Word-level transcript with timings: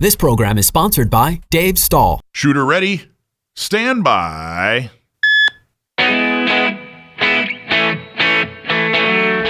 This 0.00 0.16
program 0.16 0.56
is 0.56 0.66
sponsored 0.66 1.10
by 1.10 1.42
Dave 1.50 1.78
Stahl. 1.78 2.22
Shooter 2.32 2.64
ready? 2.64 3.10
Stand 3.54 4.02
by. 4.02 4.90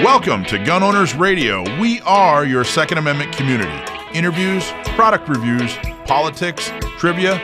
Welcome 0.03 0.43
to 0.47 0.61
Gun 0.61 0.83
Owners 0.83 1.15
Radio. 1.15 1.63
We 1.79 2.01
are 2.01 2.43
your 2.43 2.65
Second 2.65 2.97
Amendment 2.97 3.31
community. 3.31 3.71
Interviews, 4.13 4.69
product 4.97 5.29
reviews, 5.29 5.73
politics, 6.05 6.69
trivia. 6.97 7.37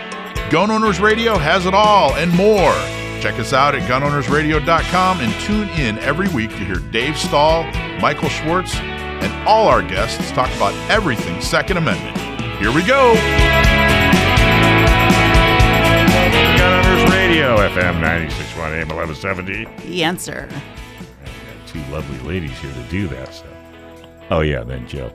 Gun 0.50 0.70
Owners 0.70 1.00
Radio 1.00 1.38
has 1.38 1.66
it 1.66 1.74
all 1.74 2.14
and 2.16 2.30
more. 2.36 2.74
Check 3.22 3.40
us 3.40 3.54
out 3.54 3.74
at 3.74 3.90
gunownersradio.com 3.90 5.22
and 5.22 5.34
tune 5.46 5.70
in 5.80 5.98
every 6.00 6.28
week 6.36 6.50
to 6.50 6.58
hear 6.58 6.80
Dave 6.92 7.18
Stahl, 7.18 7.64
Michael 8.02 8.28
Schwartz, 8.28 8.76
and 8.76 9.48
all 9.48 9.70
our 9.70 9.82
guests 9.82 10.30
talk 10.32 10.54
about 10.58 10.74
everything 10.92 11.40
Second 11.40 11.78
Amendment. 11.78 12.27
Here 12.60 12.74
we 12.74 12.84
go. 12.84 13.14
Gun 16.58 16.86
Owners 16.86 17.12
Radio, 17.12 17.58
FM 17.58 18.02
961 18.02 18.74
AM 18.74 18.88
1170. 18.88 19.66
The 19.88 20.04
answer. 20.04 20.50
Uh, 20.52 20.60
two 21.68 21.80
lovely 21.92 22.18
ladies 22.28 22.58
here 22.58 22.74
to 22.74 22.84
do 22.90 23.08
that. 23.10 23.32
So, 23.32 23.46
oh 24.32 24.42
yeah, 24.42 24.64
then 24.64 24.88
Joe, 24.88 25.14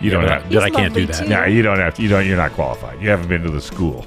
you 0.00 0.10
don't 0.10 0.24
have. 0.24 0.46
but 0.50 0.62
I 0.62 0.68
can't 0.68 0.92
do 0.92 1.06
that. 1.06 1.26
No, 1.26 1.44
you 1.46 1.62
don't 1.62 1.78
have. 1.78 1.94
To, 1.94 2.02
you 2.02 2.08
don't. 2.10 2.26
You're 2.26 2.36
not 2.36 2.52
qualified. 2.52 3.00
You 3.00 3.08
haven't 3.08 3.28
been 3.28 3.42
to 3.42 3.50
the 3.50 3.62
school. 3.62 4.06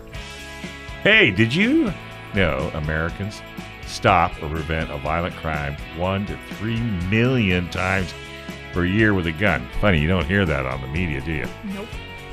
Hey, 1.02 1.32
did 1.32 1.56
you 1.56 1.92
know 2.36 2.70
Americans 2.76 3.42
stop 3.88 4.32
or 4.44 4.50
prevent 4.50 4.92
a 4.92 4.98
violent 5.00 5.36
crime 5.38 5.76
one 5.98 6.28
to 6.28 6.38
three 6.56 6.80
million 7.10 7.68
times 7.72 8.14
per 8.74 8.86
year 8.86 9.16
with 9.16 9.26
a 9.26 9.32
gun? 9.32 9.68
Funny, 9.82 10.00
you 10.00 10.08
don't 10.08 10.26
hear 10.28 10.46
that 10.46 10.68
on 10.68 10.82
the 10.82 10.88
media, 10.88 11.20
do 11.22 11.32
you? 11.32 11.48
Nope. 11.64 11.88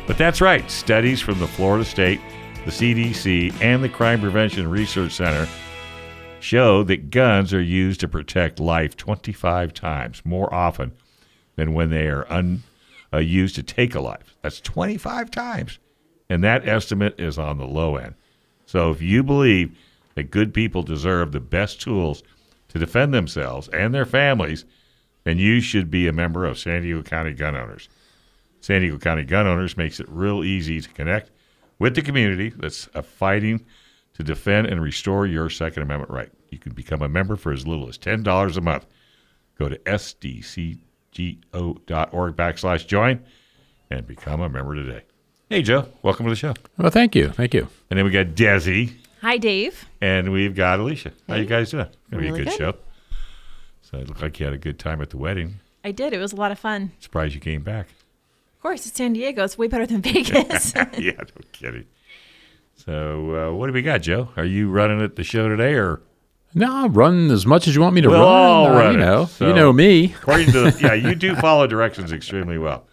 But 0.07 0.19
that's 0.19 0.41
right. 0.41 0.71
Studies 0.71 1.21
from 1.21 1.39
the 1.39 1.47
Florida 1.47 1.85
State, 1.85 2.21
the 2.65 2.71
CDC, 2.71 3.55
and 3.63 3.83
the 3.83 3.89
Crime 3.89 4.21
Prevention 4.21 4.69
Research 4.69 5.13
Center 5.13 5.49
show 6.41 6.83
that 6.85 7.11
guns 7.11 7.55
are 7.55 7.63
used 7.63 8.01
to 8.01 8.09
protect 8.09 8.61
life 8.61 8.97
25 8.97 9.73
times 9.73 10.21
more 10.25 10.53
often 10.53 10.93
than 11.57 11.73
when 11.73 11.89
they 11.89 12.07
are 12.07 12.31
un, 12.31 12.63
uh, 13.15 13.19
used 13.19 13.55
to 13.55 13.63
take 13.63 13.95
a 13.95 14.01
life. 14.01 14.37
That's 14.43 14.61
25 14.61 15.31
times. 15.31 15.79
And 16.29 16.45
that 16.45 16.69
estimate 16.69 17.19
is 17.19 17.39
on 17.39 17.57
the 17.57 17.67
low 17.67 17.97
end. 17.97 18.15
So 18.67 18.91
if 18.91 19.01
you 19.01 19.23
believe 19.23 19.77
that 20.17 20.31
good 20.31 20.53
people 20.53 20.83
deserve 20.83 21.33
the 21.33 21.41
best 21.41 21.81
tools 21.81 22.23
to 22.69 22.79
defend 22.79 23.15
themselves 23.15 23.69
and 23.69 23.95
their 23.95 24.07
families, 24.07 24.67
then 25.25 25.39
you 25.39 25.61
should 25.61 25.91
be 25.91 26.09
a 26.09 26.13
member 26.13 26.45
of 26.45 26.59
San 26.59 26.83
Diego 26.83 27.03
County 27.03 27.33
Gun 27.33 27.57
Owners. 27.57 27.89
San 28.65 28.81
Diego 28.81 28.97
County 28.97 29.25
Gun 29.25 29.47
Owners 29.47 29.77
makes 29.77 30.01
it 30.01 30.09
real 30.09 30.43
easy 30.43 30.81
to 30.81 30.89
connect 30.89 31.31
with 31.79 31.95
the 31.95 32.01
community 32.01 32.49
that's 32.49 32.87
fighting 33.03 33.63
to 34.15 34.23
defend 34.23 34.69
and 34.69 34.81
restore 34.81 35.27
your 35.27 35.51
Second 35.51 35.83
Amendment 35.83 36.11
right. 36.11 36.31
You 36.49 36.57
can 36.57 36.73
become 36.73 37.03
a 37.03 37.09
member 37.11 37.37
for 37.37 37.53
as 37.53 37.67
little 37.67 37.91
as 37.91 37.99
$10 37.99 38.57
a 38.57 38.61
month. 38.63 38.87
Go 39.59 39.69
to 39.69 39.77
sdcgo.org 39.81 40.81
backslash 42.37 42.87
join 42.87 43.23
and 43.91 44.07
become 44.07 44.41
a 44.41 44.49
member 44.49 44.75
today. 44.75 45.03
Hey, 45.51 45.61
Joe. 45.61 45.87
Welcome 46.03 46.25
to 46.25 46.31
the 46.31 46.37
show. 46.37 46.55
Well, 46.79 46.89
thank 46.91 47.15
you. 47.15 47.33
Thank 47.33 47.53
you. 47.53 47.69
And 47.91 47.99
then 47.99 48.07
we 48.07 48.13
got 48.13 48.29
Desi 48.29 48.95
Hi, 49.21 49.37
Dave. 49.37 49.85
and 50.01 50.33
we've 50.33 50.55
got 50.55 50.81
Alicia. 50.81 51.13
How 51.29 51.35
you 51.35 51.45
guys 51.45 51.71
doing? 51.71 51.85
It's 51.85 51.97
Gonna 52.11 52.23
be 52.23 52.29
a 52.31 52.33
good 52.33 52.45
good. 52.47 52.57
show. 52.57 52.75
So 53.83 53.99
it 53.99 54.09
looked 54.09 54.23
like 54.23 54.41
you 54.41 54.47
had 54.47 54.55
a 54.55 54.59
good 54.59 54.79
time 54.79 55.03
at 55.03 55.11
the 55.11 55.19
wedding. 55.19 55.57
I 55.85 55.91
did. 55.91 56.15
It 56.15 56.19
was 56.19 56.33
a 56.33 56.37
lot 56.37 56.51
of 56.51 56.59
fun. 56.59 56.93
Surprised 56.99 57.35
you 57.35 57.43
came 57.43 57.61
back. 57.63 57.89
Of 58.65 58.69
course, 58.71 58.87
it's 58.87 58.97
San 58.97 59.13
Diego. 59.13 59.45
It's 59.45 59.59
way 59.59 59.67
better 59.69 59.85
than 59.85 60.01
Vegas. 60.01 60.73
yeah, 60.99 61.13
no 61.19 61.25
kidding. 61.53 61.85
So, 62.77 63.51
uh, 63.51 63.55
what 63.55 63.67
do 63.67 63.75
we 63.75 63.83
got, 63.83 64.01
Joe? 64.01 64.31
Are 64.39 64.45
you 64.47 64.71
running 64.71 65.03
at 65.03 65.17
the 65.17 65.23
show 65.23 65.51
today, 65.51 65.75
or 65.75 66.01
No, 66.55 66.89
run 66.89 67.31
as 67.31 67.45
much 67.45 67.69
as 67.69 67.75
you 67.75 67.83
want 67.83 67.95
me 67.95 68.01
to 68.01 68.09
We'll 68.09 68.21
run. 68.21 68.27
all 68.27 68.67
Uh, 68.69 68.73
run 68.79 68.93
you 68.95 69.01
know, 69.01 69.27
so- 69.27 69.49
you 69.49 69.53
know 69.53 69.71
me. 69.71 70.15
according 70.17 70.47
to 70.53 70.71
the, 70.71 70.79
yeah, 70.81 70.95
you 70.95 71.15
do 71.15 71.35
follow 71.37 71.67
directions 71.67 72.11
extremely 72.11 72.57
well. 72.57 72.87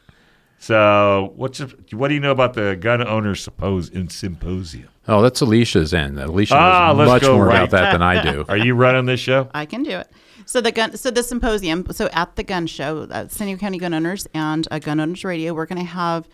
So, 0.60 1.32
what's 1.38 1.60
what 1.94 2.10
do 2.10 2.16
you 2.16 2.20
know 2.20 2.32
about 2.32 2.54
the 2.54 2.76
gun 2.76 3.08
owners 3.08 3.42
suppose 3.42 3.88
in 3.88 4.10
symposium? 4.10 4.90
Oh, 5.08 5.22
that's 5.22 5.40
Alicia's 5.40 5.94
end. 5.94 6.20
Alicia 6.20 6.54
Ah, 6.54 6.90
knows 6.90 7.08
let's 7.08 7.24
much 7.24 7.32
more 7.32 7.46
right. 7.46 7.56
about 7.60 7.70
that 7.70 7.92
than 7.94 8.02
I 8.02 8.22
do. 8.22 8.44
Are 8.50 8.58
you 8.58 8.76
running 8.76 9.06
this 9.06 9.22
show? 9.22 9.48
I 9.54 9.66
can 9.66 9.84
do 9.84 9.92
it. 9.92 10.10
So 10.46 10.62
the 10.62 10.72
gun, 10.72 10.96
so 10.98 11.12
the 11.12 11.24
symposium, 11.24 11.86
so 11.92 12.10
at 12.14 12.36
the 12.36 12.44
gun 12.44 12.68
show, 12.68 13.08
uh, 13.12 13.28
San 13.28 13.48
Diego 13.48 13.60
County 13.60 13.78
Gun 13.78 13.94
Owners 13.94 14.28
and 14.34 14.68
uh, 14.72 14.80
Gun 14.80 15.00
Owners 15.00 15.24
Radio, 15.24 15.54
we're 15.54 15.66
going 15.66 15.80
to 15.80 15.86
have 15.92 16.28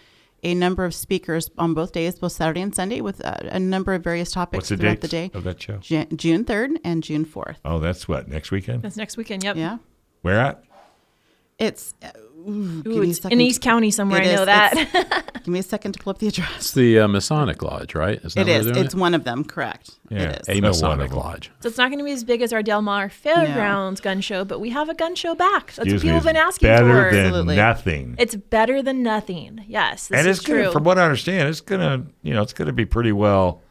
a 0.43 0.53
number 0.53 0.85
of 0.85 0.93
speakers 0.93 1.49
on 1.57 1.73
both 1.73 1.91
days, 1.91 2.19
both 2.19 2.31
Saturday 2.31 2.61
and 2.61 2.73
Sunday, 2.73 3.01
with 3.01 3.23
uh, 3.25 3.35
a 3.43 3.59
number 3.59 3.93
of 3.93 4.03
various 4.03 4.31
topics 4.31 4.61
What's 4.63 4.69
the 4.69 4.77
throughout 4.77 4.91
date 4.93 5.01
the 5.01 5.07
day. 5.07 5.31
of 5.33 5.43
that 5.45 5.61
show? 5.61 5.77
Ju- 5.77 6.05
June 6.15 6.45
third 6.45 6.71
and 6.83 7.03
June 7.03 7.25
fourth. 7.25 7.59
Oh, 7.65 7.79
that's 7.79 8.07
what 8.07 8.27
next 8.27 8.51
weekend. 8.51 8.83
That's 8.83 8.97
next 8.97 9.17
weekend. 9.17 9.43
Yep. 9.43 9.55
Yeah, 9.55 9.77
Where 10.21 10.39
at? 10.39 10.63
it's. 11.59 11.93
Uh, 12.03 12.09
ooh, 12.37 12.81
give 12.83 12.93
Ooh, 12.93 12.99
me 13.01 13.07
a 13.07 13.09
it's 13.09 13.21
second 13.21 13.31
in 13.33 13.39
to- 13.39 13.45
East 13.45 13.61
County 13.61 13.91
somewhere. 13.91 14.21
It 14.21 14.27
I 14.29 14.35
know 14.35 14.41
is. 14.41 14.45
that. 14.47 15.23
Give 15.47 15.53
me 15.53 15.59
a 15.59 15.63
second 15.63 15.93
to 15.93 15.99
pull 15.99 16.11
up 16.11 16.17
the 16.19 16.27
address. 16.27 16.51
It's 16.57 16.71
the 16.73 16.99
uh, 16.99 17.07
Masonic 17.07 17.61
Lodge, 17.63 17.95
right? 17.95 18.19
Isn't 18.21 18.35
that 18.35 18.47
where 18.51 18.59
is. 18.59 18.65
It's 18.67 18.93
it? 18.93 18.99
one 18.99 19.13
of 19.13 19.23
them. 19.23 19.45
Correct. 19.45 19.91
Yeah. 20.09 20.31
It 20.31 20.41
is. 20.41 20.49
a 20.57 20.59
Masonic. 20.61 21.13
Lodge. 21.13 21.51
so 21.61 21.69
it's 21.69 21.77
not 21.77 21.87
going 21.87 21.99
to 21.99 22.03
be 22.03 22.11
as 22.11 22.25
big 22.25 22.41
as 22.41 22.51
our 22.51 22.61
Del 22.61 22.81
Mar 22.81 23.07
Fairgrounds 23.07 24.01
gun 24.01 24.19
show, 24.19 24.43
but 24.43 24.59
we 24.59 24.71
have 24.71 24.89
a 24.89 24.93
gun 24.93 25.15
show 25.15 25.35
back. 25.35 25.67
That's 25.67 25.79
Excuse 25.79 25.93
what 25.93 26.01
people 26.01 26.17
it's 26.17 26.25
have 26.25 26.33
been 26.33 26.35
asking 26.35 26.67
better 26.67 26.85
for. 27.09 27.15
than 27.15 27.25
Absolutely. 27.27 27.55
nothing. 27.55 28.15
it's 28.19 28.35
better 28.35 28.81
than 28.81 29.03
nothing. 29.03 29.63
Yes, 29.69 30.09
this 30.09 30.19
and 30.19 30.27
is 30.27 30.37
it's 30.39 30.45
true. 30.45 30.59
gonna, 30.63 30.71
from 30.73 30.83
what 30.83 30.99
I 30.99 31.03
understand, 31.03 31.47
it's 31.47 31.61
gonna, 31.61 32.05
you 32.23 32.33
know, 32.33 32.41
it's 32.41 32.53
gonna 32.53 32.73
be 32.73 32.85
pretty 32.85 33.13
well 33.13 33.61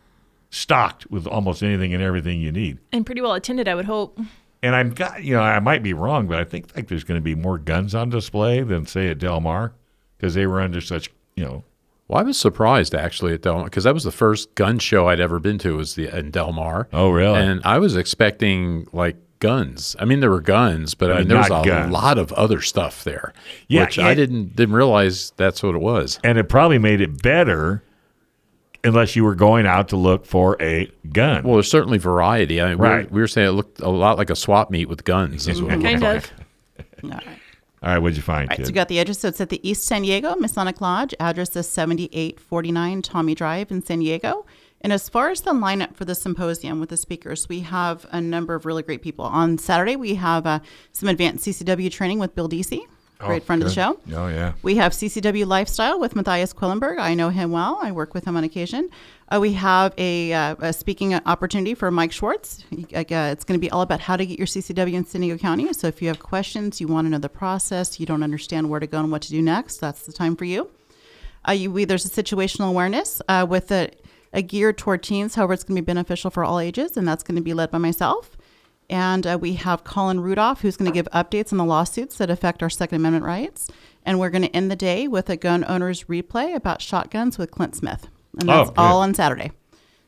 stocked 0.48 1.10
with 1.10 1.26
almost 1.26 1.62
anything 1.62 1.92
and 1.92 2.02
everything 2.02 2.40
you 2.40 2.52
need. 2.52 2.78
and 2.92 3.04
pretty 3.04 3.20
well 3.20 3.34
attended, 3.34 3.68
I 3.68 3.74
would 3.74 3.84
hope. 3.84 4.18
And 4.62 4.74
I'm 4.74 4.90
got, 4.90 5.22
you 5.22 5.34
know, 5.34 5.40
I 5.42 5.60
might 5.60 5.82
be 5.82 5.92
wrong, 5.92 6.26
but 6.26 6.38
I 6.38 6.44
think 6.44 6.74
like 6.74 6.88
there's 6.88 7.04
going 7.04 7.20
to 7.20 7.24
be 7.24 7.34
more 7.34 7.58
guns 7.58 7.94
on 7.94 8.10
display 8.10 8.62
than 8.62 8.86
say 8.86 9.08
at 9.08 9.18
Del 9.18 9.40
Mar 9.40 9.72
because 10.16 10.34
they 10.34 10.46
were 10.46 10.60
under 10.60 10.80
such, 10.80 11.10
you 11.36 11.44
know, 11.44 11.64
Well, 12.08 12.18
I 12.20 12.22
was 12.22 12.38
surprised 12.38 12.94
actually 12.94 13.34
at 13.34 13.42
Del 13.42 13.64
because 13.64 13.84
that 13.84 13.94
was 13.94 14.04
the 14.04 14.10
first 14.12 14.54
gun 14.54 14.78
show 14.78 15.08
I'd 15.08 15.20
ever 15.20 15.38
been 15.38 15.58
to 15.58 15.76
was 15.76 15.94
the 15.94 16.08
in 16.16 16.30
Del 16.30 16.52
Mar. 16.52 16.88
Oh, 16.92 17.10
really? 17.10 17.38
And 17.38 17.60
I 17.64 17.78
was 17.78 17.96
expecting 17.96 18.86
like 18.92 19.16
guns. 19.38 19.94
I 20.00 20.06
mean, 20.06 20.20
there 20.20 20.30
were 20.30 20.40
guns, 20.40 20.94
but 20.94 21.12
I 21.12 21.18
mean, 21.18 21.28
there 21.28 21.36
was 21.38 21.46
a 21.50 21.62
guns. 21.62 21.92
lot 21.92 22.16
of 22.16 22.32
other 22.32 22.62
stuff 22.62 23.04
there. 23.04 23.34
Yeah, 23.68 23.82
which 23.82 23.98
I 23.98 24.14
didn't 24.14 24.56
didn't 24.56 24.74
realize 24.74 25.32
that's 25.36 25.62
what 25.62 25.74
it 25.74 25.80
was. 25.82 26.18
and 26.24 26.38
it 26.38 26.44
probably 26.48 26.78
made 26.78 27.00
it 27.02 27.22
better 27.22 27.82
unless 28.86 29.16
you 29.16 29.24
were 29.24 29.34
going 29.34 29.66
out 29.66 29.88
to 29.88 29.96
look 29.96 30.24
for 30.26 30.56
a 30.62 30.90
gun. 31.12 31.44
Well, 31.44 31.54
there's 31.54 31.70
certainly 31.70 31.98
variety. 31.98 32.60
I 32.62 32.70
mean, 32.70 32.78
we, 32.78 32.86
Right. 32.86 33.10
were, 33.10 33.14
we 33.16 33.20
were 33.20 33.28
saying 33.28 33.48
it 33.48 33.52
looked 33.52 33.80
a 33.80 33.88
lot 33.88 34.16
like 34.18 34.30
a 34.30 34.36
swap 34.36 34.70
meet 34.70 34.88
with 34.88 35.04
guns. 35.04 35.48
Is 35.48 35.60
what 35.62 35.72
it 35.72 35.76
looked 35.78 35.84
Kind 35.90 36.02
like. 36.02 36.24
of. 36.24 36.32
All 37.04 37.10
right. 37.10 37.26
All 37.82 37.92
right, 37.92 37.98
what'd 37.98 38.16
you 38.16 38.22
find, 38.22 38.48
All 38.48 38.52
right, 38.52 38.56
kid? 38.56 38.64
so 38.66 38.70
you 38.70 38.74
got 38.74 38.88
the 38.88 38.98
address. 38.98 39.18
So 39.20 39.28
it's 39.28 39.40
at 39.40 39.50
the 39.50 39.60
East 39.68 39.84
San 39.84 40.02
Diego 40.02 40.34
Masonic 40.36 40.80
Lodge. 40.80 41.14
Address 41.20 41.54
is 41.56 41.68
7849 41.68 43.02
Tommy 43.02 43.34
Drive 43.34 43.70
in 43.70 43.82
San 43.82 43.98
Diego. 44.00 44.46
And 44.80 44.92
as 44.92 45.08
far 45.08 45.30
as 45.30 45.40
the 45.42 45.52
lineup 45.52 45.94
for 45.94 46.04
the 46.04 46.14
symposium 46.14 46.80
with 46.80 46.88
the 46.90 46.96
speakers, 46.96 47.48
we 47.48 47.60
have 47.60 48.06
a 48.12 48.20
number 48.20 48.54
of 48.54 48.66
really 48.66 48.82
great 48.82 49.02
people. 49.02 49.24
On 49.24 49.58
Saturday, 49.58 49.96
we 49.96 50.14
have 50.16 50.46
uh, 50.46 50.60
some 50.92 51.08
advanced 51.08 51.44
CCW 51.46 51.90
training 51.90 52.18
with 52.18 52.34
Bill 52.34 52.48
Deasy, 52.48 52.82
great 53.18 53.44
friend 53.44 53.62
of 53.62 53.68
the 53.68 53.74
show. 53.74 53.98
oh 54.14 54.28
yeah. 54.28 54.52
We 54.62 54.76
have 54.76 54.92
CCW 54.92 55.46
Lifestyle 55.46 55.98
with 55.98 56.14
Matthias 56.14 56.52
Quillenberg. 56.52 56.98
I 56.98 57.14
know 57.14 57.30
him 57.30 57.50
well. 57.50 57.78
I 57.82 57.92
work 57.92 58.14
with 58.14 58.24
him 58.24 58.36
on 58.36 58.44
occasion. 58.44 58.90
Uh, 59.28 59.38
we 59.40 59.54
have 59.54 59.92
a, 59.98 60.32
uh, 60.32 60.56
a 60.60 60.72
speaking 60.72 61.14
opportunity 61.14 61.74
for 61.74 61.90
Mike 61.90 62.12
Schwartz. 62.12 62.64
Uh, 62.72 63.04
it's 63.08 63.44
going 63.44 63.58
to 63.58 63.64
be 63.64 63.70
all 63.70 63.82
about 63.82 64.00
how 64.00 64.16
to 64.16 64.24
get 64.24 64.38
your 64.38 64.46
CCW 64.46 64.94
in 64.94 65.04
San 65.04 65.22
Diego 65.22 65.36
County. 65.38 65.72
So 65.72 65.88
if 65.88 66.00
you 66.00 66.08
have 66.08 66.20
questions, 66.20 66.80
you 66.80 66.86
want 66.86 67.06
to 67.06 67.10
know 67.10 67.18
the 67.18 67.28
process, 67.28 67.98
you 67.98 68.06
don't 68.06 68.22
understand 68.22 68.70
where 68.70 68.80
to 68.80 68.86
go 68.86 69.00
and 69.00 69.10
what 69.10 69.22
to 69.22 69.30
do 69.30 69.42
next, 69.42 69.78
that's 69.78 70.02
the 70.06 70.12
time 70.12 70.36
for 70.36 70.44
you. 70.44 70.70
Uh, 71.48 71.52
you 71.52 71.70
we, 71.70 71.84
there's 71.84 72.04
a 72.04 72.22
situational 72.22 72.68
awareness 72.68 73.20
uh, 73.28 73.46
with 73.48 73.70
a, 73.72 73.90
a 74.32 74.42
gear 74.42 74.72
toward 74.72 75.02
teens. 75.02 75.34
However, 75.34 75.52
it's 75.52 75.64
going 75.64 75.76
to 75.76 75.82
be 75.82 75.86
beneficial 75.86 76.30
for 76.30 76.44
all 76.44 76.60
ages, 76.60 76.96
and 76.96 77.06
that's 77.06 77.22
going 77.22 77.36
to 77.36 77.42
be 77.42 77.54
led 77.54 77.70
by 77.70 77.78
myself. 77.78 78.36
And 78.88 79.26
uh, 79.26 79.38
we 79.40 79.54
have 79.54 79.82
Colin 79.84 80.20
Rudolph, 80.20 80.60
who's 80.60 80.76
going 80.76 80.90
to 80.90 80.94
give 80.94 81.08
updates 81.12 81.50
on 81.52 81.58
the 81.58 81.64
lawsuits 81.64 82.18
that 82.18 82.30
affect 82.30 82.62
our 82.62 82.70
Second 82.70 82.96
Amendment 82.96 83.24
rights. 83.24 83.68
And 84.04 84.20
we're 84.20 84.30
going 84.30 84.42
to 84.42 84.54
end 84.54 84.70
the 84.70 84.76
day 84.76 85.08
with 85.08 85.28
a 85.28 85.36
gun 85.36 85.64
owner's 85.66 86.04
replay 86.04 86.54
about 86.54 86.80
shotguns 86.80 87.36
with 87.38 87.50
Clint 87.50 87.74
Smith. 87.74 88.08
And 88.38 88.48
that's 88.48 88.70
Oh, 88.70 88.74
all 88.76 89.00
on 89.02 89.14
Saturday. 89.14 89.50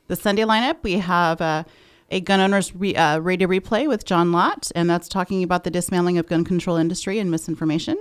The 0.07 0.15
Sunday 0.17 0.43
lineup, 0.43 0.77
we 0.83 0.95
have 0.95 1.41
uh, 1.41 1.65
a 2.11 2.21
gun 2.21 2.41
owner's 2.41 2.75
re- 2.75 2.95
uh, 2.95 3.19
radio 3.19 3.49
replay 3.49 3.89
with 3.89 4.05
John 4.05 4.31
Lott, 4.33 4.71
and 4.77 4.89
that's 4.89 5.09
talking 5.09 5.43
about 5.43 5.65
the 5.65 5.71
dismantling 5.71 6.17
of 6.19 6.27
gun 6.29 6.45
control 6.45 6.77
industry 6.77 7.19
and 7.19 7.31
misinformation. 7.31 7.99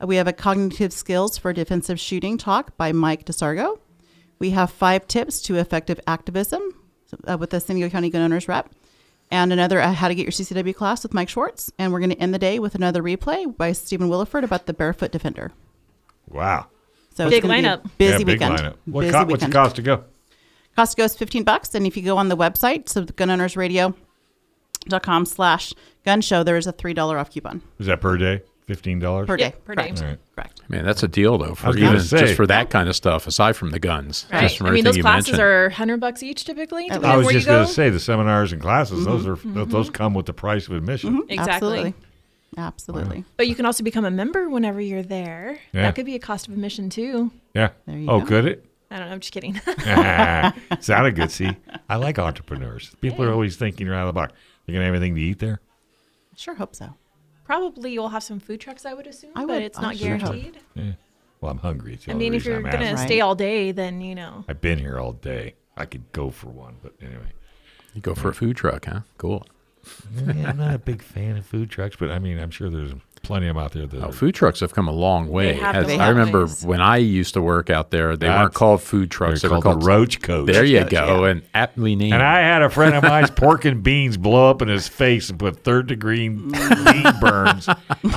Uh, 0.00 0.06
we 0.06 0.16
have 0.16 0.28
a 0.28 0.32
cognitive 0.32 0.92
skills 0.92 1.38
for 1.38 1.52
defensive 1.54 1.98
shooting 1.98 2.36
talk 2.36 2.76
by 2.76 2.92
Mike 2.92 3.24
DeSargo. 3.24 3.78
We 4.38 4.50
have 4.50 4.70
five 4.70 5.08
tips 5.08 5.40
to 5.42 5.56
effective 5.56 5.98
activism 6.06 6.62
uh, 7.26 7.38
with 7.38 7.50
the 7.50 7.58
San 7.60 7.76
Diego 7.76 7.90
County 7.90 8.10
Gun 8.10 8.22
Owners 8.22 8.46
Rep, 8.46 8.72
and 9.30 9.52
another 9.52 9.80
uh, 9.80 9.92
how 9.92 10.08
to 10.08 10.14
get 10.14 10.22
your 10.22 10.32
CCW 10.32 10.74
class 10.74 11.02
with 11.02 11.12
Mike 11.14 11.28
Schwartz. 11.28 11.70
And 11.78 11.92
we're 11.92 12.00
going 12.00 12.10
to 12.10 12.18
end 12.18 12.32
the 12.34 12.38
day 12.38 12.58
with 12.58 12.74
another 12.74 13.02
replay 13.02 13.54
by 13.56 13.72
Stephen 13.72 14.08
Williford 14.08 14.42
about 14.44 14.66
the 14.66 14.72
barefoot 14.74 15.12
defender. 15.12 15.52
Wow. 16.28 16.66
So 17.14 17.28
Big 17.28 17.38
it's 17.44 17.48
gonna 17.48 17.62
be 17.62 17.68
lineup. 17.68 17.90
busy 17.98 18.12
yeah, 18.12 18.18
big 18.18 18.26
weekend. 18.40 18.58
lineup. 18.58 18.74
What 18.86 19.00
busy 19.02 19.12
co- 19.12 19.18
what's 19.20 19.32
weekend. 19.32 19.52
it 19.52 19.56
cost 19.56 19.76
to 19.76 19.82
go? 19.82 20.04
Cost 20.76 20.96
goes 20.96 21.16
15 21.16 21.42
bucks. 21.42 21.74
And 21.74 21.84
if 21.86 21.96
you 21.96 22.02
go 22.04 22.16
on 22.16 22.28
the 22.28 22.36
website, 22.36 22.88
so 22.88 23.00
the 23.00 23.12
gunownersradio.com 23.12 25.26
slash 25.26 25.74
gun 26.04 26.20
show, 26.20 26.44
there 26.44 26.56
is 26.56 26.68
a 26.68 26.72
$3 26.72 27.20
off 27.20 27.30
coupon 27.32 27.60
Is 27.80 27.86
that 27.86 28.00
per 28.00 28.16
day? 28.16 28.42
Fifteen 28.68 28.98
dollars 29.00 29.26
per 29.26 29.36
Yeah, 29.38 29.48
day. 29.48 29.56
per 29.64 29.74
day. 29.74 29.82
Correct. 29.88 30.02
All 30.02 30.08
right. 30.08 30.18
Correct. 30.36 30.60
Man, 30.68 30.84
that's 30.84 31.02
a 31.02 31.08
deal 31.08 31.38
though 31.38 31.54
for 31.54 31.68
was 31.68 31.76
gonna 31.76 31.88
even 31.88 32.00
say. 32.02 32.18
just 32.20 32.34
for 32.34 32.46
that 32.46 32.68
kind 32.70 32.88
of 32.88 32.94
stuff. 32.94 33.26
Aside 33.26 33.56
from 33.56 33.70
the 33.70 33.78
guns, 33.78 34.26
Right. 34.30 34.42
just 34.42 34.58
from 34.58 34.66
I 34.66 34.70
mean, 34.70 34.78
everything 34.80 34.84
those 34.84 34.96
you 34.98 35.02
classes 35.02 35.28
mentioned. 35.32 35.42
are 35.42 35.68
100 35.70 36.00
bucks 36.00 36.22
each 36.22 36.44
typically, 36.44 36.84
At 36.84 37.00
depending 37.00 37.10
I 37.10 37.12
on 37.14 37.18
was 37.18 37.24
where 37.24 37.32
you 37.32 37.38
just 37.38 37.46
go. 37.48 37.54
going 37.56 37.66
to 37.66 37.72
say 37.72 37.88
the 37.90 37.98
seminars 37.98 38.52
and 38.52 38.60
classes; 38.62 39.04
those 39.06 39.26
are 39.26 39.36
Mm-hmm. 39.36 39.54
th- 39.54 39.68
those 39.68 39.88
come 39.90 40.12
with 40.14 40.26
the 40.26 40.34
price 40.34 40.66
of 40.68 40.74
admission. 40.74 41.22
Exactly. 41.30 41.48
Absolutely. 41.54 41.94
Absolutely. 42.56 43.24
But 43.36 43.48
you 43.48 43.54
can 43.54 43.64
also 43.66 43.82
become 43.82 44.04
a 44.04 44.10
member 44.10 44.48
whenever 44.48 44.80
you're 44.80 45.02
there. 45.02 45.58
Yeah. 45.72 45.82
That 45.82 45.94
could 45.94 46.06
be 46.06 46.14
a 46.14 46.18
cost 46.18 46.46
of 46.46 46.52
admission 46.52 46.90
too. 46.90 47.30
Yeah. 47.54 47.70
There 47.86 47.96
you 47.98 48.08
oh, 48.10 48.20
go. 48.20 48.26
could 48.26 48.44
it? 48.46 48.64
I 48.90 48.98
don't 48.98 49.08
know. 49.08 49.14
I'm 49.14 49.20
just 49.20 49.32
kidding. 49.32 49.54
Sounded 50.80 51.14
good. 51.14 51.30
See, 51.30 51.50
I 51.88 51.96
like 51.96 52.18
entrepreneurs. 52.18 52.94
People 53.00 53.24
are 53.24 53.32
always 53.32 53.56
thinking 53.56 53.86
you're 53.86 53.94
out 53.96 54.02
of 54.08 54.14
the 54.14 54.18
box. 54.20 54.32
You 54.66 54.74
gonna 54.74 54.84
have 54.86 54.94
anything 54.94 55.14
to 55.14 55.20
eat 55.20 55.38
there? 55.38 55.60
Sure 56.36 56.54
hope 56.54 56.74
so. 56.74 56.94
Probably 57.48 57.92
you'll 57.92 58.10
have 58.10 58.22
some 58.22 58.40
food 58.40 58.60
trucks, 58.60 58.84
I 58.84 58.92
would 58.92 59.06
assume, 59.06 59.30
I 59.34 59.46
but 59.46 59.62
it's 59.62 59.80
not 59.80 59.96
sure 59.96 60.18
hope. 60.18 60.32
guaranteed. 60.34 60.60
Yeah. 60.74 60.92
Well, 61.40 61.50
I'm 61.50 61.56
hungry. 61.56 61.94
It's 61.94 62.06
I 62.06 62.12
mean, 62.12 62.34
if 62.34 62.44
you're 62.44 62.60
gonna 62.60 62.98
stay 62.98 63.22
all 63.22 63.34
day, 63.34 63.72
then 63.72 64.02
you 64.02 64.14
know. 64.14 64.44
I've 64.48 64.60
been 64.60 64.78
here 64.78 64.98
all 64.98 65.12
day. 65.12 65.54
I 65.74 65.86
could 65.86 66.12
go 66.12 66.28
for 66.30 66.48
one, 66.48 66.76
but 66.82 66.92
anyway. 67.00 67.32
You 67.94 68.02
go 68.02 68.14
for 68.14 68.28
a 68.28 68.34
food 68.34 68.58
truck, 68.58 68.84
huh? 68.84 69.00
Cool. 69.16 69.46
Yeah, 70.14 70.50
I'm 70.50 70.58
not 70.58 70.74
a 70.74 70.78
big 70.78 71.00
fan 71.14 71.38
of 71.38 71.46
food 71.46 71.70
trucks, 71.70 71.96
but 71.98 72.10
I 72.10 72.18
mean, 72.18 72.38
I'm 72.38 72.50
sure 72.50 72.68
there's 72.68 72.92
plenty 73.18 73.48
of 73.48 73.54
them 73.56 73.64
out 73.64 73.72
there 73.72 73.86
that 73.86 74.02
Oh, 74.02 74.08
are- 74.08 74.12
food 74.12 74.34
trucks 74.34 74.60
have 74.60 74.72
come 74.74 74.88
a 74.88 74.92
long 74.92 75.28
way. 75.28 75.54
have 75.54 75.74
As- 75.76 75.82
come 75.86 75.92
I 75.92 75.94
a 75.94 75.98
long 75.98 76.08
remember 76.10 76.40
ways. 76.46 76.64
when 76.64 76.80
I 76.80 76.96
used 76.98 77.34
to 77.34 77.42
work 77.42 77.70
out 77.70 77.90
there, 77.90 78.16
they 78.16 78.26
That's- 78.26 78.42
weren't 78.42 78.54
called 78.54 78.82
food 78.82 79.10
trucks. 79.10 79.42
they're 79.42 79.50
were 79.50 79.56
called 79.60 79.80
called 79.80 79.84
roach 79.86 80.20
coach. 80.22 80.46
There 80.46 80.64
you 80.64 80.80
Coach, 80.80 80.90
go, 80.90 81.24
yeah. 81.24 81.30
and 81.30 81.42
aptly 81.54 81.96
named. 81.96 82.14
And 82.14 82.22
I 82.22 82.40
had 82.40 82.62
a 82.62 82.70
friend 82.70 82.94
of 82.94 83.02
mine's 83.02 83.30
pork 83.30 83.64
and 83.64 83.82
beans 83.82 84.16
blow 84.16 84.50
up 84.50 84.62
in 84.62 84.68
his 84.68 84.88
face 84.88 85.28
and 85.30 85.38
put 85.38 85.62
third 85.64 85.86
degree 85.86 86.28
meat 86.28 87.06
burns. 87.20 87.68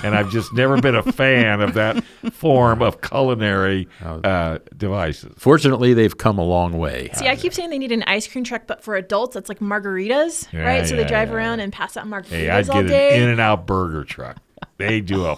And 0.04 0.16
I've 0.16 0.30
just 0.32 0.54
never 0.54 0.80
been 0.82 0.96
a 0.96 1.04
fan 1.04 1.62
of 1.62 1.74
that 1.76 2.04
form 2.34 2.82
of 2.82 3.02
culinary 3.02 3.88
uh, 4.04 4.60
devices. 4.78 5.34
Fortunately, 5.38 5.94
they've 5.94 6.18
come 6.18 6.38
a 6.40 6.44
long 6.46 6.78
way. 6.78 7.10
See, 7.14 7.28
I 7.28 7.36
keep 7.36 7.54
saying 7.54 7.70
they 7.70 7.78
need 7.80 7.92
an 7.92 8.04
ice 8.08 8.28
cream 8.28 8.44
truck, 8.44 8.64
but 8.68 8.84
for 8.84 8.96
adults, 8.96 9.34
that's 9.36 9.50
like 9.50 9.60
margaritas, 9.60 10.52
Yeah, 10.52 10.62
right? 10.62 10.88
So 10.88 10.96
they 10.96 11.06
drive 11.06 11.30
yeah, 11.30 11.36
around 11.36 11.58
yeah. 11.60 11.64
and 11.66 11.74
pass 11.74 11.98
out 11.98 12.06
margaritas 12.08 12.28
Hey, 12.28 12.50
I'd 12.50 12.70
all 12.70 12.76
get 12.76 12.86
an 12.86 12.90
day. 12.92 13.22
In 13.22 13.30
and 13.30 13.40
Out 13.42 13.66
burger 13.66 14.04
truck. 14.04 14.38
They 14.78 15.02
do 15.02 15.26
a 15.26 15.38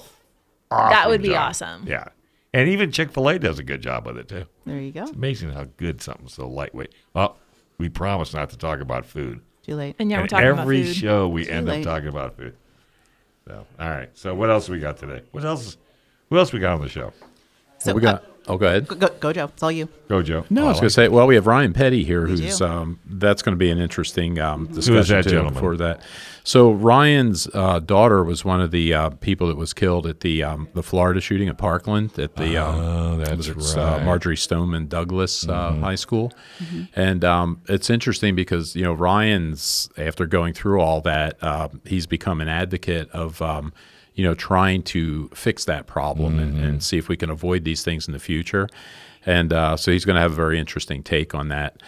that 0.69 1.07
would 1.07 1.21
be 1.21 1.29
job. 1.29 1.49
awesome. 1.49 1.85
Yeah. 1.87 2.05
And 2.53 2.69
even 2.69 2.91
Chick 2.91 3.11
fil 3.11 3.29
A 3.29 3.37
does 3.39 3.59
a 3.59 3.63
good 3.63 3.81
job 3.81 4.05
with 4.05 4.17
it, 4.17 4.27
too. 4.27 4.45
There 4.65 4.79
you 4.79 4.91
go. 4.91 5.03
It's 5.03 5.11
amazing 5.11 5.51
how 5.51 5.65
good 5.77 6.01
something's 6.01 6.33
so 6.33 6.47
lightweight. 6.47 6.93
Well, 7.13 7.37
we 7.77 7.89
promise 7.89 8.33
not 8.33 8.49
to 8.51 8.57
talk 8.57 8.79
about 8.79 9.05
food. 9.05 9.41
Too 9.63 9.75
late. 9.75 9.95
And 9.99 10.09
yeah, 10.11 10.17
we're 10.17 10.21
And 10.21 10.29
talking 10.29 10.47
about 10.49 10.65
food. 10.65 10.79
every 10.81 10.93
show 10.93 11.27
we 11.27 11.45
Too 11.45 11.51
end 11.51 11.67
late. 11.67 11.79
up 11.85 11.93
talking 11.93 12.09
about 12.09 12.35
food. 12.37 12.55
So, 13.47 13.65
all 13.79 13.89
right. 13.89 14.09
So, 14.13 14.33
what 14.35 14.49
else 14.49 14.69
we 14.69 14.79
got 14.79 14.97
today? 14.97 15.21
What 15.31 15.43
else? 15.45 15.77
Who 16.29 16.37
else 16.37 16.51
we 16.53 16.59
got 16.59 16.73
on 16.73 16.81
the 16.81 16.89
show? 16.89 17.11
So 17.79 17.93
we 17.93 18.01
got. 18.01 18.23
Oh, 18.48 18.57
go 18.57 18.68
ahead. 18.68 18.88
uh, 18.92 18.95
go, 18.95 19.07
go, 19.22 19.31
Joe. 19.34 19.45
It's 19.45 19.63
all 19.63 19.72
you. 19.72 19.88
Go, 20.10 20.22
Joe. 20.22 20.45
No, 20.50 20.63
Oh, 20.63 20.66
I 20.66 20.68
was 20.68 20.75
like- 20.75 20.81
going 20.81 20.88
to 20.90 20.94
say. 20.94 21.07
Well, 21.07 21.28
we 21.28 21.36
have 21.36 21.48
Ryan 21.48 21.72
Petty 21.74 22.04
here, 22.04 22.24
We 22.25 22.31
who's 22.31 22.62
um, 22.62 23.00
that's 23.06 23.42
going 23.42 23.54
to 23.54 23.57
be 23.57 23.69
an 23.72 23.78
interesting 23.80 24.38
um, 24.40 24.68
discussion 24.68 24.95
is 24.98 25.07
that 25.10 25.24
too, 25.24 25.30
gentleman? 25.30 25.60
For 25.62 25.78
that, 25.78 26.01
so 26.44 26.72
Ryan's 26.72 27.48
uh, 27.54 27.80
daughter 27.80 28.22
was 28.22 28.44
one 28.44 28.60
of 28.60 28.72
the 28.72 28.94
uh, 28.94 29.10
people 29.12 29.48
that 29.48 29.56
was 29.56 29.74
killed 29.74 30.06
at 30.07 30.19
the 30.19 30.44
um, 30.44 30.68
the 30.74 30.84
Florida 30.84 31.22
shooting 31.22 31.48
at 31.48 31.57
Parkland 31.57 32.19
at 32.19 32.36
the 32.36 32.57
um, 32.57 32.75
Oh, 32.80 33.18
that's 33.18 33.38
was 33.38 33.48
it, 33.48 33.56
right. 33.56 33.66
Mm-hmm. 33.66 34.01
uh, 34.01 34.06
Marjory 34.06 34.36
Stoneman 34.38 34.88
Douglas 34.88 35.48
uh, 35.48 35.72
High 35.75 35.95
School, 35.95 36.34
and 36.95 37.24
um, 37.24 37.62
it's 37.69 37.90
interesting 37.90 38.36
because 38.36 38.75
you 38.75 38.84
know 38.84 38.94
Ryan's 38.94 39.90
after 39.98 40.25
going 40.25 40.54
through 40.54 40.81
all 40.81 41.00
that, 41.01 41.38
uh, 41.42 41.69
he's 41.86 42.07
become 42.07 42.42
an 42.42 42.50
advocate 42.50 43.10
of. 43.12 43.42
You 44.15 44.24
know, 44.25 44.36
trying 44.36 44.83
to 44.83 45.27
fix 45.33 45.65
that 45.65 45.88
problem 45.88 46.38
and, 46.39 46.54
Mm-hmm. 46.56 46.63
and 46.63 46.83
see 46.83 46.98
if 46.98 47.07
we 47.10 47.18
can 47.18 47.30
avoid 47.31 47.63
these 47.63 47.83
things 47.83 48.07
in 48.07 48.13
the 48.13 48.19
future, 48.19 48.69
and 49.25 49.51
uh, 49.51 49.75
so 49.77 49.92
he's 49.92 50.06
going 50.06 50.15
to 50.15 50.21
have 50.21 50.31
a 50.33 50.36
very 50.36 50.60
interesting 50.60 51.01
take 51.04 51.33
on 51.33 51.48
that. 51.50 51.81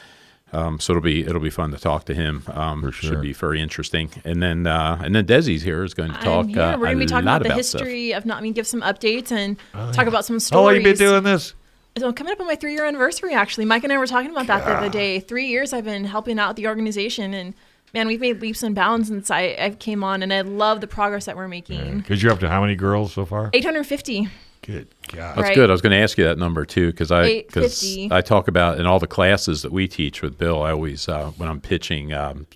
Um, 0.54 0.80
so 0.80 0.94
it'll 0.94 1.04
be 1.04 1.22
it'll 1.26 1.42
be 1.42 1.50
fun 1.50 1.72
to 1.72 1.78
talk 1.78 2.06
to 2.06 2.14
him. 2.14 2.44
Um, 2.48 2.82
For 2.82 2.92
sure. 2.92 3.12
Should 3.14 3.22
be 3.22 3.34
very 3.34 3.60
interesting. 3.62 4.10
And 4.24 4.42
then 4.42 4.66
uh, 4.68 5.02
and 5.04 5.14
then 5.14 5.26
Desi's 5.26 5.62
here 5.64 5.84
is 5.84 5.94
going 5.94 6.14
to 6.14 6.20
talk. 6.20 6.46
I'm 6.46 6.48
here. 6.50 6.62
Uh, 6.62 6.72
We're 6.78 6.86
going 6.86 7.00
to 7.00 7.06
be 7.06 7.10
talking 7.10 7.28
about 7.28 7.44
the 7.44 7.50
stuff. 7.64 7.82
history 7.82 8.14
of 8.14 8.26
not 8.26 8.42
me, 8.42 8.52
give 8.52 8.66
some 8.66 8.82
updates 8.82 9.32
and 9.32 9.58
Oh, 9.74 9.92
talk 9.92 10.08
about 10.08 10.24
some 10.24 10.40
stories. 10.40 10.52
How 10.52 10.62
long 10.64 10.70
stories. 10.82 11.00
you 11.00 11.06
been 11.08 11.12
doing 11.12 11.24
this? 11.24 11.54
So 11.98 12.12
coming 12.14 12.32
up 12.34 12.40
on 12.40 12.48
my 12.48 12.56
three 12.56 12.74
year 12.74 12.86
anniversary, 12.86 13.34
actually, 13.34 13.66
Mike 13.66 13.84
and 13.84 13.92
I 13.92 13.98
were 13.98 14.08
talking 14.08 14.32
about 14.32 14.48
that 14.48 14.66
the 14.66 14.72
other 14.74 14.90
day. 14.90 15.20
Three 15.20 15.48
years 15.48 15.74
I've 15.74 15.86
been 15.86 16.06
helping 16.06 16.40
out 16.40 16.56
the 16.56 16.68
organization, 16.68 17.34
and 17.34 17.54
man, 17.96 18.08
we've 18.08 18.20
made 18.22 18.42
leaps 18.42 18.62
and 18.62 18.76
bounds 18.76 19.08
since 19.08 19.32
I, 19.32 19.56
I 19.60 19.70
came 19.72 20.04
on, 20.04 20.22
and 20.22 20.32
I 20.32 20.42
love 20.42 20.82
the 20.82 20.88
progress 20.88 21.26
that 21.26 21.36
we're 21.36 21.48
making. 21.48 21.98
Because 22.00 22.22
you're 22.22 22.32
up 22.32 22.40
to 22.42 22.50
how 22.50 22.62
many 22.62 22.76
girls 22.76 23.14
so 23.14 23.26
far? 23.26 23.50
850. 23.54 24.28
Good 24.62 24.88
God. 25.12 25.36
That's 25.36 25.42
Right. 25.42 25.56
good. 25.56 25.70
I 25.70 25.74
was 25.74 25.82
going 25.82 25.92
to 25.92 26.00
ask 26.00 26.18
you 26.18 26.26
that 26.26 26.38
number 26.38 26.66
too 26.66 26.88
because 26.92 27.12
I 27.12 27.44
because 27.44 27.98
I 28.12 28.22
talk 28.22 28.48
about 28.48 28.80
in 28.80 28.86
all 28.88 28.98
the 29.00 29.06
classes 29.08 29.62
that 29.62 29.72
we 29.72 29.88
teach 29.88 30.22
with 30.24 30.38
Bill. 30.40 30.62
I 30.64 30.72
always 30.72 31.08
uh, 31.08 31.32
when 31.38 31.48
I'm 31.48 31.62
pitching 31.62 32.14
um, 32.14 32.48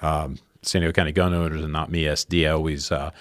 um, 0.00 0.38
San 0.62 0.82
Diego 0.82 0.92
County 0.92 1.12
gun 1.12 1.32
owners 1.32 1.62
and 1.62 1.72
not 1.72 1.88
me 1.90 2.02
SD, 2.04 2.46
I 2.48 2.50
always 2.50 2.90
uh, 2.90 3.12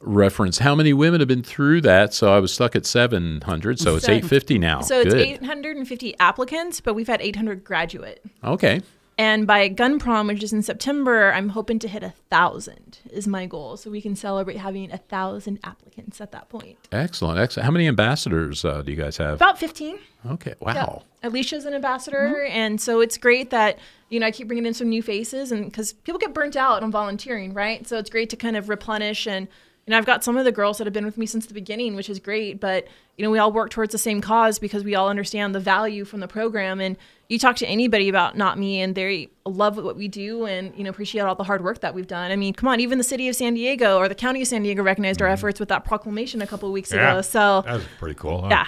reference 0.00 0.58
how 0.58 0.74
many 0.74 0.94
women 0.94 1.20
have 1.20 1.28
been 1.28 1.42
through 1.42 1.82
that. 1.82 2.14
So 2.14 2.32
I 2.32 2.38
was 2.38 2.54
stuck 2.54 2.74
at 2.74 2.86
700. 2.86 3.78
So 3.78 3.96
it's 3.96 4.08
850 4.08 4.58
now. 4.58 4.80
So 4.80 5.00
it's 5.00 5.12
good. 5.12 5.20
850 5.22 6.18
applicants, 6.20 6.80
but 6.80 6.94
we've 6.94 7.06
had 7.08 7.20
800 7.20 7.64
graduate. 7.64 8.24
okay. 8.42 8.80
And 9.18 9.48
by 9.48 9.66
Gun 9.66 9.98
Prom, 9.98 10.28
which 10.28 10.44
is 10.44 10.52
in 10.52 10.62
September, 10.62 11.32
I'm 11.32 11.48
hoping 11.48 11.80
to 11.80 11.88
hit 11.88 12.04
a 12.04 12.14
thousand 12.30 12.98
is 13.10 13.26
my 13.26 13.46
goal, 13.46 13.76
so 13.76 13.90
we 13.90 14.00
can 14.00 14.14
celebrate 14.14 14.58
having 14.58 14.92
a 14.92 14.96
thousand 14.96 15.58
applicants 15.64 16.20
at 16.20 16.30
that 16.30 16.48
point. 16.48 16.78
Excellent. 16.92 17.40
Excellent. 17.40 17.64
How 17.64 17.72
many 17.72 17.88
ambassadors 17.88 18.64
uh, 18.64 18.82
do 18.82 18.92
you 18.92 18.96
guys 18.96 19.16
have? 19.16 19.34
About 19.34 19.58
15. 19.58 19.98
Okay. 20.30 20.54
Wow. 20.60 21.02
Alicia's 21.24 21.64
an 21.64 21.74
ambassador, 21.74 22.44
and 22.44 22.80
so 22.80 23.00
it's 23.00 23.18
great 23.18 23.50
that 23.50 23.80
you 24.08 24.20
know 24.20 24.26
I 24.26 24.30
keep 24.30 24.46
bringing 24.46 24.66
in 24.66 24.74
some 24.74 24.88
new 24.88 25.02
faces, 25.02 25.50
and 25.50 25.64
because 25.64 25.92
people 25.92 26.20
get 26.20 26.32
burnt 26.32 26.54
out 26.54 26.84
on 26.84 26.92
volunteering, 26.92 27.52
right? 27.54 27.86
So 27.88 27.98
it's 27.98 28.10
great 28.10 28.30
to 28.30 28.36
kind 28.36 28.56
of 28.56 28.68
replenish, 28.68 29.26
and 29.26 29.48
you 29.88 29.92
know 29.92 29.96
I've 29.96 30.04
got 30.04 30.22
some 30.22 30.36
of 30.36 30.44
the 30.44 30.52
girls 30.52 30.76
that 30.76 30.86
have 30.86 30.92
been 30.92 31.06
with 31.06 31.16
me 31.16 31.24
since 31.24 31.46
the 31.46 31.54
beginning, 31.54 31.96
which 31.96 32.10
is 32.10 32.18
great. 32.18 32.60
But 32.60 32.86
you 33.16 33.24
know 33.24 33.30
we 33.30 33.38
all 33.38 33.50
work 33.50 33.70
towards 33.70 33.92
the 33.92 33.98
same 33.98 34.20
cause 34.20 34.58
because 34.58 34.84
we 34.84 34.94
all 34.94 35.08
understand 35.08 35.54
the 35.54 35.60
value 35.60 36.04
from 36.04 36.20
the 36.20 36.28
program, 36.28 36.78
and 36.78 36.98
you 37.30 37.38
talk 37.38 37.56
to 37.56 37.66
anybody 37.66 38.10
about 38.10 38.36
not 38.36 38.58
me, 38.58 38.82
and 38.82 38.94
they 38.94 39.30
love 39.46 39.78
what 39.78 39.96
we 39.96 40.06
do, 40.06 40.44
and 40.44 40.76
you 40.76 40.84
know 40.84 40.90
appreciate 40.90 41.22
all 41.22 41.34
the 41.34 41.44
hard 41.44 41.64
work 41.64 41.80
that 41.80 41.94
we've 41.94 42.06
done. 42.06 42.30
I 42.30 42.36
mean, 42.36 42.52
come 42.52 42.68
on, 42.68 42.80
even 42.80 42.98
the 42.98 43.04
city 43.04 43.28
of 43.30 43.34
San 43.34 43.54
Diego 43.54 43.96
or 43.96 44.10
the 44.10 44.14
county 44.14 44.42
of 44.42 44.48
San 44.48 44.62
Diego 44.62 44.82
recognized 44.82 45.22
our 45.22 45.28
mm-hmm. 45.28 45.32
efforts 45.32 45.58
with 45.58 45.70
that 45.70 45.86
proclamation 45.86 46.42
a 46.42 46.46
couple 46.46 46.68
of 46.68 46.74
weeks 46.74 46.92
Yeah. 46.92 47.12
ago. 47.12 47.22
So 47.22 47.62
That 47.62 47.72
was 47.76 47.84
pretty 47.98 48.16
cool. 48.16 48.42
huh? 48.42 48.48
yeah, 48.50 48.66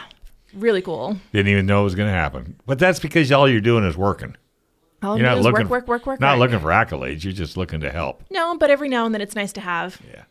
really 0.55 0.81
cool. 0.81 1.19
Didn't 1.35 1.53
even 1.53 1.67
know 1.67 1.83
it 1.83 1.85
was 1.85 1.97
going 1.97 2.09
to 2.09 2.17
happen. 2.17 2.57
But 2.65 2.79
that's 2.79 2.99
because 2.99 3.31
all 3.31 3.47
you're 3.47 3.61
doing 3.61 3.85
is 3.85 3.95
working. 3.95 4.37
All 5.03 5.19
You're 5.19 5.27
not 5.27 5.39
looking 5.43 5.69
work, 5.69 5.87
work, 5.87 5.89
work, 5.89 6.07
work. 6.07 6.21
Not 6.21 6.39
looking 6.39 6.61
for 6.61 6.69
accolades. 6.69 7.25
You're 7.25 7.33
just 7.35 7.59
looking 7.59 7.81
to 7.81 7.91
help. 7.91 8.23
No, 8.31 8.57
but 8.57 8.71
every 8.71 8.89
now 8.89 9.05
and 9.05 9.15
then 9.15 9.21
it's 9.21 9.35
nice 9.35 9.53
to 9.55 9.61
have. 9.61 10.01
Yeah. 10.11 10.25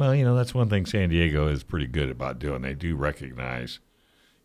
Well, 0.00 0.14
you 0.14 0.24
know, 0.24 0.34
that's 0.34 0.54
one 0.54 0.70
thing 0.70 0.86
San 0.86 1.10
Diego 1.10 1.46
is 1.46 1.62
pretty 1.62 1.86
good 1.86 2.08
about 2.08 2.38
doing. 2.38 2.62
They 2.62 2.72
do 2.72 2.96
recognize, 2.96 3.80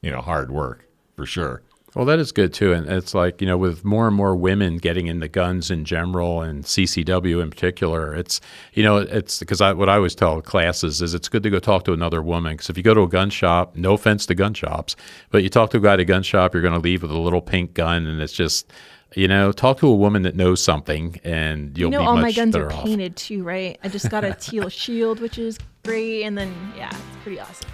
you 0.02 0.12
know, 0.12 0.20
hard 0.20 0.52
work 0.52 0.86
for 1.16 1.26
sure. 1.26 1.64
Well, 1.96 2.04
that 2.08 2.20
is 2.20 2.34
good 2.34 2.54
too, 2.54 2.74
and 2.74 2.90
it's 2.90 3.14
like 3.14 3.40
you 3.40 3.48
know, 3.48 3.58
with 3.58 3.86
more 3.86 4.06
and 4.06 4.18
more 4.18 4.36
women 4.36 4.80
getting 4.80 5.08
into 5.08 5.30
guns 5.30 5.72
in 5.72 5.86
general 5.86 6.42
and 6.42 6.66
CCW 6.66 7.42
in 7.42 7.50
particular, 7.50 8.14
it's 8.14 8.42
you 8.74 8.84
know, 8.84 8.98
it's 8.98 9.40
because 9.40 9.62
I, 9.62 9.72
what 9.72 9.88
I 9.88 9.96
always 9.96 10.14
tell 10.14 10.42
classes 10.42 11.02
is 11.02 11.14
it's 11.14 11.30
good 11.30 11.44
to 11.44 11.50
go 11.50 11.60
talk 11.60 11.86
to 11.86 11.94
another 11.94 12.22
woman 12.22 12.56
because 12.56 12.70
if 12.70 12.76
you 12.76 12.84
go 12.84 12.94
to 12.94 13.04
a 13.04 13.08
gun 13.08 13.30
shop, 13.30 13.78
no 13.78 13.94
offense 13.94 14.26
to 14.26 14.36
gun 14.36 14.54
shops, 14.54 14.98
but 15.30 15.42
you 15.42 15.48
talk 15.48 15.70
to 15.70 15.78
a 15.78 15.80
guy 15.80 15.94
at 15.94 16.02
a 16.02 16.04
gun 16.04 16.22
shop, 16.22 16.54
you're 16.54 16.64
going 16.64 16.74
to 16.74 16.82
leave 16.82 17.02
with 17.02 17.12
a 17.12 17.18
little 17.18 17.42
pink 17.42 17.74
gun, 17.74 18.06
and 18.06 18.22
it's 18.22 18.34
just 18.34 18.74
you 19.14 19.28
know, 19.28 19.52
talk 19.52 19.80
to 19.80 19.88
a 19.88 19.96
woman 19.96 20.24
that 20.24 20.36
knows 20.36 20.62
something, 20.62 21.20
and 21.24 21.78
you'll 21.78 21.92
you 21.92 21.98
know, 21.98 22.00
be 22.00 22.06
all 22.06 22.16
much 22.16 22.24
my 22.24 22.32
guns 22.32 22.56
are 22.56 22.72
off. 22.72 22.84
painted 22.84 23.16
too, 23.16 23.44
right? 23.44 23.80
I 23.84 23.88
just 23.90 24.10
got 24.10 24.24
a 24.24 24.34
teal 24.40 24.70
shield, 24.70 25.20
which 25.20 25.38
is 25.38 25.58
great, 25.84 26.24
and 26.24 26.38
then 26.38 26.54
yeah, 26.76 26.90
it's 26.90 27.24
pretty 27.24 27.40
awesome. 27.40 27.70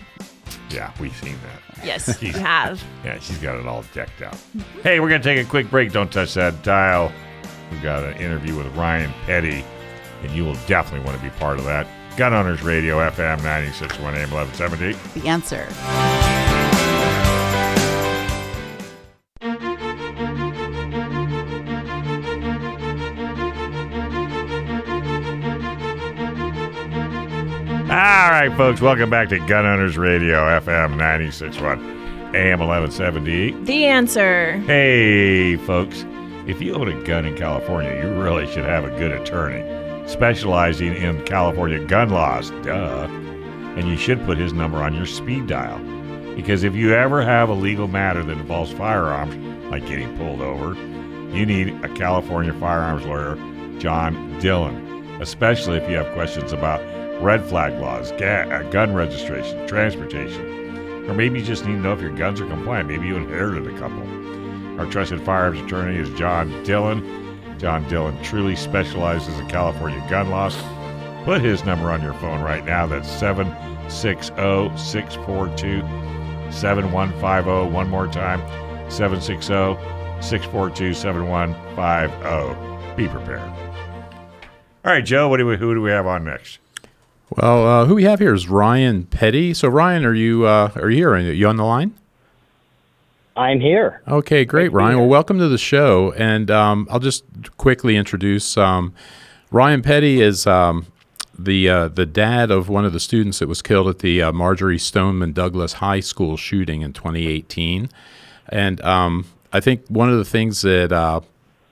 Yeah, 0.69 0.91
we've 0.99 1.15
seen 1.17 1.35
that. 1.43 1.85
Yes, 1.85 2.21
you 2.21 2.33
have. 2.33 2.83
Yeah, 3.03 3.19
she's 3.19 3.37
got 3.39 3.57
it 3.57 3.65
all 3.65 3.83
decked 3.93 4.21
out. 4.21 4.33
Mm-hmm. 4.33 4.81
Hey, 4.81 4.99
we're 4.99 5.09
going 5.09 5.21
to 5.21 5.27
take 5.35 5.45
a 5.45 5.49
quick 5.49 5.69
break. 5.69 5.91
Don't 5.91 6.11
touch 6.11 6.33
that 6.35 6.63
dial. 6.63 7.11
We've 7.71 7.81
got 7.81 8.03
an 8.03 8.17
interview 8.17 8.55
with 8.55 8.67
Ryan 8.75 9.11
Petty, 9.25 9.63
and 10.23 10.31
you 10.31 10.43
will 10.45 10.57
definitely 10.67 11.05
want 11.05 11.17
to 11.17 11.23
be 11.23 11.29
part 11.37 11.57
of 11.57 11.65
that. 11.65 11.87
Gun 12.17 12.33
Owners 12.33 12.61
Radio, 12.61 12.97
FM 12.97 13.37
961 13.43 14.15
AM 14.15 14.31
1170. 14.31 15.19
The 15.19 15.27
answer. 15.27 16.50
Right, 28.47 28.57
folks, 28.57 28.81
welcome 28.81 29.07
back 29.07 29.29
to 29.29 29.37
Gun 29.37 29.67
Owners 29.67 29.99
Radio, 29.99 30.39
FM 30.59 30.97
961. 30.97 31.79
AM 32.33 32.59
1170. 32.59 33.51
The 33.65 33.85
answer. 33.85 34.57
Hey, 34.61 35.57
folks. 35.57 36.03
If 36.47 36.59
you 36.59 36.73
own 36.73 36.87
a 36.87 37.03
gun 37.03 37.27
in 37.27 37.37
California, 37.37 37.93
you 37.93 38.19
really 38.19 38.47
should 38.47 38.65
have 38.65 38.83
a 38.83 38.89
good 38.97 39.11
attorney 39.11 39.61
specializing 40.09 40.95
in 40.95 41.23
California 41.23 41.85
gun 41.85 42.09
laws. 42.09 42.49
Duh. 42.63 43.07
And 43.77 43.87
you 43.87 43.95
should 43.95 44.25
put 44.25 44.39
his 44.39 44.53
number 44.53 44.79
on 44.79 44.95
your 44.95 45.05
speed 45.05 45.45
dial. 45.45 45.77
Because 46.35 46.63
if 46.63 46.73
you 46.73 46.95
ever 46.95 47.21
have 47.21 47.47
a 47.47 47.53
legal 47.53 47.87
matter 47.87 48.23
that 48.23 48.37
involves 48.39 48.71
firearms, 48.71 49.35
like 49.69 49.85
getting 49.85 50.17
pulled 50.17 50.41
over, 50.41 50.73
you 51.31 51.45
need 51.45 51.67
a 51.83 51.89
California 51.89 52.53
firearms 52.53 53.05
lawyer, 53.05 53.35
John 53.77 54.39
Dillon, 54.39 55.21
especially 55.21 55.77
if 55.77 55.87
you 55.87 55.97
have 55.97 56.11
questions 56.13 56.51
about 56.51 56.81
red 57.21 57.43
flag 57.45 57.79
laws, 57.79 58.11
ga- 58.13 58.49
uh, 58.49 58.63
gun 58.71 58.93
registration, 58.93 59.67
transportation, 59.67 61.05
or 61.09 61.13
maybe 61.13 61.39
you 61.39 61.45
just 61.45 61.65
need 61.65 61.73
to 61.73 61.79
know 61.79 61.93
if 61.93 62.01
your 62.01 62.15
guns 62.15 62.41
are 62.41 62.47
compliant. 62.47 62.89
Maybe 62.89 63.07
you 63.07 63.15
inherited 63.15 63.67
a 63.67 63.77
couple. 63.79 64.01
Our 64.79 64.85
trusted 64.87 65.21
firearms 65.21 65.59
attorney 65.61 65.97
is 65.97 66.09
John 66.17 66.63
Dillon. 66.63 67.19
John 67.59 67.87
Dillon 67.87 68.21
truly 68.23 68.55
specializes 68.55 69.37
in 69.37 69.47
California 69.47 70.03
gun 70.09 70.29
laws. 70.31 70.55
Put 71.25 71.41
his 71.41 71.63
number 71.63 71.91
on 71.91 72.01
your 72.01 72.13
phone 72.15 72.41
right 72.41 72.65
now. 72.65 72.87
That's 72.87 73.07
760 73.09 74.33
642 74.77 75.81
7150. 76.51 77.71
One 77.71 77.89
more 77.89 78.07
time 78.07 78.39
760 78.89 79.77
642 80.21 80.93
7150. 80.95 82.95
Be 82.95 83.07
prepared. 83.07 83.41
All 84.83 84.91
right, 84.91 85.05
Joe, 85.05 85.29
what 85.29 85.37
do 85.37 85.45
we, 85.45 85.57
who 85.57 85.75
do 85.75 85.81
we 85.81 85.91
have 85.91 86.07
on 86.07 86.23
next? 86.23 86.57
Well, 87.37 87.65
uh, 87.65 87.85
who 87.85 87.95
we 87.95 88.03
have 88.03 88.19
here 88.19 88.33
is 88.33 88.49
Ryan 88.49 89.05
Petty. 89.05 89.53
So, 89.53 89.69
Ryan, 89.69 90.03
are 90.03 90.13
you 90.13 90.45
uh, 90.45 90.71
are 90.75 90.89
you 90.89 90.97
here? 90.97 91.11
Are 91.11 91.19
you 91.19 91.47
on 91.47 91.55
the 91.55 91.63
line? 91.63 91.93
I'm 93.37 93.61
here. 93.61 94.01
Okay, 94.05 94.43
great, 94.43 94.73
Ryan. 94.73 94.99
Well, 94.99 95.07
welcome 95.07 95.39
to 95.39 95.47
the 95.47 95.57
show. 95.57 96.11
And 96.17 96.51
um, 96.51 96.89
I'll 96.91 96.99
just 96.99 97.23
quickly 97.55 97.95
introduce 97.95 98.57
um, 98.57 98.93
Ryan 99.49 99.81
Petty 99.81 100.21
is 100.21 100.45
um, 100.45 100.87
the 101.39 101.69
uh, 101.69 101.87
the 101.87 102.05
dad 102.05 102.51
of 102.51 102.67
one 102.67 102.83
of 102.83 102.91
the 102.91 102.99
students 102.99 103.39
that 103.39 103.47
was 103.47 103.61
killed 103.61 103.87
at 103.87 103.99
the 103.99 104.21
uh, 104.21 104.33
Marjory 104.33 104.77
Stoneman 104.77 105.31
Douglas 105.31 105.73
High 105.73 106.01
School 106.01 106.35
shooting 106.35 106.81
in 106.81 106.91
2018. 106.91 107.89
And 108.49 108.81
um, 108.81 109.25
I 109.53 109.61
think 109.61 109.87
one 109.87 110.09
of 110.09 110.17
the 110.17 110.25
things 110.25 110.63
that 110.63 110.91
uh, 110.91 111.21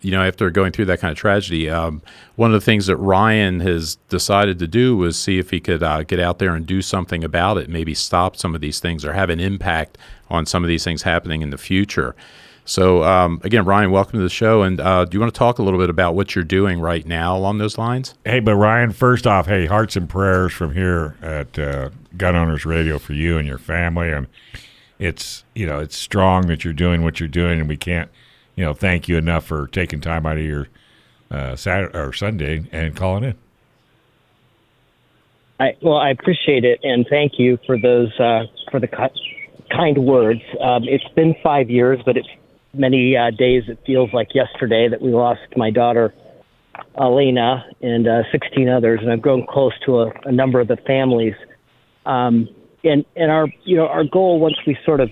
you 0.02 0.12
know, 0.12 0.24
after 0.24 0.50
going 0.50 0.72
through 0.72 0.86
that 0.86 1.00
kind 1.00 1.12
of 1.12 1.18
tragedy, 1.18 1.70
um, 1.70 2.02
one 2.36 2.54
of 2.54 2.60
the 2.60 2.66
things 2.66 2.88
that 2.88 2.98
Ryan 2.98 3.60
has 3.60 3.96
decided 4.08 4.60
to 4.60 4.68
do 4.68 4.96
was 4.96 5.18
see 5.18 5.40
if 5.40 5.50
he 5.50 5.60
could 5.60 5.84
uh, 5.84 6.04
get 6.04 6.20
out 6.20 6.40
there 6.40 6.56
and 6.56 6.66
do 6.66 6.82
something 6.82 7.24
about 7.24 7.58
it, 7.58 7.70
maybe 7.70 7.94
stop 7.94 8.36
some 8.36 8.56
of 8.56 8.62
these 8.62 8.80
things 8.80 9.04
or 9.04 9.14
have 9.14 9.30
an 9.30 9.40
impact 9.40 9.98
on 10.30 10.46
some 10.46 10.64
of 10.64 10.68
these 10.68 10.84
things 10.84 11.02
happening 11.02 11.42
in 11.42 11.50
the 11.50 11.58
future. 11.58 12.16
So, 12.64 13.04
um, 13.04 13.42
again, 13.44 13.66
Ryan, 13.66 13.90
welcome 13.90 14.20
to 14.20 14.24
the 14.24 14.30
show. 14.30 14.62
And 14.62 14.80
uh, 14.80 15.04
do 15.06 15.16
you 15.16 15.20
want 15.20 15.34
to 15.34 15.38
talk 15.38 15.58
a 15.58 15.64
little 15.64 15.80
bit 15.80 15.90
about 15.90 16.14
what 16.14 16.36
you're 16.36 16.44
doing 16.44 16.80
right 16.80 17.06
now 17.06 17.36
along 17.36 17.58
those 17.58 17.80
lines? 17.80 18.14
Hey, 18.24 18.40
but 18.40 18.56
Ryan, 18.56 18.92
first 18.92 19.26
off, 19.26 19.48
hey, 19.48 19.66
hearts 19.66 19.96
and 19.96 20.08
prayers 20.08 20.54
from 20.54 20.76
here 20.76 21.18
at 21.22 21.58
uh, 21.58 21.90
Gun 22.16 22.36
Owners 22.36 22.66
Radio 22.66 23.00
for 23.00 23.14
you 23.14 23.40
and 23.40 23.48
your 23.48 23.58
family. 23.58 24.12
And 24.12 24.28
it's, 25.00 25.44
you 25.56 25.66
know, 25.66 25.80
it's 25.80 25.98
strong 25.98 26.46
that 26.48 26.64
you're 26.64 26.74
doing 26.74 27.02
what 27.02 27.20
you're 27.20 27.28
doing, 27.28 27.60
and 27.60 27.68
we 27.68 27.78
can't 27.78 28.12
you 28.60 28.66
know, 28.66 28.74
thank 28.74 29.08
you 29.08 29.16
enough 29.16 29.46
for 29.46 29.68
taking 29.68 30.02
time 30.02 30.26
out 30.26 30.38
of 30.38 30.44
your 30.44 30.68
uh, 31.32 31.56
Saturday 31.56 31.98
or 31.98 32.12
Sunday 32.12 32.68
and 32.74 32.94
calling 32.94 33.24
in. 33.24 33.36
I, 35.62 35.78
well, 35.82 35.96
I 35.96 36.10
appreciate 36.10 36.66
it, 36.66 36.82
and 36.84 37.08
thank 37.10 37.40
you 37.40 37.58
for 37.66 37.80
those 37.80 38.12
uh, 38.20 38.48
for 38.70 38.82
the 38.82 38.90
kind 39.72 39.98
words. 40.00 40.42
Um, 40.60 40.84
it's 40.84 41.08
been 41.16 41.36
five 41.42 41.70
years, 41.70 42.02
but 42.06 42.18
it's 42.18 42.28
many 42.74 43.16
uh, 43.16 43.32
days. 43.32 43.64
It 43.70 43.80
feels 43.86 44.12
like 44.12 44.36
yesterday 44.36 44.90
that 44.90 45.02
we 45.02 45.14
lost 45.14 45.40
my 45.56 45.72
daughter, 45.72 46.14
Alaina, 46.96 47.66
and 47.82 48.10
uh, 48.10 48.24
16 48.30 48.68
others, 48.68 49.00
and 49.02 49.10
I've 49.10 49.22
grown 49.22 49.48
close 49.48 49.74
to 49.86 50.02
a, 50.02 50.12
a 50.26 50.34
number 50.34 50.60
of 50.60 50.68
the 50.68 50.78
families. 50.86 51.36
Um, 52.06 52.50
and 52.84 53.06
and 53.16 53.32
our 53.32 53.48
you 53.64 53.78
know 53.78 53.88
our 53.88 54.04
goal 54.04 54.42
once 54.42 54.58
we 54.68 54.78
sort 54.86 55.00
of 55.00 55.10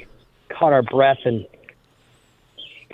caught 0.49 0.73
our 0.73 0.83
breath 0.83 1.19
and 1.23 1.47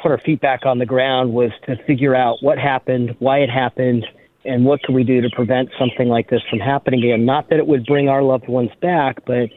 put 0.02 0.12
our 0.12 0.20
feet 0.20 0.42
back 0.42 0.66
on 0.66 0.80
the 0.80 0.86
ground 0.86 1.34
was 1.34 1.52
to 1.66 1.76
figure 1.86 2.16
out 2.16 2.38
what 2.42 2.58
happened, 2.58 3.16
why 3.20 3.40
it 3.40 3.50
happened, 3.50 4.06
and 4.46 4.66
what 4.66 4.82
can 4.84 4.94
we 4.94 5.04
do 5.04 5.22
to 5.22 5.30
prevent 5.30 5.70
something 5.80 6.08
like 6.08 6.30
this 6.30 6.42
from 6.50 6.60
happening 6.60 7.04
again. 7.04 7.26
Not 7.26 7.50
that 7.50 7.60
it 7.60 7.68
would 7.68 7.86
bring 7.86 8.10
our 8.10 8.22
loved 8.22 8.48
ones 8.48 8.72
back, 8.82 9.26
but 9.26 9.50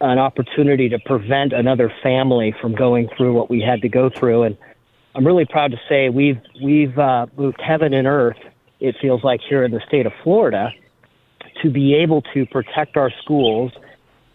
an 0.00 0.18
opportunity 0.18 0.88
to 0.88 0.98
prevent 1.00 1.52
another 1.52 1.92
family 2.02 2.54
from 2.60 2.74
going 2.74 3.08
through 3.16 3.34
what 3.34 3.50
we 3.50 3.60
had 3.60 3.82
to 3.82 3.88
go 3.88 4.08
through. 4.08 4.44
And 4.44 4.56
I'm 5.14 5.26
really 5.26 5.44
proud 5.44 5.72
to 5.72 5.80
say 5.88 6.08
we've 6.08 6.40
we've 6.62 6.98
uh, 6.98 7.26
moved 7.36 7.60
heaven 7.60 7.92
and 7.92 8.06
earth. 8.06 8.38
It 8.78 8.96
feels 9.00 9.22
like 9.22 9.40
here 9.46 9.64
in 9.64 9.72
the 9.72 9.80
state 9.86 10.06
of 10.06 10.12
Florida 10.22 10.70
to 11.62 11.70
be 11.70 11.94
able 11.94 12.22
to 12.34 12.46
protect 12.46 12.96
our 12.96 13.10
schools 13.22 13.72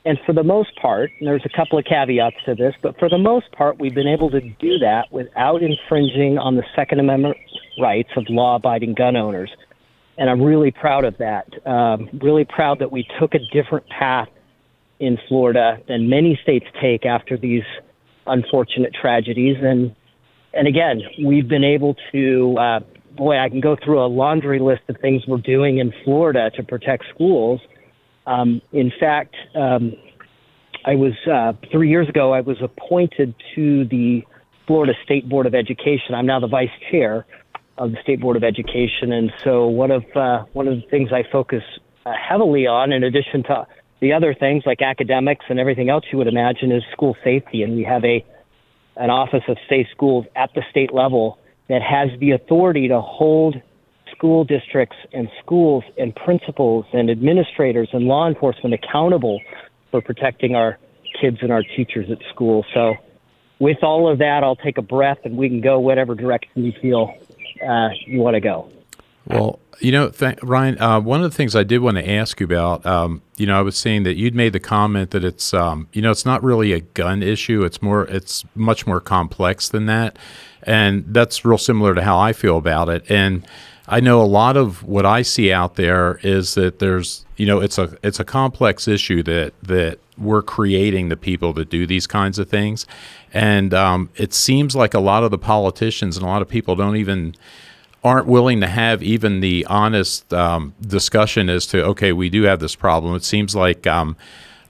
and 0.05 0.19
for 0.23 0.33
the 0.33 0.43
most 0.43 0.75
part, 0.79 1.11
there's 1.19 1.41
a 1.45 1.57
couple 1.57 1.79
of 1.79 1.85
caveats 1.85 2.35
to 2.45 2.53
this, 2.53 2.75
but 2.83 2.97
for 2.99 3.09
the 3.09 3.17
most 3.17 3.51
part, 3.51 3.79
we've 3.79 3.95
been 3.95 4.07
able 4.07 4.29
to 4.29 4.39
do 4.39 4.77
that 4.77 5.11
without 5.11 5.63
infringing 5.63 6.37
on 6.37 6.55
the 6.55 6.63
Second 6.75 6.99
Amendment 6.99 7.37
rights 7.81 8.11
of 8.15 8.25
law 8.29 8.55
abiding 8.55 8.93
gun 8.93 9.15
owners. 9.15 9.49
And 10.17 10.29
I'm 10.29 10.41
really 10.41 10.69
proud 10.69 11.05
of 11.05 11.17
that. 11.17 11.47
Um, 11.67 12.07
really 12.21 12.45
proud 12.45 12.79
that 12.79 12.91
we 12.91 13.07
took 13.19 13.33
a 13.33 13.39
different 13.51 13.87
path 13.89 14.29
in 14.99 15.17
Florida 15.27 15.79
than 15.87 16.07
many 16.07 16.39
states 16.41 16.67
take 16.79 17.05
after 17.05 17.35
these 17.35 17.63
unfortunate 18.27 18.93
tragedies. 18.93 19.57
And, 19.59 19.95
and 20.53 20.67
again, 20.67 21.01
we've 21.25 21.47
been 21.47 21.63
able 21.63 21.95
to, 22.11 22.55
uh, 22.59 22.79
boy, 23.17 23.39
I 23.39 23.49
can 23.49 23.59
go 23.59 23.75
through 23.83 24.05
a 24.05 24.07
laundry 24.07 24.59
list 24.59 24.83
of 24.87 24.97
things 25.01 25.23
we're 25.27 25.37
doing 25.37 25.79
in 25.79 25.91
Florida 26.03 26.51
to 26.51 26.63
protect 26.63 27.05
schools 27.13 27.59
um, 28.25 28.61
in 28.71 28.91
fact, 28.99 29.35
um, 29.55 29.93
I 30.85 30.95
was 30.95 31.13
uh, 31.31 31.53
three 31.71 31.89
years 31.89 32.07
ago. 32.09 32.33
I 32.33 32.41
was 32.41 32.57
appointed 32.61 33.33
to 33.55 33.85
the 33.85 34.23
Florida 34.67 34.93
State 35.03 35.27
Board 35.27 35.45
of 35.45 35.55
Education. 35.55 36.13
I'm 36.15 36.25
now 36.25 36.39
the 36.39 36.47
vice 36.47 36.69
chair 36.91 37.25
of 37.77 37.91
the 37.91 37.97
State 38.03 38.21
Board 38.21 38.37
of 38.37 38.43
Education, 38.43 39.11
and 39.11 39.31
so 39.43 39.67
one 39.67 39.91
of 39.91 40.03
uh, 40.15 40.45
one 40.53 40.67
of 40.67 40.75
the 40.75 40.87
things 40.89 41.09
I 41.11 41.23
focus 41.31 41.63
uh, 42.05 42.13
heavily 42.13 42.67
on, 42.67 42.91
in 42.93 43.03
addition 43.03 43.43
to 43.43 43.67
the 43.99 44.13
other 44.13 44.33
things 44.33 44.63
like 44.65 44.81
academics 44.81 45.45
and 45.49 45.59
everything 45.59 45.89
else 45.89 46.05
you 46.11 46.17
would 46.17 46.27
imagine, 46.27 46.71
is 46.71 46.83
school 46.91 47.15
safety. 47.23 47.63
And 47.63 47.75
we 47.75 47.83
have 47.83 48.03
a 48.03 48.25
an 48.97 49.09
Office 49.09 49.43
of 49.47 49.57
Safe 49.67 49.87
Schools 49.91 50.25
at 50.35 50.51
the 50.55 50.61
state 50.69 50.93
level 50.93 51.37
that 51.67 51.81
has 51.81 52.17
the 52.19 52.31
authority 52.31 52.87
to 52.87 53.01
hold 53.01 53.55
school 54.15 54.43
districts 54.43 54.97
and 55.13 55.29
schools 55.41 55.83
and 55.97 56.15
principals 56.15 56.85
and 56.93 57.09
administrators 57.09 57.89
and 57.93 58.05
law 58.05 58.27
enforcement 58.27 58.73
accountable 58.73 59.41
for 59.91 60.01
protecting 60.01 60.55
our 60.55 60.77
kids 61.19 61.37
and 61.41 61.51
our 61.51 61.63
teachers 61.63 62.09
at 62.11 62.19
school. 62.33 62.65
So, 62.73 62.95
with 63.59 63.83
all 63.83 64.11
of 64.11 64.19
that, 64.19 64.43
I'll 64.43 64.57
take 64.57 64.77
a 64.77 64.81
breath 64.81 65.19
and 65.23 65.37
we 65.37 65.47
can 65.47 65.61
go 65.61 65.79
whatever 65.79 66.13
direction 66.13 66.65
you 66.65 66.73
feel 66.81 67.13
uh, 67.65 67.89
you 68.05 68.19
want 68.19 68.35
to 68.35 68.41
go. 68.41 68.69
Well, 69.27 69.59
you 69.79 69.91
know, 69.91 70.09
th- 70.09 70.37
Ryan, 70.43 70.79
uh, 70.79 70.99
one 70.99 71.23
of 71.23 71.31
the 71.31 71.35
things 71.35 71.55
I 71.55 71.63
did 71.63 71.79
want 71.79 71.97
to 71.97 72.09
ask 72.09 72.39
you 72.39 72.45
about, 72.45 72.85
um, 72.85 73.21
you 73.37 73.45
know, 73.45 73.57
I 73.57 73.61
was 73.61 73.77
saying 73.77 74.03
that 74.03 74.15
you'd 74.15 74.35
made 74.35 74.53
the 74.53 74.59
comment 74.59 75.11
that 75.11 75.23
it's, 75.23 75.53
um, 75.53 75.87
you 75.93 76.01
know, 76.01 76.11
it's 76.11 76.25
not 76.25 76.43
really 76.43 76.73
a 76.73 76.81
gun 76.81 77.23
issue. 77.23 77.63
It's 77.63 77.81
more, 77.81 78.03
it's 78.05 78.45
much 78.55 78.85
more 78.85 78.99
complex 78.99 79.67
than 79.67 79.85
that, 79.87 80.17
and 80.63 81.05
that's 81.07 81.43
real 81.43 81.57
similar 81.57 81.95
to 81.95 82.03
how 82.03 82.19
I 82.19 82.33
feel 82.33 82.57
about 82.57 82.87
it. 82.89 83.09
And 83.09 83.45
I 83.87 83.99
know 83.99 84.21
a 84.21 84.25
lot 84.25 84.57
of 84.57 84.83
what 84.83 85.05
I 85.05 85.21
see 85.21 85.51
out 85.51 85.75
there 85.75 86.19
is 86.23 86.55
that 86.55 86.79
there's 86.79 87.25
you 87.37 87.45
know 87.45 87.59
it's 87.59 87.77
a 87.77 87.97
it's 88.03 88.19
a 88.19 88.23
complex 88.23 88.87
issue 88.87 89.21
that 89.23 89.53
that 89.61 89.99
we're 90.17 90.41
creating 90.41 91.09
the 91.09 91.17
people 91.17 91.53
that 91.53 91.69
do 91.69 91.85
these 91.85 92.07
kinds 92.07 92.39
of 92.39 92.49
things, 92.49 92.85
and 93.33 93.73
um, 93.73 94.09
it 94.15 94.33
seems 94.33 94.75
like 94.75 94.93
a 94.93 94.99
lot 94.99 95.23
of 95.23 95.31
the 95.31 95.37
politicians 95.37 96.17
and 96.17 96.25
a 96.25 96.29
lot 96.29 96.41
of 96.41 96.49
people 96.49 96.75
don't 96.75 96.95
even 96.95 97.35
aren't 98.03 98.27
willing 98.27 98.61
to 98.61 98.67
have 98.67 99.01
even 99.01 99.39
the 99.39 99.65
honest 99.65 100.31
um, 100.33 100.73
discussion 100.81 101.49
as 101.49 101.65
to 101.67 101.83
okay 101.83 102.11
we 102.11 102.29
do 102.29 102.43
have 102.43 102.59
this 102.59 102.75
problem. 102.75 103.15
It 103.15 103.23
seems 103.23 103.55
like 103.55 103.85
um, 103.85 104.15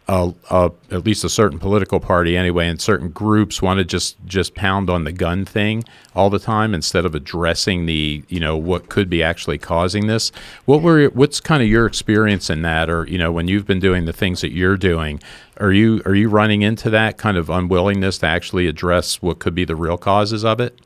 a, 0.08 0.32
a, 0.52 0.72
at 0.92 1.04
least 1.04 1.24
a 1.24 1.30
certain 1.30 1.58
political 1.58 2.00
party 2.00 2.38
anyway, 2.38 2.68
and 2.68 2.80
certain 2.80 3.10
groups 3.10 3.62
want 3.62 3.80
to 3.80 3.84
just 3.84 4.24
just 4.26 4.54
pound 4.54 4.90
on 4.90 5.04
the 5.04 5.12
gun 5.12 5.46
thing 5.46 5.84
all 6.14 6.30
the 6.30 6.38
time 6.40 6.76
instead 6.76 7.06
of 7.06 7.16
addressing 7.16 7.88
the 7.88 8.24
you 8.28 8.40
know 8.40 8.56
what 8.56 8.90
could 8.90 9.10
be 9.10 9.24
actually 9.24 9.58
causing 9.58 10.06
this. 10.06 10.32
What 10.66 10.84
were 10.84 11.08
what's 11.10 11.40
kind 11.40 11.64
of 11.64 11.70
your 11.70 11.88
experience 11.88 12.52
in 12.52 12.62
that, 12.62 12.90
or 12.90 13.08
you 13.08 13.18
know 13.18 13.32
when 13.32 13.48
you've 13.48 13.66
been 13.66 13.80
doing 13.80 14.06
the 14.06 14.14
things 14.14 14.42
that 14.42 14.52
you're 14.52 14.78
doing, 14.78 15.20
are 15.58 15.72
you 15.72 16.04
are 16.06 16.14
you 16.14 16.30
running 16.30 16.62
into 16.62 16.92
that 16.92 17.18
kind 17.18 17.36
of 17.36 17.50
unwillingness 17.50 18.20
to 18.20 18.28
actually 18.28 18.68
address 18.68 19.24
what 19.24 19.40
could 19.40 19.56
be 19.56 19.66
the 19.66 19.76
real 19.76 19.98
causes 19.98 20.46
of 20.46 20.60
it? 20.60 20.80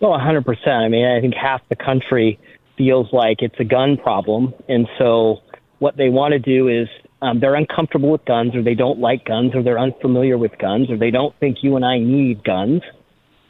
Well, 0.00 0.12
100%. 0.12 0.68
I 0.68 0.88
mean, 0.88 1.04
I 1.04 1.20
think 1.20 1.34
half 1.34 1.60
the 1.68 1.74
country 1.74 2.38
feels 2.76 3.12
like 3.12 3.42
it's 3.42 3.58
a 3.58 3.64
gun 3.64 3.96
problem, 3.96 4.52
and 4.68 4.86
so 4.98 5.40
what 5.78 5.96
they 5.96 6.08
want 6.08 6.32
to 6.32 6.38
do 6.38 6.68
is 6.68 6.88
Um, 7.20 7.40
they're 7.40 7.56
uncomfortable 7.56 8.12
with 8.12 8.24
guns, 8.24 8.54
or 8.54 8.62
they 8.62 8.74
don't 8.74 9.00
like 9.00 9.24
guns, 9.24 9.54
or 9.54 9.62
they're 9.62 9.78
unfamiliar 9.78 10.38
with 10.38 10.56
guns, 10.58 10.90
or 10.90 10.96
they 10.96 11.10
don't 11.10 11.34
think 11.40 11.58
you 11.62 11.76
and 11.76 11.84
I 11.84 11.98
need 11.98 12.44
guns. 12.44 12.82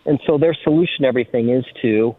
And 0.06 0.18
so 0.26 0.38
their 0.38 0.56
solution 0.64 1.02
to 1.02 1.06
everything 1.08 1.50
is 1.50 1.64
to 1.82 2.16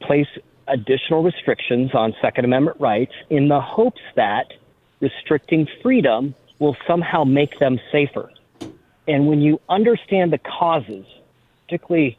place 0.00 0.28
additional 0.68 1.22
restrictions 1.22 1.90
on 1.94 2.14
Second 2.22 2.44
Amendment 2.44 2.80
rights 2.80 3.12
in 3.28 3.48
the 3.48 3.60
hopes 3.60 4.00
that 4.14 4.52
restricting 5.00 5.66
freedom 5.82 6.34
will 6.60 6.76
somehow 6.86 7.24
make 7.24 7.58
them 7.58 7.78
safer. 7.90 8.30
And 9.06 9.26
when 9.26 9.40
you 9.40 9.60
understand 9.68 10.32
the 10.32 10.38
causes, 10.38 11.04
particularly 11.66 12.18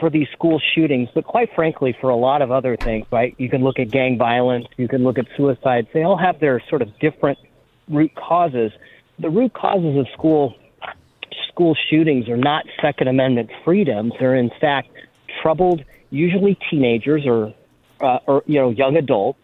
for 0.00 0.08
these 0.08 0.28
school 0.32 0.60
shootings, 0.74 1.08
but 1.14 1.24
quite 1.24 1.50
frankly, 1.54 1.94
for 2.00 2.10
a 2.10 2.16
lot 2.16 2.42
of 2.42 2.50
other 2.50 2.76
things, 2.76 3.06
right? 3.10 3.34
You 3.38 3.50
can 3.50 3.62
look 3.62 3.78
at 3.78 3.90
gang 3.90 4.16
violence, 4.16 4.66
you 4.76 4.88
can 4.88 5.04
look 5.04 5.18
at 5.18 5.26
suicides. 5.36 5.88
They 5.92 6.02
all 6.02 6.16
have 6.16 6.40
their 6.40 6.62
sort 6.68 6.82
of 6.82 6.98
different 6.98 7.38
root 7.88 8.14
causes. 8.14 8.72
The 9.18 9.30
root 9.30 9.54
causes 9.54 9.98
of 9.98 10.06
school 10.12 10.54
school 11.48 11.76
shootings 11.88 12.28
are 12.28 12.36
not 12.36 12.64
Second 12.82 13.08
Amendment 13.08 13.50
freedoms. 13.64 14.12
They're 14.20 14.36
in 14.36 14.50
fact 14.60 14.88
troubled, 15.42 15.84
usually 16.10 16.58
teenagers 16.70 17.24
or 17.26 17.54
uh, 18.00 18.18
or 18.26 18.42
you 18.46 18.60
know 18.60 18.70
young 18.70 18.96
adults 18.96 19.38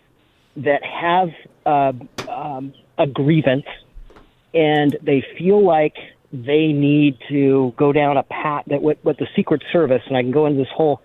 that 0.57 0.83
have 0.85 1.31
uh, 1.65 1.93
um, 2.31 2.75
a 2.99 3.07
grievance 3.07 3.65
and 4.55 4.97
they 5.03 5.25
feel 5.39 5.65
like 5.65 5.95
they 6.33 6.69
need 6.69 7.19
to 7.29 7.75
go 7.77 7.93
down 7.93 8.17
a 8.17 8.23
path 8.23 8.65
that 8.69 8.83
with, 8.83 8.99
with 9.05 9.19
the 9.19 9.27
Secret 9.37 9.63
Service, 9.73 10.03
and 10.07 10.17
I 10.17 10.23
can 10.23 10.31
go 10.31 10.47
into 10.47 10.59
this 10.59 10.73
whole 10.75 11.03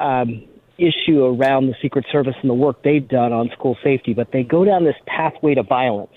um, 0.00 0.44
issue 0.78 1.24
around 1.24 1.66
the 1.66 1.74
Secret 1.82 2.06
Service 2.10 2.34
and 2.40 2.50
the 2.50 2.54
work 2.54 2.82
they've 2.82 3.06
done 3.06 3.32
on 3.32 3.50
school 3.50 3.76
safety, 3.84 4.14
but 4.14 4.32
they 4.32 4.42
go 4.42 4.64
down 4.64 4.84
this 4.84 4.96
pathway 5.06 5.54
to 5.54 5.62
violence. 5.62 6.14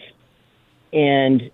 And 0.93 1.51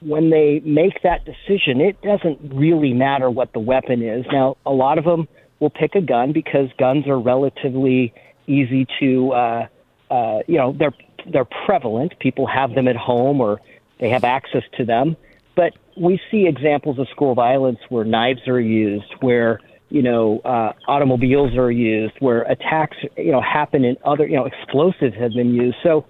when 0.00 0.30
they 0.30 0.60
make 0.64 1.02
that 1.02 1.24
decision, 1.24 1.80
it 1.80 2.00
doesn't 2.02 2.54
really 2.54 2.92
matter 2.92 3.30
what 3.30 3.52
the 3.52 3.58
weapon 3.58 4.02
is. 4.02 4.26
Now, 4.30 4.56
a 4.66 4.72
lot 4.72 4.98
of 4.98 5.04
them 5.04 5.28
will 5.60 5.70
pick 5.70 5.94
a 5.94 6.00
gun 6.00 6.32
because 6.32 6.68
guns 6.78 7.06
are 7.06 7.18
relatively 7.18 8.12
easy 8.46 8.86
to, 9.00 9.32
uh, 9.32 9.66
uh, 10.10 10.38
you 10.46 10.58
know, 10.58 10.74
they're 10.78 10.94
they're 11.32 11.48
prevalent. 11.66 12.18
People 12.18 12.46
have 12.46 12.74
them 12.74 12.86
at 12.86 12.96
home 12.96 13.40
or 13.40 13.60
they 13.98 14.10
have 14.10 14.24
access 14.24 14.62
to 14.76 14.84
them. 14.84 15.16
But 15.56 15.72
we 15.96 16.20
see 16.30 16.46
examples 16.46 16.98
of 16.98 17.08
school 17.08 17.34
violence 17.34 17.78
where 17.88 18.04
knives 18.04 18.46
are 18.48 18.60
used, 18.60 19.12
where 19.20 19.60
you 19.88 20.02
know 20.02 20.40
uh, 20.40 20.72
automobiles 20.88 21.56
are 21.56 21.70
used, 21.70 22.14
where 22.18 22.42
attacks 22.42 22.96
you 23.16 23.30
know 23.30 23.40
happen 23.40 23.84
in 23.84 23.96
other 24.04 24.26
you 24.26 24.36
know 24.36 24.46
explosives 24.46 25.16
have 25.16 25.32
been 25.32 25.54
used. 25.54 25.76
So 25.82 26.04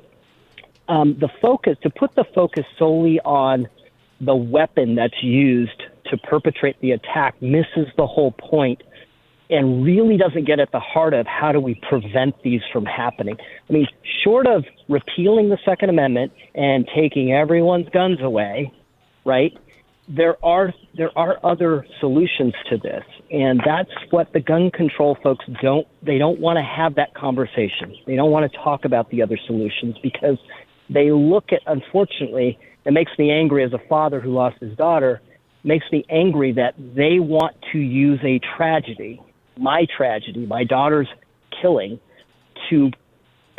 um, 0.89 1.17
the 1.19 1.29
focus 1.41 1.77
to 1.83 1.91
put 1.91 2.15
the 2.15 2.25
focus 2.35 2.65
solely 2.79 3.21
on 3.21 3.69
the 4.21 4.35
weapon 4.35 4.95
that's 4.95 5.23
used 5.23 5.83
to 6.07 6.17
perpetrate 6.19 6.81
the 6.81 6.93
attack 6.93 7.41
misses 7.41 7.89
the 7.97 8.07
whole 8.07 8.33
point 8.33 8.83
and 9.51 9.85
really 9.85 10.17
doesn't 10.17 10.47
get 10.47 10.59
at 10.59 10.73
the 10.73 10.81
heart 10.81 11.15
of 11.15 11.27
how 11.27 11.53
do 11.53 11.61
we 11.61 11.75
prevent 11.89 12.41
these 12.43 12.63
from 12.73 12.85
happening. 12.87 13.37
I 13.69 13.73
mean, 13.73 13.87
short 14.23 14.47
of 14.47 14.65
repealing 14.89 15.51
the 15.51 15.59
Second 15.65 15.91
Amendment 15.91 16.33
and 16.55 16.89
taking 16.95 17.33
everyone's 17.33 17.89
guns 17.91 18.21
away, 18.21 18.73
right? 19.25 19.57
There 20.09 20.43
are 20.45 20.75
there 20.95 21.17
are 21.17 21.39
other 21.43 21.87
solutions 21.99 22.53
to 22.69 22.77
this, 22.77 23.05
and 23.31 23.61
that's 23.65 23.91
what 24.11 24.33
the 24.35 24.41
gun 24.41 24.71
control 24.71 25.17
folks 25.23 25.47
don't. 25.63 25.87
They 26.03 26.19
don't 26.19 26.41
want 26.41 26.59
to 26.59 26.63
have 26.63 26.97
that 26.97 27.15
conversation. 27.15 27.97
They 28.07 28.15
don't 28.15 28.31
want 28.31 28.51
to 28.51 28.59
talk 28.59 28.85
about 28.85 29.11
the 29.11 29.23
other 29.23 29.39
solutions 29.47 29.97
because 30.03 30.37
they 30.91 31.11
look 31.11 31.53
at. 31.53 31.61
Unfortunately, 31.67 32.59
it 32.85 32.93
makes 32.93 33.13
me 33.19 33.31
angry 33.31 33.65
as 33.65 33.73
a 33.73 33.81
father 33.89 34.21
who 34.21 34.33
lost 34.33 34.57
his 34.61 34.77
daughter. 34.77 35.21
Makes 35.63 35.87
me 35.91 36.05
angry 36.11 36.53
that 36.53 36.75
they 36.79 37.21
want 37.21 37.57
to 37.73 37.79
use 37.79 38.21
a 38.23 38.39
tragedy, 38.57 39.21
my 39.57 39.87
tragedy, 39.97 40.45
my 40.47 40.65
daughter's 40.65 41.09
killing, 41.63 41.99
to 42.69 42.91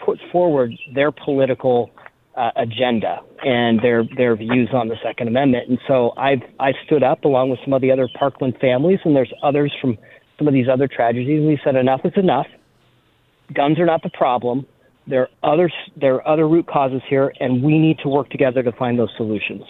put 0.04 0.20
forward 0.32 0.72
their 0.94 1.12
political 1.12 1.90
uh, 2.36 2.52
agenda 2.56 3.22
and 3.44 3.80
their 3.82 4.04
their 4.18 4.36
views 4.36 4.70
on 4.74 4.88
the 4.88 4.98
Second 5.04 5.28
Amendment. 5.28 5.70
And 5.70 5.80
so 5.88 6.14
I've 6.18 6.42
I've 6.60 6.76
stood 6.86 7.04
up 7.04 7.26
along 7.26 7.50
with 7.50 7.60
some 7.64 7.74
of 7.74 7.82
the 7.82 7.92
other 7.92 8.10
Parkland 8.20 8.58
families, 8.60 9.00
and 9.06 9.16
there's 9.16 9.34
others 9.42 9.74
from 9.82 9.98
some 10.38 10.48
of 10.48 10.54
these 10.54 10.68
other 10.72 10.88
tragedies. 10.88 11.40
And 11.40 11.48
we 11.48 11.60
said 11.64 11.76
enough 11.76 12.02
is 12.04 12.14
enough. 12.16 12.48
Guns 13.54 13.80
are 13.80 13.86
not 13.86 14.04
the 14.04 14.10
problem. 14.10 14.66
There 15.08 15.22
are 15.44 15.54
other 15.54 15.70
there 15.96 16.16
are 16.16 16.28
other 16.28 16.48
root 16.48 16.68
causes 16.68 17.02
here, 17.08 17.34
and 17.40 17.62
we 17.62 17.78
need 17.78 18.00
to 18.00 18.10
work 18.10 18.30
together 18.30 18.64
to 18.64 18.72
find 18.72 18.98
those 18.98 19.12
solutions. 19.18 19.64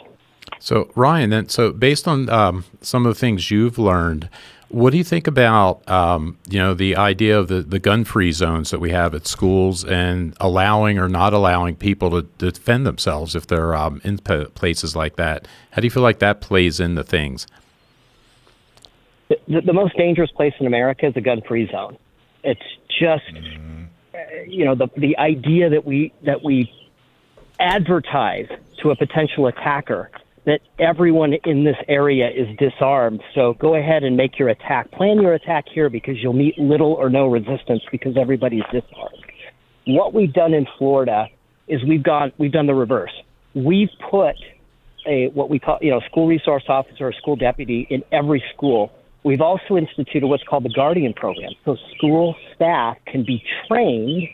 So 0.59 0.89
Ryan, 0.95 1.29
then 1.29 1.49
so 1.49 1.71
based 1.71 2.07
on 2.07 2.29
um, 2.29 2.65
some 2.81 3.05
of 3.05 3.13
the 3.13 3.19
things 3.19 3.51
you've 3.51 3.77
learned, 3.77 4.29
what 4.69 4.91
do 4.91 4.97
you 4.97 5.03
think 5.03 5.27
about 5.27 5.87
um, 5.89 6.37
you 6.49 6.59
know 6.59 6.73
the 6.73 6.95
idea 6.95 7.37
of 7.37 7.47
the, 7.49 7.61
the 7.61 7.79
gun-free 7.79 8.31
zones 8.31 8.71
that 8.71 8.79
we 8.79 8.91
have 8.91 9.13
at 9.13 9.27
schools 9.27 9.83
and 9.83 10.35
allowing 10.39 10.97
or 10.97 11.09
not 11.09 11.33
allowing 11.33 11.75
people 11.75 12.09
to 12.11 12.21
defend 12.37 12.85
themselves 12.85 13.35
if 13.35 13.45
they're 13.47 13.75
um, 13.75 14.01
in 14.03 14.17
places 14.17 14.95
like 14.95 15.17
that? 15.17 15.47
How 15.71 15.81
do 15.81 15.87
you 15.87 15.91
feel 15.91 16.03
like 16.03 16.19
that 16.19 16.41
plays 16.41 16.79
into 16.79 17.03
things? 17.03 17.47
The, 19.27 19.61
the 19.61 19.73
most 19.73 19.97
dangerous 19.97 20.31
place 20.31 20.53
in 20.59 20.67
America 20.67 21.07
is 21.07 21.13
a 21.15 21.21
gun-free 21.21 21.69
zone. 21.71 21.97
It's 22.43 22.61
just 22.87 23.23
uh, 23.35 23.59
you 24.47 24.65
know 24.65 24.75
the 24.75 24.87
the 24.97 25.17
idea 25.17 25.69
that 25.69 25.85
we 25.85 26.13
that 26.23 26.43
we 26.43 26.71
advertise 27.59 28.47
to 28.81 28.91
a 28.91 28.95
potential 28.95 29.47
attacker 29.47 30.09
that 30.45 30.61
everyone 30.77 31.33
in 31.45 31.63
this 31.63 31.77
area 31.87 32.29
is 32.29 32.47
disarmed. 32.57 33.21
So 33.33 33.53
go 33.53 33.75
ahead 33.75 34.03
and 34.03 34.15
make 34.15 34.37
your 34.37 34.49
attack. 34.49 34.91
Plan 34.91 35.19
your 35.19 35.33
attack 35.33 35.65
here 35.73 35.89
because 35.89 36.21
you'll 36.21 36.33
meet 36.33 36.57
little 36.59 36.93
or 36.93 37.09
no 37.09 37.25
resistance 37.25 37.81
because 37.91 38.15
everybody's 38.15 38.63
disarmed. 38.65 39.23
What 39.87 40.13
we've 40.13 40.33
done 40.33 40.53
in 40.53 40.67
Florida 40.77 41.27
is 41.67 41.83
we've 41.83 42.03
gone 42.03 42.31
we've 42.37 42.51
done 42.51 42.67
the 42.67 42.75
reverse. 42.75 43.13
We've 43.53 43.89
put 44.09 44.35
a 45.07 45.29
what 45.29 45.49
we 45.49 45.59
call 45.59 45.79
you 45.81 45.91
know 45.91 46.01
school 46.01 46.27
resource 46.27 46.63
officer 46.67 47.07
or 47.07 47.13
school 47.13 47.35
deputy 47.35 47.87
in 47.89 48.03
every 48.11 48.43
school. 48.53 48.91
We've 49.25 49.41
also 49.41 49.75
instituted 49.75 50.27
what's 50.27 50.43
called 50.43 50.65
the 50.65 50.69
Guardian 50.69 51.11
program. 51.15 51.53
So 51.65 51.77
school 51.97 52.35
staff 52.53 52.97
can 53.07 53.23
be 53.23 53.43
trained 53.67 54.29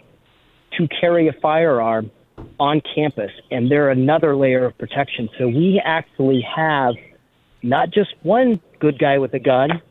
to 0.77 0.87
carry 0.99 1.29
a 1.29 1.33
firearm 1.41 2.11
on 2.59 2.81
campus, 2.93 3.31
and 3.51 3.71
they're 3.71 3.89
another 3.89 4.35
layer 4.35 4.65
of 4.65 4.77
protection. 4.77 5.29
So 5.37 5.47
we 5.47 5.81
actually 5.83 6.41
have 6.41 6.95
not 7.63 7.91
just 7.91 8.13
one 8.23 8.59
good 8.79 8.99
guy 8.99 9.17
with 9.17 9.33
a 9.33 9.39
gun, 9.39 9.81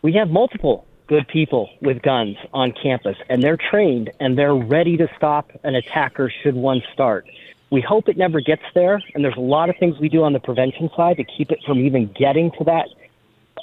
we 0.00 0.14
have 0.14 0.30
multiple 0.30 0.86
good 1.06 1.28
people 1.28 1.68
with 1.82 2.00
guns 2.00 2.38
on 2.54 2.72
campus, 2.72 3.18
and 3.28 3.42
they're 3.42 3.58
trained 3.58 4.10
and 4.20 4.38
they're 4.38 4.54
ready 4.54 4.96
to 4.96 5.08
stop 5.18 5.50
an 5.64 5.74
attacker 5.74 6.32
should 6.42 6.54
one 6.54 6.82
start. 6.94 7.26
We 7.70 7.82
hope 7.82 8.08
it 8.08 8.16
never 8.16 8.40
gets 8.40 8.62
there, 8.74 9.02
and 9.14 9.22
there's 9.22 9.36
a 9.36 9.40
lot 9.40 9.68
of 9.68 9.76
things 9.76 9.98
we 9.98 10.08
do 10.08 10.24
on 10.24 10.32
the 10.32 10.40
prevention 10.40 10.88
side 10.96 11.18
to 11.18 11.24
keep 11.24 11.50
it 11.50 11.58
from 11.66 11.78
even 11.78 12.10
getting 12.18 12.50
to 12.52 12.64
that 12.64 12.88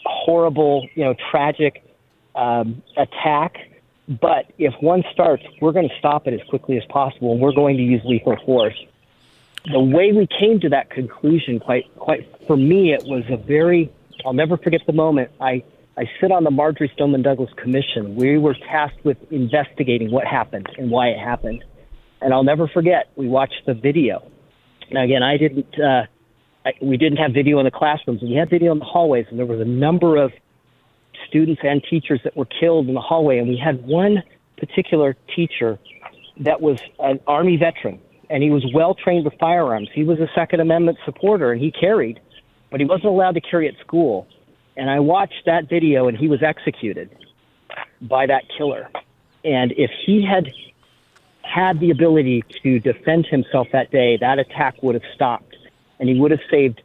horrible, 0.06 0.88
you 0.96 1.04
know, 1.04 1.16
tragic 1.32 1.84
um, 2.36 2.82
attack 2.98 3.58
but 4.10 4.52
if 4.58 4.74
one 4.82 5.04
starts, 5.14 5.44
we're 5.62 5.72
going 5.72 5.88
to 5.88 5.96
stop 6.00 6.26
it 6.26 6.34
as 6.34 6.42
quickly 6.50 6.78
as 6.78 6.84
possible, 6.86 7.32
and 7.34 7.40
we're 7.40 7.54
going 7.54 7.78
to 7.78 7.84
use 7.84 8.02
lethal 8.04 8.38
force. 8.44 8.74
The 9.72 9.80
way 9.80 10.12
we 10.12 10.28
came 10.40 10.60
to 10.62 10.70
that 10.70 10.90
conclusion, 10.90 11.60
quite, 11.60 11.86
quite 11.96 12.28
for 12.48 12.58
me, 12.58 12.92
it 12.92 13.04
was 13.04 13.24
a 13.30 13.38
very. 13.38 13.92
I'll 14.26 14.34
never 14.34 14.58
forget 14.58 14.82
the 14.88 14.94
moment. 14.94 15.30
I, 15.40 15.64
I 15.96 16.10
sit 16.20 16.32
on 16.32 16.44
the 16.44 16.50
Marjory 16.50 16.90
Stoneman 16.96 17.22
Douglas 17.22 17.52
Commission. 17.56 18.16
We 18.16 18.40
were 18.40 18.56
tasked 18.56 19.06
with 19.06 19.18
investigating 19.32 20.10
what 20.10 20.26
happened 20.26 20.68
and 20.78 20.90
why 20.90 21.10
it 21.10 21.20
happened, 21.20 21.64
and 22.20 22.34
I'll 22.34 22.44
never 22.44 22.68
forget. 22.68 23.12
We 23.16 23.28
watched 23.28 23.62
the 23.68 23.76
video. 23.76 24.24
Now, 24.92 25.04
again, 25.04 25.22
I 25.22 25.38
didn't. 25.38 25.80
Uh, 25.80 26.06
I, 26.66 26.74
we 26.82 26.98
didn't 26.98 27.18
have 27.18 27.34
video 27.34 27.60
in 27.60 27.66
the 27.66 27.72
classrooms. 27.72 28.22
We 28.22 28.34
had 28.34 28.50
video 28.50 28.72
in 28.72 28.80
the 28.80 28.86
hallways, 28.86 29.26
and 29.30 29.40
there 29.40 29.46
was 29.46 29.62
a 29.62 29.66
number 29.66 30.18
of 30.18 30.32
students 31.28 31.62
and 31.64 31.84
teachers 31.90 32.20
that 32.24 32.36
were 32.36 32.46
killed 32.46 32.88
in 32.88 32.94
the 32.94 33.02
hallway. 33.02 33.38
And 33.38 33.48
we 33.48 33.58
had 33.58 33.86
one 33.86 34.24
particular 34.58 35.16
teacher 35.36 35.80
that 36.42 36.62
was 36.62 36.80
an 37.00 37.20
Army 37.28 37.58
veteran, 37.58 38.00
and 38.30 38.44
he 38.44 38.50
was 38.50 38.66
well 38.74 38.94
trained 38.94 39.26
with 39.26 39.34
firearms. 39.40 39.90
He 39.94 40.04
was 40.04 40.20
a 40.20 40.30
Second 40.36 40.60
Amendment 40.60 40.98
supporter, 41.06 41.52
and 41.52 41.62
he 41.62 41.72
carried, 41.72 42.20
but 42.72 42.80
he 42.80 42.86
wasn't 42.86 43.06
allowed 43.06 43.36
to 43.36 43.42
carry 43.42 43.68
at 43.68 43.78
school. 43.80 44.28
And 44.78 44.90
I 44.90 45.00
watched 45.00 45.46
that 45.46 45.70
video, 45.70 46.08
and 46.08 46.18
he 46.18 46.28
was 46.28 46.42
executed 46.42 47.10
by 48.02 48.26
that 48.28 48.44
killer. 48.58 48.90
And 49.44 49.74
if 49.74 49.92
he 50.06 50.26
had 50.26 50.52
had 51.42 51.80
the 51.80 51.92
ability 51.92 52.44
to 52.64 52.80
defend 52.80 53.26
himself 53.26 53.68
that 53.72 53.92
day, 53.92 54.18
that 54.18 54.40
attack 54.40 54.82
would 54.84 54.96
have 54.96 55.04
stopped, 55.16 55.49
and 56.00 56.10
he 56.10 56.20
would 56.20 56.32
have 56.32 56.40
saved 56.50 56.82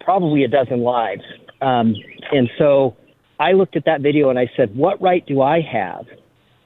probably 0.00 0.44
a 0.44 0.48
dozen 0.48 0.80
lives. 0.80 1.22
Um, 1.60 1.94
and 2.32 2.50
so 2.58 2.96
I 3.38 3.52
looked 3.52 3.76
at 3.76 3.84
that 3.86 4.00
video 4.00 4.30
and 4.30 4.38
I 4.38 4.50
said, 4.56 4.76
what 4.76 5.00
right 5.00 5.24
do 5.26 5.42
I 5.42 5.60
have 5.60 6.06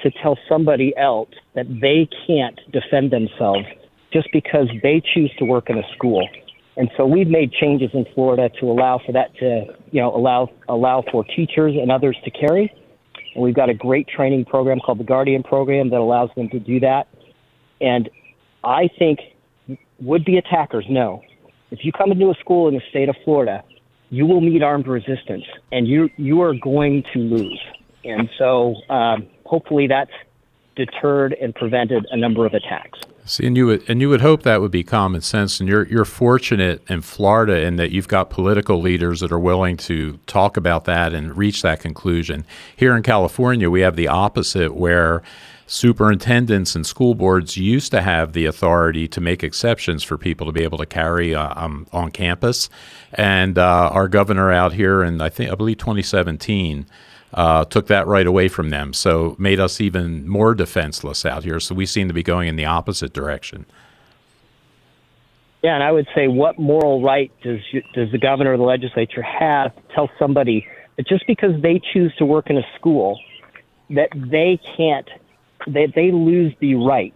to 0.00 0.10
tell 0.22 0.38
somebody 0.48 0.96
else 0.96 1.30
that 1.54 1.66
they 1.80 2.08
can't 2.26 2.60
defend 2.72 3.10
themselves 3.10 3.66
just 4.12 4.28
because 4.32 4.68
they 4.82 5.02
choose 5.14 5.32
to 5.38 5.44
work 5.44 5.68
in 5.70 5.78
a 5.78 5.82
school. 5.94 6.26
And 6.76 6.90
so 6.96 7.04
we've 7.04 7.28
made 7.28 7.52
changes 7.52 7.90
in 7.92 8.06
Florida 8.14 8.48
to 8.60 8.66
allow 8.66 9.00
for 9.04 9.12
that 9.12 9.34
to, 9.38 9.66
you 9.90 10.00
know, 10.00 10.14
allow 10.14 10.48
allow 10.68 11.02
for 11.10 11.24
teachers 11.24 11.74
and 11.80 11.90
others 11.90 12.16
to 12.24 12.30
carry. 12.30 12.72
And 13.34 13.42
we've 13.42 13.54
got 13.54 13.68
a 13.68 13.74
great 13.74 14.06
training 14.08 14.44
program 14.44 14.78
called 14.78 14.98
the 14.98 15.04
Guardian 15.04 15.42
Program 15.42 15.90
that 15.90 15.98
allows 15.98 16.30
them 16.36 16.48
to 16.50 16.60
do 16.60 16.80
that. 16.80 17.08
And 17.80 18.08
I 18.62 18.88
think 18.98 19.18
would 20.00 20.24
be 20.24 20.38
attackers 20.38 20.86
know 20.88 21.22
if 21.70 21.84
you 21.84 21.92
come 21.92 22.12
into 22.12 22.30
a 22.30 22.34
school 22.34 22.68
in 22.68 22.74
the 22.74 22.82
state 22.90 23.08
of 23.08 23.16
Florida, 23.24 23.62
you 24.10 24.26
will 24.26 24.40
meet 24.40 24.62
armed 24.62 24.86
resistance, 24.86 25.44
and 25.70 25.86
you 25.86 26.08
you 26.16 26.40
are 26.40 26.54
going 26.54 27.04
to 27.12 27.18
lose. 27.18 27.60
And 28.04 28.30
so, 28.38 28.74
um, 28.88 29.26
hopefully, 29.44 29.86
that's 29.86 30.12
deterred 30.76 31.34
and 31.34 31.54
prevented 31.54 32.06
a 32.10 32.16
number 32.16 32.46
of 32.46 32.54
attacks. 32.54 33.00
See, 33.26 33.46
and 33.46 33.56
you 33.56 33.66
would 33.66 33.88
and 33.90 34.00
you 34.00 34.08
would 34.08 34.22
hope 34.22 34.44
that 34.44 34.62
would 34.62 34.70
be 34.70 34.82
common 34.82 35.20
sense. 35.20 35.60
And 35.60 35.68
you're 35.68 35.86
you're 35.86 36.06
fortunate 36.06 36.82
in 36.88 37.02
Florida 37.02 37.60
in 37.60 37.76
that 37.76 37.90
you've 37.90 38.08
got 38.08 38.30
political 38.30 38.80
leaders 38.80 39.20
that 39.20 39.30
are 39.30 39.38
willing 39.38 39.76
to 39.78 40.18
talk 40.26 40.56
about 40.56 40.86
that 40.86 41.12
and 41.12 41.36
reach 41.36 41.60
that 41.60 41.80
conclusion. 41.80 42.46
Here 42.74 42.96
in 42.96 43.02
California, 43.02 43.68
we 43.68 43.82
have 43.82 43.96
the 43.96 44.08
opposite, 44.08 44.74
where 44.74 45.22
superintendents 45.68 46.74
and 46.74 46.84
school 46.84 47.14
boards 47.14 47.56
used 47.56 47.92
to 47.92 48.00
have 48.00 48.32
the 48.32 48.46
authority 48.46 49.06
to 49.06 49.20
make 49.20 49.44
exceptions 49.44 50.02
for 50.02 50.18
people 50.18 50.46
to 50.46 50.52
be 50.52 50.64
able 50.64 50.78
to 50.78 50.86
carry 50.86 51.34
uh, 51.34 51.52
um, 51.54 51.86
on 51.92 52.10
campus, 52.10 52.68
and 53.12 53.58
uh, 53.58 53.90
our 53.92 54.08
governor 54.08 54.50
out 54.50 54.72
here 54.72 55.04
in 55.04 55.20
I 55.20 55.28
think 55.28 55.52
I 55.52 55.54
believe 55.54 55.78
2017 55.78 56.86
uh, 57.34 57.64
took 57.66 57.86
that 57.88 58.06
right 58.06 58.26
away 58.26 58.48
from 58.48 58.70
them. 58.70 58.92
So 58.92 59.36
made 59.38 59.60
us 59.60 59.80
even 59.80 60.26
more 60.26 60.54
defenseless 60.54 61.26
out 61.26 61.44
here. 61.44 61.60
So 61.60 61.74
we 61.74 61.86
seem 61.86 62.08
to 62.08 62.14
be 62.14 62.22
going 62.22 62.48
in 62.48 62.56
the 62.56 62.64
opposite 62.64 63.12
direction. 63.12 63.66
Yeah, 65.62 65.74
and 65.74 65.82
I 65.82 65.90
would 65.90 66.08
say, 66.14 66.28
what 66.28 66.58
moral 66.58 67.02
right 67.02 67.32
does 67.42 67.60
does 67.92 68.10
the 68.12 68.18
governor 68.18 68.54
or 68.54 68.56
the 68.56 68.62
legislature 68.62 69.22
have 69.22 69.74
to 69.74 69.82
tell 69.94 70.10
somebody 70.18 70.66
that 70.96 71.06
just 71.06 71.26
because 71.26 71.60
they 71.60 71.80
choose 71.92 72.14
to 72.16 72.24
work 72.24 72.48
in 72.48 72.56
a 72.56 72.66
school, 72.76 73.18
that 73.90 74.08
they 74.14 74.60
can't, 74.76 75.08
that 75.66 75.92
they 75.94 76.10
lose 76.12 76.54
the 76.60 76.74
right 76.74 77.14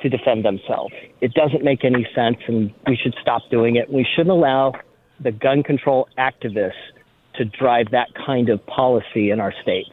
to 0.00 0.08
defend 0.08 0.44
themselves? 0.44 0.94
It 1.20 1.34
doesn't 1.34 1.64
make 1.64 1.84
any 1.84 2.06
sense, 2.14 2.38
and 2.46 2.72
we 2.86 2.96
should 2.96 3.14
stop 3.20 3.42
doing 3.50 3.76
it. 3.76 3.92
We 3.92 4.06
shouldn't 4.14 4.30
allow 4.30 4.72
the 5.20 5.32
gun 5.32 5.62
control 5.62 6.08
activists 6.18 6.72
to 7.34 7.44
drive 7.44 7.90
that 7.92 8.08
kind 8.14 8.48
of 8.48 8.64
policy 8.66 9.30
in 9.30 9.40
our 9.40 9.52
states. 9.62 9.90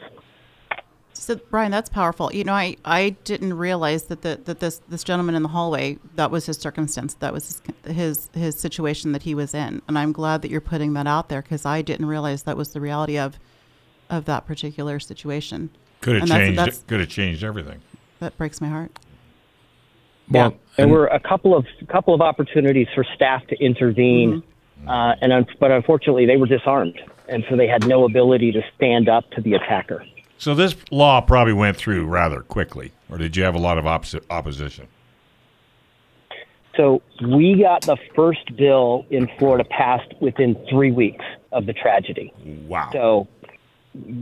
So 1.13 1.37
Brian, 1.49 1.71
that's 1.71 1.89
powerful. 1.89 2.31
You 2.33 2.43
know, 2.43 2.53
I, 2.53 2.75
I 2.83 3.11
didn't 3.23 3.53
realize 3.53 4.03
that 4.05 4.21
the, 4.21 4.39
that 4.45 4.59
this 4.59 4.81
this 4.89 5.03
gentleman 5.03 5.33
in 5.33 5.43
the 5.43 5.49
hallway 5.49 5.97
that 6.15 6.29
was 6.29 6.45
his 6.45 6.57
circumstance, 6.57 7.13
that 7.15 7.31
was 7.31 7.61
his 7.85 7.95
his, 7.95 8.29
his 8.33 8.59
situation 8.59 9.13
that 9.13 9.23
he 9.23 9.33
was 9.33 9.53
in, 9.53 9.81
and 9.87 9.97
I'm 9.97 10.11
glad 10.11 10.41
that 10.41 10.51
you're 10.51 10.61
putting 10.61 10.93
that 10.93 11.07
out 11.07 11.29
there 11.29 11.41
because 11.41 11.65
I 11.65 11.81
didn't 11.81 12.07
realize 12.07 12.43
that 12.43 12.57
was 12.57 12.73
the 12.73 12.81
reality 12.81 13.17
of 13.17 13.39
of 14.09 14.25
that 14.25 14.45
particular 14.45 14.99
situation. 14.99 15.69
Could 16.05 16.13
have 16.17 16.21
And 16.21 16.29
that's- 16.31 16.45
changed. 16.47 16.59
that's- 16.59 16.83
Could 16.87 16.99
have 16.99 17.09
changed 17.09 17.43
everything. 17.43 17.79
That 18.19 18.37
breaks 18.37 18.61
my 18.61 18.67
heart. 18.67 18.91
Yeah, 20.29 20.41
Well, 20.49 20.49
there 20.75 20.83
and- 20.85 20.91
were 20.91 21.07
a 21.07 21.19
couple 21.19 21.55
of 21.57 21.65
couple 21.87 22.13
of 22.13 22.21
opportunities 22.21 22.87
for 22.93 23.03
staff 23.15 23.45
to 23.47 23.59
intervene, 23.59 24.43
uh, 24.87 25.15
and 25.21 25.33
un- 25.33 25.47
but 25.59 25.71
unfortunately 25.71 26.27
they 26.27 26.37
were 26.37 26.45
disarmed, 26.45 26.99
and 27.27 27.43
so 27.49 27.55
they 27.55 27.65
had 27.67 27.87
no 27.87 28.05
ability 28.05 28.51
to 28.51 28.61
stand 28.75 29.09
up 29.09 29.27
to 29.31 29.41
the 29.41 29.55
attacker. 29.55 30.05
So 30.37 30.53
this 30.53 30.75
law 30.91 31.21
probably 31.21 31.53
went 31.53 31.75
through 31.75 32.05
rather 32.05 32.41
quickly, 32.41 32.91
or 33.09 33.17
did 33.17 33.35
you 33.35 33.43
have 33.43 33.55
a 33.55 33.59
lot 33.59 33.79
of 33.79 33.85
opposi- 33.85 34.21
opposition? 34.29 34.87
So 36.77 37.01
we 37.25 37.61
got 37.63 37.81
the 37.83 37.97
first 38.15 38.55
bill 38.55 39.05
in 39.09 39.27
Florida 39.39 39.63
passed 39.63 40.13
within 40.19 40.55
three 40.69 40.91
weeks 40.91 41.23
of 41.53 41.65
the 41.67 41.73
tragedy. 41.73 42.33
Wow. 42.67 42.89
So 42.91 43.27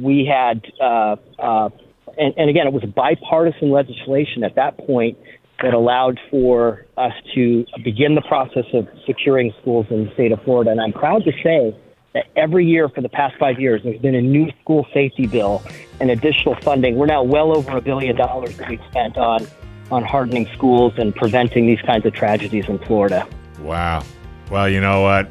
we 0.01 0.25
had, 0.25 0.65
uh, 0.79 1.15
uh, 1.39 1.69
and, 2.17 2.33
and 2.37 2.49
again, 2.49 2.67
it 2.67 2.73
was 2.73 2.83
bipartisan 2.83 3.71
legislation 3.71 4.43
at 4.43 4.55
that 4.55 4.77
point 4.77 5.17
that 5.61 5.73
allowed 5.73 6.19
for 6.29 6.85
us 6.97 7.13
to 7.35 7.65
begin 7.83 8.15
the 8.15 8.21
process 8.21 8.65
of 8.73 8.87
securing 9.05 9.53
schools 9.61 9.85
in 9.89 10.05
the 10.05 10.13
state 10.13 10.31
of 10.31 10.41
Florida. 10.43 10.71
And 10.71 10.81
I'm 10.81 10.93
proud 10.93 11.23
to 11.23 11.31
say 11.43 11.75
that 12.13 12.25
every 12.35 12.65
year 12.65 12.89
for 12.89 13.01
the 13.01 13.09
past 13.09 13.35
five 13.39 13.59
years, 13.59 13.81
there's 13.83 13.99
been 14.01 14.15
a 14.15 14.21
new 14.21 14.51
school 14.61 14.85
safety 14.93 15.25
bill 15.25 15.63
and 15.99 16.11
additional 16.11 16.55
funding. 16.61 16.95
We're 16.95 17.05
now 17.05 17.23
well 17.23 17.55
over 17.55 17.77
a 17.77 17.81
billion 17.81 18.15
dollars 18.15 18.57
that 18.57 18.69
we've 18.69 18.81
spent 18.89 19.17
on 19.17 19.47
on 19.91 20.03
hardening 20.03 20.47
schools 20.53 20.93
and 20.97 21.13
preventing 21.15 21.67
these 21.67 21.81
kinds 21.81 22.05
of 22.05 22.13
tragedies 22.13 22.67
in 22.67 22.79
Florida. 22.79 23.27
Wow. 23.59 24.03
Well, 24.49 24.67
you 24.67 24.81
know 24.81 25.01
what? 25.01 25.29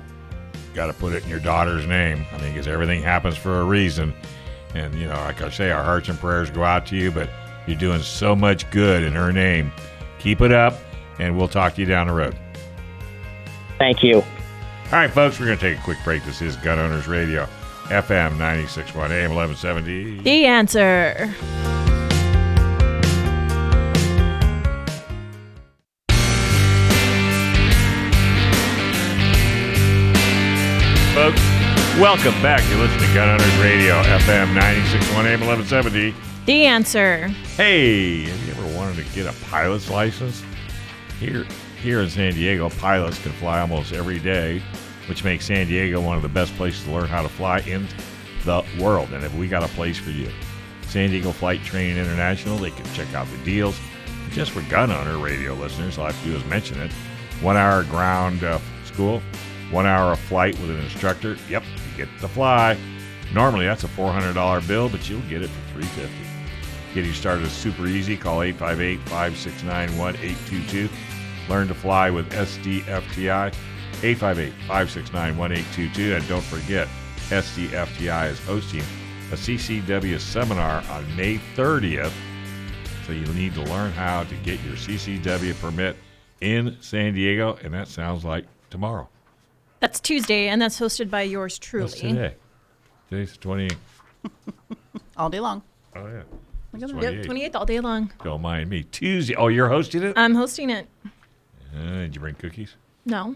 Got 0.74 0.86
to 0.86 0.92
put 0.94 1.12
it 1.12 1.22
in 1.24 1.28
your 1.28 1.40
daughter's 1.40 1.86
name. 1.86 2.24
I 2.32 2.38
mean, 2.38 2.52
because 2.52 2.66
everything 2.66 3.02
happens 3.02 3.36
for 3.36 3.60
a 3.60 3.64
reason. 3.64 4.14
And, 4.74 4.94
you 4.94 5.06
know, 5.06 5.14
like 5.14 5.42
I 5.42 5.50
say, 5.50 5.70
our 5.70 5.82
hearts 5.82 6.08
and 6.08 6.18
prayers 6.18 6.50
go 6.50 6.64
out 6.64 6.86
to 6.86 6.96
you, 6.96 7.10
but 7.10 7.28
you're 7.66 7.78
doing 7.78 8.00
so 8.00 8.34
much 8.34 8.70
good 8.70 9.02
in 9.02 9.12
her 9.12 9.32
name. 9.32 9.70
Keep 10.18 10.40
it 10.40 10.52
up, 10.52 10.74
and 11.18 11.36
we'll 11.36 11.48
talk 11.48 11.74
to 11.74 11.80
you 11.80 11.86
down 11.86 12.06
the 12.06 12.12
road. 12.14 12.36
Thank 13.78 14.02
you. 14.02 14.16
All 14.16 14.98
right, 14.98 15.10
folks, 15.10 15.38
we're 15.38 15.46
going 15.46 15.58
to 15.58 15.70
take 15.70 15.78
a 15.78 15.82
quick 15.82 15.98
break. 16.04 16.24
This 16.24 16.40
is 16.40 16.56
Gun 16.56 16.78
Owners 16.78 17.06
Radio, 17.06 17.46
FM 17.84 18.38
961 18.38 19.12
AM 19.12 19.34
1170. 19.34 20.22
The 20.22 20.46
answer. 20.46 21.81
Welcome 31.98 32.32
back. 32.42 32.62
You're 32.70 32.78
listening 32.78 33.08
to 33.08 33.14
Gun 33.14 33.28
Owners 33.28 33.56
Radio, 33.58 34.02
FM 34.02 34.54
961 34.54 35.26
AM 35.26 35.40
1170. 35.40 36.14
The 36.46 36.64
answer. 36.64 37.28
Hey, 37.56 38.22
have 38.24 38.46
you 38.46 38.52
ever 38.52 38.76
wanted 38.76 39.04
to 39.04 39.14
get 39.14 39.26
a 39.26 39.44
pilot's 39.50 39.90
license? 39.90 40.42
Here, 41.20 41.46
here 41.80 42.00
in 42.00 42.08
San 42.08 42.32
Diego, 42.34 42.70
pilots 42.70 43.22
can 43.22 43.32
fly 43.32 43.60
almost 43.60 43.92
every 43.92 44.18
day, 44.18 44.62
which 45.08 45.22
makes 45.22 45.46
San 45.46 45.66
Diego 45.66 46.00
one 46.00 46.16
of 46.16 46.22
the 46.22 46.28
best 46.28 46.54
places 46.56 46.82
to 46.84 46.92
learn 46.92 47.08
how 47.08 47.22
to 47.22 47.28
fly 47.28 47.58
in 47.60 47.86
the 48.44 48.64
world. 48.80 49.10
And 49.12 49.22
if 49.24 49.34
we 49.34 49.46
got 49.46 49.62
a 49.62 49.68
place 49.68 49.98
for 49.98 50.10
you, 50.10 50.30
San 50.88 51.10
Diego 51.10 51.30
Flight 51.30 51.62
Training 51.62 51.98
International, 51.98 52.56
they 52.56 52.70
can 52.70 52.86
check 52.94 53.12
out 53.14 53.26
the 53.28 53.44
deals. 53.44 53.78
Just 54.30 54.52
for 54.52 54.62
gun 54.62 54.90
owner 54.90 55.18
radio 55.18 55.52
listeners, 55.54 55.98
all 55.98 56.06
I 56.06 56.12
have 56.12 56.22
to 56.22 56.30
do 56.30 56.36
is 56.36 56.44
mention 56.46 56.80
it. 56.80 56.90
One 57.42 57.56
hour 57.56 57.84
ground 57.84 58.44
uh, 58.44 58.58
school, 58.84 59.22
one 59.70 59.86
hour 59.86 60.12
of 60.12 60.20
flight 60.20 60.58
with 60.60 60.70
an 60.70 60.78
instructor. 60.78 61.36
Yep, 61.48 61.62
to 62.20 62.28
fly. 62.28 62.76
Normally 63.34 63.66
that's 63.66 63.84
a 63.84 63.88
$400 63.88 64.66
bill, 64.68 64.88
but 64.88 65.08
you'll 65.08 65.20
get 65.22 65.42
it 65.42 65.48
for 65.48 65.80
350 65.80 66.32
Getting 66.94 67.12
started 67.14 67.46
is 67.46 67.52
super 67.52 67.86
easy. 67.86 68.16
Call 68.18 68.42
858 68.42 69.00
569 69.08 69.98
1822. 69.98 70.88
Learn 71.48 71.68
to 71.68 71.74
fly 71.74 72.10
with 72.10 72.30
SDFTI. 72.32 73.54
858 74.02 74.52
569 74.66 75.38
1822. 75.38 76.14
And 76.14 76.28
don't 76.28 76.44
forget, 76.44 76.88
SDFTI 77.28 78.30
is 78.30 78.38
hosting 78.40 78.82
a 79.30 79.36
CCW 79.36 80.20
seminar 80.20 80.84
on 80.90 81.16
May 81.16 81.40
30th. 81.56 82.12
So 83.06 83.12
you 83.12 83.26
need 83.28 83.54
to 83.54 83.62
learn 83.62 83.90
how 83.92 84.24
to 84.24 84.34
get 84.36 84.62
your 84.62 84.76
CCW 84.76 85.58
permit 85.60 85.96
in 86.42 86.76
San 86.80 87.14
Diego. 87.14 87.58
And 87.62 87.72
that 87.72 87.88
sounds 87.88 88.22
like 88.22 88.44
tomorrow. 88.68 89.08
That's 89.82 89.98
Tuesday, 89.98 90.46
and 90.46 90.62
that's 90.62 90.78
hosted 90.78 91.10
by 91.10 91.22
yours 91.22 91.58
truly. 91.58 91.86
That's 91.88 92.00
today. 92.00 92.34
Today's 93.10 93.32
the 93.32 93.38
20. 93.38 93.70
All 95.16 95.28
day 95.28 95.40
long. 95.40 95.62
Oh, 95.96 96.06
yeah. 96.06 96.22
Look 96.72 96.88
at 96.88 97.00
that. 97.00 97.14
Yep, 97.14 97.26
28th 97.26 97.54
all 97.56 97.66
day 97.66 97.80
long. 97.80 98.12
Don't 98.24 98.40
mind 98.40 98.70
me. 98.70 98.84
Tuesday. 98.84 99.34
Oh, 99.34 99.48
you're 99.48 99.68
hosting 99.68 100.04
it? 100.04 100.16
I'm 100.16 100.34
hosting 100.36 100.70
it. 100.70 100.86
Uh, 101.76 101.82
did 101.98 102.14
you 102.14 102.20
bring 102.20 102.34
cookies? 102.36 102.76
No. 103.04 103.34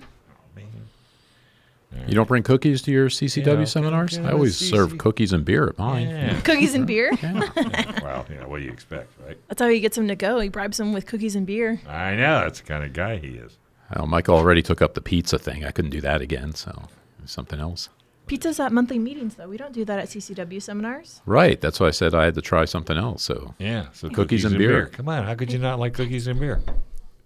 You 2.07 2.15
don't 2.15 2.29
bring 2.29 2.43
cookies 2.43 2.81
to 2.83 2.91
your 2.93 3.09
CCW 3.09 3.59
Yeah, 3.59 3.65
seminars? 3.65 4.17
okay, 4.19 4.27
I 4.29 4.33
always 4.33 4.57
CC. 4.57 4.71
serve 4.71 4.99
cookies 4.99 5.33
and 5.33 5.45
beer 5.45 5.67
at 5.69 5.79
mine. 5.79 6.09
Yeah. 6.09 6.41
Cookies 6.45 6.75
and 6.75 6.87
beer. 6.87 7.11
Yeah. 7.23 8.01
well, 8.03 8.27
yeah, 8.31 8.45
what 8.47 8.59
do 8.59 8.65
you 8.65 8.71
expect, 8.71 9.11
right? 9.27 9.37
That's 9.49 9.61
how 9.61 9.69
he 9.69 9.81
gets 9.81 9.97
them 9.97 10.07
to 10.09 10.15
go. 10.15 10.39
He 10.41 10.49
bribes 10.49 10.77
them 10.77 10.93
with 10.93 11.07
cookies 11.07 11.35
and 11.37 11.47
beer. 11.47 11.81
I 11.89 12.15
know. 12.15 12.41
That's 12.41 12.61
the 12.61 12.67
kind 12.67 12.85
of 12.85 12.93
guy 12.93 13.17
he 13.17 13.29
is. 13.29 13.57
Well, 13.95 14.07
Michael 14.07 14.37
already 14.37 14.63
took 14.63 14.83
up 14.83 14.95
the 14.95 15.01
pizza 15.01 15.39
thing. 15.39 15.65
I 15.65 15.71
couldn't 15.71 15.91
do 15.93 16.01
that 16.01 16.21
again, 16.21 16.55
so 16.55 16.89
something 17.25 17.61
else. 17.61 17.89
Pizza's 18.27 18.59
at 18.59 18.73
monthly 18.73 18.99
meetings, 18.99 19.37
though. 19.37 19.49
We 19.49 19.57
don't 19.57 19.73
do 19.73 19.85
that 19.85 20.01
at 20.01 20.09
CCW 20.09 20.61
seminars. 20.61 21.23
Right. 21.27 21.61
That's 21.61 21.79
why 21.79 21.87
I 21.87 21.91
said 21.93 22.13
I 22.13 22.25
had 22.25 22.35
to 22.35 22.43
try 22.43 22.65
something 22.65 22.97
else. 22.97 23.23
So 23.23 23.55
Yeah. 23.59 23.87
So 23.93 24.09
Cookies 24.09 24.45
and 24.45 24.59
beer. 24.59 24.87
Come 24.87 25.09
on. 25.09 25.25
How 25.25 25.35
could 25.37 25.53
you 25.53 25.61
not 25.61 25.79
like 25.79 25.95
cookies 25.95 26.27
and 26.27 26.41
beer? 26.41 26.61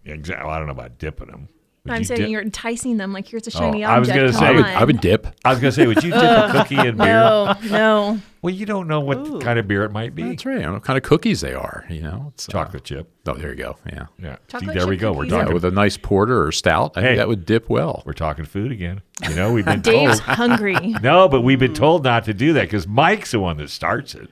Exactly. 0.05 0.45
Well, 0.45 0.55
I 0.55 0.59
don't 0.59 0.67
know 0.67 0.73
about 0.75 0.99
dipping 0.99 1.29
them. 1.29 1.49
Would 1.85 1.93
I'm 1.95 1.99
you 2.01 2.05
saying 2.05 2.21
dip- 2.21 2.31
you're 2.31 2.43
enticing 2.43 2.99
them 2.99 3.13
like 3.15 3.27
here's 3.27 3.47
a 3.47 3.51
shiny 3.51 3.85
Oh, 3.85 3.89
I 3.89 3.99
was 3.99 4.11
object. 4.11 4.33
gonna 4.33 4.33
Come 4.33 4.41
say- 4.41 4.47
I 4.47 4.51
would. 4.53 4.65
I 4.81 4.85
would 4.85 5.01
dip. 5.01 5.27
I 5.47 5.51
was 5.51 5.61
gonna 5.61 5.73
say, 5.73 5.87
would 5.87 6.05
you 6.05 6.11
dip 6.11 6.23
a 6.23 6.49
cookie 6.53 6.77
in 6.77 6.97
beer? 6.97 7.07
No, 7.07 7.55
no. 7.71 8.19
Well, 8.43 8.55
you 8.55 8.65
don't 8.67 8.87
know 8.89 9.01
what 9.01 9.41
kind 9.43 9.59
of 9.59 9.67
beer 9.69 9.85
it 9.85 9.91
might 9.93 10.15
be. 10.15 10.23
That's 10.23 10.45
right. 10.47 10.59
I 10.59 10.61
don't 10.63 10.67
know 10.69 10.73
what 10.75 10.85
kind 10.85 10.97
of 10.97 11.03
cookies 11.03 11.41
they 11.43 11.53
are. 11.55 11.85
You 11.91 12.01
know, 12.03 12.33
it's, 12.35 12.49
uh, 12.49 12.53
Chocolate 12.53 12.85
chip. 12.85 13.11
oh, 13.27 13.35
there 13.35 13.51
you 13.51 13.57
go. 13.57 13.77
Yeah. 13.87 14.07
Yeah. 14.19 14.35
See, 14.37 14.41
Chocolate 14.49 14.77
there 14.77 14.87
we 14.87 14.97
go. 14.97 15.11
We're 15.13 15.21
cookies. 15.25 15.33
Yeah, 15.33 15.39
talking. 15.41 15.55
with 15.55 15.65
a 15.65 15.71
nice 15.71 15.97
porter 15.97 16.43
or 16.43 16.53
stout, 16.53 16.93
I 16.97 17.01
Hey. 17.01 17.07
think 17.09 17.19
that 17.19 17.29
would 17.29 17.45
dip 17.47 17.69
well. 17.71 18.03
we're 18.07 18.13
talking 18.13 18.45
food 18.45 18.73
again. 18.73 19.01
You 19.29 19.35
know, 19.35 19.53
we've 19.53 19.65
been 19.67 19.81
Dave's 19.83 20.21
told. 20.21 20.37
hungry, 20.37 20.77
No, 21.03 21.29
but 21.29 21.43
we've 21.43 21.59
been 21.59 21.75
told 21.75 22.05
not 22.05 22.25
to 22.25 22.35
do 22.35 22.53
that 22.55 22.63
because 22.63 22.87
Mike's 22.87 23.31
the 23.33 23.41
one 23.41 23.57
that 23.59 23.69
starts 23.71 24.15
it. 24.15 24.31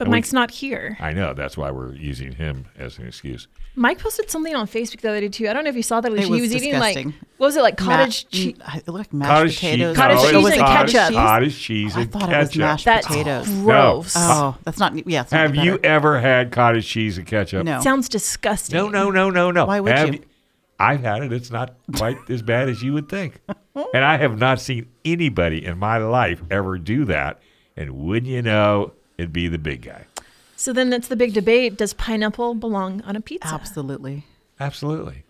But 0.00 0.08
we- 0.08 0.12
Mike's 0.12 0.32
not 0.32 0.50
here. 0.50 0.96
I 0.98 1.12
know. 1.12 1.32
That's 1.34 1.56
why 1.56 1.70
we're 1.70 1.94
using 1.94 2.32
him 2.32 2.64
as 2.76 2.98
an 2.98 3.06
excuse. 3.06 3.46
Mike 3.76 4.00
posted 4.00 4.28
something 4.28 4.52
on 4.54 4.66
Facebook 4.66 5.00
the 5.02 5.08
other 5.10 5.20
day 5.20 5.28
too. 5.28 5.48
I 5.48 5.52
don't 5.52 5.62
know 5.62 5.70
if 5.70 5.76
you 5.76 5.82
saw 5.84 6.00
that. 6.00 6.12
It 6.12 6.24
he 6.24 6.30
was 6.30 6.40
was 6.40 6.54
eating 6.56 6.72
disgusting. 6.72 7.06
like 7.10 7.14
what 7.36 7.46
was 7.46 7.56
it 7.56 7.62
like 7.62 7.76
cottage 7.76 8.24
Ma- 8.24 8.36
cheese? 8.36 8.56
It 8.74 8.88
looked 8.88 8.88
like 8.98 9.12
mashed 9.12 9.30
Cottage 9.30 9.54
potatoes. 9.56 9.88
cheese, 9.88 9.96
Cottage 9.96 10.16
oh, 10.18 10.22
no, 10.22 10.30
cheese 10.32 10.42
was 10.44 10.52
and 10.54 10.60
cottage- 10.62 10.92
ketchup. 10.92 11.14
Cottage 11.14 11.58
cheese 11.60 11.94
and 11.94 11.98
I 11.98 12.02
and 12.02 12.12
thought 12.12 12.32
it 12.32 12.38
was 12.38 12.56
mashed 12.56 12.84
That's 12.84 13.06
potatoes. 13.06 13.48
gross. 13.48 14.16
Uh, 14.16 14.20
oh, 14.32 14.56
that's 14.64 14.78
not. 14.78 15.06
Yeah, 15.08 15.20
it's 15.22 15.30
not 15.32 15.38
Have 15.38 15.56
you 15.56 15.78
ever 15.84 16.18
had 16.20 16.50
cottage 16.50 16.86
cheese 16.88 17.16
and 17.16 17.26
ketchup? 17.26 17.64
No. 17.64 17.80
Sounds 17.80 18.08
disgusting. 18.08 18.76
No, 18.76 18.88
no, 18.88 19.10
no, 19.10 19.30
no, 19.30 19.50
no. 19.52 19.66
Why 19.66 19.78
would 19.80 19.92
Have 19.96 20.14
you? 20.14 20.20
I've 20.80 21.02
had 21.02 21.22
it. 21.22 21.32
It's 21.32 21.50
not 21.50 21.74
quite 21.96 22.16
as 22.28 22.42
bad 22.42 22.68
as 22.68 22.82
you 22.82 22.92
would 22.94 23.08
think. 23.08 23.38
And 23.94 24.02
I 24.04 24.16
have 24.16 24.38
not 24.38 24.60
seen 24.60 24.88
anybody 25.04 25.64
in 25.64 25.78
my 25.78 25.98
life 25.98 26.42
ever 26.50 26.76
do 26.78 27.04
that. 27.04 27.40
And 27.76 27.92
wouldn't 27.92 28.26
you 28.32 28.42
know, 28.42 28.92
it'd 29.20 29.32
be 29.32 29.48
the 29.48 29.58
big 29.58 29.82
guy. 29.82 30.06
So 30.56 30.72
then 30.72 30.90
that's 30.90 31.08
the 31.08 31.16
big 31.16 31.32
debate: 31.32 31.76
Does 31.76 31.92
pineapple 31.94 32.54
belong 32.54 33.00
on 33.02 33.16
a 33.16 33.20
pizza? 33.20 33.48
Absolutely. 33.54 34.24
Absolutely. 34.58 35.22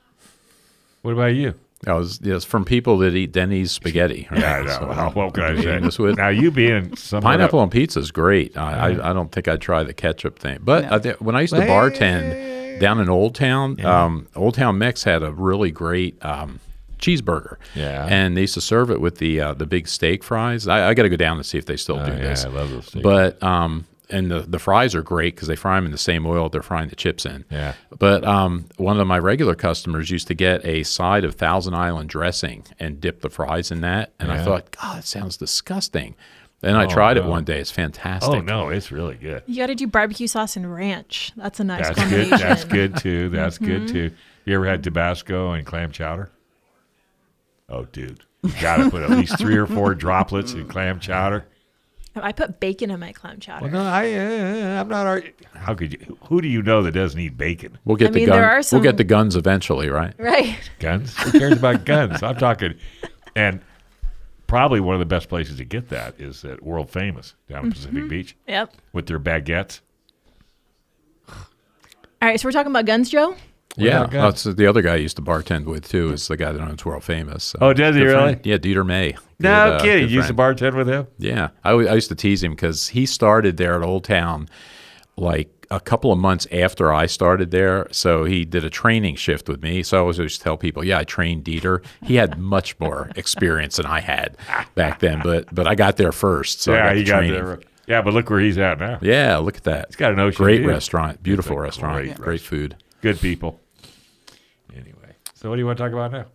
What 1.03 1.13
about 1.13 1.35
you? 1.35 1.55
I 1.87 1.95
was 1.95 2.21
yes 2.23 2.45
from 2.45 2.65
people 2.67 2.99
that 2.99 3.15
eat 3.15 3.33
Denny's 3.33 3.73
spaghetti. 3.73 4.29
right? 4.31 4.41
Yeah, 4.41 4.57
I 4.57 4.63
know. 4.65 4.69
So, 4.81 4.87
Well, 4.89 5.11
what 5.13 5.35
can 5.35 5.45
I 5.45 5.57
say? 5.63 5.79
this 5.79 5.99
with- 5.99 6.19
Now 6.19 6.29
you 6.29 6.51
being 6.51 6.95
some 6.97 7.23
Pineapple 7.23 7.59
on 7.59 7.71
pizza 7.71 8.01
is 8.01 8.11
great. 8.11 8.55
I, 8.57 8.91
I, 8.91 9.11
I 9.11 9.13
don't 9.15 9.33
think 9.33 9.49
I'd 9.49 9.63
try 9.63 9.83
the 9.83 9.95
ketchup 9.95 10.39
thing. 10.39 10.59
But 10.63 10.85
I 10.93 10.99
thi- 10.99 11.15
when 11.21 11.37
I 11.37 11.41
used 11.43 11.55
to 11.55 11.61
bartend 11.61 12.81
down 12.81 13.01
in 13.01 13.09
Old 13.09 13.35
Town, 13.35 13.83
um, 13.85 14.29
Old 14.37 14.55
Town 14.55 14.77
Mex 14.79 15.05
had 15.05 15.23
a 15.23 15.33
really 15.33 15.71
great 15.71 16.23
um, 16.25 16.61
cheeseburger. 17.01 17.57
Yeah. 17.75 18.07
and 18.09 18.37
they 18.37 18.43
used 18.43 18.55
to 18.55 18.61
serve 18.61 18.91
it 18.91 19.01
with 19.01 19.19
the 19.19 19.41
uh, 19.41 19.55
the 19.55 19.67
big 19.67 19.89
steak 19.89 20.23
fries. 20.23 20.69
I, 20.69 20.89
I 20.91 20.95
got 20.95 21.03
to 21.05 21.09
go 21.09 21.17
down 21.17 21.37
and 21.37 21.47
see 21.47 21.59
if 21.59 21.67
they 21.67 21.77
still 21.77 21.97
do 21.97 22.03
Oh, 22.13 22.17
yeah, 22.17 22.23
this. 22.23 22.45
I 22.45 22.49
love 22.49 22.71
those 22.71 22.87
steaks. 22.87 23.03
But 23.03 23.43
um, 23.43 23.87
and 24.13 24.29
the, 24.29 24.41
the 24.41 24.59
fries 24.59 24.95
are 24.97 25.03
great 25.03 25.37
because 25.37 25.47
they 25.47 25.55
fry 25.55 25.77
them 25.77 25.85
in 25.87 25.93
the 25.93 25.99
same 25.99 26.27
oil 26.27 26.49
they're 26.49 26.63
frying 26.63 26.89
the 26.89 26.97
chips 26.97 27.25
in. 27.25 27.45
Yeah. 27.49 27.75
But 27.97 28.25
um, 28.25 28.67
one 28.77 28.99
of 28.99 29.07
my 29.07 29.19
regular 29.21 29.55
customers 29.55 30.11
used 30.11 30.27
to 30.29 30.35
get 30.35 30.65
a 30.67 30.83
side 30.83 31.25
of 31.25 31.37
Thousand 31.37 31.75
Island 31.75 32.09
dressing 32.09 32.65
and 32.81 33.01
dip 33.01 33.21
the 33.21 33.31
fries 33.31 33.71
in 33.71 33.83
that, 33.83 34.13
and 34.19 34.33
I 34.33 34.43
thought, 34.45 34.73
God, 34.73 34.99
that 34.99 35.05
sounds 35.05 35.37
disgusting. 35.37 36.17
Then 36.61 36.75
I 36.77 36.85
tried 36.87 37.17
it 37.17 37.25
one 37.25 37.45
day. 37.45 37.59
It's 37.61 37.71
fantastic. 37.71 38.35
Oh 38.35 38.41
no, 38.41 38.69
it's 38.69 38.91
really 38.93 39.15
good. 39.15 39.45
You 39.47 39.57
got 39.57 39.69
to 39.69 39.75
do 39.75 39.87
barbecue 39.87 40.27
sauce 40.27 40.57
and 40.57 40.71
ranch. 40.75 41.33
That's 41.37 41.59
a 41.61 41.65
nice 41.65 41.87
That's 41.87 41.99
combination. 42.01 42.31
good. 42.31 42.41
That's 42.41 42.65
good 42.65 42.97
too. 42.99 43.29
That's 43.31 43.59
good 43.59 43.83
Mm-hmm. 43.85 43.93
too. 43.93 44.11
You 44.45 44.57
ever 44.57 44.67
had 44.67 44.83
Tabasco 44.83 45.53
and 45.53 45.65
clam 45.65 45.93
chowder? 45.93 46.31
Oh, 47.71 47.85
dude, 47.87 48.21
you 48.43 48.53
got 48.61 48.79
to 48.79 48.91
put 48.91 49.03
at 49.03 49.11
least 49.11 49.39
three 49.39 49.57
or 49.57 49.67
four 49.67 49.95
droplets 49.95 50.53
in 50.53 50.67
clam 50.69 50.99
chowder. 51.01 51.47
I 52.17 52.33
put 52.33 52.59
bacon 52.59 52.91
in 52.91 52.99
my 52.99 53.13
clam 53.13 53.39
chowder. 53.39 53.67
Well, 53.67 53.73
no, 53.73 53.83
I, 53.89 54.13
uh, 54.13 54.81
I'm 54.81 54.89
not. 54.89 55.07
Arguing. 55.07 55.35
How 55.55 55.75
could 55.75 55.93
you? 55.93 56.19
Who 56.27 56.41
do 56.41 56.49
you 56.49 56.61
know 56.63 56.83
that 56.83 56.91
doesn't 56.93 57.19
eat 57.21 57.39
bacon? 57.39 57.79
We'll 57.85 57.97
get 57.97 58.09
I 58.09 58.11
the 58.11 58.19
mean, 58.19 58.27
gun. 58.27 58.37
there 58.41 58.51
are 58.51 58.63
We'll 58.73 58.81
get 58.83 58.97
the 58.97 59.05
guns 59.05 59.37
eventually, 59.37 59.89
right? 59.89 60.13
Right. 60.19 60.59
Guns? 60.81 61.17
Who 61.23 61.39
cares 61.39 61.53
about 61.53 61.85
guns? 61.85 62.23
I'm 62.25 62.35
talking, 62.37 62.75
and 63.37 63.61
probably 64.49 64.81
one 64.81 64.97
of 64.97 64.99
the 64.99 65.07
best 65.07 65.29
places 65.29 65.59
to 65.59 65.65
get 65.65 65.89
that 65.91 66.21
is 66.21 66.45
at 66.45 66.61
World 66.65 66.91
Famous 66.91 67.37
down 67.49 67.67
in 67.67 67.71
Pacific 67.73 68.09
Beach 68.09 68.37
Yep. 68.49 68.75
with 68.93 69.07
their 69.07 69.21
baguettes. 69.21 69.81
All 71.29 71.37
right. 72.23 72.41
So 72.41 72.49
we're 72.49 72.53
talking 72.53 72.73
about 72.73 72.87
guns, 72.87 73.09
Joe. 73.09 73.37
Yeah, 73.77 74.07
that's 74.07 74.43
the 74.45 74.67
other 74.67 74.83
guy 74.83 74.95
I 74.95 74.97
used 74.97 75.17
to 75.17 75.23
bartend 75.23 75.65
with 75.67 75.89
too. 75.89 76.13
Is 76.13 76.29
the 76.29 76.37
guy 76.37 76.53
that 76.53 76.61
owns 76.61 76.85
World 76.85 77.05
Famous. 77.05 77.45
So 77.45 77.59
Oh, 77.61 77.73
does 77.73 77.95
he 77.95 78.01
good 78.03 78.07
really? 78.09 78.33
friend. 78.35 78.47
Yeah, 78.47 78.57
Dieter 78.59 78.85
May. 78.85 79.17
No 79.39 79.49
Good, 79.49 79.53
uh, 79.75 79.81
kidding. 79.81 80.03
good 80.05 80.11
You 80.11 80.17
used 80.17 80.29
to 80.29 80.35
bartend 80.35 80.75
with 80.77 80.89
him? 80.89 81.07
Yeah, 81.19 81.51
I, 81.65 81.71
w- 81.71 81.89
I 81.89 81.95
used 81.95 82.09
to 82.09 82.15
tease 82.15 82.43
him 82.43 82.53
because 82.53 82.89
he 82.89 83.07
started 83.07 83.57
there 83.57 83.77
at 83.77 83.83
Old 83.83 84.05
Town 84.05 84.49
like 85.17 85.67
a 85.71 85.79
couple 85.81 86.11
of 86.13 86.19
months 86.19 86.49
after 86.51 86.93
I 86.93 87.07
started 87.07 87.53
there. 87.53 87.87
So 87.93 88.25
he 88.25 88.45
did 88.45 88.65
a 88.65 88.71
training 88.71 89.15
shift 89.17 89.49
with 89.49 89.63
me. 89.63 89.83
So 89.85 89.97
I 89.97 90.01
always 90.01 90.19
used 90.19 90.39
to 90.39 90.45
tell 90.45 90.57
people, 90.57 90.85
yeah, 90.85 90.99
I 90.99 91.05
trained 91.05 91.45
Dieter. 91.45 91.83
He 92.03 92.17
had 92.17 92.39
much 92.39 92.79
more 92.81 93.11
experience 93.17 93.77
than 93.77 93.87
I 93.87 94.01
had 94.01 94.37
back 94.75 94.99
then, 94.99 95.21
but 95.23 95.55
but 95.55 95.67
I 95.69 95.75
got 95.77 95.97
there 95.97 96.13
first. 96.13 96.61
So 96.61 96.73
I 96.73 96.77
yeah, 96.77 96.83
got 96.89 96.97
he 96.97 97.03
the 97.03 97.09
got 97.11 97.19
training. 97.19 97.35
there. 97.45 97.61
Yeah, 97.87 98.03
but 98.03 98.15
look 98.15 98.31
where 98.31 98.41
he's 98.41 98.59
at 98.59 98.79
now. 98.79 98.99
Yeah, 99.01 99.39
look 99.39 99.57
at 99.57 99.65
that. 99.65 99.87
He's 99.89 99.97
got 99.97 100.13
an 100.13 100.19
ocean 100.21 100.45
Great 100.45 100.59
view. 100.61 100.69
restaurant, 100.69 101.23
beautiful 101.23 101.53
It's 101.53 101.59
a 101.59 101.63
restaurant, 101.63 102.05
great 102.05 102.17
great, 102.21 102.41
food. 102.41 102.77
Good 103.01 103.19
people. 103.21 103.61
Anyway, 104.75 105.15
so 105.35 105.49
what 105.49 105.57
do 105.57 105.61
you 105.61 105.67
want 105.67 105.79
to 105.79 105.85
talk 105.85 105.93
about 105.93 106.13
now? 106.13 106.27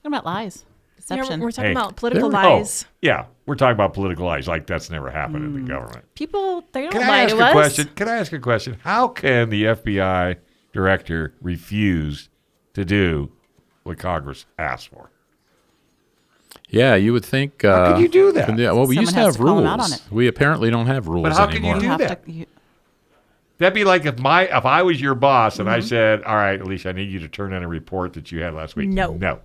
What 0.00 0.08
about 0.08 0.24
lies? 0.26 0.64
Yeah, 0.64 1.16
Deception. 1.16 1.40
we're, 1.40 1.46
we're 1.46 1.50
talking 1.52 1.64
Hey. 1.66 1.72
about 1.72 1.96
political 1.96 2.30
There- 2.30 2.42
lies. 2.42 2.84
Oh, 2.88 2.92
yeah, 3.02 3.26
we're 3.46 3.54
talking 3.56 3.74
about 3.74 3.92
political 3.94 4.26
lies. 4.26 4.48
Like 4.48 4.66
that's 4.66 4.88
never 4.90 5.10
happened 5.10 5.44
in 5.44 5.54
the 5.64 5.68
government. 5.72 6.04
People, 6.14 6.64
they 6.72 6.82
don't 6.82 6.92
Can 6.92 7.02
I 7.02 7.08
lie 7.08 7.18
ask 7.24 7.34
to 7.36 7.40
a 7.40 7.44
us. 7.46 7.52
question? 7.52 7.90
Can 7.94 8.08
I 8.08 8.16
ask 8.16 8.32
a 8.32 8.38
question? 8.38 8.78
How 8.82 9.08
can 9.08 9.50
the 9.50 9.64
FBI 9.64 10.36
director 10.72 11.34
refuse 11.42 12.28
to 12.74 12.84
do 12.84 13.30
what 13.82 13.98
Congress 13.98 14.46
asked 14.58 14.88
for? 14.88 15.10
Yeah, 16.68 16.94
you 16.94 17.12
would 17.12 17.24
think. 17.24 17.64
Uh, 17.64 17.92
could 17.92 18.00
you 18.02 18.08
do 18.08 18.32
that? 18.32 18.56
Yeah, 18.58 18.72
well, 18.72 18.86
we 18.86 18.94
Someone 18.96 19.02
used 19.02 19.14
to 19.14 19.20
have 19.20 19.36
to 19.36 19.42
rules. 19.42 19.66
on 19.66 19.92
it. 19.92 20.02
We 20.10 20.26
apparently 20.26 20.70
don't 20.70 20.86
have 20.86 21.06
rules 21.08 21.24
But 21.28 21.32
how 21.36 21.46
can 21.46 21.62
you 21.64 21.78
do 21.78 21.86
have 21.86 21.98
that? 21.98 22.24
To, 22.24 22.32
you, 22.32 22.46
That'd 23.62 23.74
be 23.74 23.84
like 23.84 24.04
if 24.04 24.18
my 24.18 24.42
if 24.42 24.66
I 24.66 24.82
was 24.82 25.00
your 25.00 25.14
boss 25.14 25.58
and 25.58 25.68
I 25.70 25.78
Mm-hmm. 25.78 25.86
said, 25.88 26.22
"All 26.24 26.36
right, 26.36 26.60
Alicia, 26.60 26.90
I 26.90 26.92
need 26.92 27.10
you 27.10 27.18
to 27.20 27.28
turn 27.28 27.52
in 27.52 27.62
a 27.62 27.68
report 27.68 28.12
that 28.14 28.30
you 28.30 28.42
had 28.42 28.54
last 28.54 28.76
week." 28.76 28.88
No. 28.90 29.14
no. 29.14 29.40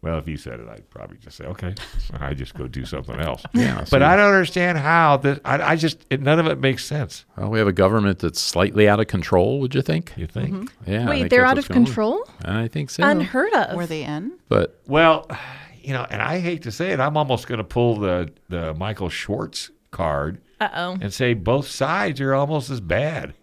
Well, 0.00 0.18
if 0.18 0.28
you 0.28 0.36
said 0.36 0.60
it, 0.60 0.68
I'd 0.68 0.88
probably 0.90 1.16
just 1.16 1.36
say, 1.38 1.44
"Okay," 1.44 1.74
I 2.20 2.32
just 2.32 2.54
go 2.54 2.68
do 2.68 2.84
something 2.84 3.18
else. 3.18 3.42
Yeah, 3.52 3.84
but. 3.90 4.00
I 4.02 4.14
don't 4.14 4.26
understand 4.32 4.78
how 4.78 5.16
that. 5.18 5.40
I, 5.44 5.72
I 5.72 5.76
just 5.76 6.06
it, 6.08 6.20
none 6.22 6.38
of 6.38 6.46
it 6.46 6.60
makes 6.60 6.84
sense. 6.84 7.24
Well, 7.36 7.50
we 7.50 7.58
have 7.58 7.66
a 7.66 7.72
government 7.72 8.20
that's 8.20 8.40
slightly 8.40 8.88
out 8.88 9.00
of 9.00 9.08
control. 9.08 9.58
Would 9.58 9.74
you 9.74 9.82
think? 9.82 10.12
You 10.16 10.28
think? 10.28 10.70
Yeah. 10.86 10.98
Mm-hmm. 11.00 11.08
Wait, 11.08 11.18
think 11.18 11.30
they're 11.30 11.44
out 11.44 11.58
of 11.58 11.66
going 11.68 11.80
on. 11.80 11.84
control? 11.86 12.28
I 12.44 12.68
think 12.68 12.90
so. 12.90 13.02
Unheard 13.02 13.52
of. 13.54 13.74
were 13.76 13.86
they 13.86 14.04
in? 14.04 14.38
But 14.48 14.80
Well, 14.86 15.28
you 15.82 15.92
know, 15.92 16.06
and 16.08 16.22
I 16.22 16.38
hate 16.38 16.62
to 16.62 16.70
say 16.72 16.92
it, 16.92 17.00
I'm 17.00 17.16
almost 17.16 17.48
going 17.48 17.58
to 17.58 17.64
pull 17.64 17.96
the 17.96 18.30
the 18.48 18.74
Michael 18.74 19.08
Schwartz 19.08 19.70
card 19.90 20.40
Uh 20.60 20.68
oh. 20.74 20.98
and 21.00 21.12
say 21.12 21.34
both 21.34 21.68
sides 21.68 22.20
are 22.20 22.34
almost 22.34 22.70
as 22.70 22.80
bad. 22.80 23.34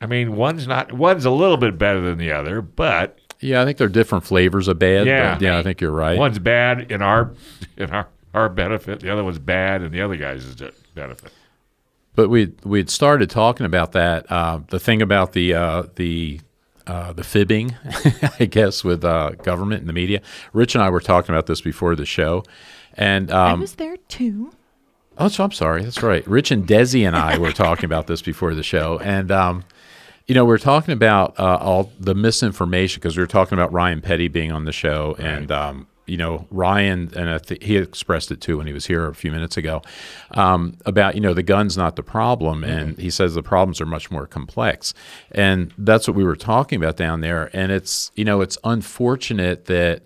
I 0.00 0.06
mean, 0.06 0.36
one's 0.36 0.66
not 0.66 0.92
one's 0.92 1.24
a 1.24 1.30
little 1.30 1.56
bit 1.56 1.78
better 1.78 2.00
than 2.00 2.18
the 2.18 2.32
other, 2.32 2.60
but 2.60 3.18
yeah, 3.40 3.62
I 3.62 3.64
think 3.64 3.78
they're 3.78 3.88
different 3.88 4.24
flavors 4.24 4.68
of 4.68 4.78
bad. 4.78 5.06
Yeah. 5.06 5.34
but 5.34 5.42
yeah, 5.42 5.58
I 5.58 5.62
think 5.62 5.80
you're 5.80 5.90
right. 5.90 6.18
one's 6.18 6.38
bad 6.38 6.90
in 6.90 7.02
our 7.02 7.32
in 7.76 7.90
our 7.90 8.08
our 8.34 8.48
benefit, 8.48 9.00
the 9.00 9.10
other 9.10 9.24
one's 9.24 9.38
bad 9.38 9.82
in 9.82 9.92
the 9.92 10.00
other 10.00 10.16
guy's 10.16 10.44
benefit. 10.94 11.32
But 12.14 12.28
we 12.28 12.52
we'd 12.64 12.90
started 12.90 13.30
talking 13.30 13.66
about 13.66 13.92
that. 13.92 14.30
Uh, 14.30 14.60
the 14.68 14.80
thing 14.80 15.02
about 15.02 15.32
the 15.32 15.54
uh, 15.54 15.84
the 15.96 16.40
uh, 16.86 17.12
the 17.12 17.24
fibbing, 17.24 17.74
I 18.40 18.44
guess, 18.44 18.84
with 18.84 19.04
uh, 19.04 19.30
government 19.42 19.80
and 19.80 19.88
the 19.88 19.94
media. 19.94 20.20
Rich 20.52 20.74
and 20.74 20.84
I 20.84 20.90
were 20.90 21.00
talking 21.00 21.34
about 21.34 21.46
this 21.46 21.60
before 21.60 21.96
the 21.96 22.06
show, 22.06 22.44
and 22.94 23.30
I 23.30 23.52
um, 23.52 23.60
was 23.60 23.76
there 23.76 23.96
too. 24.08 24.52
Oh, 25.16 25.28
so 25.28 25.44
I'm 25.44 25.52
sorry. 25.52 25.82
That's 25.82 26.02
right. 26.02 26.26
Rich 26.26 26.50
and 26.50 26.66
Desi 26.66 27.06
and 27.06 27.14
I 27.14 27.38
were 27.38 27.52
talking 27.52 27.84
about 27.84 28.06
this 28.06 28.20
before 28.20 28.54
the 28.54 28.64
show, 28.64 28.98
and 28.98 29.30
um, 29.30 29.64
you 30.26 30.34
know, 30.34 30.44
we 30.44 30.54
are 30.54 30.58
talking 30.58 30.92
about 30.92 31.38
uh, 31.38 31.58
all 31.60 31.92
the 32.00 32.14
misinformation 32.14 33.00
because 33.00 33.16
we 33.16 33.22
were 33.22 33.28
talking 33.28 33.56
about 33.56 33.72
Ryan 33.72 34.00
Petty 34.00 34.28
being 34.28 34.50
on 34.50 34.64
the 34.64 34.72
show, 34.72 35.14
and 35.18 35.52
um, 35.52 35.86
you 36.06 36.16
know, 36.16 36.46
Ryan 36.50 37.12
and 37.14 37.30
I 37.30 37.38
th- 37.38 37.62
he 37.62 37.76
expressed 37.76 38.30
it 38.30 38.40
too 38.40 38.58
when 38.58 38.66
he 38.66 38.72
was 38.72 38.86
here 38.86 39.06
a 39.06 39.14
few 39.14 39.30
minutes 39.30 39.56
ago 39.56 39.82
um, 40.32 40.76
about 40.84 41.14
you 41.14 41.20
know 41.20 41.32
the 41.32 41.42
gun's 41.42 41.76
not 41.76 41.94
the 41.94 42.02
problem, 42.02 42.64
and 42.64 42.98
he 42.98 43.10
says 43.10 43.34
the 43.34 43.42
problems 43.42 43.80
are 43.80 43.86
much 43.86 44.10
more 44.10 44.26
complex, 44.26 44.94
and 45.30 45.72
that's 45.78 46.08
what 46.08 46.16
we 46.16 46.24
were 46.24 46.36
talking 46.36 46.76
about 46.82 46.96
down 46.96 47.20
there, 47.20 47.50
and 47.52 47.70
it's 47.70 48.10
you 48.16 48.24
know 48.24 48.40
it's 48.40 48.58
unfortunate 48.64 49.66
that 49.66 50.02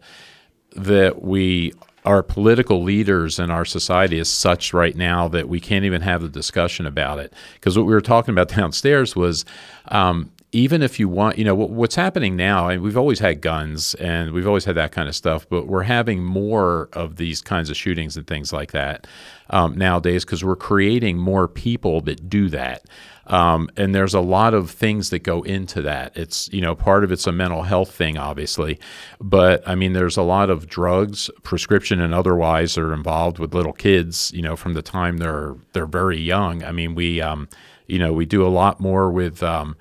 that 0.72 1.22
we 1.22 1.72
our 2.08 2.22
political 2.22 2.82
leaders 2.82 3.38
in 3.38 3.50
our 3.50 3.66
society 3.66 4.18
is 4.18 4.30
such 4.30 4.72
right 4.72 4.96
now 4.96 5.28
that 5.28 5.46
we 5.46 5.60
can't 5.60 5.84
even 5.84 6.00
have 6.00 6.22
the 6.22 6.28
discussion 6.30 6.86
about 6.86 7.18
it. 7.18 7.34
Because 7.52 7.76
what 7.76 7.86
we 7.86 7.92
were 7.92 8.00
talking 8.00 8.32
about 8.32 8.48
downstairs 8.56 9.14
was, 9.14 9.44
um, 9.88 10.32
even 10.52 10.82
if 10.82 10.98
you 10.98 11.06
want, 11.06 11.36
you 11.36 11.44
know, 11.44 11.54
what's 11.54 11.94
happening 11.94 12.34
now, 12.34 12.68
and 12.68 12.80
we've 12.80 12.96
always 12.96 13.18
had 13.18 13.42
guns 13.42 13.94
and 13.96 14.32
we've 14.32 14.46
always 14.46 14.64
had 14.64 14.74
that 14.76 14.90
kind 14.90 15.06
of 15.06 15.14
stuff, 15.14 15.46
but 15.50 15.66
we're 15.66 15.82
having 15.82 16.24
more 16.24 16.88
of 16.94 17.16
these 17.16 17.42
kinds 17.42 17.68
of 17.68 17.76
shootings 17.76 18.16
and 18.16 18.26
things 18.26 18.54
like 18.54 18.72
that 18.72 19.06
um, 19.50 19.76
nowadays 19.76 20.24
because 20.24 20.42
we're 20.42 20.56
creating 20.56 21.18
more 21.18 21.46
people 21.46 22.00
that 22.00 22.30
do 22.30 22.48
that. 22.48 22.86
Um, 23.28 23.68
and 23.76 23.94
there's 23.94 24.14
a 24.14 24.20
lot 24.20 24.54
of 24.54 24.70
things 24.70 25.10
that 25.10 25.20
go 25.20 25.42
into 25.42 25.82
that. 25.82 26.16
It's, 26.16 26.48
you 26.52 26.60
know, 26.60 26.74
part 26.74 27.04
of 27.04 27.12
it's 27.12 27.26
a 27.26 27.32
mental 27.32 27.62
health 27.62 27.92
thing, 27.92 28.16
obviously. 28.16 28.78
But 29.20 29.62
I 29.68 29.74
mean, 29.74 29.92
there's 29.92 30.16
a 30.16 30.22
lot 30.22 30.50
of 30.50 30.66
drugs, 30.66 31.30
prescription 31.42 32.00
and 32.00 32.14
otherwise, 32.14 32.74
that 32.74 32.80
are 32.80 32.94
involved 32.94 33.38
with 33.38 33.54
little 33.54 33.74
kids, 33.74 34.32
you 34.34 34.42
know, 34.42 34.56
from 34.56 34.74
the 34.74 34.82
time 34.82 35.18
they're 35.18 35.56
they're 35.72 35.86
very 35.86 36.18
young. 36.18 36.64
I 36.64 36.72
mean, 36.72 36.94
we, 36.94 37.20
um, 37.20 37.48
you 37.86 37.98
know, 37.98 38.12
we 38.12 38.26
do 38.26 38.46
a 38.46 38.48
lot 38.48 38.80
more 38.80 39.10
with, 39.10 39.42
um, 39.42 39.76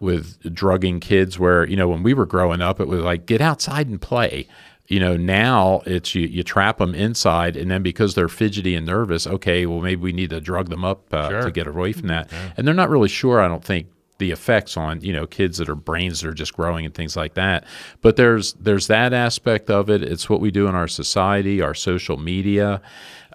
with 0.00 0.52
drugging 0.54 0.98
kids 0.98 1.38
where, 1.38 1.64
you 1.64 1.76
know, 1.76 1.88
when 1.88 2.02
we 2.02 2.14
were 2.14 2.26
growing 2.26 2.60
up, 2.60 2.80
it 2.80 2.88
was 2.88 3.00
like, 3.00 3.26
get 3.26 3.40
outside 3.40 3.88
and 3.88 4.00
play 4.00 4.48
you 4.88 4.98
know 5.00 5.16
now 5.16 5.80
it's 5.86 6.14
you, 6.14 6.26
you 6.26 6.42
trap 6.42 6.78
them 6.78 6.94
inside 6.94 7.56
and 7.56 7.70
then 7.70 7.82
because 7.82 8.14
they're 8.14 8.28
fidgety 8.28 8.74
and 8.74 8.84
nervous 8.86 9.26
okay 9.26 9.64
well 9.66 9.80
maybe 9.80 10.00
we 10.02 10.12
need 10.12 10.30
to 10.30 10.40
drug 10.40 10.68
them 10.70 10.84
up 10.84 11.12
uh, 11.14 11.28
Sure. 11.28 11.42
to 11.42 11.50
get 11.50 11.66
away 11.66 11.92
from 11.92 12.08
that 12.08 12.28
and 12.56 12.66
they're 12.66 12.74
not 12.74 12.90
really 12.90 13.08
sure 13.08 13.40
i 13.40 13.46
don't 13.48 13.64
think 13.64 13.86
the 14.18 14.30
effects 14.32 14.76
on 14.76 15.00
you 15.00 15.12
know 15.12 15.26
kids 15.26 15.58
that 15.58 15.68
are 15.68 15.74
brains 15.74 16.20
that 16.20 16.28
are 16.28 16.34
just 16.34 16.52
growing 16.52 16.84
and 16.84 16.94
things 16.94 17.16
like 17.16 17.34
that 17.34 17.64
but 18.02 18.16
there's 18.16 18.52
there's 18.54 18.86
that 18.88 19.12
aspect 19.12 19.70
of 19.70 19.88
it 19.88 20.02
it's 20.02 20.28
what 20.28 20.40
we 20.40 20.50
do 20.50 20.66
in 20.68 20.74
our 20.74 20.88
society 20.88 21.60
our 21.60 21.74
social 21.74 22.16
media 22.16 22.80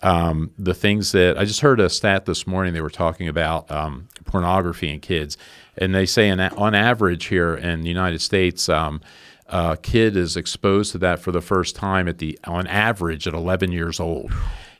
um, 0.03 0.51
the 0.59 0.75
things 0.75 1.11
that 1.13 1.39
I 1.39 1.45
just 1.45 1.61
heard 1.61 1.79
a 1.79 1.89
stat 1.89 2.25
this 2.27 2.45
morning. 2.45 2.73
They 2.75 2.81
were 2.81 2.89
talking 2.91 3.27
about 3.27 3.71
um, 3.71 4.07
pornography 4.25 4.89
in 4.91 4.99
kids, 4.99 5.37
and 5.75 5.95
they 5.95 6.05
say 6.05 6.29
in, 6.29 6.39
on 6.39 6.75
average 6.75 7.25
here 7.25 7.55
in 7.55 7.81
the 7.81 7.87
United 7.87 8.21
States, 8.21 8.69
um, 8.69 9.01
a 9.47 9.77
kid 9.81 10.17
is 10.17 10.35
exposed 10.35 10.91
to 10.91 10.97
that 10.99 11.19
for 11.19 11.31
the 11.31 11.41
first 11.41 11.75
time 11.75 12.07
at 12.07 12.17
the 12.17 12.39
on 12.45 12.67
average 12.67 13.27
at 13.27 13.33
11 13.33 13.71
years 13.71 13.99
old. 13.99 14.31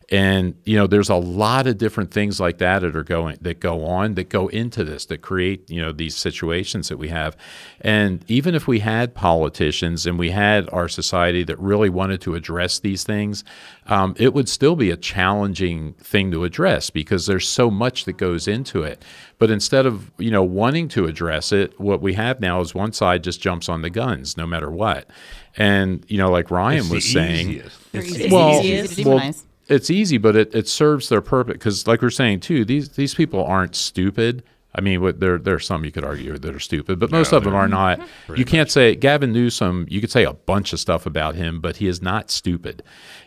And 0.10 0.56
you 0.63 0.78
know, 0.78 0.88
there's 0.88 1.10
a 1.10 1.15
lot 1.15 1.67
of 1.67 1.78
different 1.78 2.12
things 2.12 2.39
like 2.39 2.60
that 2.60 2.80
that 2.80 2.96
are 2.96 3.04
going 3.04 3.38
that 3.41 3.60
go 3.60 3.84
on 3.86 4.13
that 4.13 4.30
go 4.30 4.48
into 4.48 4.86
this 4.86 5.06
that 5.08 5.22
create 5.22 5.70
you 5.70 5.82
know 5.82 5.91
these 5.91 6.15
situations 6.15 6.88
that 6.88 6.96
we 6.98 7.10
have. 7.10 7.36
And 7.82 8.24
even 8.30 8.56
if 8.56 8.67
we 8.67 8.80
had 8.80 9.13
politicians 9.13 10.06
and 10.08 10.17
we 10.17 10.30
had 10.30 10.70
our 10.72 10.88
society 10.88 11.43
that 11.43 11.60
really 11.60 11.89
wanted 11.89 12.22
to 12.22 12.36
address 12.36 12.80
these 12.80 13.04
things, 13.04 13.43
um, 13.88 14.15
it 14.17 14.34
would 14.34 14.48
still 14.48 14.78
be 14.78 14.91
a 14.91 14.96
challenging 14.98 15.91
thing 15.96 16.32
to 16.32 16.46
address 16.46 16.89
because 16.89 17.26
there's 17.26 17.48
so 17.48 17.70
much 17.70 18.06
that 18.06 18.15
goes 18.15 18.48
into 18.48 18.84
it. 18.84 19.04
But 19.39 19.52
instead 19.52 19.86
of 19.86 20.10
you 20.17 20.32
know 20.32 20.43
wanting 20.43 20.88
to 20.89 21.06
address 21.06 21.52
it, 21.52 21.78
what 21.82 22.02
we 22.02 22.13
have 22.13 22.39
now 22.39 22.62
is 22.62 22.74
one 22.74 22.93
side 22.93 23.26
just 23.26 23.41
jumps 23.41 23.67
on 23.67 23.82
the 23.82 23.89
guns 23.89 24.38
no 24.38 24.48
matter 24.48 24.72
what. 24.72 25.10
And 25.58 26.06
you 26.08 26.17
know, 26.17 26.32
like 26.32 26.50
Ryan 26.50 26.80
It's 26.80 26.88
the 26.88 26.96
was 26.96 27.12
saying, 27.12 27.50
easiest. 27.50 27.91
They're 27.91 28.02
It's 28.04 28.13
the 28.17 28.30
well, 28.32 28.62
easiest. 28.62 29.06
well, 29.06 29.20
demonize. 29.20 29.43
It's 29.69 29.89
easy, 29.89 30.17
but 30.17 30.36
it, 30.36 30.53
it 30.56 30.67
serves 30.67 31.10
their 31.10 31.21
purpose 31.21 31.53
because, 31.53 31.88
like 31.88 32.01
we're 32.01 32.10
saying 32.10 32.41
too, 32.41 32.63
these 32.65 32.89
these 32.89 33.13
people 33.15 33.43
aren't 33.43 33.75
stupid. 33.75 34.43
I 34.75 34.82
mean, 34.82 35.01
what 35.01 35.19
there 35.19 35.38
there 35.39 35.56
are 35.56 35.60
some 35.60 35.84
you 35.86 35.91
could 35.91 36.03
argue 36.03 36.38
that 36.38 36.56
are 36.56 36.60
stupid, 36.60 36.99
but 36.99 37.10
most 37.10 37.32
No, 37.32 37.39
of 37.39 37.43
them 37.45 37.53
they're- 37.53 37.67
not. 37.67 37.99
You 38.36 38.45
can't 38.45 38.69
say 38.69 38.95
Gavin 38.95 39.34
Newsom. 39.34 39.88
You 39.89 39.99
could 40.01 40.12
say 40.12 40.23
a 40.23 40.34
bunch 40.34 40.71
of 40.71 40.80
stuff 40.80 41.06
about 41.08 41.34
him, 41.36 41.60
but 41.62 41.77
he 41.77 41.88
is 41.88 41.99
not 42.01 42.30
stupid, 42.30 42.84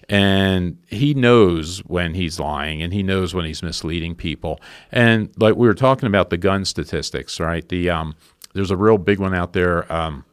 and 0.09 0.77
he 0.87 1.13
knows 1.15 1.79
when 1.87 2.15
he's 2.15 2.39
lying, 2.39 2.83
and 2.83 2.93
he 2.93 3.03
knows 3.03 3.35
when 3.35 3.45
he's 3.45 3.63
misleading 3.63 4.15
people. 4.15 4.61
And 4.93 5.31
like 5.39 5.57
we 5.57 5.67
were 5.67 5.75
talking 5.75 6.07
about 6.07 6.31
the 6.31 6.37
gun 6.37 6.65
statistics, 6.65 7.41
right? 7.41 7.69
The 7.69 7.91
um, 7.91 8.15
there's 8.53 8.71
a 8.71 8.77
real 8.77 8.99
big 8.99 9.19
one 9.19 9.35
out 9.35 9.53
there. 9.53 9.91
Um, 9.93 10.25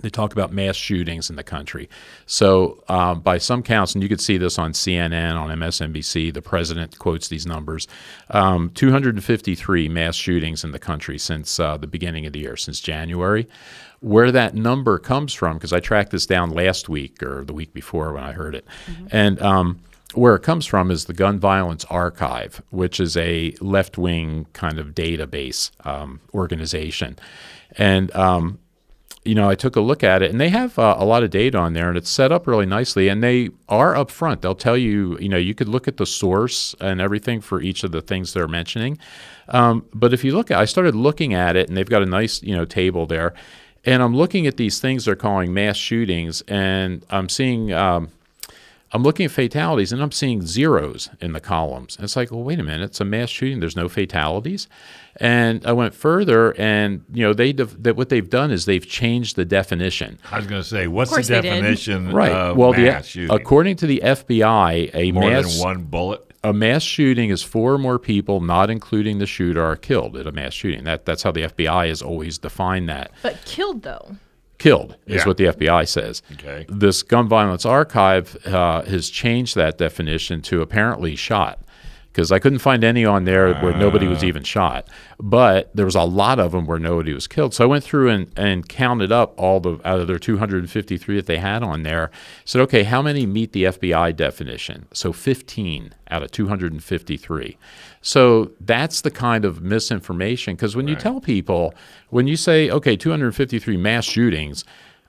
they 0.00 0.10
talk 0.10 0.32
about 0.32 0.52
mass 0.52 0.76
shootings 0.76 1.30
in 1.30 1.36
the 1.36 1.42
country. 1.42 1.88
So, 2.26 2.82
um, 2.88 3.20
by 3.20 3.38
some 3.38 3.62
counts, 3.62 3.94
and 3.94 4.02
you 4.02 4.08
could 4.08 4.20
see 4.20 4.36
this 4.36 4.58
on 4.58 4.72
CNN, 4.72 5.36
on 5.36 5.56
MSNBC, 5.58 6.32
the 6.32 6.42
president 6.42 6.98
quotes 6.98 7.28
these 7.28 7.46
numbers 7.46 7.86
um, 8.30 8.70
253 8.74 9.88
mass 9.88 10.14
shootings 10.14 10.64
in 10.64 10.72
the 10.72 10.78
country 10.78 11.18
since 11.18 11.58
uh, 11.58 11.76
the 11.76 11.86
beginning 11.86 12.26
of 12.26 12.32
the 12.32 12.40
year, 12.40 12.56
since 12.56 12.80
January. 12.80 13.46
Where 14.00 14.30
that 14.30 14.54
number 14.54 14.98
comes 14.98 15.34
from, 15.34 15.56
because 15.56 15.72
I 15.72 15.80
tracked 15.80 16.12
this 16.12 16.24
down 16.24 16.50
last 16.50 16.88
week 16.88 17.20
or 17.20 17.44
the 17.44 17.52
week 17.52 17.72
before 17.72 18.12
when 18.12 18.22
I 18.22 18.30
heard 18.30 18.54
it. 18.54 18.64
And 19.10 19.42
um, 19.42 19.80
where 20.14 20.34
it 20.34 20.42
comes 20.42 20.66
from 20.66 20.90
is 20.90 21.04
the 21.04 21.12
Gun 21.12 21.38
Violence 21.38 21.84
Archive, 21.86 22.62
which 22.70 23.00
is 23.00 23.16
a 23.16 23.54
left 23.60 23.98
wing 23.98 24.46
kind 24.52 24.78
of 24.78 24.88
database 24.88 25.70
um, 25.86 26.20
organization. 26.32 27.18
And 27.76 28.14
um, 28.14 28.58
you 29.24 29.34
know, 29.34 29.48
I 29.48 29.54
took 29.54 29.76
a 29.76 29.80
look 29.80 30.02
at 30.02 30.22
it, 30.22 30.30
and 30.30 30.40
they 30.40 30.48
have 30.48 30.78
uh, 30.78 30.96
a 30.98 31.04
lot 31.04 31.22
of 31.22 31.30
data 31.30 31.58
on 31.58 31.72
there, 31.72 31.88
and 31.88 31.98
it's 31.98 32.10
set 32.10 32.32
up 32.32 32.46
really 32.46 32.66
nicely. 32.66 33.08
And 33.08 33.22
they 33.22 33.50
are 33.68 33.94
upfront; 33.94 34.40
they'll 34.40 34.54
tell 34.54 34.76
you, 34.76 35.18
you 35.18 35.28
know, 35.28 35.36
you 35.36 35.54
could 35.54 35.68
look 35.68 35.88
at 35.88 35.96
the 35.96 36.06
source 36.06 36.74
and 36.80 37.00
everything 37.00 37.40
for 37.40 37.60
each 37.60 37.84
of 37.84 37.92
the 37.92 38.00
things 38.00 38.32
they're 38.32 38.48
mentioning. 38.48 38.98
Um, 39.48 39.84
but 39.92 40.12
if 40.12 40.24
you 40.24 40.34
look 40.34 40.50
at, 40.50 40.58
I 40.58 40.64
started 40.64 40.94
looking 40.94 41.34
at 41.34 41.56
it, 41.56 41.68
and 41.68 41.76
they've 41.76 41.88
got 41.88 42.02
a 42.02 42.06
nice, 42.06 42.42
you 42.42 42.54
know, 42.56 42.64
table 42.64 43.06
there, 43.06 43.34
and 43.84 44.02
I'm 44.02 44.16
looking 44.16 44.46
at 44.46 44.56
these 44.56 44.80
things 44.80 45.04
they're 45.04 45.16
calling 45.16 45.52
mass 45.52 45.76
shootings, 45.76 46.42
and 46.48 47.04
I'm 47.10 47.28
seeing. 47.28 47.72
Um, 47.72 48.10
I'm 48.92 49.02
looking 49.02 49.26
at 49.26 49.32
fatalities 49.32 49.92
and 49.92 50.02
I'm 50.02 50.12
seeing 50.12 50.42
zeros 50.46 51.10
in 51.20 51.32
the 51.32 51.40
columns. 51.40 51.96
And 51.96 52.04
it's 52.04 52.16
like, 52.16 52.30
well, 52.30 52.42
wait 52.42 52.58
a 52.58 52.62
minute, 52.62 52.84
it's 52.86 53.00
a 53.00 53.04
mass 53.04 53.28
shooting. 53.28 53.60
There's 53.60 53.76
no 53.76 53.88
fatalities. 53.88 54.66
And 55.20 55.66
I 55.66 55.72
went 55.72 55.94
further, 55.94 56.52
and 56.58 57.04
you 57.12 57.24
know, 57.24 57.32
they 57.34 57.52
def- 57.52 57.76
that 57.82 57.96
what 57.96 58.08
they've 58.08 58.28
done 58.30 58.50
is 58.50 58.64
they've 58.66 58.86
changed 58.86 59.36
the 59.36 59.44
definition. 59.44 60.18
I 60.30 60.36
was 60.38 60.46
going 60.46 60.62
to 60.62 60.68
say, 60.68 60.86
what's 60.86 61.10
the 61.10 61.16
course 61.16 61.28
they 61.28 61.40
did. 61.40 61.50
definition 61.50 62.12
Right. 62.12 62.30
of 62.32 62.56
well, 62.56 62.72
mass 62.72 63.02
the, 63.02 63.08
shooting? 63.08 63.36
according 63.36 63.76
to 63.76 63.86
the 63.86 64.00
FBI, 64.04 64.90
a 64.94 65.12
More 65.12 65.28
mass 65.30 65.54
than 65.56 65.62
one 65.64 65.82
bullet? 65.84 66.24
a 66.44 66.52
mass 66.52 66.84
shooting 66.84 67.30
is 67.30 67.42
four 67.42 67.74
or 67.74 67.78
more 67.78 67.98
people, 67.98 68.40
not 68.40 68.70
including 68.70 69.18
the 69.18 69.26
shooter, 69.26 69.60
are 69.62 69.74
killed 69.76 70.16
at 70.16 70.26
a 70.28 70.32
mass 70.32 70.54
shooting. 70.54 70.84
That 70.84 71.04
that's 71.04 71.24
how 71.24 71.32
the 71.32 71.42
FBI 71.42 71.88
has 71.88 72.00
always 72.00 72.38
defined 72.38 72.88
that. 72.88 73.10
But 73.22 73.44
killed 73.44 73.82
though. 73.82 74.16
Killed 74.58 74.96
is 75.06 75.22
Yeah. 75.22 75.26
what 75.26 75.36
the 75.36 75.44
FBI 75.46 75.84
says. 75.86 76.22
Okay. 76.34 76.66
This 76.68 77.02
gun 77.02 77.28
violence 77.28 77.64
archive 77.64 78.36
uh, 78.46 78.82
has 78.82 79.08
changed 79.08 79.54
that 79.56 79.78
definition 79.78 80.42
to 80.42 80.60
apparently 80.62 81.14
shot 81.16 81.60
because 82.12 82.32
I 82.32 82.40
couldn't 82.40 82.58
find 82.58 82.82
any 82.82 83.04
on 83.04 83.22
there 83.24 83.54
where 83.60 83.76
nobody 83.76 84.08
was 84.08 84.24
even 84.24 84.42
shot, 84.42 84.88
but 85.20 85.70
there 85.76 85.84
was 85.84 85.94
a 85.94 86.02
lot 86.02 86.40
of 86.40 86.50
them 86.50 86.66
where 86.66 86.80
nobody 86.80 87.12
was 87.12 87.28
killed. 87.28 87.54
So 87.54 87.62
I 87.62 87.66
went 87.68 87.84
through 87.84 88.08
and, 88.08 88.32
and 88.36 88.68
counted 88.68 89.12
up 89.12 89.34
all 89.38 89.60
the 89.60 89.78
out 89.84 90.00
of 90.00 90.08
their 90.08 90.18
253 90.18 91.14
that 91.16 91.26
they 91.26 91.38
had 91.38 91.62
on 91.62 91.84
there. 91.84 92.10
Said, 92.44 92.60
okay, 92.62 92.82
how 92.82 93.02
many 93.02 93.24
meet 93.24 93.52
the 93.52 93.64
FBI 93.64 94.16
definition? 94.16 94.88
So 94.92 95.12
15 95.12 95.94
out 96.10 96.24
of 96.24 96.32
253. 96.32 97.56
So 98.00 98.52
that's 98.60 99.00
the 99.00 99.10
kind 99.10 99.44
of 99.44 99.62
misinformation 99.62 100.54
because 100.54 100.76
when 100.76 100.88
you 100.88 100.94
tell 100.94 101.20
people, 101.20 101.74
when 102.10 102.26
you 102.26 102.36
say, 102.36 102.70
okay, 102.70 102.96
253 102.96 103.76
mass 103.76 104.04
shootings, 104.04 104.64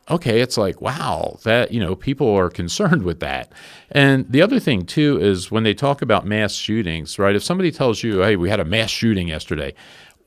okay, 0.09 0.41
it's 0.41 0.57
like, 0.57 0.81
wow, 0.81 1.37
that, 1.43 1.71
you 1.71 1.79
know, 1.79 1.95
people 1.95 2.35
are 2.35 2.49
concerned 2.61 3.03
with 3.03 3.19
that. 3.19 3.51
And 3.91 4.29
the 4.29 4.41
other 4.41 4.59
thing, 4.59 4.85
too, 4.85 5.19
is 5.21 5.51
when 5.51 5.63
they 5.63 5.73
talk 5.73 6.01
about 6.01 6.25
mass 6.25 6.53
shootings, 6.53 7.19
right? 7.19 7.35
If 7.35 7.43
somebody 7.43 7.71
tells 7.71 8.03
you, 8.03 8.21
hey, 8.21 8.35
we 8.35 8.49
had 8.49 8.59
a 8.59 8.65
mass 8.65 8.89
shooting 8.89 9.27
yesterday, 9.27 9.73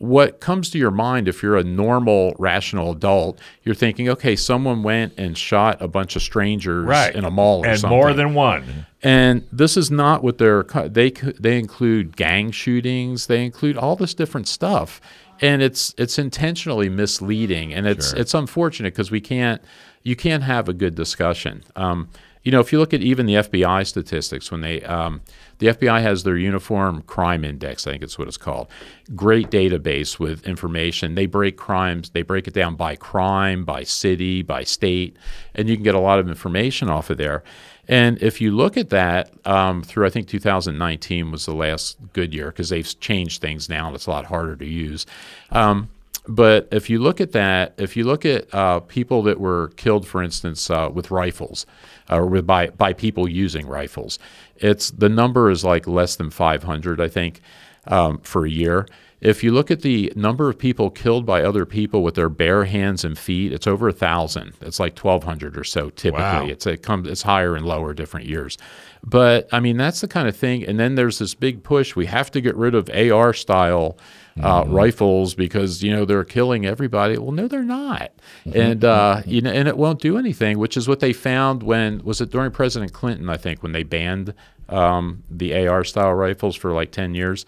what 0.02 0.40
comes 0.40 0.68
to 0.68 0.78
your 0.78 0.90
mind 0.90 1.28
if 1.28 1.44
you're 1.44 1.56
a 1.56 1.62
normal, 1.62 2.34
rational 2.36 2.90
adult, 2.90 3.38
you're 3.62 3.74
thinking, 3.74 4.08
okay, 4.08 4.34
someone 4.34 4.82
went 4.82 5.12
and 5.16 5.38
shot 5.38 5.80
a 5.80 5.86
bunch 5.86 6.16
of 6.16 6.22
strangers 6.22 6.84
Right. 6.84 7.14
in 7.14 7.24
a 7.24 7.30
mall 7.30 7.64
or 7.64 7.68
and 7.68 7.78
something. 7.78 7.96
more 7.96 8.12
than 8.12 8.34
one. 8.34 8.86
And 9.00 9.46
this 9.52 9.76
is 9.76 9.92
not 9.92 10.24
what 10.24 10.38
they're 10.38 10.64
they 10.64 11.10
they 11.10 11.56
include 11.56 12.16
gang 12.16 12.50
shootings, 12.50 13.28
they 13.28 13.44
include 13.44 13.76
all 13.76 13.94
this 13.94 14.12
different 14.12 14.48
stuff, 14.48 15.00
and 15.40 15.62
it's 15.62 15.94
it's 15.96 16.18
intentionally 16.18 16.88
misleading, 16.88 17.72
and 17.72 17.86
it's 17.86 18.12
it's 18.12 18.34
unfortunate 18.34 18.94
because 18.94 19.12
we 19.12 19.20
can't 19.20 19.62
you 20.02 20.16
can't 20.16 20.42
have 20.42 20.68
a 20.68 20.72
good 20.72 20.96
discussion. 20.96 21.62
Um, 21.76 22.08
you 22.42 22.50
know, 22.50 22.61
if 22.61 22.72
you 22.72 22.78
look 22.78 22.92
at 22.92 23.02
even 23.02 23.26
the 23.26 23.35
FBI 23.35 23.87
statistics, 23.87 24.50
when 24.50 24.62
they 24.62 24.83
um, 24.83 25.20
the 25.59 25.68
FBI 25.68 26.02
has 26.02 26.24
their 26.24 26.37
Uniform 26.37 27.02
Crime 27.02 27.44
Index, 27.44 27.87
I 27.87 27.92
think 27.92 28.02
it's 28.02 28.18
what 28.18 28.26
it's 28.26 28.37
called, 28.37 28.68
great 29.14 29.50
database 29.50 30.18
with 30.18 30.44
information. 30.44 31.14
They 31.14 31.26
break 31.26 31.57
crimes, 31.57 32.11
they 32.11 32.22
break 32.22 32.48
it 32.48 32.55
down 32.55 32.74
by 32.74 32.96
crime, 32.96 33.64
by 33.64 33.85
city, 33.85 34.42
by 34.42 34.64
state, 34.64 35.16
and 35.55 35.68
you 35.68 35.76
can 35.76 35.85
get 35.85 35.94
a 35.94 36.00
lot 36.00 36.18
of 36.18 36.28
information 36.28 36.90
off 36.90 37.11
of 37.11 37.18
there. 37.18 37.44
And 37.88 38.20
if 38.22 38.40
you 38.40 38.52
look 38.52 38.76
at 38.76 38.90
that 38.90 39.33
um, 39.44 39.83
through, 39.83 40.07
I 40.07 40.11
think 40.11 40.28
2019 40.28 41.31
was 41.31 41.46
the 41.46 41.55
last 41.55 41.98
good 42.12 42.33
year 42.33 42.46
because 42.46 42.68
they've 42.68 43.00
changed 43.00 43.40
things 43.40 43.68
now 43.68 43.87
and 43.87 43.94
it's 43.94 44.07
a 44.07 44.11
lot 44.11 44.26
harder 44.26 44.57
to 44.57 44.66
use. 44.66 45.05
Um, 45.50 45.90
but 46.28 46.68
if 46.70 46.88
you 46.88 47.00
look 47.00 47.20
at 47.20 47.33
that, 47.33 47.74
if 47.78 47.96
you 47.96 48.05
look 48.05 48.24
at 48.24 48.52
uh, 48.55 48.81
people 48.81 49.22
that 49.24 49.40
were 49.40 49.68
killed, 49.76 50.07
for 50.07 50.22
instance, 50.22 50.70
uh, 50.70 50.88
with 50.93 51.11
rifles, 51.11 51.66
or 52.12 52.26
with, 52.26 52.46
by 52.46 52.68
by 52.68 52.92
people 52.92 53.28
using 53.28 53.66
rifles, 53.66 54.18
it's 54.56 54.90
the 54.90 55.08
number 55.08 55.50
is 55.50 55.64
like 55.64 55.86
less 55.86 56.16
than 56.16 56.30
500, 56.30 57.00
I 57.00 57.08
think. 57.08 57.40
um, 57.86 58.18
for 58.22 58.46
a 58.46 58.50
year. 58.50 58.86
If 59.20 59.42
you 59.44 59.52
look 59.52 59.70
at 59.70 59.82
the 59.82 60.12
number 60.16 60.48
of 60.48 60.58
people 60.58 60.90
killed 60.90 61.26
by 61.26 61.42
other 61.42 61.64
people 61.64 62.02
with 62.02 62.14
their 62.14 62.28
bare 62.28 62.64
hands 62.64 63.04
and 63.04 63.16
feet, 63.18 63.52
it's 63.52 63.66
over 63.66 63.88
a 63.88 63.92
thousand. 63.92 64.54
It's 64.60 64.80
like 64.80 64.94
twelve 64.96 65.24
hundred 65.24 65.56
or 65.56 65.64
so 65.64 65.90
typically. 65.90 66.22
Wow. 66.22 66.46
It's 66.46 66.66
it 66.66 66.82
comes 66.82 67.08
it's 67.08 67.22
higher 67.22 67.54
and 67.56 67.64
lower 67.66 67.94
different 67.94 68.26
years. 68.26 68.58
But 69.04 69.48
I 69.52 69.60
mean 69.60 69.76
that's 69.76 70.00
the 70.00 70.08
kind 70.08 70.28
of 70.28 70.36
thing. 70.36 70.64
And 70.64 70.78
then 70.78 70.94
there's 70.96 71.18
this 71.18 71.34
big 71.34 71.62
push. 71.64 71.94
We 71.96 72.06
have 72.06 72.30
to 72.32 72.40
get 72.40 72.56
rid 72.56 72.74
of 72.74 72.88
AR 72.90 73.32
style 73.32 73.96
uh, 74.41 74.64
rifles 74.66 75.35
because 75.35 75.83
you 75.83 75.95
know 75.95 76.05
they're 76.05 76.24
killing 76.24 76.64
everybody. 76.66 77.18
Well, 77.18 77.33
no, 77.33 77.49
they're 77.49 77.62
not. 77.62 78.12
And 78.55 78.85
uh, 78.85 79.22
you 79.26 79.41
know, 79.41 79.51
and 79.51 79.68
it 79.68 79.76
won't 79.76 80.01
do 80.01 80.16
anything. 80.18 80.59
Which 80.59 80.76
is 80.76 80.89
what 80.89 81.01
they 81.01 81.12
found 81.12 81.62
when 81.62 82.03
was 82.05 82.20
it 82.20 82.30
during 82.30 82.51
President 82.51 82.93
Clinton? 82.93 83.28
I 83.28 83.37
think 83.37 83.62
when 83.62 83.72
they 83.72 83.83
banned 83.83 84.35
um, 84.68 85.22
the 85.30 85.66
AR 85.66 85.85
style 85.85 86.14
rifles 86.14 86.57
for 86.57 86.72
like 86.72 86.93
ten 86.93 87.14
years, 87.14 87.45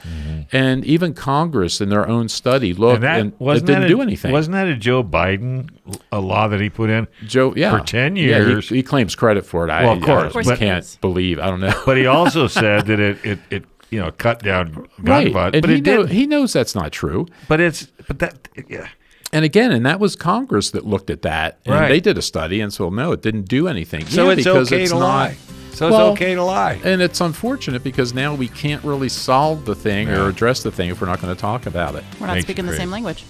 and 0.53 0.85
even 0.85 1.15
Congress 1.15 1.81
in 1.81 1.89
their 1.89 2.07
own 2.07 2.29
study 2.29 2.75
looked 2.75 2.97
and 2.97 3.05
that 3.05 3.21
and 3.21 3.33
it 3.33 3.41
wasn't 3.41 3.67
didn't 3.69 3.83
that 3.83 3.89
do 3.89 4.03
anything. 4.03 4.33
Wasn't 4.33 4.53
that 4.53 4.69
a 4.69 4.77
Joe 4.77 5.03
Biden 5.03 5.71
a 6.13 6.21
law 6.21 6.49
that 6.49 6.61
he 6.61 6.69
put 6.69 6.91
in? 6.91 7.09
Joe, 7.27 7.55
yeah, 7.57 7.79
for 7.79 7.85
10 7.85 8.17
years? 8.17 8.71
Yeah, 8.71 8.75
he- 8.75 8.77
he, 8.77 8.83
claims 8.83 9.15
credit 9.15 9.47
for 9.47 9.67
it. 9.67 9.71
I, 9.71 9.85
Well, 9.85 9.93
of 9.97 10.03
course, 10.03 10.37
I 10.37 10.43
just 10.43 10.59
can't 10.61 10.99
believe. 11.01 11.39
I 11.39 11.47
don't 11.49 11.61
know. 11.61 11.83
But 11.87 11.97
he 11.97 12.07
also 12.07 12.47
said 12.49 12.87
that 12.87 13.01
it, 13.01 13.25
it, 13.25 13.39
it 13.51 13.74
you 13.95 14.01
know 14.01 14.11
cut 14.11 14.43
down 14.43 14.73
gun 14.73 14.89
right, 15.25 15.33
violence, 15.33 15.61
but 15.61 15.71
he, 15.71 15.77
it 15.77 15.85
know, 15.87 16.05
he 16.07 16.27
knows 16.27 16.53
that's 16.53 16.75
not 16.75 16.91
true. 16.91 17.27
But 17.49 17.61
it's 17.61 17.87
but 18.09 18.19
that 18.19 18.49
yeah. 18.69 18.89
And 19.33 19.45
again, 19.45 19.73
and 19.73 19.85
that 19.87 19.99
was 20.01 20.15
Congress 20.17 20.71
that 20.73 20.85
looked 20.87 21.11
at 21.11 21.23
that, 21.23 21.59
and 21.65 21.75
Right. 21.75 21.89
they 21.89 22.01
did 22.01 22.19
a 22.19 22.23
study, 22.23 22.61
and 22.61 22.73
so 22.73 22.89
no, 22.91 23.13
it 23.13 23.23
didn't 23.23 23.49
do 23.49 23.69
anything. 23.69 24.05
So 24.07 24.27
Yeah, 24.27 24.33
it's 24.33 24.45
because 24.45 24.73
okay 24.73 24.83
it's 24.83 24.93
to 24.93 24.99
not, 24.99 25.05
lie. 25.05 25.37
So 25.73 25.91
Well, 25.91 26.13
it's 26.13 26.21
okay 26.21 26.35
to 26.35 26.43
lie. 26.45 26.81
And 26.85 27.03
it's 27.03 27.21
unfortunate 27.21 27.83
because 27.83 28.15
now 28.15 28.33
we 28.35 28.47
can't 28.49 28.83
really 28.85 29.09
solve 29.09 29.65
the 29.65 29.75
thing 29.75 30.07
Yeah. 30.09 30.23
or 30.23 30.29
address 30.29 30.63
the 30.63 30.71
thing 30.71 30.91
if 30.91 31.01
we're 31.01 31.09
not 31.09 31.21
going 31.21 31.35
to 31.35 31.41
talk 31.41 31.67
about 31.67 31.97
it. 31.97 32.05
We're 32.21 32.29
not 32.29 32.35
Makes 32.35 32.47
speaking 32.47 32.67
the 32.67 32.77
same 32.77 32.91
language. 32.91 33.25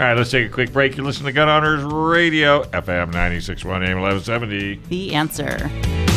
All 0.00 0.06
right, 0.06 0.16
let's 0.16 0.30
take 0.30 0.46
a 0.46 0.50
quick 0.50 0.72
break. 0.72 0.96
You're 0.96 1.04
listening 1.06 1.26
to 1.26 1.32
Gun 1.32 1.48
Owners 1.48 1.84
Radio, 1.84 2.62
FM 2.72 3.12
96.1 3.12 3.82
AM 3.86 4.00
1170. 4.00 4.80
The 4.88 5.14
answer. 5.14 6.13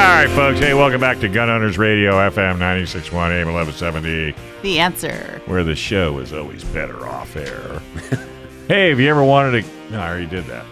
Right, 0.00 0.30
folks. 0.30 0.58
Hey, 0.58 0.74
welcome 0.74 1.00
back 1.00 1.18
to 1.20 1.28
Gun 1.28 1.50
Owners 1.50 1.78
Radio, 1.78 2.12
FM 2.12 2.58
96.1 2.58 3.12
AM 3.30 3.52
1170. 3.52 4.34
The 4.62 4.78
answer. 4.78 5.40
where 5.46 5.64
the 5.64 5.74
show 5.74 6.18
is 6.18 6.32
always 6.32 6.64
better 6.64 7.06
off 7.06 7.36
air. 7.36 7.80
hey, 8.68 8.90
have 8.90 9.00
you 9.00 9.08
ever 9.10 9.24
wanted 9.24 9.62
to? 9.62 9.70
No, 9.90 10.00
I 10.00 10.08
already 10.08 10.26
did 10.26 10.44
that. 10.46 10.66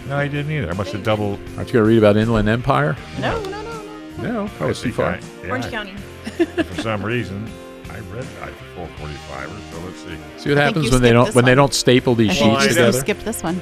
no, 0.08 0.16
I 0.16 0.28
didn't 0.28 0.50
either. 0.50 0.70
I 0.70 0.74
must 0.74 0.92
have 0.92 1.02
double. 1.02 1.38
Aren't 1.56 1.68
you 1.68 1.74
going 1.74 1.74
to 1.74 1.82
read 1.82 1.98
about 1.98 2.16
Inland 2.16 2.48
Empire? 2.48 2.96
No, 3.20 3.42
no, 3.44 3.62
no, 3.62 3.62
no. 3.62 4.22
No, 4.22 4.50
I 4.60 4.64
oh, 4.64 4.72
too 4.72 4.92
far. 4.92 5.18
Yeah, 5.42 5.50
Orange 5.50 5.68
County. 5.70 5.94
For 5.94 6.82
some 6.82 7.04
reason, 7.04 7.48
I 7.90 7.98
read 8.12 8.26
I 8.42 8.50
445 8.76 9.50
so 9.70 9.80
let's 9.80 9.98
see. 9.98 10.16
See 10.38 10.48
what 10.50 10.58
I 10.58 10.64
happens 10.64 10.90
when 10.90 11.02
they 11.02 11.12
don't 11.12 11.26
this 11.26 11.34
when 11.34 11.44
they 11.44 11.54
don't 11.54 11.74
staple 11.74 12.14
these 12.14 12.30
I 12.30 12.34
sheets 12.34 12.44
think 12.44 12.58
I 12.58 12.62
you, 12.62 12.68
did. 12.68 12.68
you 12.68 12.74
together. 12.76 13.00
skipped 13.00 13.24
this 13.24 13.42
one. 13.42 13.60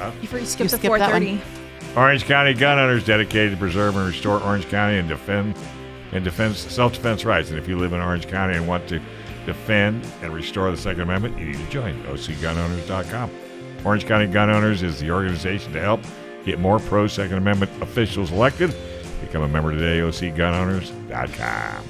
You, 0.00 0.38
you 0.38 0.46
skipped 0.46 0.70
the 0.70 0.78
skipped 0.78 0.98
that 0.98 1.12
one. 1.12 1.22
430. 1.22 1.63
Orange 1.96 2.24
County 2.24 2.54
gun 2.54 2.78
owners 2.78 3.04
dedicated 3.04 3.52
to 3.52 3.56
preserve 3.56 3.96
and 3.96 4.06
restore 4.06 4.42
Orange 4.42 4.68
County 4.68 4.98
and 4.98 5.08
defend 5.08 5.56
and 6.12 6.24
defense 6.24 6.58
self-defense 6.58 7.24
rights. 7.24 7.50
And 7.50 7.58
if 7.58 7.68
you 7.68 7.76
live 7.78 7.92
in 7.92 8.00
Orange 8.00 8.26
County 8.26 8.56
and 8.56 8.66
want 8.66 8.88
to 8.88 9.00
defend 9.46 10.04
and 10.22 10.32
restore 10.32 10.70
the 10.70 10.76
Second 10.76 11.02
Amendment, 11.02 11.38
you 11.38 11.46
need 11.46 11.56
to 11.56 11.70
join 11.70 11.94
OCGunOwners.com. 12.04 13.30
Orange 13.84 14.06
County 14.06 14.26
Gun 14.26 14.50
Owners 14.50 14.82
is 14.82 14.98
the 14.98 15.10
organization 15.10 15.72
to 15.72 15.80
help 15.80 16.00
get 16.44 16.58
more 16.58 16.78
pro 16.80 17.06
Second 17.06 17.38
Amendment 17.38 17.70
officials 17.80 18.32
elected. 18.32 18.74
Become 19.20 19.42
a 19.42 19.48
member 19.48 19.72
today, 19.72 19.98
OCGunOwners.com. 20.00 21.84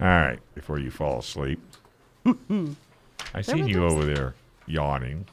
All 0.00 0.06
right, 0.06 0.38
before 0.54 0.78
you 0.78 0.90
fall 0.90 1.18
asleep, 1.18 1.60
I 3.34 3.42
seen 3.42 3.68
you 3.68 3.84
over 3.84 4.04
there 4.04 4.34
yawning. 4.66 5.26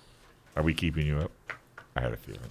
Are 0.55 0.63
we 0.63 0.73
keeping 0.73 1.07
you 1.07 1.19
up? 1.19 1.31
I 1.95 2.01
had 2.01 2.13
a 2.13 2.17
feeling. 2.17 2.41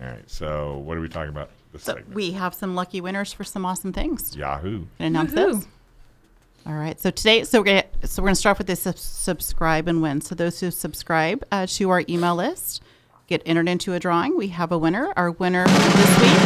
All 0.00 0.08
right, 0.08 0.28
so 0.30 0.78
what 0.78 0.96
are 0.98 1.00
we 1.00 1.08
talking 1.08 1.30
about 1.30 1.50
this 1.72 1.82
So 1.84 1.94
segment? 1.94 2.14
we 2.14 2.32
have 2.32 2.54
some 2.54 2.74
lucky 2.74 3.00
winners 3.00 3.32
for 3.32 3.44
some 3.44 3.64
awesome 3.64 3.92
things. 3.92 4.36
Yahoo. 4.36 4.84
Can 4.98 5.06
announce 5.06 5.32
Woohoo. 5.32 5.34
those? 5.36 5.66
All 6.66 6.74
right. 6.74 7.00
So 7.00 7.10
today, 7.10 7.44
so 7.44 7.60
we're 7.60 7.64
gonna 7.64 7.84
so 8.04 8.22
we're 8.22 8.28
gonna 8.28 8.34
start 8.36 8.58
with 8.58 8.66
this 8.66 8.80
sub- 8.82 8.98
subscribe 8.98 9.86
and 9.88 10.02
win. 10.02 10.20
So 10.20 10.34
those 10.34 10.58
who 10.60 10.70
subscribe 10.70 11.44
uh, 11.52 11.66
to 11.70 11.90
our 11.90 12.02
email 12.08 12.34
list 12.34 12.82
get 13.28 13.40
entered 13.46 13.68
into 13.68 13.94
a 13.94 14.00
drawing. 14.00 14.36
We 14.36 14.48
have 14.48 14.72
a 14.72 14.78
winner. 14.78 15.12
Our 15.16 15.30
winner 15.30 15.64
this 15.66 16.20
week 16.20 16.42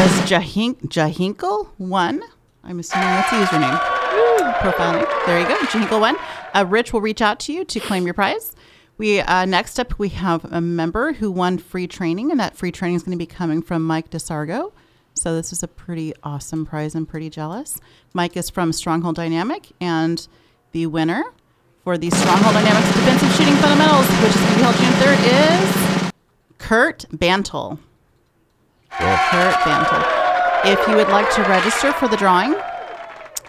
is 0.00 0.12
Jahink 0.30 0.80
Jahinkle 0.88 1.68
one. 1.76 2.22
I'm 2.64 2.78
assuming 2.80 3.08
that's 3.08 3.30
the 3.30 3.36
username. 3.36 3.78
Profile 4.60 4.92
name. 4.94 5.06
There 5.26 5.40
you 5.40 5.46
go. 5.46 5.56
Jahinkle 5.66 6.00
one. 6.00 6.16
Uh, 6.54 6.64
Rich 6.66 6.92
will 6.92 7.00
reach 7.02 7.20
out 7.22 7.38
to 7.40 7.52
you 7.52 7.64
to 7.66 7.80
claim 7.80 8.04
your 8.06 8.14
prize. 8.14 8.56
We 8.98 9.20
uh, 9.20 9.44
next 9.44 9.78
up 9.78 9.96
we 10.00 10.08
have 10.10 10.44
a 10.52 10.60
member 10.60 11.12
who 11.12 11.30
won 11.30 11.58
free 11.58 11.86
training, 11.86 12.32
and 12.32 12.40
that 12.40 12.56
free 12.56 12.72
training 12.72 12.96
is 12.96 13.04
going 13.04 13.16
to 13.16 13.18
be 13.18 13.26
coming 13.26 13.62
from 13.62 13.86
Mike 13.86 14.10
DeSargo. 14.10 14.72
So 15.14 15.36
this 15.36 15.52
is 15.52 15.62
a 15.62 15.68
pretty 15.68 16.12
awesome 16.24 16.66
prize. 16.66 16.96
I'm 16.96 17.06
pretty 17.06 17.30
jealous. 17.30 17.80
Mike 18.12 18.36
is 18.36 18.50
from 18.50 18.72
Stronghold 18.72 19.14
Dynamic, 19.14 19.70
and 19.80 20.26
the 20.72 20.86
winner 20.86 21.24
for 21.84 21.96
the 21.96 22.10
Stronghold 22.10 22.54
Dynamics 22.54 22.88
Defensive 22.92 23.30
Shooting 23.36 23.54
Fundamentals, 23.54 24.08
which 24.20 24.34
is 24.34 24.40
going 24.40 24.50
to 24.50 24.56
be 24.56 24.62
held 24.62 24.76
June 24.76 24.92
3rd, 25.00 26.06
is 26.06 26.12
Kurt 26.58 27.04
Bantle. 27.12 27.78
Kurt 28.90 29.54
Bantle. 29.64 30.02
If 30.64 30.88
you 30.88 30.96
would 30.96 31.08
like 31.08 31.32
to 31.36 31.42
register 31.42 31.92
for 31.92 32.08
the 32.08 32.16
drawing 32.16 32.56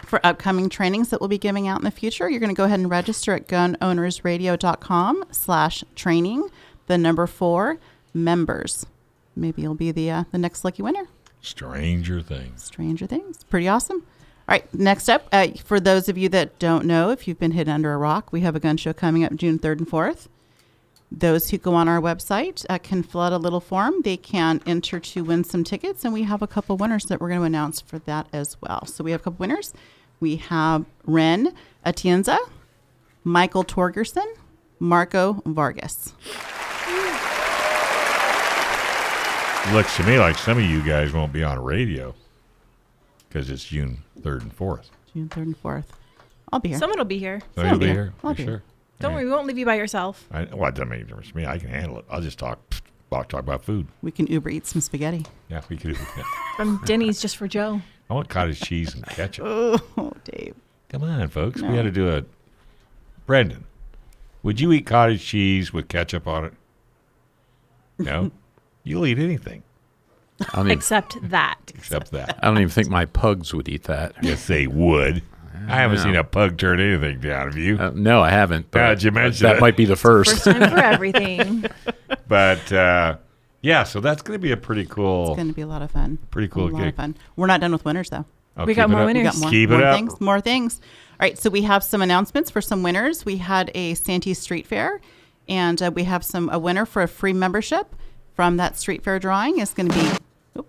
for 0.09 0.25
upcoming 0.25 0.69
trainings 0.69 1.09
that 1.09 1.21
we'll 1.21 1.27
be 1.27 1.37
giving 1.37 1.67
out 1.67 1.77
in 1.77 1.85
the 1.85 1.91
future, 1.91 2.27
you're 2.29 2.39
going 2.39 2.49
to 2.49 2.55
go 2.55 2.63
ahead 2.63 2.79
and 2.79 2.89
register 2.89 3.33
at 3.33 3.47
gunownersradio.com 3.47 5.25
slash 5.31 5.83
training, 5.95 6.49
the 6.87 6.97
number 6.97 7.27
four, 7.27 7.77
members. 8.13 8.87
Maybe 9.35 9.61
you'll 9.61 9.75
be 9.75 9.91
the, 9.91 10.09
uh, 10.09 10.23
the 10.31 10.39
next 10.39 10.65
lucky 10.65 10.81
winner. 10.81 11.07
Stranger 11.41 12.21
Things. 12.21 12.63
Stranger 12.63 13.05
Things. 13.05 13.43
Pretty 13.45 13.67
awesome. 13.67 13.97
All 13.97 14.55
right, 14.55 14.73
next 14.73 15.09
up, 15.09 15.27
uh, 15.31 15.49
for 15.63 15.79
those 15.79 16.09
of 16.09 16.17
you 16.17 16.27
that 16.29 16.57
don't 16.57 16.85
know, 16.85 17.11
if 17.11 17.27
you've 17.27 17.39
been 17.39 17.51
hidden 17.51 17.71
under 17.71 17.93
a 17.93 17.97
rock, 17.97 18.33
we 18.33 18.41
have 18.41 18.55
a 18.55 18.59
gun 18.59 18.77
show 18.77 18.93
coming 18.93 19.23
up 19.23 19.35
June 19.35 19.59
3rd 19.59 19.77
and 19.77 19.87
4th. 19.87 20.27
Those 21.11 21.49
who 21.49 21.59
go 21.59 21.75
on 21.75 21.87
our 21.87 22.01
website 22.01 22.65
uh, 22.69 22.79
can 22.79 23.03
fill 23.03 23.21
out 23.21 23.33
a 23.33 23.37
little 23.37 23.59
form. 23.59 24.01
They 24.03 24.17
can 24.17 24.61
enter 24.65 24.99
to 24.99 25.23
win 25.23 25.43
some 25.43 25.63
tickets, 25.63 26.03
and 26.03 26.13
we 26.13 26.23
have 26.23 26.41
a 26.41 26.47
couple 26.47 26.77
winners 26.77 27.05
that 27.05 27.21
we're 27.21 27.29
going 27.29 27.41
to 27.41 27.45
announce 27.45 27.79
for 27.79 27.99
that 27.99 28.27
as 28.33 28.57
well. 28.61 28.85
So 28.85 29.03
we 29.03 29.11
have 29.11 29.21
a 29.21 29.23
couple 29.23 29.39
winners. 29.39 29.73
We 30.19 30.37
have 30.37 30.85
Ren 31.05 31.53
Atienza, 31.85 32.37
Michael 33.23 33.63
Torgerson, 33.63 34.25
Marco 34.79 35.41
Vargas. 35.45 36.13
Looks 39.73 39.95
to 39.97 40.03
me 40.03 40.17
like 40.17 40.35
some 40.37 40.57
of 40.57 40.63
you 40.63 40.81
guys 40.81 41.13
won't 41.13 41.31
be 41.31 41.43
on 41.43 41.59
radio 41.63 42.15
because 43.27 43.49
it's 43.51 43.63
June 43.65 43.99
3rd 44.21 44.41
and 44.41 44.57
4th. 44.57 44.85
June 45.13 45.29
3rd 45.29 45.41
and 45.43 45.63
4th. 45.63 45.83
I'll 46.51 46.59
be 46.59 46.69
here. 46.69 46.79
Someone 46.79 46.97
will 46.97 47.05
be 47.05 47.19
here. 47.19 47.41
Oh, 47.43 47.47
so 47.55 47.61
I'll 47.61 47.67
you'll 47.69 47.79
be 47.79 47.85
be 47.85 47.91
here. 47.91 48.03
here? 48.05 48.13
I'll 48.23 48.33
be 48.33 48.43
sure? 48.43 48.51
here. 48.51 48.63
Don't 48.99 49.13
worry, 49.13 49.25
we 49.25 49.31
won't 49.31 49.45
leave 49.47 49.57
you 49.59 49.65
by 49.65 49.75
yourself. 49.75 50.27
I, 50.31 50.45
well, 50.45 50.67
it 50.69 50.75
doesn't 50.75 50.89
make 50.89 51.01
a 51.01 51.05
difference 51.05 51.29
to 51.29 51.37
me. 51.37 51.45
I 51.45 51.57
can 51.59 51.69
handle 51.69 51.99
it. 51.99 52.05
I'll 52.09 52.21
just 52.21 52.39
talk, 52.39 52.59
talk, 53.11 53.29
talk 53.29 53.41
about 53.41 53.63
food. 53.63 53.87
we 54.01 54.11
can 54.11 54.25
Uber 54.27 54.49
eat 54.49 54.65
some 54.65 54.81
spaghetti. 54.81 55.25
Yeah, 55.49 55.61
we 55.69 55.77
could. 55.77 55.95
From 56.57 56.81
Denny's 56.85 57.21
just 57.21 57.37
for 57.37 57.47
Joe. 57.47 57.81
I 58.09 58.13
want 58.13 58.29
cottage 58.29 58.59
cheese 58.61 58.93
and 58.95 59.05
ketchup. 59.05 59.45
Oh, 59.47 60.13
Dave. 60.23 60.55
Come 60.89 61.03
on, 61.03 61.27
folks. 61.29 61.61
We 61.61 61.67
No. 61.67 61.75
got 61.75 61.81
to 61.83 61.91
do 61.91 62.07
it. 62.09 62.25
Brendan, 63.27 63.65
would 64.41 64.59
you 64.59 64.71
eat 64.71 64.85
cottage 64.87 65.23
cheese 65.23 65.71
with 65.71 65.87
ketchup 65.87 66.27
on 66.27 66.45
it? 66.45 66.53
No, 67.99 68.31
you'll 68.83 69.05
eat 69.05 69.19
anything 69.19 69.61
I 70.41 70.45
don't, 70.55 70.65
even, 70.67 70.77
Except 70.77 71.17
that. 71.29 71.59
except 71.75 72.11
that. 72.11 72.39
I 72.41 72.47
don't 72.47 72.57
even 72.57 72.69
think 72.69 72.89
my 72.89 73.05
pugs 73.05 73.53
would 73.53 73.67
eat 73.69 73.83
that. 73.83 74.13
Yes, 74.23 74.47
they 74.47 74.65
would. 74.67 75.21
I 75.67 75.75
haven't 75.75 75.97
know. 75.97 76.03
seen 76.05 76.15
a 76.15 76.23
pug 76.23 76.57
turn 76.57 76.79
anything 76.79 77.19
down 77.19 77.49
of 77.49 77.57
you. 77.57 77.77
Uh, 77.77 77.91
no, 77.93 78.21
I 78.21 78.29
haven't. 78.29 78.71
But 78.71 78.79
Glad 78.79 79.03
you 79.03 79.11
mentioned 79.11 79.49
that 79.49 79.57
it. 79.57 79.61
might 79.61 79.75
be 79.75 79.83
the 79.85 79.97
first. 79.97 80.31
First 80.31 80.45
time 80.45 80.69
for 80.71 80.77
everything. 80.79 81.65
But 82.29 82.71
uh, 82.71 83.17
yeah, 83.61 83.83
so 83.83 83.99
that's 83.99 84.21
going 84.21 84.39
to 84.39 84.41
be 84.41 84.51
a 84.51 84.57
pretty 84.57 84.85
cool. 84.85 85.27
It's 85.29 85.35
going 85.37 85.47
to 85.49 85.53
be 85.53 85.61
a 85.61 85.67
lot 85.67 85.81
of 85.81 85.91
fun. 85.91 86.17
Pretty 86.31 86.47
cool 86.47 86.67
A 86.67 86.71
lot 86.71 86.79
gig. 86.79 86.89
of 86.89 86.95
fun. 86.95 87.15
We're 87.35 87.47
not 87.47 87.61
done 87.61 87.71
with 87.71 87.85
winners, 87.85 88.09
though. 88.09 88.25
Oh, 88.57 88.65
We 88.65 88.73
got 88.73 88.89
more 88.89 89.05
winners. 89.05 89.21
We 89.21 89.23
got 89.31 89.37
more, 89.39 89.49
Keep 89.49 89.69
it 89.69 89.73
more 89.77 89.85
up. 89.85 89.95
things. 89.95 90.21
More 90.21 90.41
things. 90.41 90.81
All 91.19 91.25
right, 91.25 91.37
so 91.37 91.49
we 91.49 91.61
have 91.63 91.83
some 91.83 92.01
announcements 92.01 92.49
for 92.49 92.61
some 92.61 92.83
winners. 92.83 93.25
We 93.25 93.37
had 93.37 93.71
a 93.75 93.93
Santee 93.95 94.33
Street 94.33 94.65
Fair, 94.67 95.01
and 95.47 95.81
uh, 95.81 95.91
we 95.93 96.03
have 96.05 96.23
some 96.23 96.49
a 96.49 96.57
winner 96.59 96.85
for 96.85 97.01
a 97.01 97.07
free 97.07 97.33
membership 97.33 97.93
from 98.35 98.57
that 98.57 98.77
street 98.77 99.03
fair 99.03 99.19
drawing. 99.19 99.59
is 99.59 99.73
going 99.73 99.89
to 99.89 99.95
be 99.95 100.09
oop, 100.57 100.67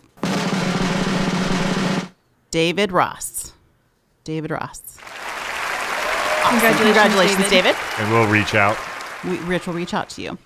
David 2.51 2.91
Ross. 2.93 3.53
David 4.24 4.51
Ross. 4.51 4.99
Congratulations, 6.49 6.84
Congratulations, 6.84 7.51
David. 7.51 7.76
And 7.99 8.12
we'll 8.12 8.26
reach 8.26 8.55
out. 8.55 8.76
We, 9.24 9.38
Rich 9.41 9.66
will 9.66 9.74
reach 9.74 9.95
out 9.95 10.09
to 10.11 10.22
you. 10.22 10.38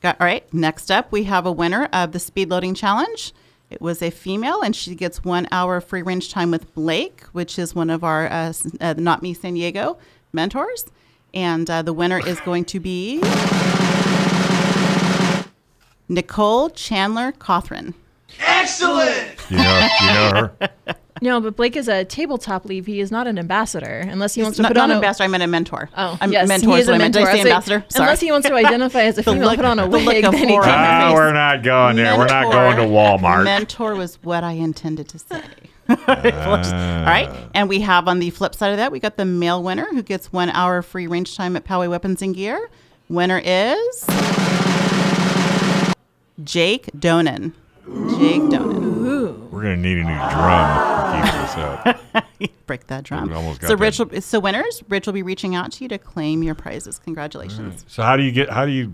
Got, 0.00 0.20
all 0.20 0.26
right. 0.26 0.52
Next 0.52 0.90
up, 0.90 1.10
we 1.10 1.24
have 1.24 1.46
a 1.46 1.52
winner 1.52 1.88
of 1.92 2.12
the 2.12 2.18
speed 2.18 2.50
loading 2.50 2.74
challenge. 2.74 3.32
It 3.70 3.80
was 3.80 4.00
a 4.00 4.10
female, 4.10 4.62
and 4.62 4.76
she 4.76 4.94
gets 4.94 5.24
one 5.24 5.48
hour 5.50 5.80
free 5.80 6.02
range 6.02 6.30
time 6.30 6.50
with 6.50 6.72
Blake, 6.74 7.22
which 7.32 7.58
is 7.58 7.74
one 7.74 7.90
of 7.90 8.04
our 8.04 8.28
uh, 8.28 8.52
uh, 8.80 8.94
Not 8.96 9.22
Me 9.22 9.34
San 9.34 9.54
Diego 9.54 9.98
mentors. 10.32 10.84
And 11.34 11.68
uh, 11.68 11.82
the 11.82 11.92
winner 11.92 12.18
is 12.24 12.40
going 12.40 12.64
to 12.66 12.80
be 12.80 13.20
Nicole 16.08 16.70
Chandler 16.70 17.32
Cothran. 17.32 17.94
You 19.50 19.56
know, 19.58 19.88
you 20.00 20.06
know 20.06 20.50
her. 20.60 20.94
No, 21.22 21.40
but 21.40 21.56
Blake 21.56 21.76
is 21.76 21.88
a 21.88 22.04
tabletop 22.04 22.64
leave. 22.66 22.86
He 22.86 23.00
is 23.00 23.10
not 23.10 23.26
an 23.26 23.38
ambassador 23.38 24.00
unless 24.06 24.34
he 24.34 24.42
wants 24.42 24.56
to 24.56 24.62
not, 24.62 24.68
put 24.68 24.76
not 24.76 24.84
on 24.84 24.90
an 24.90 24.96
ambassador. 24.96 25.24
I 25.24 25.28
meant 25.28 25.42
a 25.42 25.46
mentor. 25.46 25.88
Oh, 25.96 26.18
I'm, 26.20 26.30
yes, 26.30 26.46
mentor 26.48 26.74
he 26.74 26.80
is 26.82 26.86
what 26.86 26.92
a 26.92 26.94
I 26.96 26.98
meant. 26.98 27.14
Did 27.14 27.22
I 27.22 27.24
mentor. 27.24 27.36
say 27.36 27.42
So 27.42 27.48
ambassador? 27.48 27.84
Sorry. 27.88 28.04
Unless 28.04 28.20
he 28.20 28.32
wants 28.32 28.48
to 28.48 28.54
identify 28.66 29.00
as 29.02 29.14
a 29.18 29.22
The 29.22 29.32
female, 29.32 29.46
look- 29.48 29.56
put 29.56 29.64
on 29.64 29.78
a 29.78 29.82
the 29.82 29.88
look 29.88 30.06
wig, 30.06 30.24
of 30.24 30.32
then 30.32 30.48
he 30.48 30.54
can. 30.54 30.62
Ah, 30.64 31.12
we're 31.14 31.32
not 31.32 31.62
going 31.62 31.96
there. 31.96 32.18
We're 32.18 32.26
not 32.26 32.52
going 32.52 32.76
to 32.76 32.82
Walmart. 32.82 33.44
Mentor 33.44 33.94
was 33.94 34.16
what 34.22 34.44
I 34.44 34.52
intended 34.52 35.08
to 35.08 35.18
say. 35.18 35.42
Whoops. 35.86 36.06
All 36.06 37.04
right. 37.06 37.30
And 37.54 37.68
we 37.68 37.80
have 37.80 38.08
on 38.08 38.18
the 38.18 38.30
flip 38.30 38.54
side 38.54 38.72
of 38.72 38.76
that, 38.78 38.90
we 38.92 38.98
got 39.00 39.16
the 39.16 39.24
male 39.24 39.62
winner 39.62 39.86
who 39.86 40.02
gets 40.02 40.32
one 40.32 40.50
hour 40.50 40.82
free 40.82 41.06
range 41.06 41.36
time 41.36 41.56
at 41.56 41.64
Poway 41.64 41.88
Weapons 41.88 42.20
and 42.22 42.34
Gear. 42.34 42.68
Winner 43.08 43.38
is 43.42 44.04
Jake 46.42 46.86
Donan. 46.98 47.52
Jake 47.86 48.42
Donan. 48.42 49.50
We're 49.50 49.62
going 49.62 49.76
to 49.76 49.88
need 49.88 49.98
a 49.98 50.04
new 50.04 50.30
drum 50.30 51.12
to 51.12 51.22
keep 51.22 51.40
this 51.40 51.56
up. 51.56 52.26
Break 52.66 52.86
that 52.88 53.04
drum. 53.04 53.28
We 53.28 53.34
almost 53.34 53.60
got 53.60 53.68
So 53.68 53.76
that. 53.76 53.80
Rich, 53.82 53.98
will, 54.00 54.20
so 54.20 54.40
winners, 54.40 54.82
Rich 54.88 55.06
will 55.06 55.12
be 55.12 55.22
reaching 55.22 55.54
out 55.54 55.70
to 55.72 55.84
you 55.84 55.88
to 55.90 55.98
claim 55.98 56.42
your 56.42 56.54
prizes. 56.56 56.98
Congratulations. 56.98 57.84
So 57.88 58.02
how 58.02 58.16
do 58.16 58.24
you 58.24 58.32
get? 58.32 58.50
How 58.50 58.66
do 58.66 58.72
you 58.72 58.92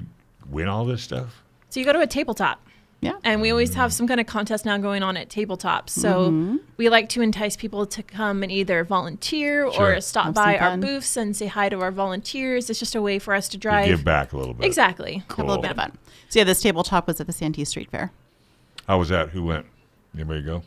win 0.50 0.68
all 0.68 0.84
this 0.84 1.02
stuff? 1.02 1.42
So 1.70 1.80
you 1.80 1.86
go 1.86 1.92
to 1.94 2.00
a 2.00 2.06
tabletop. 2.06 2.60
Yeah. 3.00 3.14
And 3.24 3.40
we 3.40 3.50
always 3.50 3.74
have 3.74 3.92
some 3.92 4.06
kind 4.06 4.20
of 4.20 4.26
contest 4.26 4.64
now 4.64 4.76
going 4.78 5.02
on 5.02 5.16
at 5.16 5.28
tabletops. 5.28 5.90
So 5.90 6.28
Mm-hmm. 6.30 6.56
we 6.76 6.88
like 6.88 7.08
to 7.10 7.22
entice 7.22 7.56
people 7.56 7.84
to 7.86 8.02
come 8.02 8.44
and 8.44 8.52
either 8.52 8.84
volunteer 8.84 9.72
Sure. 9.72 9.96
or 9.96 10.00
stop 10.00 10.26
Have 10.26 10.34
by 10.34 10.56
our 10.58 10.70
fun. 10.72 10.80
booths 10.82 11.16
and 11.16 11.34
say 11.36 11.46
hi 11.46 11.68
to 11.68 11.80
our 11.80 11.90
volunteers. 11.90 12.70
It's 12.70 12.78
just 12.78 12.94
a 12.94 13.02
way 13.02 13.18
for 13.18 13.34
us 13.34 13.46
to 13.48 13.52
To 13.52 13.58
drive. 13.58 13.86
give 13.88 14.04
back 14.04 14.32
a 14.32 14.36
little 14.36 14.54
bit. 14.54 14.66
Exactly. 14.66 15.24
Have 15.30 15.38
a 15.40 15.42
little 15.44 15.60
bit 15.62 15.72
of 15.72 15.78
fun. 15.78 15.98
So 16.28 16.38
yeah, 16.38 16.44
this 16.44 16.60
tabletop 16.60 17.08
was 17.08 17.20
at 17.20 17.26
the 17.26 17.32
Santee 17.32 17.64
Street 17.64 17.90
Fair. 17.90 18.12
How 18.88 18.98
was 18.98 19.08
that? 19.10 19.30
Who 19.30 19.44
went? 19.44 19.66
Anybody 20.14 20.42
go? 20.42 20.62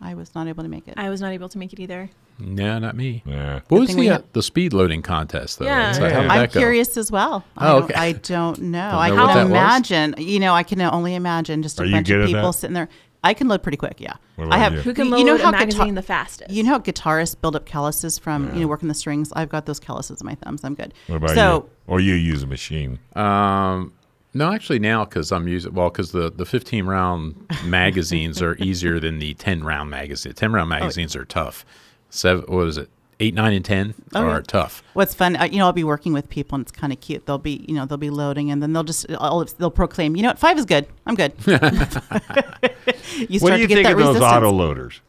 I 0.00 0.14
was 0.14 0.34
not 0.34 0.46
able 0.46 0.62
to 0.62 0.68
make 0.68 0.86
it. 0.88 0.94
I 0.96 1.08
was 1.08 1.20
not 1.20 1.32
able 1.32 1.48
to 1.48 1.58
make 1.58 1.72
it 1.72 1.80
either. 1.80 2.10
No, 2.38 2.78
not 2.78 2.94
me. 2.94 3.22
Yeah. 3.24 3.60
What 3.68 3.80
was 3.80 3.88
thing 3.88 4.00
the, 4.00 4.10
uh, 4.10 4.12
have- 4.14 4.24
the 4.34 4.42
speed 4.42 4.74
loading 4.74 5.00
contest, 5.00 5.58
though? 5.58 5.64
Yeah. 5.64 5.88
It's 5.88 5.98
like, 5.98 6.12
how 6.12 6.20
I'm 6.20 6.46
go? 6.46 6.58
curious 6.60 6.98
as 6.98 7.10
well. 7.10 7.44
I, 7.56 7.68
Oh, 7.70 7.72
don't, 7.80 7.84
okay. 7.90 7.94
I 7.94 8.12
don't 8.12 8.58
know. 8.60 8.90
Don't 8.90 9.00
I 9.00 9.08
know 9.08 9.14
can 9.16 9.26
what 9.26 9.34
that 9.34 9.42
was? 9.44 9.50
imagine. 9.50 10.14
You 10.18 10.40
know, 10.40 10.52
I 10.54 10.62
can 10.62 10.80
only 10.82 11.14
imagine 11.14 11.62
just 11.62 11.80
a 11.80 11.84
Are 11.84 11.90
bunch 11.90 12.10
of 12.10 12.26
people 12.26 12.52
sitting 12.52 12.74
there. 12.74 12.90
I 13.24 13.32
can 13.34 13.48
load 13.48 13.62
pretty 13.62 13.78
quick. 13.78 14.00
Yeah, 14.00 14.12
I 14.38 14.58
have. 14.58 14.74
you? 14.74 14.80
Who 14.82 14.92
can 14.94 15.10
load 15.10 15.18
you 15.18 15.24
load 15.26 15.38
know 15.38 15.42
a 15.42 15.44
how 15.46 15.50
magazine 15.50 15.80
guitar- 15.80 15.94
the 15.94 16.02
fastest? 16.02 16.50
You 16.50 16.62
know 16.62 16.70
how 16.72 16.78
guitarists 16.78 17.34
build 17.40 17.56
up 17.56 17.64
calluses 17.66 18.18
from 18.20 18.54
you 18.54 18.60
know 18.60 18.66
working 18.68 18.86
the 18.88 18.94
strings. 18.94 19.32
I've 19.34 19.48
got 19.48 19.66
those 19.66 19.80
calluses 19.80 20.20
in 20.20 20.26
my 20.26 20.36
thumbs. 20.36 20.62
I'm 20.62 20.74
good. 20.76 20.94
What 21.08 21.16
about 21.16 21.30
so 21.30 21.54
you? 21.54 21.70
Or 21.88 22.00
you 22.00 22.14
use 22.14 22.44
a 22.44 22.46
machine? 22.46 23.00
Um, 23.16 23.94
no, 24.36 24.52
actually 24.52 24.78
now 24.78 25.04
because 25.04 25.32
I'm 25.32 25.48
using 25.48 25.72
well 25.74 25.90
because 25.90 26.12
the 26.12 26.30
the 26.30 26.46
15 26.46 26.86
round 26.86 27.34
magazines 27.64 28.40
are 28.42 28.56
easier 28.56 29.00
than 29.00 29.18
the 29.18 29.34
10 29.34 29.64
round 29.64 29.90
magazine. 29.90 30.32
10 30.32 30.52
round 30.52 30.68
magazines 30.70 31.16
are 31.16 31.24
tough. 31.24 31.64
Seven, 32.10 32.44
what 32.48 32.66
is 32.68 32.78
it? 32.78 32.88
Eight, 33.18 33.32
nine, 33.32 33.54
and 33.54 33.64
10 33.64 33.94
Oh, 34.14 34.24
are 34.26 34.34
yeah. 34.36 34.40
tough. 34.46 34.82
What's 34.92 35.14
fun, 35.14 35.36
uh, 35.36 35.44
you 35.44 35.58
know, 35.58 35.64
I'll 35.64 35.72
be 35.72 35.84
working 35.84 36.12
with 36.12 36.28
people 36.28 36.56
and 36.56 36.62
it's 36.62 36.70
kind 36.70 36.92
of 36.92 37.00
cute. 37.00 37.24
They'll 37.24 37.38
be, 37.38 37.64
you 37.66 37.74
know, 37.74 37.86
they'll 37.86 37.96
be 37.96 38.10
loading 38.10 38.50
and 38.50 38.62
then 38.62 38.74
they'll 38.74 38.84
just, 38.84 39.06
I'll, 39.18 39.42
they'll 39.56 39.70
proclaim, 39.70 40.16
you 40.16 40.22
know 40.22 40.28
what, 40.28 40.38
five 40.38 40.58
is 40.58 40.66
good. 40.66 40.86
I'm 41.06 41.14
good. 41.14 41.32
you 41.46 41.56
What 41.56 41.98
start 41.98 43.56
do 43.56 43.60
you 43.60 43.66
to 43.66 43.66
get 43.68 43.74
think 43.74 43.84
that 43.84 43.92
of 43.92 43.98
those 43.98 44.06
resistance. 44.16 44.22
auto 44.22 44.50
loaders? 44.52 45.00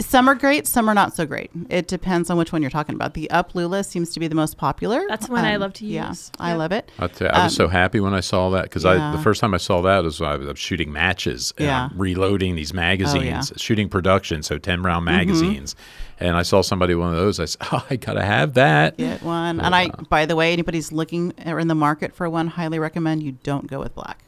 Some 0.00 0.28
are 0.28 0.34
great, 0.34 0.66
some 0.66 0.88
are 0.90 0.94
not 0.94 1.14
so 1.16 1.24
great. 1.26 1.50
It 1.70 1.88
depends 1.88 2.28
on 2.30 2.36
which 2.36 2.52
one 2.52 2.60
you're 2.62 2.70
talking 2.70 2.94
about. 2.94 3.14
The 3.14 3.28
UpLULA 3.32 3.84
seems 3.84 4.10
to 4.12 4.20
be 4.20 4.28
the 4.28 4.34
most 4.34 4.56
popular. 4.58 5.04
That's 5.08 5.26
the 5.26 5.32
one 5.32 5.44
I 5.44 5.54
Um, 5.54 5.60
love 5.62 5.72
to 5.74 5.84
use. 5.84 5.92
Yeah, 5.94 6.08
use. 6.08 6.30
I 6.38 6.52
love 6.54 6.72
it. 6.72 6.90
I, 6.98 7.08
you, 7.20 7.26
I 7.28 7.44
was 7.44 7.54
so 7.54 7.68
happy 7.68 8.00
when 8.00 8.12
I 8.14 8.20
saw 8.20 8.50
that 8.50 8.64
because 8.64 8.84
I 8.84 8.94
Um, 8.94 8.98
yeah. 9.00 9.12
the 9.12 9.22
first 9.22 9.40
time 9.40 9.54
I 9.54 9.58
saw 9.58 9.80
that 9.82 10.04
was 10.04 10.20
I 10.20 10.36
was 10.36 10.58
shooting 10.58 10.92
matches, 10.92 11.52
and 11.58 11.66
Yeah. 11.66 11.88
Oh, 11.90 11.94
I'm 11.94 11.98
reloading 12.00 12.56
these 12.56 12.74
magazines, 12.74 13.24
yeah. 13.50 13.56
shooting 13.56 13.88
production, 13.88 14.42
so 14.42 14.58
10 14.58 14.82
round 14.82 15.06
Mm-hmm. 15.06 15.16
magazines, 15.16 15.74
and 16.20 16.36
I 16.36 16.42
saw 16.42 16.62
somebody 16.62 16.94
one 16.94 17.10
of 17.10 17.16
those. 17.16 17.40
I 17.40 17.44
said, 17.46 17.62
"Oh, 17.72 17.84
I 17.90 17.96
gotta 17.96 18.24
have 18.24 18.54
that." 18.54 18.96
Get 18.98 19.22
one. 19.22 19.60
And 19.60 19.74
I, 19.74 19.88
by 20.10 20.26
the 20.26 20.36
way, 20.36 20.52
anybody's 20.52 20.92
looking 20.92 21.32
or 21.46 21.58
in 21.58 21.68
the 21.68 21.74
market 21.74 22.14
for 22.14 22.28
one, 22.28 22.48
highly 22.48 22.78
recommend 22.78 23.22
you 23.22 23.32
don't 23.32 23.66
go 23.66 23.78
with 23.80 23.94
black. 23.94 24.24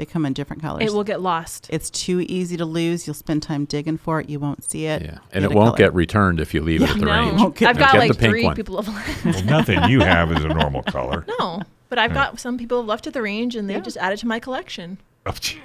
They 0.00 0.06
come 0.06 0.24
in 0.24 0.32
different 0.32 0.62
colors. 0.62 0.82
It 0.82 0.94
will 0.94 1.04
get 1.04 1.20
lost. 1.20 1.68
it's 1.70 1.90
too 1.90 2.20
easy 2.26 2.56
to 2.56 2.64
lose. 2.64 3.06
You'll 3.06 3.12
spend 3.12 3.42
time 3.42 3.66
digging 3.66 3.98
for 3.98 4.18
it. 4.18 4.30
You 4.30 4.40
won't 4.40 4.64
see 4.64 4.86
it. 4.86 5.02
Yeah, 5.02 5.18
and 5.30 5.42
Get 5.42 5.52
it 5.52 5.52
won't 5.54 5.76
color. 5.76 5.88
get 5.88 5.94
returned 5.94 6.40
if 6.40 6.54
you 6.54 6.62
leave 6.62 6.80
it 6.80 6.88
at 6.88 6.98
the 6.98 7.04
no, 7.04 7.12
range. 7.12 7.38
Won't 7.38 7.54
get- 7.56 7.68
I've 7.68 7.76
I 7.76 7.80
got 7.80 7.98
like 7.98 8.16
three 8.16 8.44
one. 8.44 8.56
people 8.56 8.80
have 8.80 9.24
Well, 9.26 9.44
nothing 9.44 9.90
you 9.90 10.00
have 10.00 10.32
is 10.32 10.42
a 10.42 10.48
normal 10.48 10.82
color. 10.84 11.26
no, 11.38 11.60
but 11.90 11.98
I've 11.98 12.14
got 12.14 12.40
some 12.40 12.56
people 12.56 12.82
left 12.82 13.06
at 13.08 13.12
the 13.12 13.20
range 13.20 13.56
and 13.56 13.68
they 13.68 13.78
just 13.82 13.98
added 13.98 14.18
to 14.20 14.26
my 14.26 14.40
collection. 14.40 14.96
Oh, 15.26 15.34
gee. 15.38 15.60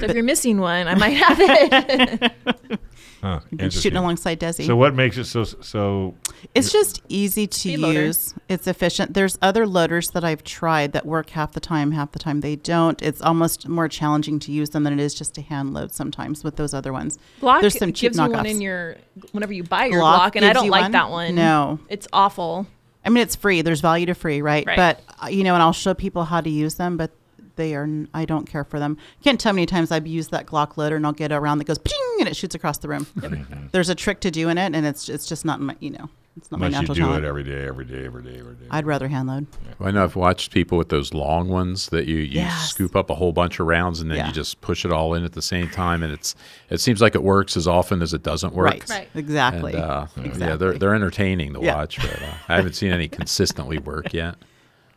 So 0.00 0.06
if 0.06 0.14
you're 0.16 0.24
missing 0.24 0.58
one, 0.58 0.88
I 0.88 0.96
might 0.96 1.10
have 1.16 1.38
it. 1.40 2.32
Huh, 3.22 3.38
Been 3.52 3.70
shooting 3.70 3.96
alongside 3.98 4.40
Desi. 4.40 4.66
So 4.66 4.74
what 4.74 4.96
makes 4.96 5.16
it 5.16 5.26
so 5.26 5.44
so? 5.44 6.16
It's 6.56 6.72
just 6.72 7.02
easy 7.08 7.46
to 7.46 7.56
Speed 7.56 7.78
loader. 7.78 8.02
use. 8.06 8.34
It's 8.48 8.66
efficient. 8.66 9.14
There's 9.14 9.38
other 9.40 9.64
loaders 9.64 10.10
that 10.10 10.24
I've 10.24 10.42
tried 10.42 10.92
that 10.94 11.06
work 11.06 11.30
half 11.30 11.52
the 11.52 11.60
time, 11.60 11.92
half 11.92 12.10
the 12.10 12.18
time 12.18 12.40
they 12.40 12.56
don't. 12.56 13.00
It's 13.00 13.22
almost 13.22 13.68
more 13.68 13.86
challenging 13.88 14.40
to 14.40 14.50
use 14.50 14.70
them 14.70 14.82
than 14.82 14.92
it 14.92 14.98
is 15.00 15.14
just 15.14 15.34
to 15.36 15.42
hand 15.42 15.72
load 15.72 15.92
sometimes 15.94 16.42
with 16.42 16.56
those 16.56 16.74
other 16.74 16.92
ones. 16.92 17.16
Glock 17.40 17.60
There's 17.60 17.78
some 17.78 17.92
cheap 17.92 18.10
gives 18.12 18.18
you 18.18 18.28
one 18.28 18.44
in 18.44 18.60
your 18.60 18.96
whenever 19.30 19.52
you 19.52 19.62
buy 19.62 19.84
your 19.86 20.00
Glock 20.02 20.32
Glock, 20.32 20.36
and 20.36 20.44
I 20.44 20.52
don't 20.52 20.68
like 20.68 20.82
one? 20.82 20.92
that 20.92 21.10
one. 21.10 21.34
No. 21.36 21.78
it's 21.88 22.08
awful. 22.12 22.66
I 23.04 23.10
mean, 23.10 23.22
it's 23.22 23.36
free. 23.36 23.62
There's 23.62 23.80
value 23.80 24.06
to 24.06 24.14
free, 24.14 24.42
right? 24.42 24.66
Right. 24.66 24.76
But 24.76 25.00
uh, 25.22 25.28
you 25.28 25.44
know, 25.44 25.54
and 25.54 25.62
I'll 25.62 25.72
show 25.72 25.94
people 25.94 26.24
how 26.24 26.40
to 26.40 26.50
use 26.50 26.74
them, 26.74 26.96
but 26.96 27.12
they 27.56 27.74
are. 27.74 27.88
I 28.14 28.24
don't 28.24 28.46
care 28.48 28.64
for 28.64 28.78
them. 28.78 28.96
Can't 29.22 29.38
tell 29.40 29.50
how 29.52 29.54
many 29.54 29.66
times 29.66 29.90
I've 29.90 30.06
used 30.06 30.30
that 30.30 30.46
Glock 30.46 30.76
loader, 30.76 30.96
and 30.96 31.04
I'll 31.06 31.12
get 31.12 31.32
a 31.32 31.40
round 31.40 31.60
that 31.60 31.64
goes 31.66 31.78
ping, 31.78 32.16
and 32.20 32.28
it 32.28 32.36
shoots 32.36 32.54
across 32.54 32.78
the 32.78 32.88
room. 32.88 33.06
There's 33.72 33.88
a 33.88 33.94
trick 33.94 34.20
to 34.20 34.30
doing 34.30 34.58
it, 34.58 34.74
and 34.74 34.86
it's 34.86 35.08
it's 35.08 35.26
just 35.26 35.44
not 35.44 35.60
my 35.60 35.76
you 35.80 35.90
know 35.90 36.08
it's 36.36 36.50
not 36.50 36.60
my 36.60 36.66
Unless 36.66 36.80
you 36.82 36.88
natural 36.88 36.94
do 36.94 37.00
talent. 37.02 37.24
it 37.24 37.28
every 37.28 37.42
day, 37.44 37.66
every 37.66 37.84
day, 37.84 38.06
every 38.06 38.22
day, 38.22 38.38
every 38.38 38.54
day. 38.54 38.66
I'd 38.70 38.86
rather 38.86 39.06
hand 39.08 39.28
load. 39.28 39.46
I 39.80 39.90
know 39.90 40.02
I've 40.02 40.16
watched 40.16 40.50
people 40.50 40.78
with 40.78 40.88
those 40.88 41.12
long 41.12 41.48
ones 41.48 41.88
that 41.90 42.06
you, 42.06 42.16
you 42.16 42.40
Yes. 42.40 42.70
scoop 42.70 42.96
up 42.96 43.10
a 43.10 43.14
whole 43.14 43.32
bunch 43.32 43.60
of 43.60 43.66
rounds 43.66 44.00
and 44.00 44.10
then 44.10 44.16
Yeah. 44.16 44.28
you 44.28 44.32
just 44.32 44.60
push 44.62 44.86
it 44.86 44.92
all 44.92 45.12
in 45.12 45.24
at 45.24 45.32
the 45.32 45.42
same 45.42 45.68
time, 45.68 46.02
and 46.02 46.10
it's 46.12 46.34
it 46.70 46.80
seems 46.80 47.02
like 47.02 47.14
it 47.14 47.22
works 47.22 47.54
as 47.56 47.68
often 47.68 48.00
as 48.00 48.14
it 48.14 48.22
doesn't 48.22 48.54
work. 48.54 48.64
Right. 48.70 48.88
Right. 48.88 49.08
Exactly. 49.14 49.74
And, 49.74 49.82
uh, 49.82 50.06
Yeah, 50.38 50.56
they're 50.56 50.78
they're 50.78 50.94
entertaining 50.94 51.52
to 51.52 51.60
Yeah. 51.60 51.74
watch, 51.76 51.98
but 51.98 52.22
uh, 52.22 52.32
I 52.48 52.56
haven't 52.56 52.74
seen 52.76 52.92
any 52.92 53.08
consistently 53.08 53.76
work 53.78 54.14
yet. 54.14 54.36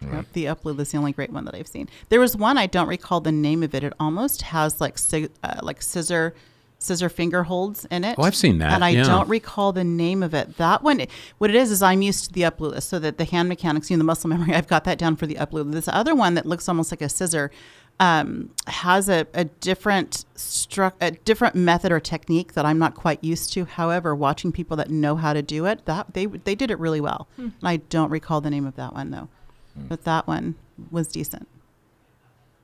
Yep, 0.01 0.25
the 0.33 0.45
UpLULA 0.45 0.81
is 0.81 0.91
the 0.91 0.97
only 0.97 1.11
great 1.11 1.31
one 1.31 1.45
that 1.45 1.55
I've 1.55 1.67
seen. 1.67 1.89
There 2.09 2.19
was 2.19 2.35
one 2.35 2.57
I 2.57 2.67
don't 2.67 2.87
recall 2.87 3.21
the 3.21 3.31
name 3.31 3.63
of 3.63 3.73
it. 3.73 3.83
It 3.83 3.93
almost 3.99 4.43
has 4.43 4.81
like 4.81 4.97
uh, 5.43 5.59
like 5.61 5.81
scissor 5.81 6.33
scissor 6.77 7.09
finger 7.09 7.43
holds 7.43 7.85
in 7.85 8.03
it. 8.03 8.15
Oh, 8.17 8.23
I've 8.23 8.35
seen 8.35 8.59
that, 8.59 8.73
and 8.73 8.83
I 8.83 8.89
yeah. 8.89 9.03
don't 9.03 9.27
recall 9.27 9.71
the 9.71 9.83
name 9.83 10.21
of 10.21 10.33
it. 10.33 10.57
That 10.57 10.83
one, 10.83 11.05
what 11.37 11.49
it 11.49 11.55
is 11.55 11.71
is 11.71 11.81
I'm 11.81 12.01
used 12.01 12.25
to 12.25 12.33
the 12.33 12.41
UpLULA, 12.41 12.81
so 12.81 12.99
that 12.99 13.17
the 13.17 13.25
hand 13.25 13.49
mechanics, 13.49 13.89
you 13.89 13.97
know, 13.97 13.99
the 13.99 14.05
muscle 14.05 14.29
memory, 14.29 14.53
I've 14.53 14.67
got 14.67 14.83
that 14.83 14.97
down 14.97 15.15
for 15.15 15.25
the 15.25 15.35
UpLULA. 15.35 15.71
This 15.71 15.87
other 15.87 16.13
one 16.15 16.35
that 16.35 16.45
looks 16.45 16.69
almost 16.69 16.91
like 16.91 17.01
a 17.01 17.09
scissor. 17.09 17.51
Um, 17.97 18.49
has 18.67 19.07
a, 19.07 19.25
a 19.33 19.45
different 19.45 20.25
stru- 20.35 20.91
a 20.99 21.11
different 21.11 21.55
method 21.55 21.93
or 21.93 22.01
technique 22.01 22.51
that 22.51 22.65
I'm 22.65 22.77
not 22.77 22.93
quite 22.93 23.23
used 23.23 23.53
to. 23.53 23.63
However, 23.63 24.13
watching 24.13 24.51
people 24.51 24.75
that 24.75 24.89
know 24.89 25.15
how 25.15 25.31
to 25.31 25.41
do 25.41 25.65
it, 25.65 25.85
that 25.85 26.13
they 26.13 26.25
they 26.25 26.55
did 26.55 26.71
it 26.71 26.77
really 26.77 26.99
well. 26.99 27.29
And 27.37 27.53
I 27.63 27.77
don't 27.77 28.11
recall 28.11 28.41
the 28.41 28.49
name 28.49 28.65
of 28.65 28.75
that 28.75 28.93
one 28.93 29.11
though, 29.11 29.29
but 29.75 30.03
that 30.03 30.27
one 30.27 30.55
was 30.91 31.07
decent. 31.07 31.47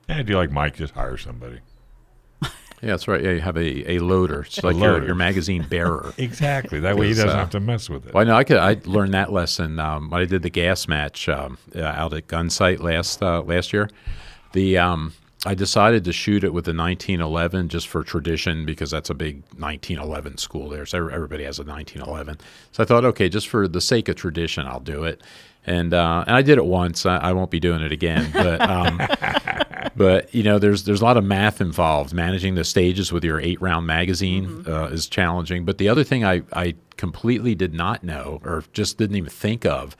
Yeah, 0.08 0.18
I 0.18 0.22
do 0.22 0.36
like 0.36 0.50
Mike. 0.50 0.76
Just 0.76 0.94
hire 0.94 1.16
somebody. 1.16 1.60
Yeah, 2.82 2.90
that's 2.90 3.06
right. 3.06 3.22
Yeah, 3.22 3.30
you 3.30 3.40
have 3.42 3.56
a, 3.56 3.92
a 3.92 3.98
loader. 4.00 4.40
It's 4.40 4.64
like 4.64 4.74
your, 4.74 4.94
loader. 4.94 5.06
your 5.06 5.14
magazine 5.14 5.64
bearer. 5.70 6.12
Exactly. 6.18 6.80
That 6.80 6.96
way 6.96 7.06
he 7.06 7.14
doesn't 7.14 7.28
uh, 7.28 7.36
have 7.36 7.50
to 7.50 7.60
mess 7.60 7.88
with 7.88 8.08
it. 8.08 8.12
Well, 8.12 8.22
I 8.22 8.24
know 8.24 8.34
I 8.34 8.42
could. 8.42 8.56
I 8.56 8.76
learned 8.84 9.14
that 9.14 9.32
lesson 9.32 9.78
um, 9.78 10.10
when 10.10 10.20
I 10.20 10.24
did 10.24 10.42
the 10.42 10.50
gas 10.50 10.88
match 10.88 11.28
um, 11.28 11.58
uh, 11.76 11.82
out 11.82 12.12
at 12.12 12.26
Gunsight 12.26 12.80
last 12.80 13.22
uh, 13.22 13.42
last 13.42 13.72
year. 13.72 13.88
The 14.52 14.78
um, 14.78 15.12
I 15.44 15.54
decided 15.54 16.04
to 16.04 16.12
shoot 16.12 16.44
it 16.44 16.52
with 16.52 16.66
the 16.66 16.74
1911 16.74 17.68
just 17.68 17.88
for 17.88 18.04
tradition 18.04 18.64
because 18.64 18.92
that's 18.92 19.10
a 19.10 19.14
big 19.14 19.42
1911 19.56 20.38
school 20.38 20.68
there. 20.68 20.86
So 20.86 21.08
everybody 21.08 21.42
has 21.44 21.58
a 21.58 21.64
1911. 21.64 22.38
So 22.70 22.82
I 22.82 22.86
thought, 22.86 23.04
okay, 23.04 23.28
just 23.28 23.48
for 23.48 23.66
the 23.66 23.80
sake 23.80 24.08
of 24.08 24.14
tradition, 24.14 24.66
I'll 24.66 24.80
do 24.80 25.02
it. 25.02 25.20
And 25.64 25.94
uh, 25.94 26.24
and 26.26 26.34
I 26.34 26.42
did 26.42 26.58
it 26.58 26.64
once. 26.64 27.06
I, 27.06 27.18
I 27.18 27.32
won't 27.32 27.50
be 27.50 27.60
doing 27.60 27.82
it 27.82 27.92
again. 27.92 28.30
But 28.32 28.60
um, 28.60 29.00
but 29.96 30.34
you 30.34 30.42
know, 30.42 30.58
there's 30.58 30.84
there's 30.84 31.00
a 31.00 31.04
lot 31.04 31.16
of 31.16 31.24
math 31.24 31.60
involved. 31.60 32.12
Managing 32.12 32.56
the 32.56 32.64
stages 32.64 33.12
with 33.12 33.24
your 33.24 33.40
eight 33.40 33.60
round 33.60 33.86
magazine 33.86 34.64
uh, 34.66 34.86
is 34.86 35.06
challenging. 35.06 35.64
But 35.64 35.78
the 35.78 35.88
other 35.88 36.02
thing 36.02 36.24
I 36.24 36.42
I 36.52 36.74
completely 36.96 37.54
did 37.54 37.74
not 37.74 38.02
know, 38.02 38.40
or 38.44 38.64
just 38.72 38.98
didn't 38.98 39.16
even 39.16 39.30
think 39.30 39.64
of, 39.64 39.96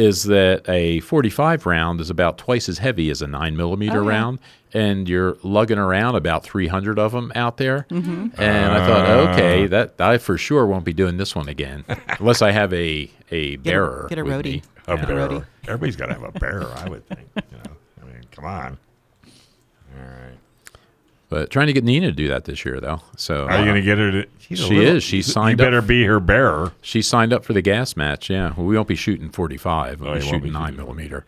is 0.00 0.24
that 0.24 0.68
a 0.68 1.00
45 1.00 1.66
round 1.66 2.00
is 2.00 2.08
about 2.10 2.38
twice 2.38 2.68
as 2.68 2.78
heavy 2.78 3.10
as 3.10 3.20
a 3.22 3.26
nine 3.26 3.56
millimeter 3.56 4.00
Oh, 4.00 4.04
yeah. 4.04 4.08
round, 4.10 4.38
and 4.72 5.08
you're 5.08 5.36
lugging 5.42 5.78
around 5.78 6.14
about 6.16 6.42
300 6.42 6.98
of 6.98 7.12
them 7.12 7.30
out 7.34 7.56
there. 7.58 7.86
Mm-hmm. 7.90 8.40
And 8.40 8.72
I 8.72 8.86
thought, 8.86 9.06
okay, 9.34 9.66
that 9.66 10.00
I 10.00 10.18
for 10.18 10.38
sure 10.38 10.66
won't 10.66 10.84
be 10.84 10.92
doing 10.92 11.16
this 11.18 11.34
one 11.36 11.48
again, 11.48 11.84
unless 12.18 12.40
I 12.42 12.50
have 12.52 12.72
a 12.72 13.10
a 13.30 13.56
bearer. 13.56 14.06
get 14.08 14.18
a 14.18 14.24
with 14.24 14.32
roadie. 14.32 14.44
me. 14.44 14.62
A 14.86 14.96
Yeah. 14.96 15.04
bearer. 15.04 15.28
Roadie. 15.28 15.44
Everybody's 15.68 15.96
got 15.96 16.06
to 16.06 16.14
have 16.14 16.24
a 16.24 16.32
bearer, 16.38 16.72
I 16.76 16.88
would 16.88 17.06
think. 17.06 17.28
You 17.36 17.42
know, 17.58 17.76
I 18.02 18.06
mean, 18.06 18.24
come 18.32 18.44
on. 18.46 18.78
All 19.96 20.02
right. 20.02 20.38
But 21.30 21.48
trying 21.48 21.68
to 21.68 21.72
get 21.72 21.84
Nina 21.84 22.08
to 22.08 22.12
do 22.12 22.28
that 22.28 22.44
this 22.44 22.64
year, 22.64 22.80
though. 22.80 23.00
So 23.16 23.46
Are 23.46 23.58
you 23.58 23.64
going 23.64 23.76
to 23.76 23.82
get 23.82 23.96
her 23.98 24.10
to? 24.10 24.26
She's 24.40 24.58
She 24.58 24.74
little- 24.76 24.96
is. 24.96 25.02
She 25.04 25.16
you 25.18 25.22
signed 25.22 25.60
up- 25.60 25.66
better 25.66 25.80
be 25.80 26.04
her 26.04 26.20
bearer. 26.20 26.72
She 26.82 27.00
signed 27.02 27.32
up 27.32 27.44
for 27.44 27.52
the 27.54 27.62
gas 27.62 27.96
match. 27.96 28.28
Yeah, 28.28 28.52
well, 28.56 28.66
we 28.66 28.74
won't 28.76 28.88
be 28.88 28.96
shooting 28.96 29.30
45. 29.30 30.00
We'll 30.00 30.10
Oh, 30.10 30.14
be 30.16 30.20
shooting 30.20 30.52
nine 30.52 30.72
shooting- 30.72 30.76
millimeter. 30.84 31.24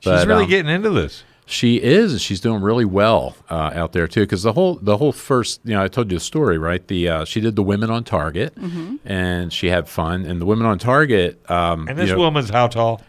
She's 0.00 0.26
really 0.26 0.44
um, 0.44 0.50
getting 0.50 0.70
into 0.70 0.90
this. 0.90 1.24
She 1.46 1.76
is. 1.76 2.20
She's 2.20 2.40
doing 2.40 2.62
really 2.62 2.84
well 2.86 3.36
uh, 3.50 3.70
out 3.74 3.92
there 3.92 4.08
too. 4.08 4.22
Because 4.22 4.42
the 4.42 4.54
whole 4.54 4.74
the 4.82 4.96
whole 4.96 5.12
first, 5.12 5.60
you 5.64 5.74
know, 5.74 5.82
I 5.84 5.88
told 5.88 6.10
you 6.10 6.16
the 6.18 6.24
story, 6.24 6.58
right? 6.58 6.86
The 6.88 7.08
uh, 7.08 7.24
she 7.24 7.40
did 7.40 7.54
the 7.54 7.62
women 7.62 7.90
on 7.90 8.02
target, 8.02 8.54
Mm-hmm. 8.56 8.96
and 9.06 9.52
she 9.52 9.68
had 9.68 9.86
fun. 9.88 10.24
And 10.24 10.40
the 10.40 10.46
women 10.46 10.66
on 10.66 10.78
target, 10.78 11.38
um, 11.50 11.86
And 11.86 11.98
this 11.98 12.08
you 12.08 12.14
know, 12.16 12.22
woman's 12.22 12.50
how 12.50 12.66
tall? 12.68 13.02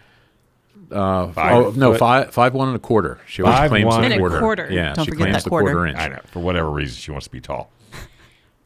Uh, 0.95 1.31
Five 1.33 1.53
oh 1.53 1.71
no, 1.71 1.91
foot? 1.91 1.99
five 1.99 2.33
five 2.33 2.53
one 2.53 2.67
and 2.69 2.75
a 2.77 2.79
quarter. 2.79 3.19
She 3.27 3.41
always 3.41 3.57
Five 3.57 3.69
claims 3.69 3.85
one 3.85 3.99
the 4.01 4.05
and 4.05 4.13
a 4.15 4.17
quarter. 4.17 4.39
quarter. 4.39 4.67
Yeah, 4.71 4.93
Don't 4.93 5.05
she 5.05 5.11
forget 5.11 5.27
claims 5.29 5.43
the 5.43 5.49
quarter. 5.49 5.65
quarter 5.73 5.85
inch. 5.87 5.97
I 5.97 6.07
know. 6.07 6.19
For 6.31 6.39
whatever 6.39 6.69
reason, 6.71 6.95
she 6.97 7.11
wants 7.11 7.25
to 7.27 7.31
be 7.31 7.41
tall. 7.41 7.69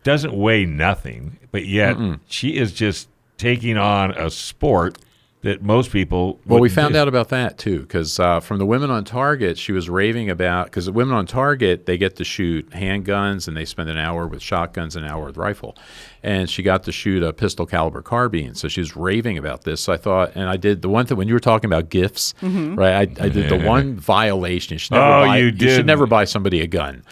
Doesn't 0.03 0.33
weigh 0.33 0.65
nothing, 0.65 1.39
but 1.51 1.65
yet 1.65 1.97
she 2.27 2.55
is 2.57 2.71
just 2.73 3.09
taking 3.37 3.77
on 3.77 4.11
a 4.11 4.29
sport 4.29 4.97
that 5.41 5.61
most 5.61 5.91
people. 5.91 6.39
Well, 6.45 6.59
we 6.59 6.67
found 6.69 6.93
do. 6.95 6.99
out 6.99 7.07
about 7.07 7.29
that 7.29 7.57
too, 7.57 7.79
because 7.81 8.19
uh, 8.19 8.39
from 8.41 8.57
the 8.59 8.65
women 8.65 8.91
on 8.91 9.05
target, 9.05 9.57
she 9.57 9.71
was 9.71 9.89
raving 9.89 10.29
about 10.29 10.65
because 10.65 10.85
the 10.85 10.91
women 10.91 11.15
on 11.15 11.25
target 11.25 11.85
they 11.85 11.97
get 11.97 12.17
to 12.17 12.23
shoot 12.25 12.69
handguns 12.71 13.47
and 13.47 13.55
they 13.55 13.63
spend 13.65 13.89
an 13.89 13.97
hour 13.97 14.27
with 14.27 14.41
shotguns, 14.41 14.95
an 14.97 15.05
hour 15.05 15.25
with 15.27 15.37
rifle, 15.37 15.77
and 16.23 16.49
she 16.49 16.61
got 16.61 16.83
to 16.83 16.91
shoot 16.91 17.23
a 17.23 17.31
pistol 17.31 17.65
caliber 17.65 18.01
carbine. 18.01 18.53
So 18.55 18.67
she 18.67 18.81
was 18.81 18.95
raving 18.97 19.37
about 19.37 19.63
this. 19.63 19.79
So 19.81 19.93
I 19.93 19.97
thought, 19.97 20.33
and 20.35 20.49
I 20.49 20.57
did 20.57 20.81
the 20.81 20.89
one 20.89 21.05
thing 21.05 21.17
when 21.17 21.27
you 21.29 21.33
were 21.33 21.39
talking 21.39 21.69
about 21.69 21.89
gifts, 21.89 22.33
right? 22.41 22.93
I, 22.93 23.23
I 23.25 23.29
did 23.29 23.49
the 23.49 23.65
one 23.65 23.95
violation. 23.95 24.75
You 24.75 24.79
should 24.79 24.91
never 24.91 25.05
Oh, 25.05 25.25
buy, 25.25 25.37
you 25.37 25.69
should 25.69 25.85
never 25.85 26.05
buy 26.05 26.25
somebody 26.25 26.61
a 26.61 26.67
gun. 26.67 27.03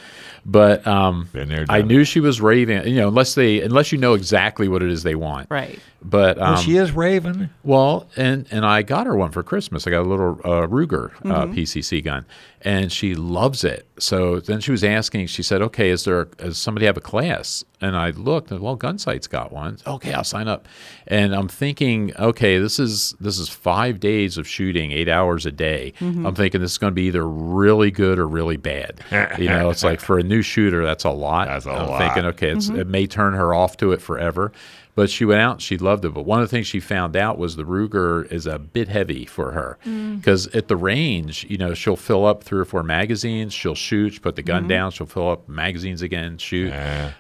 But 0.46 0.88
um, 0.88 1.28
there, 1.34 1.66
I 1.68 1.80
done 1.80 1.88
knew 1.90 2.04
she 2.06 2.22
was 2.22 2.40
raving. 2.40 2.88
You 2.88 2.96
know, 2.96 3.10
unless 3.10 3.36
they 3.36 3.62
unless 3.62 3.92
you 3.92 3.98
know 3.98 4.14
exactly 4.14 4.70
what 4.70 4.82
it 4.82 4.90
is 4.90 5.04
they 5.04 5.16
want, 5.16 5.48
Right. 5.50 5.78
But 6.02 6.38
um, 6.38 6.54
Well, 6.54 6.62
she 6.62 6.78
is 6.78 6.92
Raven. 6.92 7.50
well, 7.64 8.08
and 8.16 8.46
and 8.52 8.66
I 8.66 8.84
got 8.84 9.08
her 9.08 9.16
one 9.16 9.32
for 9.32 9.42
Christmas. 9.44 9.88
I 9.88 9.90
got 9.90 10.02
a 10.02 10.10
little 10.10 10.40
uh, 10.44 10.68
Ruger 10.68 11.12
uh, 11.26 11.46
Mm-hmm. 11.48 11.54
PCC 11.54 12.04
gun, 12.04 12.26
and 12.62 12.92
she 12.92 13.16
loves 13.16 13.64
it. 13.64 13.88
So 13.98 14.40
then 14.40 14.60
she 14.62 14.70
was 14.72 14.84
asking. 14.84 15.26
She 15.28 15.42
said, 15.42 15.62
"Okay, 15.64 15.90
is 15.90 16.04
there 16.06 16.26
does 16.26 16.60
somebody 16.60 16.86
have 16.86 16.98
a 16.98 17.02
class?" 17.02 17.64
And 17.82 17.96
I 17.96 18.12
looked, 18.12 18.52
and 18.52 18.60
well, 18.60 18.76
Gunsight's 18.76 19.28
got 19.28 19.52
one. 19.52 19.78
Okay, 19.88 20.14
I'll 20.14 20.24
sign 20.24 20.48
up. 20.48 20.68
And 21.08 21.34
I'm 21.36 21.48
thinking, 21.48 22.12
okay, 22.18 22.58
this 22.60 22.80
is 22.80 23.16
this 23.20 23.40
is 23.40 23.50
five 23.50 24.00
days 24.00 24.38
of 24.38 24.48
shooting, 24.48 24.92
eight 24.92 25.10
hours 25.10 25.46
a 25.48 25.52
day. 25.52 25.94
I'm 26.00 26.36
thinking 26.36 26.62
this 26.62 26.72
is 26.74 26.78
going 26.78 26.92
to 26.92 26.96
be 26.96 27.04
either 27.08 27.28
really 27.28 27.90
good 27.92 28.20
or 28.20 28.28
really 28.28 28.58
bad. 28.58 29.02
you 29.40 29.48
know, 29.50 29.72
it's 29.72 29.84
like 29.84 30.00
for 30.08 30.20
a 30.20 30.24
new 30.24 30.42
shooter, 30.44 30.86
that's 30.86 31.04
a 31.06 31.10
lot. 31.12 31.48
That's 31.48 31.66
a 31.66 31.72
I'm 31.72 31.88
lot. 31.90 31.98
thinking, 32.00 32.26
okay, 32.26 32.50
it's, 32.52 32.70
it 32.70 32.88
may 32.88 33.08
turn 33.08 33.34
her 33.34 33.54
off 33.54 33.78
to 33.78 33.92
it 33.94 34.02
forever. 34.02 34.52
But 34.98 35.12
she 35.12 35.26
went 35.26 35.42
out 35.42 35.62
she 35.62 35.78
loved 35.78 36.06
it. 36.06 36.14
But 36.16 36.24
one 36.24 36.42
of 36.42 36.50
the 36.50 36.56
things 36.56 36.66
she 36.66 36.80
found 36.80 37.16
out 37.16 37.38
was 37.38 37.56
the 37.56 37.64
Ruger 37.64 38.26
is 38.32 38.48
a 38.48 38.58
bit 38.58 38.88
heavy 38.88 39.26
for 39.26 39.52
her 39.52 39.78
mm. 39.86 40.18
because 40.18 40.48
at 40.56 40.70
the 40.70 40.76
range, 40.76 41.46
you 41.48 41.56
know, 41.60 41.76
she'll 41.76 41.96
fill 41.96 42.26
up 42.26 42.44
three 42.44 42.60
or 42.60 42.66
four 42.66 42.82
magazines, 42.82 43.54
she'll 43.54 43.76
shoot, 43.76 44.14
she'll 44.14 44.24
put 44.24 44.36
the 44.36 44.42
gun 44.42 44.64
mm-hmm. 44.64 44.70
down, 44.70 44.90
she'll 44.90 45.06
fill 45.06 45.30
up 45.30 45.48
magazines 45.48 46.02
again, 46.02 46.40
shoot. 46.40 46.74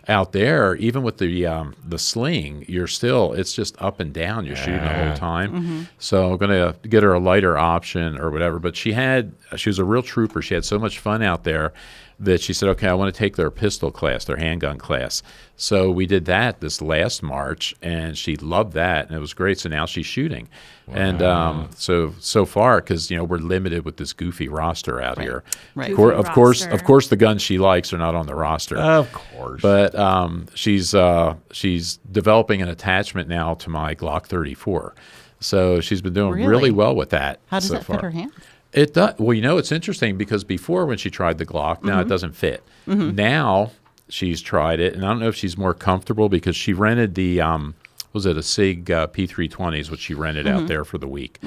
Out 0.07 0.32
there, 0.32 0.73
even 0.78 1.03
with 1.03 1.19
the 1.19 1.45
um, 1.45 1.75
the 1.88 1.99
sling, 1.99 2.65
you're 2.67 2.88
still 2.88 3.34
it's 3.34 3.53
just 3.53 3.80
up 3.80 3.99
and 3.99 4.11
down. 4.11 4.47
You're 4.47 4.55
shooting 4.55 4.82
the 4.82 5.05
whole 5.05 5.15
time. 5.15 5.51
Mm-hmm. 5.51 5.84
So 5.99 6.32
I'm 6.32 6.38
gonna 6.38 6.75
get 6.89 7.03
her 7.03 7.13
a 7.13 7.19
lighter 7.19 7.59
option 7.59 8.17
or 8.17 8.32
whatever. 8.32 8.57
But 8.57 8.75
she 8.75 8.93
had 8.93 9.34
she 9.55 9.69
was 9.69 9.78
a 9.78 9.86
real 9.86 10.01
trooper. 10.01 10.41
She 10.41 10.55
had 10.55 10.65
so 10.65 10.80
much 10.80 10.97
fun 10.97 11.21
out 11.21 11.43
there 11.43 11.73
that 12.20 12.41
she 12.41 12.51
said, 12.51 12.68
okay, 12.70 12.88
I 12.88 12.93
want 12.95 13.13
to 13.13 13.18
take 13.18 13.36
their 13.36 13.51
pistol 13.51 13.91
class, 13.91 14.26
their 14.26 14.38
handgun 14.38 14.80
class. 14.80 15.22
So 15.55 15.91
we 15.91 16.05
did 16.07 16.26
that 16.26 16.61
this 16.61 16.82
last 16.82 17.22
March, 17.22 17.76
and 17.82 18.18
she 18.18 18.36
loved 18.38 18.74
that, 18.74 19.07
and 19.07 19.15
it 19.15 19.20
was 19.20 19.34
great. 19.36 19.59
So 19.59 19.70
now 19.70 19.86
she's 19.86 20.05
shooting, 20.07 20.47
and 20.91 21.22
um, 21.22 21.70
so 21.76 22.13
so 22.20 22.45
far, 22.45 22.78
because 22.82 23.11
you 23.11 23.18
know 23.18 23.24
we're 23.24 23.38
limited 23.38 23.86
with 23.86 23.97
this 23.97 24.13
goofy 24.13 24.47
roster 24.47 25.01
out 25.01 25.20
here. 25.22 25.43
Right. 25.76 25.91
Of, 25.91 25.97
cour- 25.97 26.11
Goofy 26.11 26.28
of 26.28 26.34
course, 26.34 26.65
of 26.65 26.84
course, 26.84 27.07
the 27.09 27.15
guns 27.18 27.41
she 27.41 27.57
likes 27.59 27.91
are 27.93 27.97
not 27.97 28.15
on 28.15 28.26
the 28.26 28.36
roster. 28.36 28.78
Of 28.78 29.11
course. 29.13 29.61
But 29.61 29.93
um, 29.95 30.47
she's 30.55 30.95
uh, 30.95 31.36
she's 31.51 31.97
developing 32.11 32.61
an 32.61 32.70
attachment 32.70 33.28
now 33.30 33.53
to 33.55 33.70
my 33.70 33.93
Glock 33.95 34.26
34. 34.26 34.95
So 35.39 35.80
she's 35.82 36.01
been 36.01 36.13
doing 36.13 36.34
really, 36.34 36.47
Really? 36.47 36.72
well 36.72 36.95
with 36.95 37.11
that. 37.11 37.39
How 37.47 37.59
does 37.59 37.68
so 37.68 37.76
that 37.76 37.84
far. 37.86 37.97
fit 37.97 38.03
her 38.03 38.09
hands? 38.11 38.34
It 38.74 38.93
does. 38.93 39.15
Well, 39.18 39.34
you 39.34 39.41
know, 39.41 39.57
it's 39.57 39.72
interesting 39.72 40.18
because 40.18 40.43
before 40.43 40.86
when 40.86 40.97
she 40.97 41.09
tried 41.09 41.38
the 41.38 41.45
Glock, 41.45 41.84
now 41.84 41.93
Mm-hmm. 41.93 42.01
it 42.01 42.09
doesn't 42.09 42.34
fit. 42.36 42.63
Now 42.86 43.72
she's 44.09 44.41
tried 44.41 44.80
it, 44.80 44.93
and 44.93 45.03
I 45.05 45.09
don't 45.09 45.20
know 45.20 45.28
if 45.30 45.36
she's 45.36 45.57
more 45.57 45.74
comfortable 45.74 46.30
because 46.30 46.55
she 46.55 46.74
rented 46.74 47.15
the. 47.15 47.41
Um, 47.41 47.76
was 48.13 48.26
it 48.26 48.38
a 48.38 48.41
Sig 48.41 48.89
uh, 48.89 49.05
P320s, 49.07 49.91
which 49.91 49.99
she 49.99 50.13
rented 50.13 50.45
Mm-hmm. 50.47 50.57
out 50.57 50.68
there 50.68 50.84
for 50.86 50.97
the 50.97 51.07
week? 51.07 51.39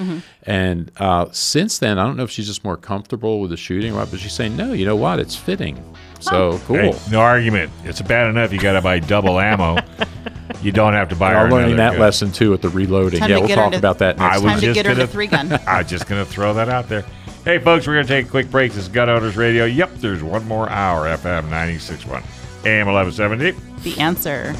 And 0.44 0.90
uh, 0.98 1.26
since 1.32 1.78
then, 1.78 1.98
I 1.98 2.04
don't 2.04 2.16
know 2.16 2.22
if 2.24 2.30
she's 2.30 2.46
just 2.46 2.62
more 2.64 2.76
comfortable 2.76 3.40
with 3.40 3.50
the 3.50 3.56
shooting, 3.56 3.94
right? 3.94 4.08
But 4.10 4.20
she's 4.20 4.32
saying, 4.34 4.56
no, 4.56 4.72
you 4.72 4.84
know 4.84 4.94
what? 4.96 5.18
It's 5.18 5.34
fitting. 5.34 5.82
So 6.20 6.58
cool. 6.66 6.76
Hey, 6.76 6.98
no 7.10 7.20
argument. 7.20 7.72
It's 7.84 8.00
bad 8.02 8.28
enough 8.28 8.52
you 8.52 8.60
got 8.60 8.74
to 8.74 8.82
buy 8.82 8.98
double 9.00 9.40
ammo. 9.40 9.78
You 10.62 10.72
don't 10.72 10.92
have 10.92 11.08
to 11.10 11.16
buy. 11.16 11.32
her 11.32 11.38
I'm 11.38 11.50
learning 11.50 11.76
that 11.76 11.92
gun. 11.92 12.00
lesson 12.00 12.32
too 12.32 12.52
at 12.54 12.62
the 12.62 12.68
reloading. 12.68 13.20
Time 13.20 13.30
yeah, 13.30 13.38
we'll 13.38 13.48
talk 13.48 13.72
to- 13.72 13.78
about 13.78 13.98
that 13.98 14.20
I 14.20 14.30
next 14.30 14.42
was 14.42 14.52
Time 14.52 14.60
to 14.60 14.66
just 14.66 14.74
get 14.74 14.86
her 14.86 14.92
gonna- 14.92 15.06
the 15.06 15.12
three 15.12 15.26
gun. 15.26 15.58
I'm 15.66 15.86
just 15.86 16.06
going 16.06 16.24
to 16.24 16.30
throw 16.30 16.54
that 16.54 16.68
out 16.68 16.88
there. 16.88 17.04
Hey, 17.44 17.58
folks, 17.58 17.86
we're 17.86 17.94
going 17.94 18.06
to 18.06 18.12
take 18.12 18.26
a 18.26 18.28
quick 18.30 18.50
break. 18.50 18.72
This 18.72 18.82
is 18.82 18.88
Gun 18.88 19.08
Owners 19.08 19.36
Radio. 19.36 19.64
Yep, 19.64 19.94
there's 19.96 20.22
one 20.22 20.46
more 20.46 20.68
hour. 20.68 21.06
FM 21.06 21.48
96.1, 21.48 22.22
AM 22.66 22.86
1170. 22.86 23.52
The 23.82 23.98
answer. 23.98 24.54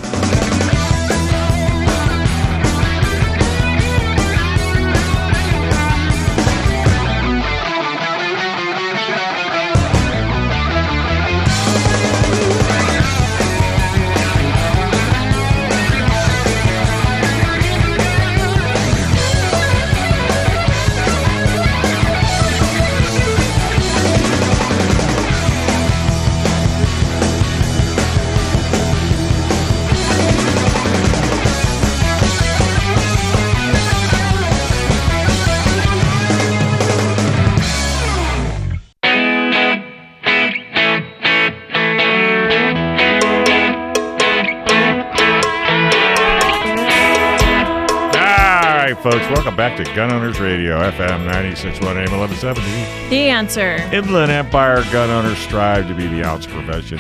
Folks, 49.03 49.26
welcome 49.30 49.57
back 49.57 49.78
to 49.78 49.84
Gun 49.94 50.12
Owners 50.12 50.40
Radio, 50.40 50.78
FM 50.90 51.26
96.1, 51.30 51.80
AM 51.80 52.18
1170. 52.18 52.61
The 53.09 53.30
answer. 53.30 53.76
Inland 53.92 54.30
Empire 54.30 54.82
gun 54.92 55.09
owners 55.09 55.38
strive 55.38 55.88
to 55.88 55.94
be 55.94 56.07
the 56.07 56.22
ounce 56.22 56.44
of 56.44 56.53
prevention 56.53 56.98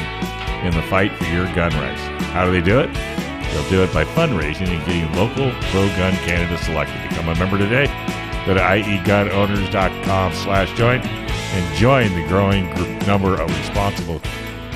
in 0.64 0.72
the 0.72 0.82
fight 0.88 1.12
for 1.18 1.24
your 1.24 1.44
gun 1.54 1.70
rights. 1.72 2.00
How 2.32 2.46
do 2.46 2.52
they 2.52 2.62
do 2.62 2.80
it? 2.80 2.90
They'll 3.52 3.68
do 3.68 3.82
it 3.82 3.92
by 3.92 4.04
fundraising 4.04 4.68
and 4.68 4.86
getting 4.86 5.12
local 5.14 5.50
pro-gun 5.70 6.14
candidates 6.24 6.68
elected. 6.68 7.06
Become 7.10 7.28
a 7.28 7.34
member 7.34 7.58
today. 7.58 7.86
Go 8.46 8.54
to 8.54 8.60
iegunowners.com 8.60 10.32
slash 10.32 10.74
join 10.78 11.00
and 11.02 11.76
join 11.76 12.14
the 12.14 12.26
growing 12.28 12.72
group 12.76 13.06
number 13.06 13.38
of 13.38 13.50
responsible 13.58 14.22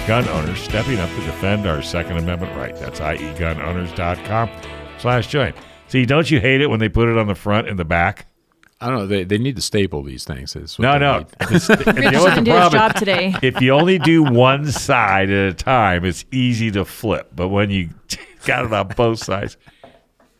gun 0.06 0.28
owners 0.28 0.60
stepping 0.60 0.98
up 0.98 1.08
to 1.08 1.24
defend 1.24 1.66
our 1.66 1.80
Second 1.80 2.18
Amendment 2.18 2.54
right. 2.54 2.76
That's 2.76 3.00
iegunowners.com 3.00 4.50
slash 4.98 5.28
join. 5.28 5.54
See, 5.94 6.04
don't 6.06 6.28
you 6.28 6.40
hate 6.40 6.60
it 6.60 6.66
when 6.66 6.80
they 6.80 6.88
put 6.88 7.08
it 7.08 7.16
on 7.16 7.28
the 7.28 7.36
front 7.36 7.68
and 7.68 7.78
the 7.78 7.84
back? 7.84 8.26
I 8.80 8.88
don't 8.88 8.98
know. 8.98 9.06
They, 9.06 9.22
they 9.22 9.38
need 9.38 9.54
to 9.54 9.62
staple 9.62 10.02
these 10.02 10.24
things. 10.24 10.56
Is 10.56 10.76
No, 10.76 10.98
no. 10.98 11.18
need. 11.18 11.26
It's- 11.54 11.68
you 11.68 11.76
know 11.76 12.24
the 12.24 12.30
didn't 12.30 12.44
do 12.44 12.50
his 12.50 12.60
problem 12.60 12.64
is? 12.64 12.72
job 12.72 12.94
today. 12.96 13.34
if 13.46 13.60
you 13.60 13.70
only 13.70 14.00
do 14.00 14.24
one 14.24 14.66
side 14.72 15.30
at 15.30 15.52
a 15.52 15.54
time, 15.54 16.04
it's 16.04 16.24
easy 16.32 16.72
to 16.72 16.84
flip. 16.84 17.30
But 17.36 17.46
when 17.50 17.70
you 17.70 17.90
got 18.44 18.64
it 18.64 18.72
on 18.72 18.88
both 18.88 19.20
sides, 19.20 19.56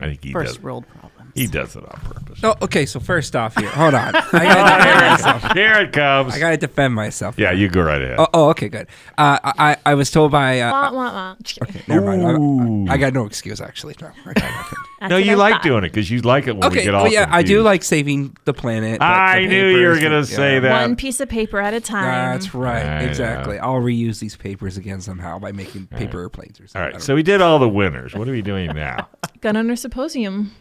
I 0.00 0.06
think 0.08 0.24
he 0.24 0.32
First 0.32 0.54
does. 0.56 0.60
world 0.60 0.88
problems. 0.88 1.13
He 1.34 1.46
does 1.48 1.74
it 1.74 1.82
on 1.84 2.00
purpose. 2.00 2.40
Oh, 2.44 2.54
okay. 2.62 2.86
So 2.86 3.00
first 3.00 3.34
off, 3.34 3.56
here, 3.56 3.68
hold 3.70 3.94
on. 3.94 4.14
I 4.32 4.44
gotta 4.44 4.76
defend 4.78 5.10
myself. 5.10 5.52
Here 5.52 5.72
it 5.80 5.92
comes. 5.92 6.34
I 6.34 6.38
gotta 6.38 6.56
defend 6.56 6.94
myself. 6.94 7.34
yeah, 7.38 7.50
you 7.50 7.68
go 7.68 7.82
right 7.82 8.00
ahead. 8.00 8.16
Oh, 8.20 8.28
oh 8.32 8.48
okay, 8.50 8.68
good. 8.68 8.86
Uh, 9.18 9.38
I 9.42 9.76
I 9.84 9.94
was 9.94 10.10
told 10.10 10.30
by. 10.30 10.60
Uh, 10.60 10.70
Wah, 10.70 10.92
wah, 10.92 11.12
wah. 11.12 11.36
Just 11.42 11.60
kidding. 11.60 11.82
never 11.88 12.16
mind. 12.16 12.38
Ooh. 12.38 12.90
I, 12.90 12.94
I 12.94 12.96
got 12.98 13.14
no 13.14 13.26
excuse 13.26 13.60
actually. 13.60 13.96
No, 14.00 14.08
I 14.26 14.32
got 14.32 14.42
nothing. 14.44 14.78
That's 15.00 15.10
no, 15.10 15.16
what 15.16 15.24
you 15.26 15.32
I 15.32 15.34
like 15.34 15.52
thought. 15.54 15.62
doing 15.64 15.84
it 15.84 15.88
because 15.88 16.10
you 16.10 16.20
like 16.22 16.46
it 16.46 16.52
when 16.52 16.60
we 16.60 16.66
Okay, 16.68 16.84
get 16.84 16.94
all 16.94 17.02
well, 17.04 17.12
yeah, 17.12 17.26
I 17.28 17.42
do 17.42 17.46
confused. 17.48 17.64
like 17.64 17.82
saving 17.82 18.36
the 18.44 18.54
planet. 18.54 19.00
the- 19.00 19.04
I 19.04 19.40
the 19.42 19.48
knew 19.48 19.68
you 19.68 19.86
were 19.88 19.94
papers, 19.96 20.02
gonna 20.02 20.20
the- 20.20 20.26
say 20.26 20.54
yeah. 20.54 20.60
that. 20.60 20.80
One 20.82 20.96
piece 20.96 21.20
of 21.20 21.28
paper 21.28 21.60
at 21.60 21.74
a 21.74 21.80
time. 21.80 22.32
That's 22.38 22.54
right, 22.54 22.84
I 22.86 23.00
exactly. 23.00 23.56
know. 23.56 23.62
I'll 23.64 23.80
reuse 23.80 24.18
these 24.20 24.36
papers 24.36 24.76
again 24.76 25.00
somehow 25.02 25.38
by 25.40 25.52
making 25.52 25.88
paper 25.88 26.20
airplanes 26.20 26.58
or 26.60 26.62
All 26.62 26.68
something. 26.68 26.80
I 26.80 26.84
right, 26.84 26.92
don't 26.92 27.00
so 27.02 27.14
we 27.16 27.22
did 27.22 27.40
all 27.42 27.58
the 27.58 27.68
winners. 27.68 28.14
What 28.14 28.28
are 28.28 28.32
we 28.32 28.40
doing 28.40 28.72
now? 28.74 29.08
Gun 29.42 29.56
owner 29.56 29.76
symposium. 29.76 30.52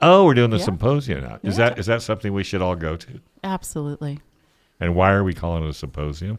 Oh, 0.00 0.24
we're 0.26 0.34
doing 0.34 0.50
the 0.50 0.58
Yeah. 0.58 0.64
symposium 0.64 1.22
now. 1.22 1.38
Is 1.42 1.56
that 1.56 1.78
is 1.78 1.86
that 1.86 2.02
something 2.02 2.32
we 2.32 2.44
should 2.44 2.60
all 2.62 2.76
go 2.76 2.96
to? 2.96 3.20
Absolutely. 3.42 4.20
And 4.78 4.94
why 4.94 5.12
are 5.12 5.24
we 5.24 5.32
calling 5.32 5.64
it 5.64 5.68
a 5.70 5.74
symposium? 5.74 6.38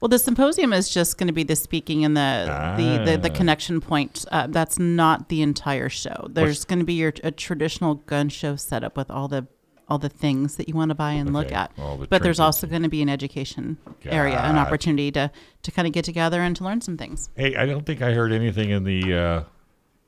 Well, 0.00 0.08
the 0.08 0.18
symposium 0.18 0.72
is 0.72 0.88
just 0.90 1.16
going 1.16 1.28
to 1.28 1.32
be 1.32 1.44
the 1.44 1.54
speaking 1.56 2.04
and 2.04 2.16
the 2.16 2.74
the, 2.76 3.12
the, 3.12 3.16
the 3.18 3.30
Ah. 3.30 3.34
connection 3.34 3.80
point. 3.80 4.24
Uh, 4.32 4.48
that's 4.48 4.78
not 4.78 5.28
the 5.28 5.40
entire 5.42 5.88
show. 5.88 6.26
There's 6.28 6.64
going 6.64 6.80
to 6.80 6.84
be 6.84 6.94
your 6.94 7.12
a 7.22 7.30
traditional 7.30 7.94
gun 7.94 8.28
show 8.28 8.56
setup 8.56 8.96
with 8.96 9.10
all 9.10 9.28
the 9.28 9.46
all 9.88 9.98
the 9.98 10.08
things 10.08 10.56
that 10.56 10.68
you 10.68 10.74
want 10.74 10.88
to 10.90 10.94
buy 10.94 11.12
and 11.12 11.32
look 11.32 11.52
at. 11.52 11.70
the 11.76 12.06
But 12.08 12.22
there's 12.22 12.40
also 12.40 12.66
going 12.66 12.82
to 12.82 12.88
be 12.88 13.02
an 13.02 13.08
education 13.08 13.76
area, 14.04 14.38
an 14.40 14.56
opportunity 14.58 15.10
to 15.12 15.30
to 15.62 15.70
kind 15.70 15.86
of 15.86 15.94
get 15.94 16.04
together 16.04 16.40
and 16.42 16.54
to 16.56 16.64
learn 16.64 16.80
some 16.82 16.96
things. 16.98 17.30
Hey, 17.36 17.54
I 17.56 17.64
don't 17.66 17.86
think 17.86 18.02
I 18.02 18.12
heard 18.12 18.32
anything 18.32 18.70
in 18.70 18.84
the 18.84 19.14
uh, 19.14 19.42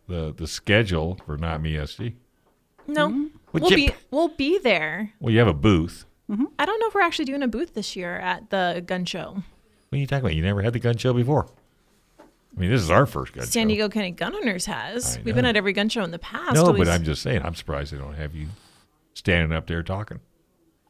the 0.08 0.34
the 0.36 0.46
schedule 0.46 1.18
for 1.24 1.38
not 1.38 1.62
me 1.62 1.74
SD. 1.74 2.14
No, 2.86 3.08
hmm? 3.08 3.26
Well, 3.52 3.62
we'll 3.62 3.70
Jip- 3.70 3.76
be 3.76 3.90
we'll 4.10 4.28
be 4.28 4.58
there. 4.58 5.12
Well, 5.20 5.32
you 5.32 5.38
have 5.38 5.48
a 5.48 5.54
booth. 5.54 6.04
Mm-hmm. 6.30 6.44
I 6.58 6.66
don't 6.66 6.80
know 6.80 6.88
if 6.88 6.94
we're 6.94 7.02
actually 7.02 7.26
doing 7.26 7.42
a 7.42 7.48
booth 7.48 7.74
this 7.74 7.96
year 7.96 8.16
at 8.16 8.50
the 8.50 8.82
gun 8.86 9.04
show. 9.04 9.42
What 9.88 9.96
are 9.96 10.00
you 10.00 10.06
talking 10.06 10.24
about? 10.24 10.34
You 10.34 10.42
never 10.42 10.62
had 10.62 10.72
the 10.72 10.80
gun 10.80 10.96
show 10.96 11.12
before. 11.12 11.48
I 12.18 12.60
mean, 12.60 12.70
this 12.70 12.80
is 12.80 12.90
our 12.90 13.06
first 13.06 13.32
gun 13.32 13.44
show. 13.44 13.50
San 13.50 13.64
show. 13.64 13.68
Diego 13.68 13.88
County 13.88 14.10
Gun 14.12 14.34
Owners 14.34 14.66
has. 14.66 15.18
We've 15.24 15.34
been 15.34 15.44
at 15.44 15.56
every 15.56 15.72
gun 15.72 15.88
show 15.88 16.02
in 16.04 16.10
the 16.10 16.18
past. 16.18 16.54
No, 16.54 16.66
always- 16.66 16.80
but 16.80 16.88
I'm 16.88 17.04
just 17.04 17.22
saying. 17.22 17.42
I'm 17.44 17.54
surprised 17.54 17.92
they 17.92 17.98
don't 17.98 18.14
have 18.14 18.34
you 18.34 18.48
standing 19.14 19.56
up 19.56 19.66
there 19.66 19.82
talking. 19.82 20.20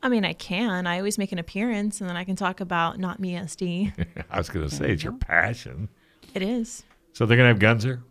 I 0.02 0.10
mean, 0.10 0.24
I 0.26 0.34
can. 0.34 0.86
I 0.86 0.98
always 0.98 1.16
make 1.16 1.32
an 1.32 1.38
appearance, 1.38 2.00
and 2.00 2.10
then 2.10 2.16
I 2.16 2.24
can 2.24 2.36
talk 2.36 2.60
about 2.60 2.98
not 2.98 3.20
me 3.20 3.32
SD. 3.32 3.92
I 4.30 4.36
was 4.36 4.50
going 4.50 4.68
to 4.68 4.74
say 4.74 4.92
it's 4.92 5.02
your 5.02 5.14
mm-hmm. 5.14 5.20
passion. 5.20 5.88
it 6.34 6.42
is 6.42 6.84
So 7.14 7.24
they're 7.24 7.38
going 7.38 7.46
to 7.46 7.54
have 7.54 7.58
guns 7.58 7.84
here. 7.84 8.02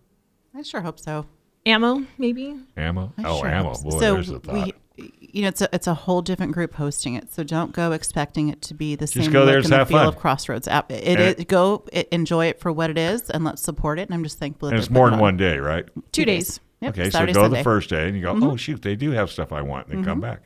I 0.56 0.64
sure 0.64 0.82
hope 0.82 1.00
so. 1.00 1.28
Ammo, 1.66 2.06
maybe. 2.18 2.56
ammo. 2.78 3.14
I 3.18 3.24
oh, 3.26 3.38
sure 3.40 3.48
ammo. 3.48 3.74
so. 3.74 3.84
Boy, 3.84 3.90
so 3.92 4.00
there's 4.16 4.28
the 4.28 4.40
thought. 4.40 4.72
we, 4.98 5.12
you 5.20 5.42
know, 5.42 5.48
it's 5.48 5.62
a 5.62 5.70
it's 5.74 5.88
a 5.88 5.94
whole 5.94 6.22
different 6.22 6.52
group 6.52 6.74
hosting 6.76 7.16
it. 7.16 7.34
So 7.34 7.44
don't 7.44 7.72
go 7.72 7.92
expecting 7.94 8.50
it 8.50 8.62
to 8.64 8.74
be 8.74 8.96
the 8.96 9.06
Just 9.06 9.14
same 9.16 9.32
go 9.32 9.46
there 9.46 9.56
look 9.58 9.66
and 9.66 9.74
and 9.74 9.74
the 9.74 9.78
have 9.80 9.88
feel 9.88 9.98
fun. 10.00 10.08
of 10.08 10.18
Crossroads. 10.18 10.68
App. 10.68 10.92
It, 10.92 11.04
And 11.06 11.20
it, 11.20 11.40
it- 11.40 11.48
go 11.48 11.84
it, 11.92 12.08
enjoy 12.12 12.48
it 12.48 12.60
for 12.60 12.72
what 12.72 12.90
it 12.90 12.98
is, 12.98 13.30
and 13.30 13.44
let's 13.44 13.62
support 13.62 13.98
it. 14.00 14.04
And 14.08 14.14
I'm 14.14 14.24
just 14.24 14.38
thankful. 14.40 14.70
That 14.70 14.76
and 14.76 14.80
it's 14.80 14.88
they're 14.90 14.94
more 14.94 15.08
putting 15.08 15.18
than 15.18 15.26
on. 15.26 15.34
one 15.34 15.38
day, 15.38 15.58
right? 15.58 15.86
Two 16.12 16.26
days. 16.26 16.60
Yep, 16.82 16.94
okay, 17.00 17.10
Saturday, 17.10 17.34
so 17.34 17.40
go 17.40 17.44
Sunday. 17.46 17.58
the 17.60 17.64
first 17.64 17.90
day 17.90 18.08
and 18.08 18.16
you 18.18 18.22
go, 18.22 18.34
Mm-hmm. 18.34 18.44
oh, 18.44 18.56
shoot, 18.58 18.82
they 18.82 18.96
do 18.98 19.12
have 19.12 19.32
stuff 19.32 19.54
I 19.54 19.62
want. 19.62 19.88
And 19.88 20.00
then 20.00 20.06
come 20.06 20.20
back. 20.20 20.42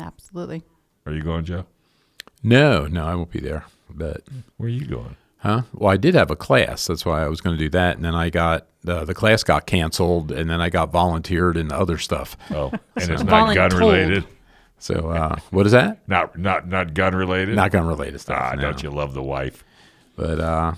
Absolutely. 0.00 0.62
Are 1.06 1.12
you 1.12 1.22
going, 1.22 1.44
Joe? 1.44 1.66
No, 2.42 2.86
no, 2.86 3.04
I 3.06 3.14
won't 3.14 3.30
be 3.30 3.38
there. 3.40 3.64
But 3.90 4.22
Where 4.56 4.66
are 4.66 4.70
you 4.70 4.86
going? 4.86 5.16
huh? 5.38 5.62
Well, 5.74 5.92
I 5.92 5.96
did 5.98 6.14
have 6.14 6.30
a 6.30 6.36
class. 6.36 6.86
That's 6.86 7.04
why 7.04 7.22
I 7.22 7.28
was 7.28 7.40
going 7.42 7.56
to 7.56 7.62
do 7.62 7.68
that, 7.70 7.96
and 7.96 8.04
then 8.04 8.14
I 8.14 8.30
got 8.30 8.66
uh, 8.86 9.04
the 9.04 9.14
class 9.14 9.42
got 9.42 9.66
canceled, 9.66 10.32
and 10.32 10.48
then 10.48 10.60
I 10.60 10.70
got 10.70 10.90
volunteered 10.90 11.56
in 11.56 11.72
other 11.72 11.98
stuff. 11.98 12.36
Oh, 12.50 12.70
and 12.70 12.80
it's 13.10 13.22
not 13.22 13.54
gun 13.54 13.70
related. 13.70 14.26
So 14.78 15.10
uh, 15.10 15.36
what 15.50 15.66
is 15.66 15.72
that? 15.72 16.06
Not 16.08 16.38
not 16.38 16.68
not 16.68 16.94
gun 16.94 17.14
related. 17.14 17.56
Not 17.56 17.70
gun 17.70 17.86
related 17.86 18.20
stuff. 18.20 18.38
Ah, 18.38 18.54
no. 18.54 18.62
don't 18.62 18.82
you 18.82 18.90
love 18.90 19.14
the 19.14 19.22
wife? 19.22 19.64
But 20.16 20.40
uh, 20.40 20.74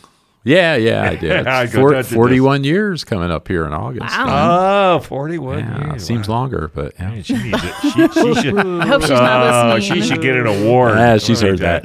yeah, 0.47 0.77
yeah, 0.77 1.03
I 1.03 1.17
did. 1.17 1.47
I 1.47 1.67
four- 1.67 1.91
don't 1.91 1.97
you 1.99 2.03
just- 2.05 2.15
41 2.15 2.65
years 2.65 3.05
coming 3.05 3.31
up 3.31 3.49
here 3.49 3.67
in 3.67 3.73
August. 3.73 4.17
Wow. 4.17 4.97
Oh, 4.97 4.99
41 5.01 5.59
Yeah, 5.59 5.87
years. 5.91 6.05
seems 6.07 6.29
Wow. 6.29 6.37
longer, 6.37 6.71
but 6.75 6.95
yeah. 6.99 7.11
Man, 7.11 7.23
she, 7.23 7.35
needs 7.35 7.59
it. 7.63 7.75
She, 7.83 7.91
she 8.09 8.35
should. 8.43 8.59
I 8.83 8.87
hope 8.87 9.03
she's 9.03 9.11
not 9.11 9.43
Oh, 9.73 9.75
listening. 9.75 10.03
she 10.03 10.09
should 10.09 10.23
get 10.23 10.37
an 10.37 10.47
award. 10.47 10.97
Yeah, 10.97 11.19
she's 11.19 11.41
heard 11.41 11.59
that. 11.59 11.85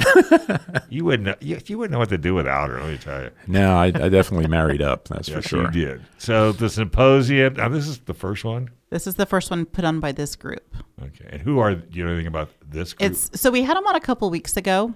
You. 0.89 0.97
you 0.99 1.05
wouldn't. 1.05 1.25
know- 1.27 1.35
You, 1.41 1.59
you 1.65 1.77
wouldn't 1.77 1.91
know 1.93 1.99
what 1.99 2.09
to 2.09 2.17
do 2.17 2.33
without 2.35 2.69
her. 2.69 2.79
Let 2.79 2.89
me 2.91 2.97
tell 2.97 3.23
you. 3.23 3.31
no, 3.47 3.75
I, 3.75 3.85
I 3.87 4.09
definitely 4.09 4.47
married 4.47 4.81
up. 4.81 5.07
That's 5.07 5.27
Yes, 5.27 5.41
for 5.43 5.47
sure. 5.49 5.63
you 5.65 5.71
did. 5.71 6.01
So 6.19 6.51
the 6.51 6.69
symposium. 6.69 7.55
Now 7.55 7.67
this 7.69 7.87
is 7.87 7.99
the 7.99 8.13
first 8.13 8.43
one. 8.45 8.69
This 8.91 9.07
is 9.07 9.15
the 9.15 9.25
first 9.25 9.49
one 9.49 9.65
put 9.65 9.85
on 9.85 9.99
by 9.99 10.11
this 10.11 10.35
group. 10.35 10.75
Okay. 11.01 11.25
And 11.31 11.41
who 11.41 11.59
are? 11.59 11.73
Do 11.75 11.97
you 11.97 12.03
know 12.05 12.11
anything 12.11 12.27
about 12.27 12.49
this 12.69 12.93
group? 12.93 13.11
It's 13.11 13.39
so 13.39 13.49
we 13.49 13.63
had 13.63 13.75
them 13.77 13.87
on 13.87 13.95
a 13.95 13.99
couple 14.01 14.29
weeks 14.29 14.55
ago. 14.57 14.93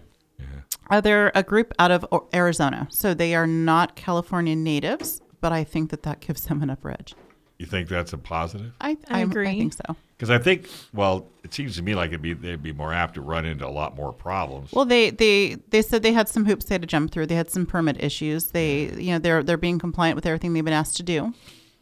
Uh, 0.89 1.01
they're 1.01 1.31
a 1.33 1.41
group 1.41 1.73
out 1.79 1.89
of 1.91 2.05
Arizona, 2.33 2.87
so 2.91 3.13
they 3.15 3.33
are 3.33 3.47
not 3.47 3.95
California 3.95 4.55
natives, 4.55 5.19
but 5.41 5.51
I 5.51 5.63
think 5.63 5.89
that 5.89 6.03
that 6.03 6.19
gives 6.19 6.45
them 6.45 6.61
an 6.61 6.69
upper 6.69 6.91
edge. 6.91 7.15
you 7.57 7.65
think 7.65 7.89
that's 7.89 8.13
a 8.13 8.17
positive? 8.19 8.71
I, 8.79 8.97
I 9.09 9.19
I'm- 9.19 9.31
agree. 9.31 9.47
I 9.49 9.57
think 9.57 9.73
so. 9.73 9.95
Because 10.17 10.29
I 10.29 10.37
think, 10.37 10.69
well, 10.93 11.27
it 11.43 11.53
seems 11.53 11.75
to 11.75 11.81
me 11.81 11.93
like 11.93 12.09
it'd 12.09 12.21
be 12.21 12.31
they'd 12.33 12.63
be 12.63 12.71
more 12.71 12.93
apt 12.93 13.15
to 13.15 13.21
run 13.21 13.45
into 13.45 13.67
a 13.67 13.69
lot 13.69 13.97
more 13.97 14.13
problems. 14.13 14.71
Well, 14.71 14.85
they, 14.85 15.09
they 15.09 15.55
they 15.71 15.81
said 15.81 16.03
they 16.03 16.13
had 16.13 16.29
some 16.29 16.45
hoops 16.45 16.65
they 16.65 16.75
had 16.75 16.81
to 16.83 16.87
jump 16.87 17.11
through. 17.11 17.25
They 17.25 17.35
had 17.35 17.49
some 17.49 17.65
permit 17.65 18.01
issues. 18.01 18.51
They 18.51 18.91
you 18.91 19.11
know 19.11 19.19
they're 19.19 19.43
they're 19.43 19.57
being 19.57 19.77
compliant 19.77 20.15
with 20.15 20.25
everything 20.25 20.53
they've 20.53 20.63
been 20.63 20.73
asked 20.73 20.95
to 20.97 21.03
do, 21.03 21.33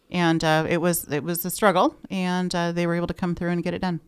and 0.10 0.43
uh, 0.43 0.66
it 0.68 0.78
was 0.82 1.08
it 1.12 1.24
was 1.24 1.45
a 1.45 1.51
struggle, 1.51 1.95
and 2.10 2.56
uh, 2.56 2.72
they 2.72 2.88
were 2.88 2.95
able 2.95 3.06
to 3.06 3.14
come 3.14 3.36
through 3.36 3.49
and 3.51 3.62
get 3.64 3.76
it 3.76 3.82
done. 3.82 3.99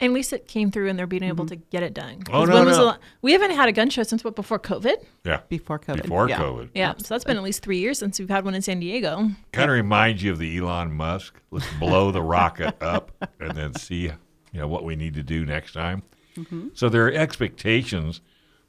At 0.00 0.12
least 0.12 0.32
it 0.32 0.48
came 0.48 0.70
through 0.70 0.88
and 0.88 0.98
they're 0.98 1.06
being 1.06 1.22
able 1.22 1.46
to 1.46 1.56
get 1.56 1.82
it 1.82 1.92
done. 1.92 2.22
Oh, 2.32 2.44
no, 2.44 2.54
when 2.54 2.64
was 2.64 2.76
no. 2.76 2.84
the 2.84 2.86
la- 2.90 2.96
we 3.22 3.32
haven't 3.32 3.50
had 3.50 3.68
a 3.68 3.72
gun 3.72 3.90
show 3.90 4.02
since 4.02 4.24
what 4.24 4.34
before 4.34 4.58
COVID? 4.58 4.96
yeah. 5.24 5.40
Before 5.48 5.78
COVID. 5.78 6.02
Before 6.02 6.28
yeah. 6.28 6.38
COVID. 6.38 6.70
Yeah, 6.74 6.94
so 6.96 7.14
that's 7.14 7.24
been 7.24 7.36
at 7.36 7.42
least 7.42 7.62
three 7.62 7.78
years 7.78 7.98
since 7.98 8.18
we've 8.18 8.30
had 8.30 8.44
one 8.44 8.54
in 8.54 8.62
San 8.62 8.80
Diego. 8.80 9.30
Kind 9.52 9.70
of 9.70 9.74
reminds 9.74 10.22
you 10.22 10.32
of 10.32 10.38
the 10.38 10.56
Elon 10.56 10.92
Musk. 10.92 11.40
Let's 11.50 11.66
blow 11.78 12.10
the 12.10 12.22
rocket 12.22 12.74
up 12.82 13.12
and 13.38 13.52
then 13.52 13.74
see, 13.74 14.04
you 14.04 14.60
know, 14.60 14.68
what 14.68 14.84
we 14.84 14.96
need 14.96 15.14
to 15.14 15.22
do 15.22 15.44
next 15.44 15.72
time. 15.72 16.02
Mm-hmm. 16.36 16.68
So 16.74 16.88
their 16.88 17.12
expectations 17.12 18.20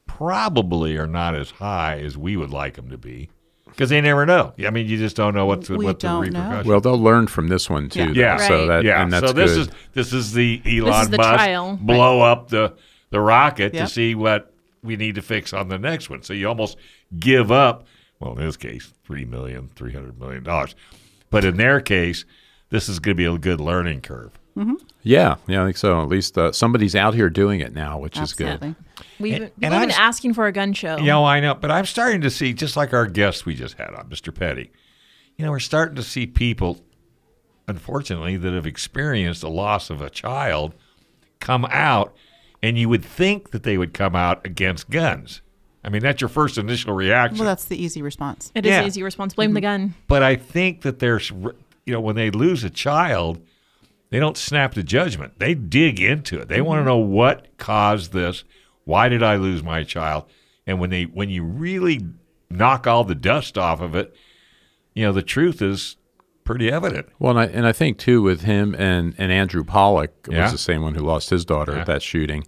probably 0.06 0.98
are 0.98 1.08
not 1.08 1.36
as 1.36 1.52
high 1.52 2.00
as 2.00 2.18
we 2.18 2.36
would 2.36 2.50
like 2.50 2.76
them 2.76 2.90
to 2.90 2.98
be 2.98 3.30
because 3.72 3.90
they 3.90 4.00
never 4.02 4.26
know. 4.26 4.54
I 4.66 4.70
mean, 4.70 4.88
you 4.88 4.98
just 4.98 5.16
don't 5.16 5.34
know 5.34 5.46
what's 5.48 5.68
the, 5.68 5.76
We 5.78 5.86
what 5.86 6.00
the 6.00 6.08
don't 6.08 6.32
know. 6.32 6.62
Well, 6.66 6.80
they'll 6.82 7.02
learn 7.02 7.28
from 7.28 7.48
this 7.48 7.70
one 7.70 7.90
too. 7.90 8.08
though. 8.08 8.12
Yeah. 8.12 8.38
So 8.38 8.60
Right. 8.60 8.68
that 8.68 8.84
yeah, 8.84 9.02
and 9.02 9.12
that's 9.12 9.28
so 9.28 9.34
this 9.34 9.52
good. 9.54 9.60
is 9.62 9.70
this 9.94 10.14
is 10.14 10.34
the 10.34 10.62
Elon 10.66 11.02
is 11.04 11.10
the 11.10 11.18
Musk 11.18 11.30
trial. 11.36 11.78
blow 11.82 12.22
up 12.22 12.50
the 12.50 12.74
the 13.10 13.20
rocket 13.20 13.74
Yep. 13.74 13.88
to 13.88 13.92
see 13.92 14.16
what 14.16 14.54
we 14.84 14.96
need 14.96 15.16
to 15.16 15.22
fix 15.22 15.54
on 15.54 15.68
the 15.70 15.78
next 15.78 16.10
one. 16.10 16.22
So 16.24 16.34
you 16.34 16.48
almost 16.48 16.78
give 17.20 17.52
up. 17.52 17.86
Well, 18.20 18.38
in 18.38 18.46
this 18.46 18.58
case, 18.58 18.94
three 19.06 19.26
million, 19.26 19.70
three 19.76 19.94
hundred 19.94 20.20
million 20.20 20.44
dollars. 20.44 20.76
But 21.30 21.44
in 21.46 21.58
their 21.58 21.80
case, 21.82 22.26
this 22.70 22.88
is 22.90 23.00
going 23.00 23.16
to 23.16 23.18
be 23.18 23.26
a 23.26 23.38
good 23.38 23.60
learning 23.62 24.02
curve. 24.02 24.32
yeah, 25.02 25.36
yeah, 25.48 25.62
I 25.62 25.66
think 25.66 25.78
so. 25.78 26.02
At 26.02 26.10
least 26.10 26.38
uh, 26.38 26.52
somebody's 26.52 26.96
out 26.96 27.14
here 27.16 27.30
doing 27.30 27.62
it 27.62 27.74
now, 27.74 27.98
which 27.98 28.18
is 28.20 28.34
good. 28.34 28.76
Absolutely. 29.24 29.32
We've, 29.32 29.42
And- 29.42 29.52
we've 29.58 29.72
and 29.74 29.90
been 29.90 29.92
I'm 29.98 30.02
asking 30.08 30.34
for 30.34 30.48
a 30.48 30.52
gun 30.52 30.74
show. 30.74 30.98
You 30.98 31.06
know, 31.06 31.24
I 31.26 31.40
know, 31.40 31.54
but 31.56 31.72
I'm 31.72 31.86
starting 31.86 32.22
to 32.22 32.30
see, 32.30 32.54
just 32.54 32.76
like 32.76 32.94
our 32.94 33.06
guest 33.08 33.46
we 33.46 33.56
just 33.56 33.78
had 33.78 33.94
on, 33.94 34.10
Mr. 34.10 34.34
Petty, 34.34 34.72
you 35.38 35.46
know, 35.46 35.52
we're 35.52 35.60
starting 35.60 35.96
to 35.96 36.04
see 36.04 36.28
people, 36.28 36.80
unfortunately, 37.68 38.38
that 38.38 38.54
have 38.54 38.66
experienced 38.68 39.42
the 39.42 39.50
loss 39.50 39.90
of 39.90 40.02
a 40.02 40.10
child 40.10 40.74
come 41.40 41.66
out, 41.70 42.16
and 42.62 42.78
you 42.78 42.90
would 42.90 43.04
think 43.04 43.52
that 43.52 43.64
they 43.64 43.78
would 43.78 43.94
come 43.94 44.16
out 44.16 44.46
against 44.46 44.90
guns. 44.90 45.42
I 45.84 45.90
mean, 45.90 46.04
that's 46.04 46.22
your 46.22 46.28
first 46.30 46.58
initial 46.60 46.94
reaction. 46.94 47.40
Well, 47.40 47.48
that's 47.48 47.66
the 47.66 47.82
easy 47.82 48.02
response. 48.04 48.52
It 48.54 48.66
is 48.66 48.70
Yeah. 48.70 48.82
an 48.82 48.88
easy 48.88 49.02
response. 49.02 49.34
Blame 49.34 49.54
the 49.54 49.62
gun. 49.62 49.96
but 50.08 50.22
I 50.22 50.36
think 50.36 50.82
that 50.82 51.00
there's, 51.00 51.32
you 51.32 51.94
know, 51.94 52.00
when 52.02 52.16
they 52.16 52.30
lose 52.30 52.64
a 52.64 52.70
child, 52.70 53.42
they 54.12 54.20
don't 54.20 54.38
snap 54.38 54.76
to 54.76 54.84
judgment. 54.84 55.40
They 55.40 55.56
dig 55.56 56.00
into 56.00 56.40
it. 56.40 56.50
They 56.50 56.58
Mm-hmm. 56.58 56.66
want 56.66 56.82
to 56.82 56.86
know 56.86 56.98
what 56.98 57.48
caused 57.58 58.14
this. 58.14 58.44
Why 58.86 59.10
did 59.10 59.24
I 59.24 59.36
lose 59.36 59.64
my 59.64 59.84
child? 59.84 60.26
And 60.68 60.80
when 60.80 60.90
they 60.90 61.04
when 61.04 61.30
you 61.30 61.44
really 61.44 62.02
knock 62.50 62.86
all 62.88 63.04
the 63.04 63.16
dust 63.16 63.58
off 63.58 63.82
of 63.82 63.96
it, 63.96 64.14
you 64.94 65.06
know, 65.06 65.12
the 65.14 65.22
truth 65.24 65.62
is 65.62 65.98
pretty 66.44 66.72
evident. 66.72 67.08
Well, 67.20 67.38
and 67.38 67.40
I, 67.40 67.54
and 67.54 67.66
I 67.68 67.72
think 67.72 67.98
too 67.98 68.22
with 68.22 68.42
him 68.42 68.76
and, 68.78 69.14
and 69.18 69.32
Andrew 69.32 69.64
Pollock 69.64 70.28
Yeah. 70.30 70.44
was 70.44 70.52
the 70.52 70.58
same 70.58 70.82
one 70.82 70.96
who 70.96 71.02
lost 71.04 71.30
his 71.30 71.46
daughter 71.46 71.74
Yeah. 71.74 71.80
at 71.82 71.86
that 71.88 72.02
shooting. 72.02 72.46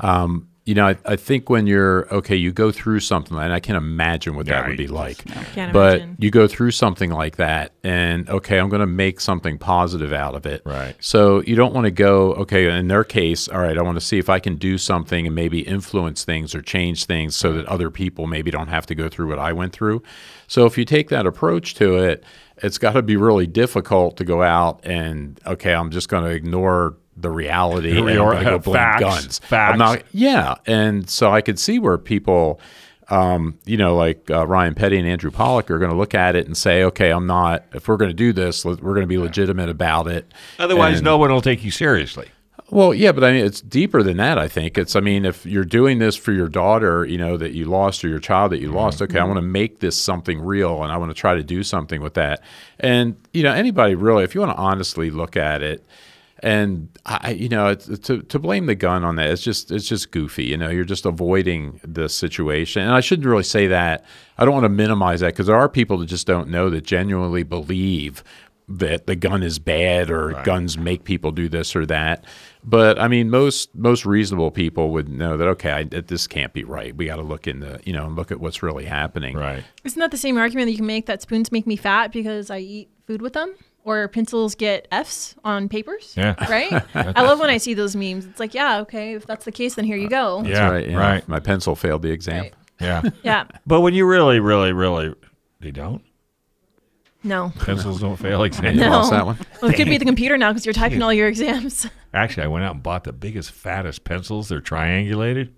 Um, 0.00 0.48
you 0.66 0.74
know, 0.74 0.88
I, 0.88 0.96
I 1.06 1.14
think 1.14 1.48
when 1.48 1.68
you're 1.68 2.12
okay, 2.12 2.34
you 2.34 2.52
go 2.52 2.72
through 2.72 2.98
something, 2.98 3.38
and 3.38 3.52
I 3.52 3.60
can't 3.60 3.76
imagine 3.76 4.34
what 4.34 4.46
that 4.46 4.62
Yeah, 4.62 4.68
would 4.68 4.76
be 4.76 4.82
you 4.82 4.88
like. 4.88 5.24
Can't 5.54 5.72
but 5.72 5.98
imagine. 5.98 6.16
you 6.18 6.30
go 6.32 6.48
through 6.48 6.72
something 6.72 7.12
like 7.12 7.36
that, 7.36 7.70
and 7.84 8.28
okay, 8.28 8.58
I'm 8.58 8.68
going 8.68 8.80
to 8.80 8.86
make 8.86 9.20
something 9.20 9.58
positive 9.58 10.12
out 10.12 10.34
of 10.34 10.44
it. 10.44 10.62
Right. 10.66 10.96
So 10.98 11.40
you 11.42 11.54
don't 11.54 11.72
want 11.72 11.84
to 11.84 11.92
go, 11.92 12.34
okay, 12.34 12.68
in 12.68 12.88
their 12.88 13.04
case, 13.04 13.46
all 13.48 13.60
right, 13.60 13.78
I 13.78 13.82
want 13.82 13.96
to 13.96 14.04
see 14.04 14.18
if 14.18 14.28
I 14.28 14.40
can 14.40 14.56
do 14.56 14.76
something 14.76 15.24
and 15.24 15.36
maybe 15.36 15.60
influence 15.60 16.24
things 16.24 16.52
or 16.52 16.62
change 16.62 17.04
things 17.04 17.36
so 17.36 17.52
that 17.52 17.64
other 17.66 17.88
people 17.88 18.26
maybe 18.26 18.50
don't 18.50 18.68
have 18.68 18.86
to 18.86 18.94
go 18.96 19.08
through 19.08 19.28
what 19.28 19.38
I 19.38 19.52
went 19.52 19.72
through. 19.72 20.02
So 20.48 20.66
if 20.66 20.76
you 20.76 20.84
take 20.84 21.10
that 21.10 21.26
approach 21.26 21.74
to 21.76 21.96
it, 21.96 22.24
it's 22.58 22.78
got 22.78 22.92
to 22.94 23.02
be 23.02 23.16
really 23.16 23.46
difficult 23.46 24.16
to 24.16 24.24
go 24.24 24.42
out 24.42 24.80
and, 24.82 25.38
okay, 25.46 25.74
I'm 25.74 25.90
just 25.92 26.08
going 26.08 26.24
to 26.24 26.30
ignore 26.30 26.96
the 27.16 27.30
reality 27.30 27.90
and 27.98 28.08
I'm 28.10 28.16
going 28.16 28.38
to 28.38 28.44
go 28.44 28.58
blame 28.58 28.74
facts, 28.76 29.00
guns. 29.00 29.38
facts. 29.38 29.72
I'm 29.72 29.78
not, 29.78 30.02
yeah. 30.12 30.56
And 30.66 31.08
so 31.08 31.30
I 31.30 31.40
could 31.40 31.58
see 31.58 31.78
where 31.78 31.96
people, 31.98 32.60
um, 33.08 33.58
you 33.64 33.76
know, 33.76 33.96
like 33.96 34.30
uh, 34.30 34.46
Ryan 34.46 34.74
Petty 34.74 34.98
and 34.98 35.08
Andrew 35.08 35.30
Pollock 35.30 35.70
are 35.70 35.78
going 35.78 35.90
to 35.90 35.96
look 35.96 36.14
at 36.14 36.36
it 36.36 36.46
and 36.46 36.56
say, 36.56 36.82
okay, 36.84 37.10
I'm 37.10 37.26
not, 37.26 37.64
if 37.72 37.88
we're 37.88 37.96
going 37.96 38.10
to 38.10 38.14
do 38.14 38.32
this, 38.32 38.64
we're 38.64 38.74
going 38.76 39.00
to 39.00 39.06
be 39.06 39.18
legitimate 39.18 39.68
about 39.70 40.08
it. 40.08 40.30
Otherwise, 40.58 40.96
And- 40.96 41.04
no 41.04 41.16
one 41.16 41.30
will 41.32 41.40
take 41.40 41.64
you 41.64 41.70
seriously. 41.70 42.28
well, 42.68 42.92
yeah, 42.92 43.12
but 43.12 43.22
I 43.24 43.32
mean, 43.32 43.46
it's 43.46 43.60
deeper 43.60 44.02
than 44.02 44.16
that. 44.16 44.38
I 44.38 44.48
think 44.48 44.76
it's. 44.76 44.96
I 44.96 45.00
mean, 45.00 45.24
if 45.24 45.46
you're 45.46 45.64
doing 45.64 46.00
this 46.00 46.16
for 46.16 46.32
your 46.32 46.48
daughter, 46.48 47.04
you 47.06 47.16
know, 47.16 47.36
that 47.36 47.52
you 47.52 47.64
lost, 47.66 48.04
or 48.04 48.08
your 48.08 48.18
child 48.18 48.50
that 48.52 48.58
you 48.60 48.72
lost, 48.72 49.00
okay, 49.00 49.20
I 49.20 49.24
want 49.24 49.36
to 49.38 49.42
make 49.42 49.78
this 49.78 49.96
something 49.96 50.40
real, 50.40 50.82
and 50.82 50.90
I 50.90 50.96
want 50.96 51.10
to 51.10 51.14
try 51.14 51.36
to 51.36 51.44
do 51.44 51.62
something 51.62 52.00
with 52.02 52.14
that. 52.14 52.42
And 52.80 53.14
you 53.32 53.44
know, 53.44 53.52
anybody 53.52 53.94
really, 53.94 54.24
if 54.24 54.34
you 54.34 54.40
want 54.40 54.52
to 54.56 54.60
honestly 54.60 55.10
look 55.12 55.36
at 55.36 55.62
it, 55.62 55.86
and 56.40 56.90
I, 57.06 57.30
you 57.30 57.48
know, 57.48 57.74
to 57.74 58.22
to 58.22 58.38
blame 58.38 58.66
the 58.66 58.74
gun 58.74 59.04
on 59.04 59.16
that, 59.16 59.30
it's 59.30 59.42
just 59.42 59.70
it's 59.70 59.88
just 59.88 60.10
goofy. 60.10 60.44
You 60.44 60.56
know, 60.56 60.68
you're 60.68 60.84
just 60.84 61.06
avoiding 61.06 61.80
the 61.82 62.08
situation. 62.08 62.82
And 62.82 62.92
I 62.92 63.00
shouldn't 63.00 63.26
really 63.26 63.42
say 63.42 63.66
that. 63.68 64.04
I 64.36 64.44
don't 64.44 64.52
want 64.52 64.64
to 64.64 64.70
minimize 64.70 65.20
that 65.20 65.28
because 65.28 65.46
there 65.46 65.56
are 65.56 65.68
people 65.68 65.98
that 65.98 66.06
just 66.06 66.26
don't 66.26 66.48
know 66.48 66.68
that 66.70 66.84
genuinely 66.84 67.42
believe 67.42 68.22
that 68.68 69.06
the 69.06 69.14
gun 69.14 69.42
is 69.42 69.58
bad 69.58 70.10
or 70.10 70.42
guns 70.42 70.76
make 70.76 71.04
people 71.04 71.30
do 71.30 71.48
this 71.48 71.76
or 71.76 71.86
that. 71.86 72.24
But 72.64 72.98
I 72.98 73.08
mean, 73.08 73.30
most 73.30 73.74
most 73.74 74.04
reasonable 74.04 74.50
people 74.50 74.90
would 74.90 75.08
know 75.08 75.36
that 75.36 75.48
okay, 75.48 75.70
I, 75.70 75.84
this 75.84 76.26
can't 76.26 76.52
be 76.52 76.64
right. 76.64 76.94
We 76.94 77.06
got 77.06 77.16
to 77.16 77.22
look 77.22 77.46
into 77.46 77.80
you 77.84 77.92
know 77.92 78.06
and 78.06 78.16
look 78.16 78.30
at 78.30 78.40
what's 78.40 78.62
really 78.62 78.84
happening. 78.84 79.36
Right. 79.36 79.64
Isn't 79.84 80.00
that 80.00 80.10
the 80.10 80.16
same 80.18 80.36
argument 80.36 80.66
that 80.66 80.72
you 80.72 80.78
can 80.78 80.86
make 80.86 81.06
that 81.06 81.22
spoons 81.22 81.52
make 81.52 81.66
me 81.66 81.76
fat 81.76 82.12
because 82.12 82.50
I 82.50 82.58
eat 82.58 82.90
food 83.06 83.22
with 83.22 83.32
them? 83.34 83.54
Or 83.86 84.08
pencils 84.08 84.56
get 84.56 84.88
F's 84.90 85.36
on 85.44 85.68
papers? 85.68 86.12
Yeah. 86.16 86.34
Right? 86.50 86.72
I 86.94 87.22
love 87.22 87.38
when 87.38 87.50
I 87.50 87.58
see 87.58 87.72
those 87.72 87.94
memes. 87.94 88.26
It's 88.26 88.40
like, 88.40 88.52
yeah, 88.52 88.80
okay, 88.80 89.14
if 89.14 89.26
that's 89.26 89.44
the 89.44 89.52
case, 89.52 89.76
then 89.76 89.84
here 89.84 89.96
you 89.96 90.08
go. 90.08 90.42
That's 90.42 90.50
Yeah, 90.56 90.70
right. 90.70 90.88
yeah. 90.90 90.96
right. 90.98 91.28
My 91.28 91.38
pencil 91.38 91.76
failed 91.76 92.02
the 92.02 92.10
exam. 92.10 92.42
Right. 92.42 92.54
Yeah. 92.80 93.02
Yeah. 93.22 93.44
but 93.66 93.80
when 93.82 93.94
you 93.94 94.04
really, 94.06 94.40
really, 94.40 94.72
really, 94.72 95.14
they 95.60 95.70
don't. 95.70 96.02
No. 97.22 97.52
Pencils 97.60 98.00
don't 98.00 98.16
fail 98.16 98.42
exams. 98.42 98.76
No. 98.78 98.90
Lost 98.90 99.10
that 99.12 99.24
one. 99.24 99.38
Well, 99.62 99.70
it 99.70 99.74
could 99.76 99.88
be 99.88 99.98
the 99.98 100.04
computer 100.04 100.36
now 100.36 100.50
because 100.52 100.66
you're 100.66 100.72
typing 100.72 101.00
all 101.02 101.12
your 101.12 101.26
exams. 101.28 101.86
Actually, 102.12 102.44
I 102.44 102.46
went 102.48 102.64
out 102.64 102.74
and 102.74 102.82
bought 102.82 103.04
the 103.04 103.12
biggest, 103.12 103.50
fattest 103.52 104.04
pencils. 104.04 104.48
They're 104.48 104.60
triangulated. 104.60 105.50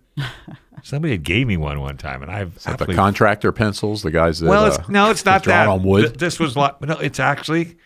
Somebody 0.82 1.12
had 1.14 1.22
gave 1.24 1.46
me 1.46 1.56
one 1.56 1.80
one 1.80 1.96
time, 1.96 2.22
and 2.22 2.30
I've 2.30 2.54
The 2.62 2.94
contractor 2.94 3.52
pencils, 3.52 4.02
the 4.02 4.10
guys 4.10 4.38
that 4.40 4.48
Well, 4.48 4.64
uh, 4.72 4.84
no, 4.88 5.10
it's 5.10 5.24
not 5.24 5.42
drawn 5.42 5.66
that. 5.66 5.68
on 5.68 5.82
wood. 5.82 6.02
Th- 6.06 6.14
This 6.18 6.38
was 6.38 6.56
like 6.56 6.80
no, 6.80 6.94
it's 6.98 7.18
actually 7.20 7.76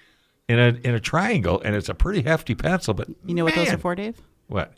in 0.53 0.59
a 0.59 0.89
in 0.89 0.95
a 0.95 1.01
triangle, 1.01 1.61
and 1.65 1.75
it's 1.75 1.89
a 1.89 1.95
pretty 1.95 2.23
hefty 2.23 2.55
pencil. 2.55 2.95
But 2.95 3.09
You 3.27 3.35
know 3.35 3.45
what 3.45 3.55
those 3.55 3.73
are 3.73 3.79
for, 3.79 3.95
Dave? 3.95 4.21
What 4.49 4.73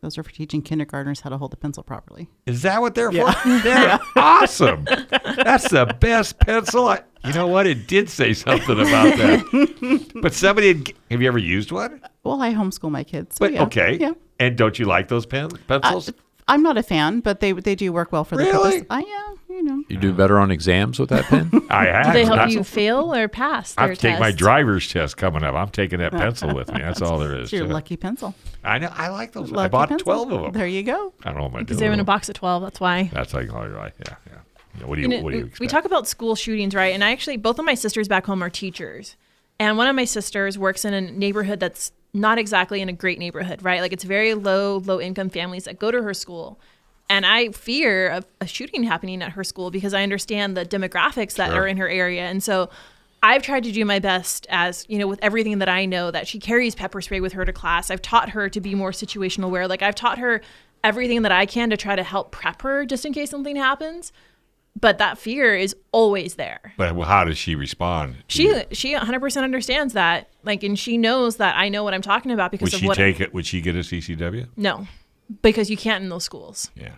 Those 0.00 0.18
are 0.18 0.22
for 0.22 0.30
teaching 0.30 0.62
kindergartners 0.62 1.20
how 1.20 1.30
to 1.30 1.38
hold 1.38 1.50
the 1.52 1.56
pencil 1.56 1.82
properly. 1.82 2.28
is 2.46 2.62
that? 2.62 2.80
What 2.80 2.94
they're 2.94 3.10
for? 3.12 3.32
They're 3.62 3.98
awesome. 4.16 4.84
That's 4.84 5.68
the 5.70 5.94
best 6.00 6.38
pencil. 6.40 6.88
I, 6.88 7.00
you 7.24 7.32
know 7.32 7.46
what? 7.46 7.66
It 7.66 7.86
did 7.86 8.08
say 8.10 8.34
something 8.34 8.78
about 8.78 9.16
that. 9.16 10.10
but 10.22 10.34
somebody 10.34 10.68
had, 10.68 10.92
have 11.10 11.22
you 11.22 11.28
ever 11.28 11.38
used 11.38 11.72
one? 11.72 12.00
Well, 12.22 12.40
I 12.42 12.52
homeschool 12.52 12.90
my 12.90 13.02
kids. 13.04 13.36
So 13.36 13.44
But 13.46 13.52
yeah. 13.54 13.62
okay. 13.64 13.96
Yeah. 14.00 14.12
And 14.38 14.56
don't 14.58 14.78
you 14.78 14.84
like 14.84 15.08
those 15.08 15.24
pen, 15.26 15.46
Uh, 15.46 15.56
pencils? 15.80 16.12
I'm 16.46 16.62
not 16.62 16.76
a 16.76 16.82
fan, 16.82 17.20
but 17.20 17.40
they 17.40 17.52
they 17.52 17.74
do 17.74 17.92
work 17.92 18.12
well 18.12 18.24
for 18.24 18.36
the 18.36 18.44
Really? 18.44 18.80
purpose. 18.80 18.86
I 18.90 19.00
yeah, 19.00 19.54
you 19.56 19.62
know. 19.62 19.82
you 19.88 19.96
do 19.96 20.12
better 20.12 20.38
on 20.38 20.50
exams 20.50 20.98
with 20.98 21.08
that 21.08 21.24
pen. 21.24 21.50
I 21.70 21.86
have. 21.86 22.06
Do 22.06 22.12
they 22.12 22.24
help 22.26 22.50
you 22.50 22.62
fail 22.62 23.14
or 23.14 23.28
pass 23.28 23.74
I 23.78 23.82
their 23.82 23.88
have 23.90 23.98
to 23.98 24.02
take 24.10 24.18
my 24.20 24.26
test? 24.26 24.38
driver's 24.38 24.86
test 24.92 25.16
coming 25.16 25.42
up. 25.42 25.54
I'm 25.54 25.70
taking 25.70 26.00
that 26.00 26.12
pencil 26.12 26.54
with 26.54 26.70
me. 26.72 26.80
That's 26.80 27.00
all 27.02 27.18
there 27.18 27.34
is. 27.34 27.44
It's 27.44 27.52
your 27.54 27.64
to 27.64 27.70
it. 27.70 27.72
lucky 27.72 27.96
pencil. 27.96 28.34
I 28.62 28.78
know. 28.78 28.90
I 28.92 29.08
like 29.08 29.32
those. 29.32 29.50
I 29.52 29.56
Lucky 29.56 29.70
bought 29.70 29.88
pencil. 29.88 30.04
twelve 30.04 30.32
of 30.32 30.42
them. 30.42 30.52
There 30.52 30.66
you 30.66 30.82
go. 30.82 31.14
I 31.24 31.30
don't 31.30 31.36
know 31.38 31.42
what 31.44 31.48
am 31.48 31.54
I 31.54 31.58
doing. 31.58 31.64
Because 31.64 31.78
they're 31.78 31.92
in 31.92 31.98
a 31.98 32.02
with 32.02 32.06
them. 32.06 32.14
box 32.14 32.28
of 32.28 32.34
12. 32.34 32.62
That's 32.62 32.80
why. 32.80 33.10
That's 33.12 33.32
like 33.32 33.52
all 33.52 33.66
right. 33.68 33.92
Yeah, 34.06 34.14
yeah. 34.26 34.34
Yeah, 34.80 34.86
What 34.86 34.96
do 34.96 35.02
you? 35.02 35.08
You 35.08 35.16
know, 35.16 35.22
what 35.22 35.30
do 35.32 35.38
you 35.38 35.44
expect? 35.44 35.60
we 35.60 35.66
talk 35.68 35.84
about 35.86 36.06
school 36.08 36.34
shootings, 36.34 36.74
right? 36.74 36.92
And 36.94 37.02
I 37.04 37.12
actually, 37.12 37.36
both 37.38 37.58
of 37.58 37.64
my 37.64 37.74
sisters 37.74 38.06
back 38.08 38.26
home 38.26 38.42
are 38.42 38.50
teachers. 38.50 39.16
And 39.58 39.78
one 39.78 39.86
of 39.86 39.94
my 39.96 40.04
sisters 40.04 40.58
works 40.58 40.84
in 40.84 40.92
a 40.92 41.00
neighborhood 41.00 41.60
that's 41.60 41.92
not 42.14 42.38
exactly 42.38 42.80
in 42.80 42.88
a 42.88 42.92
great 42.92 43.18
neighborhood, 43.18 43.62
right? 43.62 43.80
Like 43.80 43.92
it's 43.92 44.04
very 44.04 44.34
low, 44.34 44.78
low 44.78 45.00
income 45.00 45.28
families 45.28 45.64
that 45.64 45.78
go 45.80 45.90
to 45.90 46.00
her 46.02 46.14
school. 46.14 46.58
And 47.10 47.26
I 47.26 47.50
fear 47.50 48.08
of 48.08 48.24
a 48.40 48.46
shooting 48.46 48.84
happening 48.84 49.20
at 49.20 49.32
her 49.32 49.44
school 49.44 49.70
because 49.70 49.92
I 49.92 50.02
understand 50.02 50.56
the 50.56 50.64
demographics 50.64 51.34
that 51.34 51.50
Sure. 51.50 51.62
are 51.62 51.66
in 51.66 51.76
her 51.76 51.88
area. 51.88 52.22
And 52.22 52.42
so 52.42 52.70
I've 53.22 53.42
tried 53.42 53.64
to 53.64 53.72
do 53.72 53.84
my 53.84 53.98
best 53.98 54.46
as, 54.48 54.86
you 54.88 54.98
know, 54.98 55.06
with 55.08 55.18
everything 55.22 55.58
that 55.58 55.68
I 55.68 55.86
know 55.86 56.10
that 56.10 56.28
she 56.28 56.38
carries 56.38 56.74
pepper 56.74 57.00
spray 57.00 57.20
with 57.20 57.32
her 57.32 57.44
to 57.44 57.52
class. 57.52 57.90
I've 57.90 58.02
taught 58.02 58.30
her 58.30 58.48
to 58.48 58.60
be 58.60 58.74
more 58.74 58.92
situational 58.92 59.44
aware. 59.44 59.66
Like 59.66 59.82
I've 59.82 59.94
taught 59.94 60.18
her 60.18 60.40
everything 60.84 61.22
that 61.22 61.32
I 61.32 61.46
can 61.46 61.68
to 61.70 61.76
try 61.76 61.96
to 61.96 62.02
help 62.02 62.30
prep 62.30 62.62
her 62.62 62.86
just 62.86 63.04
in 63.04 63.12
case 63.12 63.30
something 63.30 63.56
happens 63.56 64.12
but 64.78 64.98
that 64.98 65.18
fear 65.18 65.54
is 65.54 65.74
always 65.92 66.34
there. 66.34 66.74
But 66.76 66.98
how 67.02 67.24
does 67.24 67.38
she 67.38 67.54
respond? 67.54 68.16
She 68.26 68.64
she 68.72 68.94
100% 68.94 69.42
understands 69.42 69.94
that, 69.94 70.28
like, 70.42 70.62
and 70.62 70.78
she 70.78 70.98
knows 70.98 71.36
that 71.36 71.56
I 71.56 71.68
know 71.68 71.84
what 71.84 71.94
I'm 71.94 72.02
talking 72.02 72.32
about 72.32 72.50
because 72.50 72.66
would 72.66 72.74
of 72.74 72.80
she 72.80 72.86
what. 72.88 72.96
take 72.96 73.20
it? 73.20 73.32
Would 73.34 73.46
she 73.46 73.60
get 73.60 73.76
a 73.76 73.80
CCW? 73.80 74.48
no, 74.56 74.86
because 75.42 75.70
you 75.70 75.76
can't 75.76 76.02
in 76.02 76.10
those 76.10 76.24
schools. 76.24 76.70
Yeah. 76.74 76.96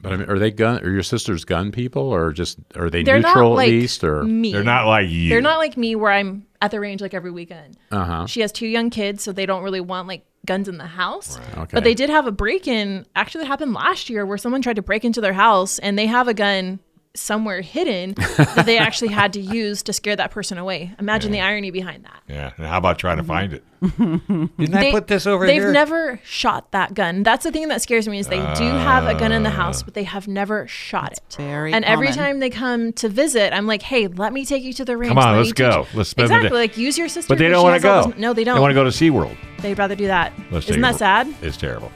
But 0.00 0.12
I 0.12 0.16
mean, 0.16 0.28
are 0.28 0.38
they 0.38 0.50
gun? 0.50 0.84
Are 0.84 0.90
your 0.90 1.04
sisters 1.04 1.44
gun 1.44 1.70
people, 1.70 2.02
or 2.02 2.32
just 2.32 2.58
are 2.74 2.90
they 2.90 3.04
They're 3.04 3.20
neutral 3.20 3.50
not 3.50 3.56
like 3.56 3.68
at 3.68 3.70
least, 3.70 4.02
or 4.02 4.24
me. 4.24 4.50
They're 4.50 4.64
not 4.64 4.86
like 4.88 5.08
you. 5.08 5.28
They're 5.28 5.40
not 5.40 5.58
like 5.58 5.76
me, 5.76 5.94
where 5.94 6.10
I'm 6.10 6.44
at 6.60 6.72
the 6.72 6.80
range 6.80 7.00
like 7.00 7.14
every 7.14 7.30
weekend. 7.30 7.76
uh 7.92 8.04
huh? 8.04 8.26
She 8.26 8.40
has 8.40 8.50
two 8.50 8.66
young 8.66 8.90
kids, 8.90 9.22
so 9.22 9.30
they 9.30 9.46
don't 9.46 9.62
really 9.62 9.80
want 9.80 10.08
like 10.08 10.26
guns 10.44 10.68
in 10.68 10.76
the 10.76 10.86
house. 10.86 11.38
Okay. 11.56 11.70
But 11.72 11.84
they 11.84 11.94
did 11.94 12.10
have 12.10 12.26
a 12.26 12.32
break 12.32 12.66
in. 12.66 13.06
Actually, 13.14 13.44
happened 13.44 13.74
last 13.74 14.10
year 14.10 14.26
where 14.26 14.38
someone 14.38 14.60
tried 14.60 14.76
to 14.76 14.82
break 14.82 15.04
into 15.04 15.20
their 15.20 15.32
house 15.32 15.78
and 15.78 15.96
they 15.96 16.06
have 16.06 16.26
a 16.26 16.34
gun 16.34 16.80
somewhere 17.14 17.60
hidden 17.60 18.14
that 18.36 18.64
they 18.64 18.78
actually 18.78 19.08
had 19.12 19.32
to 19.34 19.40
use 19.40 19.82
to 19.82 19.92
scare 19.92 20.16
that 20.16 20.30
person 20.30 20.56
away. 20.58 20.94
Imagine 20.98 21.30
the 21.32 21.40
irony 21.40 21.70
behind 21.70 22.04
that. 22.04 22.22
Yeah. 22.26 22.52
And 22.56 22.66
how 22.66 22.78
about 22.78 22.98
trying 22.98 23.18
to 23.18 23.22
find 23.24 23.52
it? 23.52 23.62
Mm-hmm. 23.82 24.46
Didn't 24.58 24.74
I 24.74 24.90
put 24.92 25.08
this 25.08 25.26
over 25.26 25.44
there? 25.46 25.54
they've 25.54 25.62
here? 25.64 25.72
never 25.72 26.20
shot 26.24 26.70
that 26.70 26.94
gun. 26.94 27.22
That's 27.22 27.44
the 27.44 27.50
thing 27.52 27.68
that 27.68 27.82
scares 27.82 28.08
me 28.08 28.18
is 28.18 28.28
they 28.28 28.38
do 28.54 28.64
have 28.64 29.06
a 29.06 29.14
gun 29.18 29.30
in 29.32 29.42
the 29.42 29.50
Ah. 29.50 29.52
house, 29.52 29.82
but 29.82 29.92
they 29.94 30.04
have 30.04 30.26
never 30.28 30.66
shot 30.68 31.12
it. 31.12 31.20
very 31.36 31.72
and 31.74 31.84
every 31.84 32.12
time 32.12 32.38
they 32.40 32.48
come 32.48 32.92
to 32.94 33.08
visit, 33.08 33.52
I'm 33.52 33.66
like, 33.66 33.82
"Hey, 33.82 34.06
let 34.06 34.32
me 34.32 34.44
take 34.46 34.62
you 34.62 34.72
to 34.74 34.84
the 34.84 34.96
range. 34.96 35.10
Come 35.10 35.18
on, 35.18 35.32
let 35.36 35.38
let's 35.38 35.52
go. 35.52 35.86
Let's 35.94 36.10
spend 36.10 36.30
the 36.30 36.34
exactly 36.36 36.48
day. 36.50 36.54
like 36.62 36.76
use 36.78 36.96
your 36.96 37.08
sister. 37.08 37.28
but 37.28 37.38
they 37.38 37.48
don't 37.48 37.62
want 37.64 37.76
to 37.80 37.82
go. 37.82 38.04
this- 38.06 38.18
no, 38.18 38.32
they 38.32 38.44
don't. 38.44 38.54
They 38.54 38.60
want 38.60 38.70
to 38.70 38.74
go 38.74 38.84
to 38.84 38.90
SeaWorld. 38.90 39.36
They'd 39.60 39.76
rather 39.78 39.94
do 39.96 40.06
that. 40.06 40.32
Let's 40.50 40.68
Isn't 40.70 40.80
that 40.82 40.96
sad? 40.96 41.32
It's 41.42 41.56
terrible. 41.56 41.90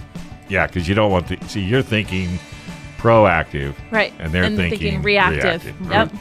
Yeah, 0.48 0.66
because 0.66 0.88
you 0.88 0.94
don't 0.94 1.10
want 1.10 1.28
to 1.28 1.48
see. 1.48 1.60
You're 1.60 1.82
thinking 1.82 2.38
proactive, 2.98 3.74
Right. 3.90 4.12
And 4.18 4.32
they're 4.32 4.50
thinking, 4.50 5.02
reactive. 5.02 5.74
Yep. 5.90 6.12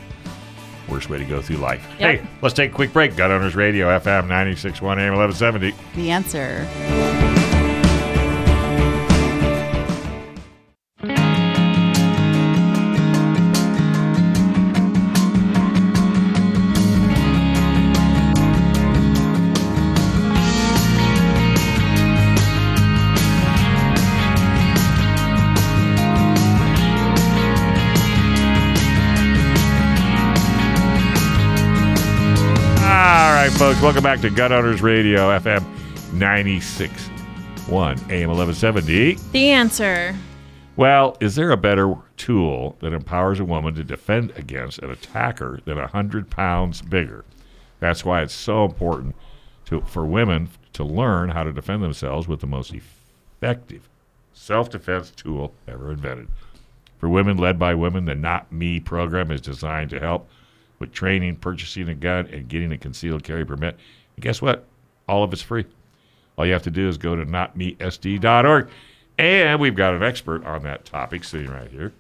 Worst 0.88 1.10
way 1.10 1.18
to 1.18 1.26
go 1.26 1.42
through 1.42 1.58
life. 1.58 1.86
Yep. 2.00 2.20
Hey, 2.22 2.28
let's 2.42 2.54
take 2.54 2.72
a 2.72 2.76
quick 2.76 2.94
break. 2.94 3.16
Gun 3.16 3.32
Owners 3.32 3.56
Radio, 3.56 3.88
FM 3.88 4.28
96.1 4.28 5.00
AM 5.00 5.16
1170. 5.16 5.74
The 5.96 6.12
answer. 6.12 7.34
Folks, 33.76 33.84
welcome 33.84 34.04
back 34.04 34.22
to 34.22 34.30
Gun 34.30 34.54
Owners 34.54 34.82
Radio, 34.82 35.38
FM 35.38 35.60
96.1 36.12 37.70
AM 38.10 38.30
1170. 38.30 39.16
The 39.32 39.50
answer. 39.50 40.16
Well, 40.78 41.18
is 41.20 41.36
there 41.36 41.52
a 41.52 41.58
better 41.58 41.94
tool 42.18 42.78
that 42.80 42.94
empowers 42.94 43.40
a 43.40 43.46
woman 43.46 43.76
to 43.76 43.84
defend 43.84 44.32
against 44.38 44.80
an 44.80 44.92
attacker 44.92 45.60
than 45.66 45.78
100 45.78 46.30
pounds 46.30 46.82
bigger? 46.82 47.26
That's 47.80 48.06
why 48.06 48.22
it's 48.22 48.34
so 48.34 48.64
important 48.66 49.16
to, 49.66 49.82
for 49.82 50.06
women 50.06 50.50
to 50.74 50.84
learn 50.84 51.30
how 51.30 51.44
to 51.44 51.54
defend 51.54 51.84
themselves 51.84 52.28
with 52.28 52.40
the 52.40 52.48
most 52.48 52.74
effective 52.74 53.90
self 54.34 54.70
defense 54.70 55.12
tool 55.12 55.54
ever 55.68 55.92
invented. 55.92 56.28
For 56.98 57.10
women 57.10 57.38
led 57.38 57.60
by 57.60 57.76
women, 57.76 58.06
the 58.06 58.16
Not 58.16 58.52
Me 58.52 58.80
program 58.80 59.32
is 59.32 59.42
designed 59.42 59.90
to 59.92 60.00
help 60.00 60.30
with 60.80 60.92
training, 60.92 61.38
purchasing 61.38 61.90
a 61.90 61.96
gun, 61.96 62.28
and 62.28 62.48
getting 62.48 62.72
a 62.72 62.78
concealed 62.78 63.24
carry 63.24 63.46
permit. 63.46 63.78
And 64.16 64.24
guess 64.24 64.42
what? 64.42 64.66
All 65.08 65.24
of 65.24 65.32
it's 65.34 65.42
free. 65.42 65.66
All 66.38 66.46
you 66.46 66.54
have 66.54 66.64
to 66.64 66.72
do 66.72 66.88
is 66.88 66.98
go 66.98 67.16
to 67.16 67.26
notmesd.org. 67.26 68.70
And 69.18 69.60
we've 69.62 69.76
got 69.76 69.94
an 69.94 70.04
expert 70.04 70.44
on 70.46 70.64
that 70.64 70.86
topic 70.86 71.24
sitting 71.24 71.50
right 71.50 71.72
here. 71.72 71.94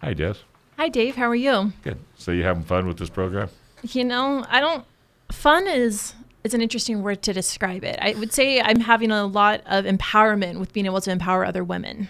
Hi, 0.00 0.14
Des. 0.14 0.34
Hi, 0.78 0.88
Dave. 0.88 1.16
How 1.16 1.28
are 1.28 1.34
you? 1.34 1.72
Good. 1.82 1.98
So 2.16 2.30
you 2.32 2.44
having 2.44 2.62
fun 2.62 2.86
with 2.86 2.98
this 2.98 3.10
program? 3.10 3.48
You 3.82 4.04
know, 4.04 4.44
I 4.48 4.60
don't. 4.60 4.84
Fun 5.30 5.66
is 5.66 6.14
is 6.44 6.54
an 6.54 6.60
interesting 6.60 7.02
word 7.02 7.22
to 7.22 7.32
describe 7.32 7.84
it. 7.84 7.98
I 8.00 8.14
would 8.14 8.32
say 8.32 8.60
I'm 8.60 8.80
having 8.80 9.10
a 9.10 9.26
lot 9.26 9.62
of 9.66 9.84
empowerment 9.84 10.58
with 10.58 10.72
being 10.72 10.86
able 10.86 11.00
to 11.00 11.10
empower 11.10 11.44
other 11.44 11.62
women. 11.62 12.08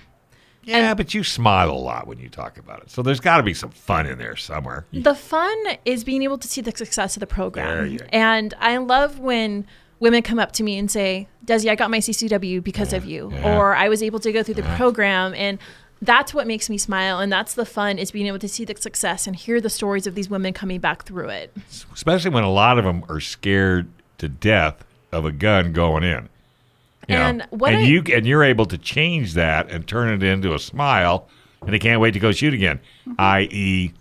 Yeah, 0.65 0.95
but 0.95 1.13
you 1.15 1.25
smile 1.25 1.71
a 1.71 1.73
lot 1.73 2.07
when 2.07 2.19
you 2.19 2.29
talk 2.29 2.57
about 2.59 2.83
it. 2.83 2.91
So 2.91 3.03
there's 3.03 3.21
got 3.21 3.39
to 3.39 3.43
be 3.43 3.55
some 3.55 3.71
fun 3.71 4.07
in 4.07 4.19
there 4.19 4.37
somewhere. 4.37 4.87
The 4.93 5.15
fun 5.15 5.57
is 5.85 6.05
being 6.05 6.23
able 6.23 6.39
to 6.39 6.49
see 6.49 6.61
the 6.61 6.71
success 6.77 7.17
of 7.17 7.21
the 7.21 7.27
program. 7.27 7.99
And 8.13 8.55
I 8.61 8.77
love 8.77 9.19
when 9.19 9.67
women 10.01 10.23
come 10.23 10.39
up 10.39 10.53
to 10.53 10.63
me 10.63 10.79
and 10.79 10.91
say, 10.91 11.29
Desi, 11.45 11.69
I 11.71 11.75
got 11.75 11.91
my 11.91 11.99
CCW 11.99 12.63
because 12.63 12.93
of 12.93 13.05
you. 13.05 13.31
yeah. 13.33 13.57
Or 13.59 13.75
I 13.75 13.89
was 13.89 14.03
able 14.03 14.21
to 14.21 14.33
go 14.33 14.43
through 14.43 14.55
the 14.55 14.63
program. 14.77 15.35
And 15.35 15.59
that's 16.01 16.35
what 16.35 16.47
makes 16.47 16.69
me 16.69 16.79
smile. 16.79 17.21
And 17.21 17.33
that's 17.33 17.55
the 17.55 17.65
fun 17.65 17.99
is 17.99 18.11
being 18.11 18.27
able 18.27 18.41
to 18.41 18.49
see 18.49 18.65
the 18.65 18.75
success 18.77 19.27
and 19.27 19.37
hear 19.37 19.61
the 19.61 19.71
stories 19.71 20.07
of 20.07 20.15
these 20.15 20.29
women 20.29 20.53
coming 20.53 20.81
back 20.81 21.05
through 21.05 21.29
it. 21.29 21.57
Especially 21.93 22.31
when 22.31 22.45
a 22.45 22.51
lot 22.51 22.79
of 22.79 22.85
them 22.85 23.05
are 23.09 23.21
scared 23.21 23.89
to 24.19 24.29
death 24.29 24.85
of 25.13 25.25
a 25.25 25.33
gun 25.33 25.73
going 25.73 26.03
in. 26.03 26.29
And 27.09 27.47
what 27.51 27.73
and 27.73 27.83
I- 27.83 27.87
you 27.87 28.03
and 28.15 28.27
you're 28.27 28.45
able 28.45 28.67
to 28.67 28.79
change 28.79 29.35
that 29.35 29.71
and 29.71 29.87
turn 29.87 30.13
it 30.13 30.23
into 30.23 30.55
a 30.55 30.59
smile, 30.59 31.29
and 31.63 31.73
they 31.73 31.79
can't 31.79 32.01
wait 32.01 32.13
to 32.13 32.21
go 32.21 32.33
shoot 32.33 32.55
again. 32.55 32.79
Mm-hmm. 33.09 33.15
I.e., 33.19 33.93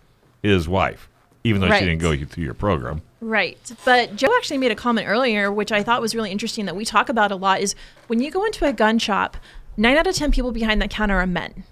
his 0.43 0.68
wife, 0.68 1.10
even 1.43 1.62
though 1.62 1.68
Right. 1.68 1.80
she 1.80 1.86
didn't 1.86 2.02
go 2.02 2.16
through 2.26 2.43
your 2.43 2.54
program. 2.54 3.02
Right. 3.20 3.58
But 3.86 4.16
Joe 4.16 4.34
actually 4.36 4.58
made 4.58 4.72
a 4.72 4.76
comment 4.76 5.08
earlier, 5.08 5.52
which 5.52 5.72
I 5.72 5.84
thought 5.84 6.02
was 6.02 6.16
really 6.16 6.32
interesting 6.32 6.66
that 6.66 6.76
we 6.76 6.86
talk 6.86 7.10
about 7.10 7.32
a 7.32 7.36
lot 7.36 7.60
is 7.62 7.76
when 8.08 8.20
you 8.20 8.32
go 8.32 8.43
into 8.45 8.66
a 8.66 8.74
gun 8.74 8.97
shop, 8.97 9.38
nine 9.78 9.95
out 9.97 10.08
of 10.08 10.16
10 10.16 10.32
people 10.32 10.52
behind 10.52 10.82
that 10.82 10.89
counter 10.89 11.18
are 11.20 11.28
men. 11.28 11.64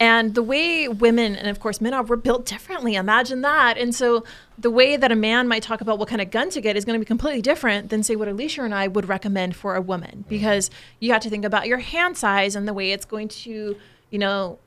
And 0.00 0.34
the 0.34 0.42
way 0.42 0.86
women, 0.86 1.34
and 1.34 1.48
of 1.48 1.58
course 1.58 1.80
men 1.80 1.92
are, 1.92 2.04
we're 2.04 2.16
built 2.16 2.46
differently. 2.46 2.94
Imagine 2.94 3.40
that. 3.42 3.76
And 3.76 3.92
so 3.94 4.24
the 4.56 4.70
way 4.70 4.96
that 4.96 5.10
a 5.10 5.16
man 5.16 5.48
might 5.48 5.62
talk 5.62 5.80
about 5.80 5.98
what 5.98 6.08
kind 6.08 6.20
of 6.20 6.30
gun 6.30 6.50
to 6.50 6.60
get 6.60 6.76
is 6.76 6.84
going 6.84 6.94
to 6.94 7.04
be 7.04 7.06
completely 7.06 7.42
different 7.42 7.90
than, 7.90 8.04
say, 8.04 8.14
what 8.14 8.28
Alicia 8.28 8.62
and 8.62 8.74
I 8.74 8.86
would 8.86 9.08
recommend 9.08 9.56
for 9.56 9.74
a 9.74 9.80
woman. 9.80 10.10
Mm-hmm. 10.10 10.28
Because 10.28 10.70
you 11.00 11.12
have 11.12 11.22
to 11.22 11.30
think 11.30 11.44
about 11.44 11.66
your 11.66 11.78
hand 11.78 12.16
size 12.16 12.54
and 12.54 12.68
the 12.68 12.74
way 12.74 12.92
it's 12.92 13.04
going 13.04 13.28
to, 13.28 13.76
you 14.10 14.18
know, 14.18 14.58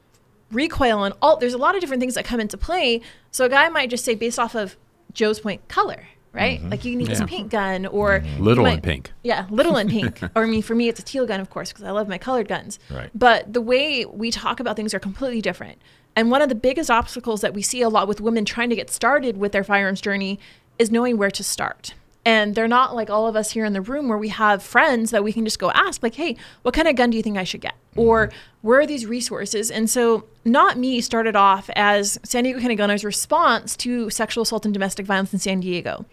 recoil 0.52 1.04
and 1.04 1.16
all 1.22 1.38
there's 1.38 1.54
a 1.54 1.58
lot 1.58 1.76
of 1.76 1.82
different 1.82 2.02
things 2.02 2.16
that 2.16 2.26
come 2.26 2.40
into 2.40 2.58
play 2.58 3.02
so 3.32 3.46
a 3.46 3.50
guy 3.50 3.70
might 3.70 3.90
just 3.90 4.04
say 4.04 4.16
based 4.16 4.38
off 4.38 4.54
of 4.54 4.76
joe's 5.14 5.40
point 5.40 5.66
color 5.68 6.08
right? 6.34 6.60
Mm-hmm. 6.60 6.70
Like 6.70 6.86
you 6.86 6.96
need 6.96 7.08
this 7.08 7.22
pink 7.26 7.52
gun 7.52 7.86
or 7.86 8.20
mm-hmm. 8.20 8.38
you 8.38 8.44
Little 8.44 8.64
might- 8.64 8.74
and 8.76 8.84
pink. 8.84 9.12
yeah 9.24 9.48
little 9.50 9.76
and 9.76 9.90
pink. 9.90 10.22
Or 10.36 10.44
i 10.44 10.46
mean 10.46 10.62
for 10.62 10.76
me 10.76 10.88
it's 10.88 11.00
a 11.00 11.04
teal 11.04 11.26
gun 11.26 11.40
of 11.40 11.50
course 11.50 11.72
because 11.72 11.84
i 11.84 11.92
love 11.92 12.08
my 12.08 12.18
colored 12.18 12.48
guns. 12.48 12.80
Right. 12.90 13.10
but 13.14 13.52
the 13.52 13.62
way 13.62 14.06
we 14.06 14.32
talk 14.32 14.60
about 14.60 14.76
things 14.76 14.94
are 14.94 15.00
completely 15.00 15.42
different. 15.42 15.82
And 16.16 16.30
one 16.30 16.42
of 16.42 16.50
the 16.50 16.56
biggest 16.56 16.92
obstacles 16.92 17.40
that 17.42 17.54
we 17.54 17.62
see 17.62 17.82
a 17.82 17.88
lot 17.90 18.06
with 18.08 18.20
women 18.20 18.44
trying 18.44 18.70
to 18.70 18.76
get 18.76 18.90
started 18.90 19.38
with 19.38 19.54
their 19.54 19.64
firearms 19.64 20.02
journey 20.02 20.40
is 20.78 20.92
knowing 20.92 21.18
where 21.18 21.32
to 21.32 21.44
start 21.44 21.94
and 22.26 22.54
they're 22.54 22.68
not 22.68 22.96
like 22.96 23.10
all 23.10 23.28
of 23.28 23.36
us 23.36 23.52
here 23.52 23.66
in 23.66 23.74
the 23.74 23.82
room 23.82 24.08
where 24.08 24.18
we 24.18 24.30
have 24.30 24.62
friends 24.62 25.12
that 25.12 25.24
we 25.24 25.34
can 25.34 25.44
just 25.44 25.60
go 25.60 25.72
ask 25.72 26.04
like 26.04 26.16
hey 26.16 26.36
what 26.62 26.74
kind 26.74 26.88
of 26.88 26.96
gun 26.96 27.10
do 27.10 27.18
you 27.18 27.24
think 27.24 27.38
i 27.38 27.44
should 27.44 27.62
get? 27.62 27.74
Mm-hmm. 27.92 28.00
Or 28.02 28.32
where 28.62 28.80
are 28.80 28.86
these 28.86 29.06
resources? 29.06 29.72
And 29.72 29.90
so 29.90 30.26
not 30.46 30.78
me 30.78 31.02
started 31.02 31.36
off 31.36 31.70
as 31.76 32.20
san 32.24 32.44
diego 32.44 32.60
county 32.60 32.76
gunner's 32.76 33.04
response 33.04 33.76
to 33.78 34.10
sexual 34.10 34.44
assault 34.44 34.66
and 34.66 34.74
domestic 34.74 35.06
violence 35.06 35.34
in 35.34 35.40
san 35.40 35.60
diego. 35.60 36.06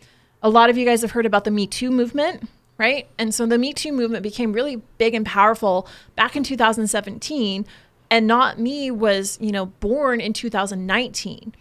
A 0.43 0.49
lot 0.49 0.71
of 0.71 0.79
you 0.79 0.85
guys 0.85 1.03
have 1.03 1.13
heard 1.13 1.27
about 1.27 1.45
the 1.45 1.51
me 1.51 1.67
too 1.67 1.91
movement 1.91 2.49
right? 2.79 3.09
And 3.19 3.35
so 3.35 3.45
the 3.45 3.59
me 3.59 3.73
too 3.73 3.93
movement 3.93 4.23
became 4.23 4.53
really 4.53 4.77
big 4.99 5.13
and 5.13 5.27
powerful 5.27 5.89
back 6.15 6.37
in 6.37 6.45
2017 6.45 7.67
and 8.11 8.27
not 8.27 8.59
me 8.59 8.91
was 8.91 9.39
you 9.41 9.53
know 9.53 9.67
born 9.67 10.21
in 10.21 10.33
2019 10.33 11.55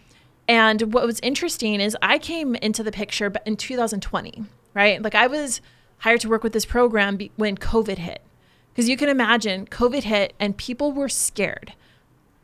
and 0.48 0.94
what 0.94 1.06
was 1.06 1.20
interesting 1.20 1.80
is 1.80 1.96
I 2.00 2.18
came 2.18 2.54
into 2.56 2.82
the 2.82 2.90
picture 2.90 3.30
in 3.44 3.56
2020, 3.56 4.44
right? 4.72 5.00
Like 5.02 5.14
I 5.14 5.26
was 5.26 5.60
hired 5.98 6.22
to 6.22 6.28
work 6.28 6.42
with 6.42 6.54
this 6.54 6.64
program 6.64 7.18
when 7.36 7.56
COVID 7.56 7.98
hit. 7.98 8.22
Because 8.72 8.88
you 8.88 8.96
can 8.96 9.08
imagine, 9.08 9.66
COVID 9.66 10.04
hit 10.04 10.32
and 10.40 10.56
people 10.56 10.92
were 10.92 11.08
scared. 11.08 11.74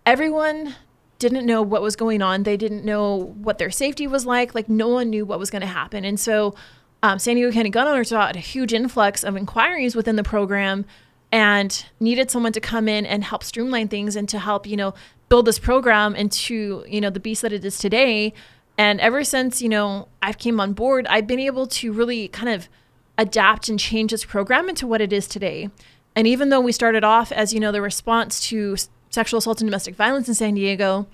Everyone 0.05 0.74
didn't 1.18 1.46
know 1.46 1.62
what 1.62 1.80
was 1.80 1.96
going 1.96 2.20
on. 2.20 2.42
They 2.42 2.57
didn't 2.57 2.84
know 2.84 3.16
what 3.16 3.59
their 3.59 3.70
safety 3.70 4.07
was 4.07 4.26
like. 4.26 4.55
Like 4.55 4.68
no 4.68 4.88
one 4.88 5.11
knew 5.11 5.24
what 5.24 5.38
was 5.38 5.50
going 5.50 5.62
to 5.62 5.66
happen. 5.66 6.05
And 6.05 6.18
so 6.20 6.55
um, 7.02 7.18
San 7.18 7.36
Diego 7.36 7.52
County 7.52 7.70
gun 7.70 7.86
owners 7.86 8.09
saw 8.09 8.30
a 8.30 8.38
huge 8.38 8.74
influx 8.74 9.22
of 9.24 9.36
inquiries 9.36 9.94
within 9.94 10.16
the 10.16 10.24
program 10.24 10.84
and 11.30 11.86
needed 12.00 12.30
someone 12.30 12.52
to 12.52 12.61
come 12.61 12.88
in 12.88 13.07
and 13.07 13.24
help 13.24 13.42
streamline 13.42 13.88
things 13.88 14.16
and 14.16 14.28
to 14.28 14.38
help, 14.38 14.66
you 14.66 14.76
know, 14.76 14.94
build 15.29 15.47
this 15.47 15.59
program 15.59 16.14
into, 16.14 16.85
you 16.89 17.01
know, 17.01 17.11
the 17.11 17.20
beast 17.20 17.43
that 17.43 17.53
it 17.53 17.64
is 17.64 17.79
today. 17.79 18.33
And 18.77 19.01
ever 19.01 19.25
since, 19.25 19.62
you 19.62 19.68
know, 19.68 20.09
I've 20.22 20.39
came 20.39 20.61
on 20.61 20.72
board, 20.72 21.07
I've 21.09 21.27
been 21.27 21.41
able 21.41 21.66
to 21.68 21.93
really 21.93 22.29
kind 22.29 22.49
of 22.49 22.68
adapt 23.16 23.68
and 23.68 23.79
change 23.79 24.11
this 24.11 24.25
program 24.25 24.68
into 24.68 24.87
what 24.87 25.01
it 25.01 25.12
is 25.12 25.27
today. 25.29 25.70
And 26.16 26.27
even 26.27 26.49
though 26.49 26.61
we 26.61 26.72
started 26.72 27.05
off 27.05 27.33
as, 27.33 27.53
you 27.53 27.61
know, 27.61 27.72
the 27.72 27.83
response 27.83 28.41
to 28.49 28.77
sexual 29.11 29.39
assault 29.39 29.61
and 29.61 29.68
domestic 29.68 29.95
violence 29.95 30.29
in 30.29 30.35
San 30.35 30.55
Diego, 30.55 31.07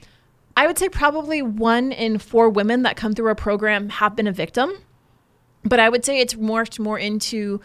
I 0.57 0.67
would 0.67 0.79
say 0.79 0.89
probably 0.89 1.43
one 1.43 1.93
in 1.93 2.19
four 2.19 2.49
women 2.49 2.83
that 2.83 2.97
come 2.97 3.15
through 3.15 3.29
our 3.29 3.35
program 3.35 3.89
have 3.91 4.17
been 4.17 4.27
a 4.27 4.33
victim. 4.33 4.73
But 5.63 5.81
I 5.81 5.89
would 5.89 6.05
say 6.05 6.21
it's 6.21 6.35
morphed 6.35 6.79
more 6.79 6.99
into 6.99 7.61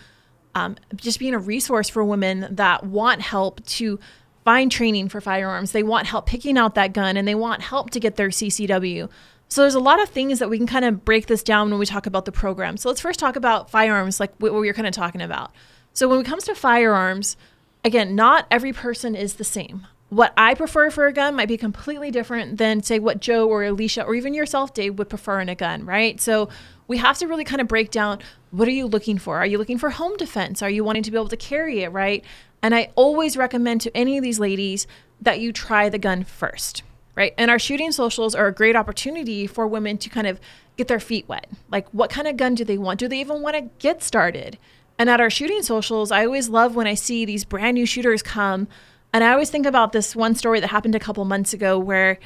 um, 0.53 0.75
just 0.95 1.19
being 1.19 1.33
a 1.33 1.39
resource 1.39 1.89
for 1.89 2.03
women 2.03 2.47
that 2.51 2.85
want 2.85 3.21
help 3.21 3.65
to 3.65 3.99
find 4.45 4.71
training 4.71 5.09
for 5.09 5.19
firearms. 5.19 5.71
They 5.71 5.83
want 5.83 6.07
help 6.07 6.27
picking 6.27 6.57
out 6.57 6.75
that 6.75 6.93
gun 6.93 7.17
and 7.17 7.27
they 7.27 7.35
want 7.35 7.61
help 7.61 7.89
to 7.89 7.99
get 7.99 8.15
their 8.15 8.29
CCW. 8.29 9.09
So 9.49 9.61
there's 9.61 9.75
a 9.75 9.79
lot 9.79 10.01
of 10.01 10.09
things 10.09 10.39
that 10.39 10.49
we 10.49 10.57
can 10.57 10.67
kind 10.67 10.85
of 10.85 11.03
break 11.03 11.25
this 11.25 11.43
down 11.43 11.69
when 11.69 11.79
we 11.79 11.85
talk 11.85 12.05
about 12.05 12.25
the 12.25 12.31
program. 12.31 12.77
So 12.77 12.87
let's 12.89 13.01
first 13.01 13.19
talk 13.19 13.35
about 13.35 13.69
firearms, 13.69 14.19
like 14.19 14.33
what 14.37 14.53
we 14.53 14.67
were 14.67 14.73
kind 14.73 14.87
of 14.87 14.93
talking 14.93 15.21
about. 15.21 15.51
So 15.93 16.07
when 16.07 16.19
it 16.19 16.25
comes 16.25 16.43
to 16.45 16.55
firearms, 16.55 17.37
again, 17.83 18.15
not 18.15 18.45
every 18.51 18.71
person 18.71 19.15
is 19.15 19.35
the 19.35 19.43
same. 19.43 19.87
What 20.09 20.33
I 20.37 20.53
prefer 20.53 20.91
for 20.91 21.07
a 21.07 21.13
gun 21.13 21.35
might 21.35 21.47
be 21.47 21.57
completely 21.57 22.11
different 22.11 22.57
than, 22.57 22.83
say, 22.83 22.99
what 22.99 23.19
Joe 23.19 23.47
or 23.47 23.63
Alicia 23.63 24.03
or 24.03 24.13
even 24.13 24.33
yourself, 24.33 24.73
Dave, 24.73 24.97
would 24.99 25.09
prefer 25.09 25.39
in 25.39 25.49
a 25.49 25.55
gun, 25.55 25.85
right? 25.85 26.21
So 26.21 26.49
we 26.87 26.97
have 26.97 27.17
to 27.17 27.27
really 27.27 27.43
kind 27.43 27.61
of 27.61 27.67
break 27.67 27.89
down 27.89 28.19
what 28.51 28.67
are 28.67 28.71
you 28.71 28.85
looking 28.85 29.17
for? 29.17 29.37
Are 29.37 29.45
you 29.45 29.57
looking 29.57 29.77
for 29.77 29.89
home 29.89 30.15
defense? 30.17 30.61
Are 30.61 30.69
you 30.69 30.83
wanting 30.83 31.03
to 31.03 31.11
be 31.11 31.17
able 31.17 31.29
to 31.29 31.37
carry 31.37 31.81
it, 31.81 31.89
right? 31.89 32.23
And 32.65 32.73
I 32.73 32.89
always 32.95 33.37
recommend 33.37 33.81
to 33.81 33.95
any 33.95 34.17
of 34.17 34.23
these 34.23 34.39
ladies 34.39 34.87
that 35.21 35.39
you 35.39 35.53
try 35.53 35.87
the 35.87 35.99
gun 35.99 36.23
first, 36.23 36.81
right? 37.13 37.31
And 37.37 37.51
our 37.51 37.59
shooting 37.59 37.91
socials 37.91 38.33
are 38.33 38.47
a 38.47 38.51
great 38.51 38.75
opportunity 38.75 39.45
for 39.45 39.67
women 39.67 39.99
to 39.99 40.09
kind 40.09 40.25
of 40.25 40.39
get 40.75 40.87
their 40.87 40.99
feet 40.99 41.29
wet. 41.29 41.47
Like, 41.69 41.87
what 41.89 42.09
kind 42.09 42.27
of 42.27 42.37
gun 42.37 42.55
do 42.55 42.65
they 42.65 42.79
want? 42.79 42.99
Do 42.99 43.07
they 43.07 43.19
even 43.19 43.43
want 43.43 43.55
to 43.55 43.69
get 43.77 44.01
started? 44.01 44.57
And 44.97 45.11
at 45.11 45.21
our 45.21 45.29
shooting 45.29 45.61
socials, 45.61 46.11
I 46.11 46.25
always 46.25 46.49
love 46.49 46.75
when 46.75 46.87
I 46.87 46.95
see 46.95 47.23
these 47.23 47.45
brand 47.45 47.75
new 47.75 47.85
shooters 47.85 48.23
come. 48.23 48.67
And 49.13 49.23
I 49.23 49.31
always 49.31 49.51
think 49.51 49.67
about 49.67 49.91
this 49.91 50.15
one 50.15 50.33
story 50.33 50.59
that 50.59 50.71
happened 50.71 50.95
a 50.95 50.99
couple 50.99 51.23
months 51.23 51.53
ago 51.53 51.77
where, 51.77 52.17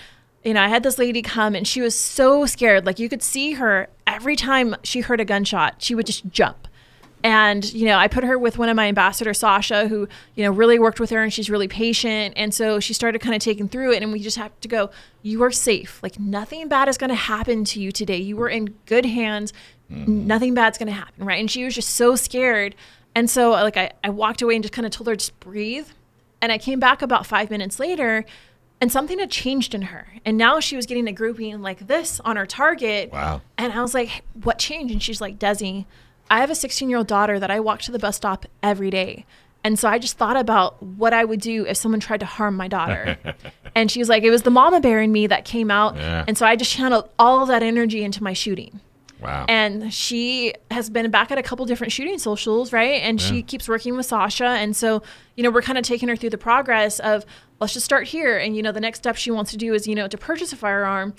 you 0.46 0.54
know, 0.54 0.62
I 0.62 0.70
had 0.70 0.84
this 0.84 0.98
lady 0.98 1.22
come 1.22 1.54
and 1.54 1.68
she 1.68 1.82
was 1.82 2.00
so 2.00 2.46
scared. 2.46 2.86
Like, 2.86 2.98
you 2.98 3.10
could 3.10 3.24
see 3.24 3.56
her 3.56 3.90
every 4.08 4.38
time 4.38 4.78
she 4.84 5.02
heard 5.02 5.20
a 5.20 5.26
gunshot, 5.26 5.82
she 5.82 5.96
would 5.96 6.06
just 6.06 6.30
jump. 6.30 6.69
And, 7.24 7.72
you 7.74 7.86
know, 7.86 7.98
I 7.98 8.08
put 8.08 8.24
her 8.24 8.38
with 8.38 8.58
one 8.58 8.70
of 8.70 8.76
my 8.76 8.88
ambassadors, 8.88 9.40
Sasha, 9.40 9.88
who, 9.88 10.08
you 10.36 10.44
know, 10.44 10.52
really 10.52 10.80
worked 10.80 11.00
with 11.00 11.10
her 11.10 11.22
and 11.22 11.34
she's 11.34 11.50
really 11.50 11.68
patient. 11.68 12.34
And 12.38 12.54
so 12.54 12.80
she 12.80 12.94
started 12.94 13.20
kind 13.20 13.36
of 13.36 13.42
taking 13.42 13.68
through 13.68 13.92
it. 13.94 14.02
And 14.02 14.14
we 14.14 14.20
just 14.20 14.38
have 14.38 14.58
to 14.62 14.68
go, 14.68 14.90
you 15.22 15.44
are 15.44 15.52
safe. 15.52 16.02
Like, 16.02 16.18
nothing 16.18 16.68
bad 16.70 16.88
is 16.88 16.98
going 16.98 17.10
to 17.10 17.16
happen 17.16 17.66
to 17.66 17.82
you 17.82 17.92
today. 17.92 18.18
You 18.18 18.38
were 18.38 18.48
in 18.48 18.76
good 18.86 19.06
hands. 19.06 19.52
Mm-hmm. 19.92 20.28
Nothing 20.28 20.54
bad's 20.54 20.78
going 20.78 20.88
to 20.88 20.94
happen. 20.94 21.26
Right. 21.26 21.40
And 21.40 21.52
she 21.52 21.66
was 21.66 21.76
just 21.76 21.90
so 21.90 22.16
scared. 22.16 22.76
And 23.16 23.30
so, 23.30 23.54
uh, 23.54 23.64
like, 23.64 23.76
I, 23.76 23.92
I 24.04 24.12
walked 24.12 24.42
away 24.42 24.56
and 24.56 24.64
just 24.64 24.74
kind 24.74 24.86
of 24.86 24.92
told 24.92 25.08
her, 25.08 25.16
just 25.16 25.38
breathe. 25.42 25.88
And 26.42 26.52
I 26.54 26.58
came 26.58 26.80
back 26.80 27.02
about 27.02 27.26
five 27.26 27.50
minutes 27.50 27.80
later 27.80 28.24
and 28.82 28.92
something 28.92 29.20
had 29.20 29.30
changed 29.30 29.76
in 29.76 29.84
her. 29.84 30.08
And 30.24 30.38
now 30.38 30.60
she 30.60 30.76
was 30.76 30.86
getting 30.86 31.08
a 31.08 31.12
grouping 31.12 31.62
like 31.62 31.88
this 31.88 32.20
on 32.22 32.38
her 32.38 32.46
target. 32.46 33.12
Wow. 33.12 33.42
And 33.58 33.74
I 33.74 33.82
was 33.82 33.94
like, 33.94 34.08
"Hey, 34.08 34.22
what 34.42 34.58
changed? 34.58 34.94
And 34.94 35.04
she's 35.04 35.20
like, 35.20 35.38
Desi, 35.38 35.86
I 36.30 36.40
have 36.40 36.50
a 36.50 36.56
16 36.56 36.90
year 36.90 36.98
old 36.98 37.08
daughter 37.08 37.40
that 37.40 37.52
I 37.52 37.60
walk 37.60 37.82
to 37.82 37.92
the 37.92 38.00
bus 38.00 38.18
stop 38.18 38.46
every 38.62 38.90
day. 38.90 39.26
And 39.64 39.78
so 39.78 39.90
I 39.90 40.00
just 40.00 40.18
thought 40.18 40.38
about 40.38 40.82
what 40.82 41.14
I 41.14 41.26
would 41.26 41.42
do 41.42 41.66
if 41.66 41.76
someone 41.76 42.00
tried 42.00 42.22
to 42.22 42.26
harm 42.26 42.56
my 42.56 42.68
daughter. 42.68 43.18
and 43.76 43.92
she's 43.92 44.08
like, 44.08 44.24
it 44.24 44.30
was 44.30 44.44
the 44.44 44.50
mama 44.50 44.80
bear 44.80 45.02
in 45.02 45.12
me 45.12 45.28
that 45.28 45.44
came 45.44 45.70
out. 45.70 45.98
Yeah. 45.98 46.24
And 46.28 46.38
so 46.38 46.46
I 46.46 46.56
just 46.56 46.72
channeled 46.72 47.10
all 47.20 47.42
of 47.42 47.50
that 47.50 47.62
energy 47.62 48.04
into 48.04 48.24
my 48.24 48.34
shooting. 48.34 48.80
Wow. 49.22 49.46
And 49.50 49.94
she 49.94 50.54
has 50.72 50.90
been 50.90 51.12
back 51.12 51.30
at 51.30 51.38
a 51.38 51.44
couple 51.44 51.66
different 51.66 51.92
shooting 51.92 52.18
socials, 52.20 52.72
right? 52.72 53.02
And 53.02 53.20
she 53.20 53.44
keeps 53.44 53.68
working 53.68 53.98
with 53.98 54.06
Sasha. 54.06 54.46
And 54.46 54.74
so, 54.76 55.04
you 55.36 55.44
know, 55.44 55.50
we're 55.50 55.62
kind 55.62 55.78
of 55.78 55.84
taking 55.84 56.08
her 56.08 56.16
through 56.16 56.30
the 56.30 56.38
progress 56.38 57.02
of 57.02 57.26
let's 57.60 57.74
just 57.74 57.86
start 57.86 58.08
here. 58.08 58.38
And, 58.38 58.56
you 58.56 58.64
know, 58.64 58.72
the 58.72 58.80
next 58.80 59.00
step 59.00 59.18
she 59.18 59.30
wants 59.30 59.52
to 59.52 59.58
do 59.58 59.74
is, 59.74 59.88
you 59.88 59.96
know, 59.96 60.08
to 60.08 60.18
purchase 60.18 60.54
a 60.54 60.56
firearm. 60.56 61.14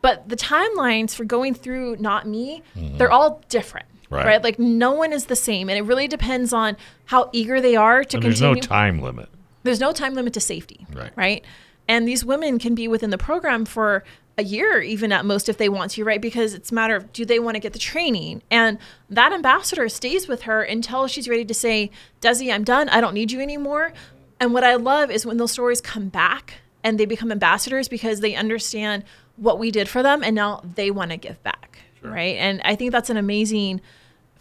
But 0.00 0.30
the 0.30 0.36
timelines 0.36 1.14
for 1.14 1.24
going 1.24 1.52
through 1.52 1.96
Not 2.00 2.26
Me, 2.26 2.62
mm-hmm. 2.74 2.96
they're 2.96 3.12
all 3.12 3.42
different. 3.50 3.86
Right. 4.12 4.26
Right. 4.26 4.42
Like 4.44 4.58
no 4.58 4.92
one 4.92 5.12
is 5.12 5.26
the 5.26 5.36
same. 5.36 5.68
And 5.68 5.78
it 5.78 5.82
really 5.82 6.06
depends 6.08 6.52
on 6.52 6.76
how 7.06 7.30
eager 7.32 7.60
they 7.60 7.76
are 7.76 8.04
to 8.04 8.16
And 8.18 8.24
there's 8.24 8.40
no 8.40 8.54
time 8.54 9.00
limit. 9.00 9.28
there's 9.64 9.80
no 9.80 9.92
time 9.92 10.14
limit 10.14 10.32
to 10.34 10.40
safety 10.40 10.86
Right. 10.92 11.12
right 11.16 11.44
and 11.88 12.06
these 12.06 12.24
women 12.24 12.58
can 12.60 12.74
be 12.74 12.86
within 12.88 13.10
the 13.10 13.18
program 13.18 13.64
for 13.64 14.04
a 14.38 14.42
year 14.44 14.80
even 14.80 15.12
at 15.12 15.24
most 15.24 15.48
if 15.48 15.56
they 15.58 15.68
want 15.68 15.90
to 15.92 16.04
right 16.04 16.20
because 16.20 16.54
it's 16.54 16.70
a 16.70 16.74
matter 16.74 16.96
of 16.96 17.12
do 17.12 17.24
they 17.24 17.38
want 17.38 17.54
to 17.54 17.60
get 17.60 17.72
the 17.72 17.78
training 17.78 18.40
and 18.50 18.78
that 19.10 19.32
ambassador 19.32 19.88
stays 19.88 20.26
with 20.28 20.42
her 20.42 20.62
until 20.62 21.06
she's 21.06 21.28
ready 21.28 21.44
to 21.44 21.52
say 21.54 21.90
desi 22.20 22.52
i'm 22.52 22.64
done 22.64 22.88
i 22.88 23.00
don't 23.00 23.14
need 23.14 23.30
you 23.30 23.40
anymore 23.40 23.92
and 24.40 24.54
what 24.54 24.64
i 24.64 24.74
love 24.74 25.10
is 25.10 25.26
when 25.26 25.36
those 25.36 25.52
stories 25.52 25.80
come 25.80 26.08
back 26.08 26.54
and 26.82 26.98
they 26.98 27.04
become 27.04 27.30
ambassadors 27.30 27.88
because 27.88 28.20
they 28.20 28.34
understand 28.34 29.04
what 29.36 29.58
we 29.58 29.70
did 29.70 29.88
for 29.88 30.02
them 30.02 30.22
and 30.24 30.34
now 30.34 30.62
they 30.76 30.90
want 30.90 31.10
to 31.10 31.16
give 31.16 31.42
back 31.42 31.80
right 32.02 32.36
and 32.38 32.60
i 32.64 32.74
think 32.74 32.90
that's 32.90 33.10
an 33.10 33.16
amazing 33.18 33.80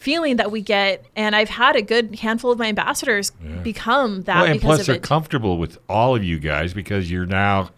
feeling 0.01 0.37
that 0.37 0.51
we 0.51 0.61
get 0.61 1.05
and 1.15 1.35
i've 1.35 1.49
had 1.49 1.75
a 1.75 1.81
good 1.81 2.15
handful 2.15 2.51
of 2.51 2.57
my 2.57 2.67
ambassadors 2.67 3.31
become 3.61 4.23
that 4.23 4.41
Well, 4.41 4.51
and 4.51 4.59
plus 4.59 4.87
they're 4.87 4.95
it 4.95 5.03
comfortable 5.03 5.59
with 5.59 5.77
all 5.87 6.15
of 6.15 6.23
you 6.23 6.39
guys 6.39 6.73
because 6.73 7.11
you're 7.11 7.27
now 7.27 7.69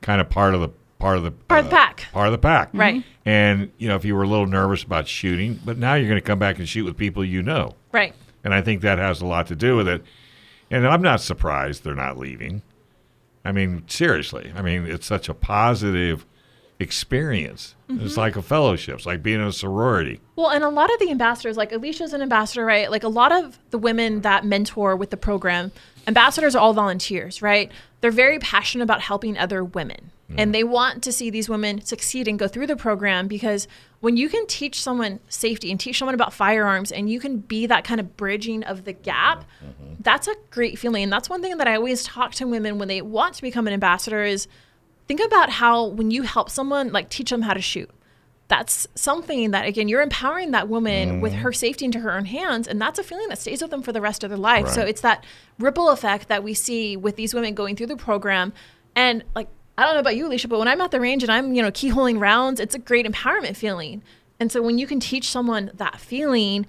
kind 0.00 0.20
of 0.20 0.30
part 0.30 0.54
of 0.54 0.60
the 0.60 0.68
part 1.00 1.16
of 1.16 1.24
the 1.24 1.32
Part 1.32 1.64
of 1.64 1.70
the 1.70 1.76
uh, 1.76 1.78
pack. 1.78 2.06
Part 2.12 2.28
of 2.28 2.32
the 2.32 2.38
pack, 2.38 2.70
Right. 2.72 2.96
Mm-hmm. 3.00 3.28
And 3.28 3.72
you 3.78 3.88
know, 3.88 3.96
if 3.96 4.04
you 4.04 4.14
were 4.14 4.22
a 4.22 4.28
little 4.28 4.46
nervous 4.46 4.84
about 4.84 5.08
shooting, 5.08 5.58
but 5.64 5.76
now 5.76 5.94
you're 5.94 6.08
going 6.08 6.20
to 6.20 6.26
come 6.26 6.38
back 6.38 6.58
and 6.58 6.68
shoot 6.68 6.84
with 6.84 6.96
people 6.96 7.24
you 7.24 7.42
know, 7.42 7.74
right 7.90 8.14
and 8.44 8.54
I 8.54 8.62
think 8.62 8.82
that 8.82 8.98
has 8.98 9.20
a 9.20 9.26
lot 9.26 9.48
to 9.48 9.56
do 9.56 9.76
with 9.76 9.88
it. 9.88 10.04
And 10.70 10.86
I'm 10.86 11.02
not 11.02 11.20
surprised 11.20 11.82
they're 11.82 11.94
not 11.94 12.16
leaving. 12.16 12.62
I 13.44 13.50
mean, 13.50 13.82
seriously. 13.88 14.52
I 14.54 14.62
mean, 14.62 14.86
it's 14.86 15.06
such 15.06 15.28
a 15.28 15.34
positive 15.34 16.24
experience. 16.82 17.74
Mm-hmm. 17.88 18.04
It's 18.04 18.16
like 18.16 18.36
a 18.36 18.42
fellowship. 18.42 18.96
It's 18.96 19.06
like 19.06 19.22
being 19.22 19.40
in 19.40 19.46
a 19.46 19.52
sorority. 19.52 20.20
Well, 20.36 20.50
and 20.50 20.62
a 20.62 20.68
lot 20.68 20.92
of 20.92 21.00
the 21.00 21.10
ambassadors, 21.10 21.56
like 21.56 21.72
Alicia's 21.72 22.12
an 22.12 22.20
ambassador, 22.20 22.64
right? 22.64 22.90
Like 22.90 23.04
a 23.04 23.08
lot 23.08 23.32
of 23.32 23.58
the 23.70 23.78
women 23.78 24.20
that 24.22 24.44
mentor 24.44 24.96
with 24.96 25.10
the 25.10 25.16
program, 25.16 25.72
ambassadors 26.06 26.54
are 26.54 26.58
all 26.58 26.74
volunteers, 26.74 27.40
right? 27.40 27.72
They're 28.00 28.10
very 28.10 28.38
passionate 28.38 28.84
about 28.84 29.00
helping 29.00 29.38
other 29.38 29.64
women. 29.64 30.10
And 30.36 30.54
they 30.54 30.64
want 30.64 31.02
to 31.02 31.12
see 31.12 31.28
these 31.28 31.48
women 31.48 31.84
succeed 31.84 32.26
and 32.26 32.38
go 32.38 32.48
through 32.48 32.66
the 32.66 32.76
program 32.76 33.28
because 33.28 33.68
when 34.00 34.16
you 34.16 34.28
can 34.28 34.46
teach 34.46 34.80
someone 34.80 35.20
safety 35.28 35.70
and 35.70 35.78
teach 35.78 35.98
someone 35.98 36.14
about 36.14 36.32
firearms 36.32 36.90
and 36.90 37.10
you 37.10 37.20
can 37.20 37.38
be 37.38 37.66
that 37.66 37.84
kind 37.84 38.00
of 38.00 38.16
bridging 38.16 38.64
of 38.64 38.84
the 38.84 38.92
gap, 38.92 39.44
that's 40.00 40.28
a 40.28 40.34
great 40.50 40.78
feeling. 40.78 41.04
And 41.04 41.12
that's 41.12 41.28
one 41.28 41.42
thing 41.42 41.58
that 41.58 41.68
I 41.68 41.76
always 41.76 42.04
talk 42.04 42.32
to 42.36 42.46
women 42.46 42.78
when 42.78 42.88
they 42.88 43.02
want 43.02 43.34
to 43.34 43.42
become 43.42 43.66
an 43.66 43.74
ambassador 43.74 44.24
is 44.24 44.48
think 45.14 45.26
about 45.30 45.50
how 45.50 45.84
when 45.84 46.10
you 46.10 46.22
help 46.22 46.48
someone 46.48 46.90
like 46.90 47.10
teach 47.10 47.28
them 47.28 47.42
how 47.42 47.52
to 47.52 47.60
shoot. 47.60 47.90
That's 48.48 48.86
something 48.94 49.50
that 49.50 49.66
again 49.66 49.88
you're 49.88 50.00
empowering 50.00 50.52
that 50.52 50.68
woman 50.68 51.18
mm. 51.18 51.20
with 51.20 51.34
her 51.34 51.52
safety 51.52 51.84
into 51.84 52.00
her 52.00 52.12
own 52.12 52.24
hands 52.24 52.66
and 52.66 52.80
that's 52.80 52.98
a 52.98 53.02
feeling 53.02 53.28
that 53.28 53.38
stays 53.38 53.60
with 53.60 53.70
them 53.70 53.82
for 53.82 53.92
the 53.92 54.00
rest 54.00 54.24
of 54.24 54.30
their 54.30 54.38
life. 54.38 54.68
So 54.68 54.82
it's 54.82 55.02
that 55.02 55.24
ripple 55.58 55.90
effect 55.90 56.28
that 56.28 56.42
we 56.42 56.54
see 56.54 56.96
with 56.96 57.16
these 57.16 57.34
women 57.34 57.54
going 57.54 57.76
through 57.76 57.88
the 57.88 57.96
program. 57.96 58.52
And 58.96 59.22
like 59.34 59.48
i 59.76 59.84
don't 59.84 59.94
know 59.94 60.00
about 60.00 60.16
you 60.16 60.26
alicia 60.26 60.48
but 60.48 60.58
when 60.58 60.68
i'm 60.68 60.82
at 60.82 60.90
the 60.90 61.00
range 61.00 61.22
and 61.22 61.32
i'm 61.32 61.54
you 61.54 61.62
know 61.62 61.70
keyholing 61.70 62.20
rounds 62.20 62.60
it's 62.60 62.74
a 62.74 62.78
great 62.78 63.06
empowerment 63.06 63.56
feeling. 63.56 64.02
And 64.40 64.50
so 64.50 64.60
when 64.62 64.78
you 64.78 64.86
can 64.86 64.98
teach 64.98 65.28
someone 65.28 65.70
that 65.74 66.00
feeling 66.00 66.66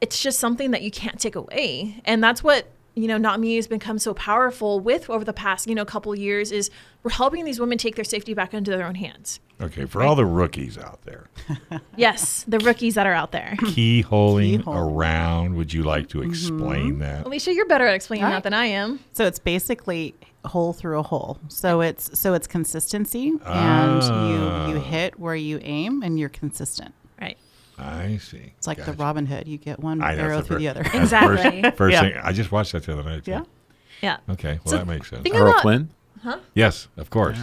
it's 0.00 0.22
just 0.22 0.38
something 0.38 0.72
that 0.72 0.82
you 0.82 0.90
can't 0.90 1.18
take 1.18 1.36
away. 1.36 2.02
And 2.04 2.22
that's 2.22 2.42
what 2.42 2.66
you 2.94 3.08
know 3.08 3.18
not 3.18 3.40
me 3.40 3.56
has 3.56 3.66
become 3.66 3.98
so 3.98 4.14
powerful 4.14 4.78
with 4.80 5.08
over 5.10 5.24
the 5.24 5.32
past 5.32 5.66
you 5.68 5.74
know 5.74 5.84
couple 5.84 6.14
years 6.14 6.52
is 6.52 6.70
we're 7.02 7.10
helping 7.10 7.44
these 7.44 7.58
women 7.60 7.76
take 7.78 7.96
their 7.96 8.04
safety 8.04 8.34
back 8.34 8.54
into 8.54 8.70
their 8.70 8.86
own 8.86 8.94
hands 8.94 9.40
Okay, 9.60 9.84
for 9.84 10.02
all 10.02 10.16
the 10.16 10.26
rookies 10.26 10.76
out 10.76 11.00
there, 11.04 11.28
yes 11.96 12.44
the 12.48 12.58
rookies 12.58 12.94
that 12.96 13.06
are 13.06 13.12
out 13.12 13.30
there 13.30 13.54
keyholing 13.60 14.58
Keyhole. 14.58 14.74
around. 14.76 15.54
Would 15.54 15.72
you 15.72 15.84
like 15.84 16.08
to 16.08 16.18
Mm-hmm. 16.18 16.30
explain 16.30 16.98
that? 16.98 17.24
Alicia, 17.26 17.54
you're 17.54 17.66
better 17.66 17.86
at 17.86 17.94
explaining 17.94 18.24
All 18.24 18.32
that 18.32 18.42
than 18.42 18.52
I 18.52 18.66
am. 18.66 18.98
So 19.12 19.24
it's 19.26 19.38
basically 19.38 20.14
hole 20.44 20.72
through 20.72 20.98
a 20.98 21.02
hole. 21.04 21.38
So 21.48 21.80
it's 21.82 22.18
so 22.18 22.34
it's 22.34 22.46
consistency, 22.48 23.28
and 23.28 23.40
Ah. 23.46 24.66
you 24.68 24.74
you 24.74 24.80
hit 24.80 25.18
where 25.20 25.36
you 25.36 25.60
aim, 25.62 26.02
and 26.02 26.18
you're 26.18 26.28
consistent. 26.28 26.92
Right. 27.78 27.86
I 28.12 28.16
see. 28.18 28.52
It's 28.58 28.66
like 28.66 28.84
the 28.84 28.92
Robin 28.92 29.26
Hood. 29.26 29.48
You 29.48 29.58
get 29.58 29.80
one 29.80 30.00
I 30.02 30.16
arrow 30.16 30.38
it's 30.38 30.48
through 30.48 30.56
a 30.56 30.60
the 30.60 30.68
other. 30.68 30.82
Exactly. 30.94 31.62
First, 31.62 31.76
first 31.76 31.92
Yeah. 31.94 32.00
thing 32.02 32.12
I 32.22 32.32
just 32.32 32.52
watched 32.52 32.72
that 32.72 32.84
the 32.84 32.92
other 32.92 33.02
night. 33.02 33.24
too. 33.24 33.30
Yeah. 33.32 33.42
Yeah. 34.02 34.16
Okay. 34.30 34.60
Well, 34.64 34.72
So 34.72 34.76
that 34.78 34.86
makes 34.86 35.10
sense. 35.10 35.22
think 35.22 35.34
Earl 35.34 35.50
about 35.50 35.62
Flynn. 35.62 35.90
Yes, 36.54 36.88
of 36.96 37.10
course. 37.10 37.38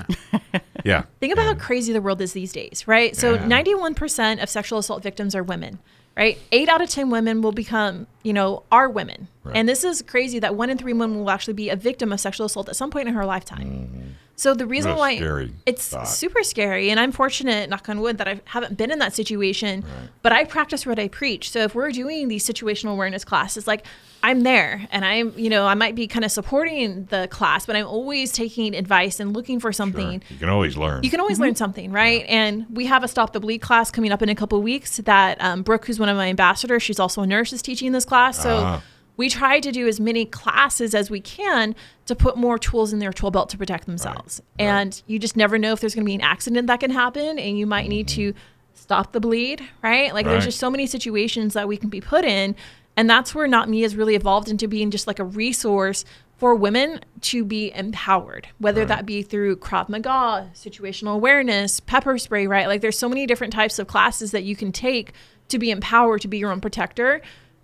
Yeah. 0.83 1.03
think 1.19 1.33
about 1.33 1.45
how 1.45 1.53
crazy 1.55 1.93
the 1.93 2.01
world 2.01 2.19
is 2.21 2.33
these 2.33 2.51
days, 2.51 2.87
right? 2.87 3.15
So 3.15 3.33
Yeah. 3.35 3.45
91% 3.47 4.41
of 4.41 4.49
sexual 4.49 4.79
assault 4.79 5.03
victims 5.03 5.35
are 5.35 5.43
women, 5.43 5.77
right? 6.17 6.39
8 6.51 6.67
out 6.67 6.81
of 6.81 6.89
10 6.89 7.09
women 7.11 7.41
will 7.41 7.51
become, 7.51 8.07
you 8.23 8.33
know, 8.33 8.63
are 8.71 8.89
women. 8.89 9.27
Right. 9.43 9.55
And 9.55 9.67
this 9.67 9.83
is 9.83 10.01
crazy 10.01 10.39
that 10.39 10.55
1 10.55 10.69
in 10.69 10.77
3 10.77 10.93
women 10.93 11.19
will 11.19 11.31
actually 11.31 11.53
be 11.53 11.69
a 11.69 11.75
victim 11.75 12.11
of 12.13 12.19
sexual 12.19 12.45
assault 12.45 12.69
at 12.69 12.75
some 12.75 12.91
point 12.91 13.07
in 13.07 13.13
her 13.13 13.25
lifetime. 13.25 14.15
So 14.41 14.55
the 14.55 14.65
reason 14.65 14.95
why 14.95 15.51
it's 15.67 15.89
thought. 15.89 16.07
super 16.07 16.41
scary, 16.41 16.89
and 16.89 16.99
I'm 16.99 17.11
fortunate, 17.11 17.69
knock 17.69 17.87
on 17.89 18.01
wood, 18.01 18.17
that 18.17 18.27
I 18.27 18.41
haven't 18.45 18.75
been 18.75 18.89
in 18.89 18.97
that 18.97 19.13
situation. 19.13 19.83
But 20.23 20.31
I 20.31 20.45
practice 20.45 20.83
what 20.83 20.97
I 20.97 21.09
preach. 21.09 21.51
So 21.51 21.59
if 21.59 21.75
we're 21.75 21.91
doing 21.91 22.27
these 22.27 22.43
situational 22.43 22.93
awareness 22.93 23.23
classes, 23.23 23.67
like 23.67 23.85
I'm 24.23 24.41
there, 24.41 24.87
and 24.91 25.05
I'm, 25.05 25.33
you 25.37 25.49
know, 25.49 25.67
I 25.67 25.75
might 25.75 25.93
be 25.93 26.07
kind 26.07 26.25
of 26.25 26.31
supporting 26.31 27.05
the 27.05 27.27
class, 27.29 27.67
but 27.67 27.75
I'm 27.75 27.85
always 27.85 28.31
taking 28.31 28.75
advice 28.75 29.19
and 29.19 29.31
looking 29.31 29.59
for 29.59 29.71
something. 29.71 30.23
You 30.29 30.37
can 30.37 30.49
always 30.49 30.75
learn. 30.75 31.03
You 31.03 31.11
can 31.11 31.19
always 31.19 31.39
learn 31.39 31.55
something, 31.55 31.91
right? 31.91 32.25
And 32.27 32.65
we 32.71 32.87
have 32.87 33.03
a 33.03 33.07
Stop 33.07 33.33
the 33.33 33.39
Bleed 33.39 33.59
class 33.59 33.91
coming 33.91 34.11
up 34.11 34.23
in 34.23 34.29
a 34.29 34.35
couple 34.35 34.57
of 34.57 34.63
weeks 34.63 34.97
that 34.97 35.39
um, 35.39 35.61
Brooke, 35.61 35.85
who's 35.85 35.99
one 35.99 36.09
of 36.09 36.17
my 36.17 36.29
ambassadors, 36.29 36.81
she's 36.81 36.99
also 36.99 37.21
a 37.21 37.27
nurse, 37.27 37.53
is 37.53 37.61
teaching 37.61 37.91
this 37.91 38.05
class. 38.11 38.41
So 38.41 38.51
Ah. 38.65 38.81
we 39.17 39.29
try 39.29 39.59
to 39.59 39.71
do 39.71 39.87
as 39.87 39.99
many 39.99 40.25
classes 40.25 40.93
as 40.93 41.09
we 41.09 41.19
can 41.21 41.75
to 42.07 42.15
put 42.15 42.35
more 42.37 42.57
tools 42.57 42.91
in 42.93 42.99
their 42.99 43.13
tool 43.13 43.31
belt 43.31 43.47
to 43.49 43.57
protect 43.57 43.85
themselves. 43.85 44.41
And 44.59 45.01
you 45.07 45.17
just 45.19 45.37
never 45.37 45.57
know 45.57 45.71
if 45.73 45.79
there's 45.79 45.95
going 45.95 46.05
to 46.05 46.09
be 46.09 46.15
an 46.15 46.21
accident 46.35 46.67
that 46.67 46.79
can 46.79 46.91
happen, 46.91 47.39
and 47.39 47.57
you 47.59 47.65
might 47.65 47.87
need 47.87 48.07
to 48.19 48.33
stop 48.73 49.11
the 49.11 49.19
bleed, 49.19 49.61
right? 49.83 50.13
Like 50.13 50.25
Right. 50.25 50.31
there's 50.33 50.45
just 50.45 50.59
so 50.59 50.69
many 50.69 50.85
situations 50.87 51.53
that 51.53 51.67
we 51.67 51.77
can 51.77 51.89
be 51.89 52.01
put 52.01 52.25
in. 52.25 52.55
And 52.97 53.09
that's 53.09 53.33
where 53.33 53.47
Not 53.47 53.69
Me 53.69 53.81
has 53.83 53.95
really 53.95 54.15
evolved 54.15 54.49
into 54.49 54.67
being 54.67 54.91
just 54.91 55.07
like 55.07 55.19
a 55.19 55.23
resource 55.23 56.03
for 56.37 56.55
women 56.55 56.99
to 57.29 57.45
be 57.45 57.71
empowered, 57.73 58.47
whether 58.57 58.83
that 58.85 59.05
be 59.05 59.21
through 59.21 59.55
Krav 59.57 59.87
Maga, 59.87 60.49
situational 60.55 61.13
awareness, 61.13 61.79
pepper 61.79 62.17
spray, 62.17 62.47
right? 62.47 62.67
Like 62.67 62.81
there's 62.81 62.97
so 62.97 63.07
many 63.07 63.25
different 63.27 63.53
types 63.53 63.77
of 63.79 63.85
classes 63.87 64.31
that 64.31 64.43
you 64.43 64.55
can 64.55 64.71
take 64.71 65.13
to 65.49 65.59
be 65.59 65.69
empowered 65.69 66.21
to 66.21 66.27
be 66.27 66.37
your 66.39 66.51
own 66.51 66.59
protector. 66.59 67.21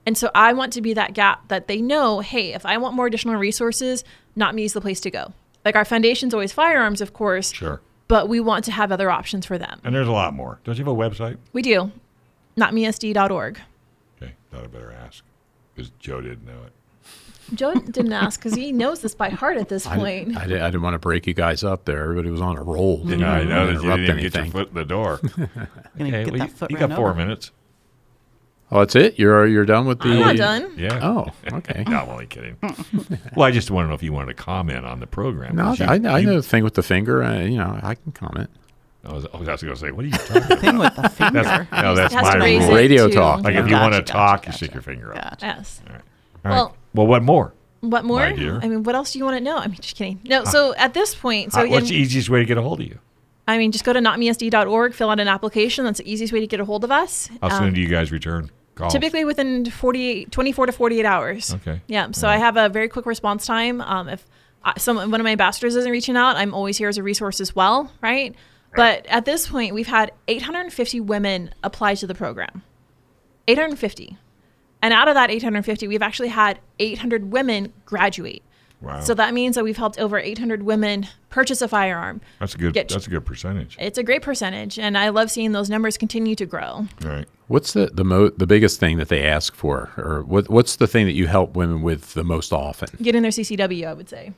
And 0.07 0.17
so 0.17 0.31
I 0.33 0.53
want 0.53 0.71
to 0.73 0.81
be 0.81 0.93
that 0.93 1.13
gap 1.13 1.49
that 1.49 1.67
they 1.67 1.81
know, 1.81 2.21
hey, 2.21 2.53
if 2.53 2.65
I 2.65 2.77
want 2.77 2.95
more 2.95 3.07
additional 3.07 3.35
resources, 3.35 4.05
Not 4.37 4.55
Me 4.55 4.63
is 4.63 4.71
the 4.71 4.79
place 4.79 5.01
to 5.01 5.11
go. 5.11 5.33
Like 5.65 5.75
our 5.75 5.83
foundation's 5.83 6.33
always 6.33 6.53
firearms, 6.53 7.01
of 7.01 7.11
course, 7.11 7.51
Sure. 7.51 7.81
but 8.07 8.29
we 8.29 8.39
want 8.39 8.63
to 8.65 8.71
have 8.71 8.89
other 8.93 9.11
options 9.11 9.45
for 9.45 9.57
them. 9.57 9.81
And 9.83 9.93
there's 9.93 10.07
a 10.07 10.13
lot 10.13 10.33
more. 10.33 10.61
Don't 10.63 10.77
you 10.77 10.85
have 10.85 10.93
a 10.93 10.95
website? 10.97 11.35
We 11.51 11.61
do. 11.61 11.91
NotMeSD.org. 12.57 13.59
Okay. 14.21 14.33
Thought 14.49 14.63
I 14.63 14.67
better 14.67 14.93
ask 14.93 15.25
because 15.75 15.91
Joe 15.99 16.21
didn't 16.21 16.45
know 16.45 16.63
it. 16.65 16.71
Joe 17.53 17.73
didn't 17.73 18.13
ask 18.13 18.39
because 18.39 18.55
he 18.55 18.71
knows 18.71 19.01
this 19.01 19.13
by 19.15 19.29
heart 19.29 19.57
at 19.57 19.67
this 19.69 19.85
point. 19.87 20.37
I, 20.37 20.47
did, 20.47 20.61
I 20.61 20.67
didn't 20.69 20.83
want 20.83 20.95
to 20.95 20.99
break 20.99 21.27
you 21.27 21.33
guys 21.33 21.63
up 21.65 21.83
there. 21.85 22.01
Everybody 22.03 22.29
was 22.29 22.41
on 22.41 22.57
a 22.57 22.63
roll. 22.63 22.97
Didn't 23.03 23.23
I 23.23 23.39
wanna 23.39 23.45
know 23.49 23.65
that 23.67 23.73
you 23.73 23.79
interrupt 23.79 24.01
didn't 24.01 24.21
get 24.21 24.35
your 24.35 24.45
foot 24.47 24.69
in 24.69 24.73
the 24.75 24.85
door. 24.85 25.19
Gonna 25.35 25.49
okay. 25.99 26.09
get 26.23 26.31
Well, 26.31 26.39
that 26.39 26.47
you, 26.49 26.55
foot 26.55 26.71
you 26.71 26.77
got 26.77 26.93
four 26.93 27.09
over. 27.09 27.13
minutes. 27.17 27.51
Oh, 28.69 28.79
that's 28.79 28.95
it. 28.95 29.17
You're 29.17 29.47
you're 29.47 29.65
done 29.65 29.85
with 29.85 29.99
the. 29.99 30.09
I'm 30.09 30.19
not 30.19 30.35
done. 30.35 30.73
Yeah. 30.77 30.99
Oh, 31.01 31.27
okay. 31.57 31.85
No, 31.87 31.99
I'm 32.01 32.09
only 32.09 32.25
kidding. 32.25 32.57
well, 33.35 33.47
I 33.47 33.51
just 33.51 33.71
want 33.71 33.85
to 33.85 33.89
know 33.89 33.95
if 33.95 34.03
you 34.03 34.11
wanted 34.11 34.35
to 34.35 34.43
comment 34.43 34.85
on 34.85 34.99
the 34.99 35.07
program. 35.07 35.55
No, 35.55 35.63
'cause 35.67 35.79
you- 35.79 35.85
I, 35.85 35.93
I 36.15 36.19
you- 36.19 36.27
know 36.27 36.35
the 36.35 36.43
thing 36.43 36.63
with 36.65 36.73
the 36.73 36.83
finger. 36.83 37.23
Uh, 37.23 37.39
you 37.43 37.57
know, 37.57 37.79
I 37.81 37.95
can 37.95 38.11
comment. 38.11 38.49
I 39.05 39.13
was, 39.13 39.25
I 39.33 39.37
was 39.37 39.47
going 39.47 39.73
to 39.73 39.75
say, 39.77 39.91
what 39.91 40.03
are 40.03 40.07
you 40.09 40.13
talking 40.13 40.43
about? 40.43 40.59
Thing 40.59 40.77
with 40.79 40.95
the 40.97 41.07
finger. 41.09 41.43
That's, 41.43 41.71
no, 41.71 41.95
that's 41.95 42.13
my 42.13 42.35
rule. 42.57 42.73
Radio 42.75 43.07
to- 43.07 43.13
talk. 43.13 43.43
Like 43.45 43.55
if 43.55 43.65
you 43.65 43.71
Gotcha, 43.71 43.81
want 43.83 43.93
to 43.93 43.99
gotcha, 44.01 44.11
talk, 44.11 44.41
you 44.41 44.45
gotcha. 44.47 44.57
stick 44.57 44.73
your 44.73 44.81
finger 44.83 45.15
up. 45.15 45.23
Gotcha. 45.39 45.45
Yes. 45.45 45.81
All 45.87 45.93
right. 45.93 46.01
Well- 46.43 46.75
well, 46.93 47.07
what 47.07 47.23
more? 47.23 47.53
What 47.81 48.03
more? 48.03 48.19
My 48.19 48.33
dear. 48.33 48.59
I 48.61 48.67
mean, 48.67 48.83
what 48.83 48.95
else 48.95 49.13
do 49.13 49.19
you 49.19 49.23
want 49.23 49.37
to 49.37 49.43
know? 49.43 49.55
I 49.57 49.67
mean, 49.67 49.75
just 49.79 49.95
kidding. 49.95 50.19
No, 50.25 50.43
so 50.43 50.75
at 50.75 50.93
this 50.93 51.15
point, 51.15 51.53
so 51.53 51.59
How- 51.59 51.63
again, 51.63 51.73
what's 51.75 51.87
the 51.89 51.95
easiest 51.95 52.29
way 52.29 52.39
to 52.39 52.45
get 52.45 52.57
a 52.57 52.61
hold 52.61 52.81
of 52.81 52.87
you? 52.87 52.99
I 53.47 53.57
mean, 53.57 53.71
just 53.71 53.85
go 53.85 53.93
to 53.93 53.99
notmesd.org, 54.01 54.93
fill 54.93 55.09
out 55.09 55.21
an 55.21 55.29
application. 55.29 55.85
That's 55.85 55.99
the 55.99 56.11
easiest 56.11 56.33
way 56.33 56.41
to 56.41 56.47
get 56.47 56.59
a 56.59 56.65
hold 56.65 56.83
of 56.83 56.91
us. 56.91 57.29
How 57.41 57.47
Um, 57.49 57.63
soon 57.65 57.73
do 57.75 57.79
you 57.79 57.87
guys 57.87 58.11
return 58.11 58.49
calls? 58.77 58.93
Typically 58.93 59.25
within 59.25 59.69
48, 59.69 60.31
24 60.31 60.65
to 60.67 60.71
48 60.71 61.05
hours. 61.05 61.53
Okay. 61.55 61.81
Yeah. 61.87 62.11
So 62.11 62.27
I 62.27 62.37
have 62.37 62.57
a 62.57 62.69
very 62.69 62.87
quick 62.87 63.05
response 63.05 63.45
time. 63.45 63.81
Um, 63.81 64.07
if 64.09 64.25
I, 64.63 64.77
some 64.77 64.97
one 64.97 65.19
of 65.19 65.23
my 65.23 65.31
ambassadors 65.31 65.75
isn't 65.75 65.91
reaching 65.91 66.15
out, 66.15 66.37
I'm 66.37 66.53
always 66.53 66.77
here 66.77 66.89
as 66.89 66.97
a 66.97 67.03
resource 67.03 67.41
as 67.41 67.55
well. 67.55 67.91
Right. 68.01 68.35
But 68.75 69.05
at 69.07 69.25
this 69.25 69.47
point, 69.47 69.73
we've 69.73 69.87
had 69.87 70.11
850 70.27 70.99
women 71.01 71.53
apply 71.63 71.95
to 71.95 72.07
the 72.07 72.13
program. 72.13 72.61
850. 73.47 74.17
And 74.81 74.93
out 74.93 75.07
of 75.07 75.15
that 75.15 75.31
850, 75.31 75.87
we've 75.87 76.01
actually 76.01 76.27
had 76.27 76.59
800 76.79 77.31
women 77.31 77.73
graduate. 77.85 78.43
Wow. 78.81 78.99
So 78.99 79.15
that 79.15 79.33
means 79.33 79.55
that 79.55 79.63
we've 79.63 79.77
helped 79.77 79.97
over 79.99 80.19
800 80.19 80.61
women 80.61 81.07
purchase 81.29 81.61
a 81.63 81.67
firearm. 81.67 82.21
That's 82.39 82.53
a 82.53 82.57
good. 82.59 82.73
Get- 82.73 82.89
that's 82.89 83.07
a 83.07 83.09
good 83.09 83.25
percentage. 83.25 83.75
It's 83.79 83.97
a 83.97 84.03
great 84.03 84.21
percentage, 84.21 84.77
and 84.77 84.95
I 84.97 85.09
love 85.09 85.31
seeing 85.31 85.51
those 85.51 85.69
numbers 85.69 85.97
continue 85.97 86.35
to 86.35 86.45
grow. 86.45 86.87
Right. 87.01 87.25
What's 87.47 87.73
the 87.73 87.87
the 87.93 88.03
mo- 88.03 88.29
the 88.29 88.47
biggest 88.47 88.79
thing 88.79 88.97
that 88.97 89.07
they 89.09 89.23
ask 89.23 89.55
for, 89.55 89.91
or 89.97 90.23
what 90.23 90.49
what's 90.49 90.75
the 90.75 90.87
thing 90.87 91.05
that 91.05 91.13
you 91.13 91.27
help 91.27 91.55
women 91.55 91.81
with 91.81 92.13
the 92.13 92.23
most 92.23 92.51
often? 92.51 92.89
Getting 93.01 93.21
their 93.21 93.31
CCW, 93.31 93.87
I 93.87 93.93
would 93.93 94.09
say. 94.09 94.33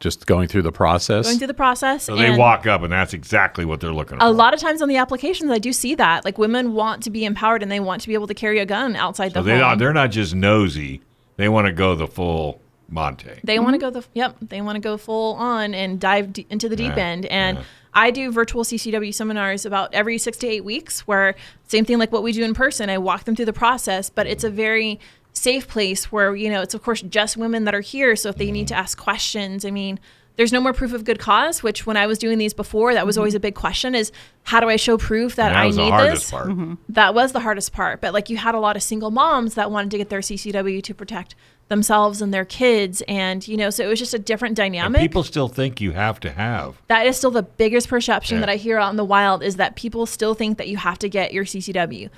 Just 0.00 0.26
going 0.26 0.48
through 0.48 0.62
the 0.62 0.72
process. 0.72 1.26
Going 1.26 1.38
through 1.38 1.46
the 1.46 1.54
process. 1.54 2.04
So 2.04 2.16
they 2.16 2.36
walk 2.36 2.66
up, 2.66 2.82
and 2.82 2.92
that's 2.92 3.14
exactly 3.14 3.64
what 3.64 3.80
they're 3.80 3.92
looking 3.92 4.18
for. 4.18 4.24
a 4.26 4.30
lot 4.30 4.52
of 4.52 4.60
times 4.60 4.82
on 4.82 4.88
the 4.88 4.96
applications, 4.96 5.50
I 5.50 5.58
do 5.58 5.72
see 5.72 5.94
that. 5.94 6.24
Like 6.24 6.36
women 6.36 6.72
want 6.74 7.02
to 7.04 7.10
be 7.10 7.24
empowered 7.24 7.62
and 7.62 7.70
they 7.70 7.80
want 7.80 8.02
to 8.02 8.08
be 8.08 8.14
able 8.14 8.26
to 8.26 8.34
carry 8.34 8.58
a 8.58 8.66
gun 8.66 8.96
outside 8.96 9.32
So 9.32 9.40
the 9.40 9.46
they 9.46 9.52
home. 9.52 9.60
not, 9.60 9.78
they're 9.78 9.92
not 9.94 10.10
just 10.10 10.34
nosy. 10.34 11.00
They 11.36 11.48
want 11.48 11.66
to 11.68 11.72
go 11.72 11.94
the 11.94 12.06
full 12.06 12.60
Monte. 12.88 13.30
They 13.42 13.58
want 13.58 13.80
to 13.80 13.86
mm-hmm. 13.86 13.94
go 13.94 14.00
the 14.00 14.06
yep. 14.12 14.36
They 14.42 14.60
want 14.60 14.76
to 14.76 14.80
go 14.80 14.96
full 14.98 15.34
on 15.34 15.74
and 15.74 15.98
dive 15.98 16.32
d- 16.34 16.46
into 16.50 16.68
the 16.68 16.76
deep 16.76 16.96
Yeah, 16.96 17.02
end. 17.04 17.26
And 17.26 17.58
yeah. 17.58 17.64
I 17.94 18.10
do 18.10 18.32
virtual 18.32 18.64
CCW 18.64 19.14
seminars 19.14 19.64
about 19.64 19.94
every 19.94 20.18
six 20.18 20.36
to 20.38 20.46
eight 20.46 20.64
weeks, 20.64 21.06
where 21.06 21.34
same 21.68 21.84
thing 21.84 21.98
like 21.98 22.12
what 22.12 22.22
we 22.22 22.32
do 22.32 22.44
in 22.44 22.54
person. 22.54 22.90
I 22.90 22.98
walk 22.98 23.24
them 23.24 23.36
through 23.36 23.44
the 23.46 23.52
process, 23.52 24.10
but 24.10 24.26
it's 24.26 24.44
a 24.44 24.50
very 24.50 24.98
safe 25.32 25.66
place 25.66 26.12
where 26.12 26.34
you 26.34 26.48
know 26.48 26.62
it's 26.62 26.74
of 26.74 26.82
course 26.82 27.02
just 27.02 27.36
women 27.36 27.64
that 27.64 27.74
are 27.74 27.80
here. 27.80 28.16
So 28.16 28.28
if 28.28 28.36
they 28.36 28.50
need 28.50 28.68
to 28.68 28.74
ask 28.74 28.98
questions, 28.98 29.64
I 29.64 29.70
mean. 29.70 30.00
There's 30.36 30.52
no 30.52 30.60
more 30.60 30.72
proof 30.72 30.92
of 30.92 31.04
good 31.04 31.20
cause, 31.20 31.62
which 31.62 31.86
when 31.86 31.96
I 31.96 32.06
was 32.06 32.18
doing 32.18 32.38
these 32.38 32.54
before, 32.54 32.92
that 32.94 33.06
was 33.06 33.14
mm-hmm. 33.14 33.20
always 33.20 33.34
a 33.34 33.40
big 33.40 33.54
question: 33.54 33.94
is 33.94 34.10
how 34.42 34.60
do 34.60 34.68
I 34.68 34.76
show 34.76 34.98
proof 34.98 35.36
that, 35.36 35.50
that 35.50 35.56
I 35.56 35.66
was 35.66 35.76
need 35.76 35.86
the 35.86 35.90
hardest 35.90 36.22
this? 36.22 36.30
part. 36.30 36.48
Mm-hmm. 36.48 36.74
That 36.88 37.14
was 37.14 37.32
the 37.32 37.40
hardest 37.40 37.72
part. 37.72 38.00
But 38.00 38.12
like 38.12 38.28
you 38.28 38.36
had 38.36 38.54
a 38.54 38.58
lot 38.58 38.76
of 38.76 38.82
single 38.82 39.10
moms 39.10 39.54
that 39.54 39.70
wanted 39.70 39.90
to 39.92 39.98
get 39.98 40.08
their 40.10 40.20
CCW 40.20 40.82
to 40.82 40.94
protect 40.94 41.34
themselves 41.68 42.20
and 42.20 42.34
their 42.34 42.44
kids, 42.44 43.02
and 43.06 43.46
you 43.46 43.56
know, 43.56 43.70
so 43.70 43.84
it 43.84 43.86
was 43.86 43.98
just 43.98 44.12
a 44.12 44.18
different 44.18 44.56
dynamic 44.56 44.84
And 44.84 44.94
dynamic 44.94 45.10
people 45.10 45.22
still 45.22 45.48
think 45.48 45.80
you 45.80 45.92
have 45.92 46.20
to 46.20 46.30
have. 46.30 46.80
that 46.88 47.06
is 47.06 47.16
still 47.16 47.30
the 47.30 47.42
biggest 47.42 47.88
perception 47.88 48.36
Yeah. 48.36 48.40
that 48.40 48.48
I 48.50 48.56
hear 48.56 48.78
out 48.78 48.90
in 48.90 48.96
the 48.96 49.04
wild 49.04 49.42
is 49.42 49.56
that 49.56 49.76
people 49.76 50.04
still 50.04 50.34
think 50.34 50.58
that 50.58 50.68
you 50.68 50.76
have 50.76 50.98
to 50.98 51.08
get 51.08 51.32
your 51.32 51.44
CCW. 51.44 52.10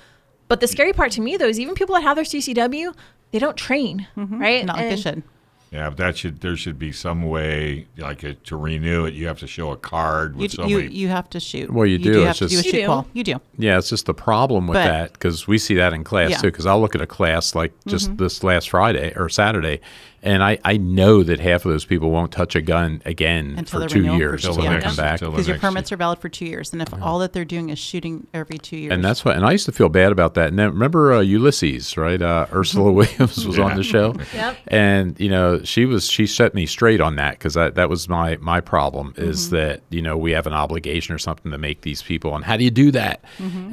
But 0.47 0.59
the 0.59 0.67
scary 0.67 0.93
part 0.93 1.11
to 1.13 1.21
me 1.21 1.37
though 1.37 1.47
is 1.47 1.59
even 1.59 1.75
people 1.75 1.95
that 1.95 2.01
have 2.01 2.15
their 2.15 2.25
CCW, 2.25 2.93
they 3.31 3.39
don't 3.39 3.57
train, 3.57 4.07
mm-hmm. 4.17 4.39
right? 4.39 4.65
Not 4.65 4.77
like 4.77 4.89
they 4.89 4.95
should. 4.97 5.23
Yeah, 5.71 5.89
but 5.89 5.97
that 5.97 6.17
should 6.17 6.39
there 6.39 6.55
should 6.55 6.79
be 6.79 6.91
some 6.93 7.23
way 7.23 7.87
like 7.97 8.23
a, 8.23 8.35
to 8.35 8.55
renew 8.55 9.05
it. 9.05 9.13
You 9.13 9.27
have 9.27 9.39
to 9.39 9.47
show 9.47 9.71
a 9.71 9.77
card 9.77 10.35
You, 10.35 10.41
with 10.43 10.51
so 10.53 10.65
you, 10.65 10.77
many. 10.77 10.93
you 10.95 11.09
have 11.09 11.29
to 11.31 11.39
shoot. 11.41 11.69
Well, 11.71 11.85
you 11.85 11.97
do, 11.97 12.19
have 12.21 12.29
it's 12.29 12.39
to 12.39 12.47
do 12.47 12.55
just- 12.55 12.65
You 12.65 12.71
shoot 12.71 12.77
do. 12.81 12.85
call. 12.87 13.07
You 13.13 13.23
do. 13.25 13.41
Yeah, 13.57 13.77
it's 13.77 13.89
just 13.89 14.05
the 14.05 14.13
problem 14.13 14.67
with 14.67 14.75
But- 14.75 14.85
that 14.85 15.13
because 15.13 15.45
we 15.47 15.57
see 15.57 15.75
that 15.75 15.91
in 15.93 16.03
class 16.05 16.29
Yeah. 16.31 16.37
too. 16.37 16.47
Because 16.51 16.65
I'll 16.65 16.79
look 16.79 16.95
at 16.95 17.01
a 17.01 17.07
class 17.07 17.53
like 17.53 17.73
just 17.85 18.07
Mm-hmm. 18.07 18.23
this 18.23 18.43
last 18.43 18.69
Friday 18.69 19.11
or 19.17 19.27
Saturday, 19.27 19.81
and 20.23 20.43
I, 20.43 20.57
I 20.65 20.77
know 20.77 21.23
that 21.23 21.39
half 21.39 21.65
of 21.65 21.71
those 21.71 21.85
people 21.85 22.09
won't 22.11 22.31
touch 22.31 22.55
a 22.55 22.61
gun 22.61 23.01
again 23.05 23.55
Until 23.57 23.81
for 23.81 23.87
two 23.89 24.03
years 24.03 24.45
until 24.45 24.63
two 24.63 24.69
they 24.69 24.79
come 24.81 24.95
back. 24.95 25.19
Because 25.19 25.47
your 25.47 25.55
next 25.55 25.61
permits 25.61 25.91
are 25.91 25.97
valid 25.97 26.19
for 26.19 26.29
two 26.29 26.45
years, 26.45 26.73
and 26.73 26.81
if 26.81 26.93
all 27.01 27.19
that 27.19 27.33
they're 27.33 27.45
doing 27.45 27.69
is 27.69 27.79
shooting 27.79 28.27
every 28.33 28.57
two 28.57 28.77
years, 28.77 28.93
And 28.93 29.03
that's 29.03 29.23
what. 29.23 29.35
And 29.35 29.45
I 29.45 29.51
used 29.51 29.65
to 29.65 29.71
feel 29.71 29.89
bad 29.89 30.11
about 30.11 30.33
that. 30.35 30.49
And 30.49 30.59
then 30.59 30.69
remember 30.69 31.13
uh, 31.13 31.21
Ulysses, 31.21 31.95
right? 31.97 32.21
Uh, 32.21 32.45
Ursula 32.53 32.91
Williams 32.91 33.45
was 33.45 33.59
on 33.59 33.75
the 33.75 33.83
show, 33.83 34.13
Yep. 34.33 34.57
and 34.67 35.19
you 35.19 35.29
know 35.29 35.61
she 35.63 35.85
was 35.85 36.09
she 36.09 36.25
set 36.27 36.53
me 36.53 36.65
straight 36.65 37.01
on 37.01 37.15
that 37.17 37.33
because 37.39 37.53
that 37.53 37.89
was 37.89 38.09
my 38.09 38.37
my 38.37 38.59
problem 38.61 39.13
is 39.17 39.49
that 39.51 39.81
you 39.89 40.01
know 40.01 40.17
we 40.17 40.31
have 40.31 40.47
an 40.47 40.53
obligation 40.53 41.13
or 41.13 41.17
something 41.17 41.51
to 41.51 41.57
make 41.57 41.81
these 41.81 42.01
people. 42.01 42.35
And 42.35 42.43
how 42.45 42.57
do 42.57 42.63
you 42.63 42.71
do 42.71 42.91
that? 42.91 43.23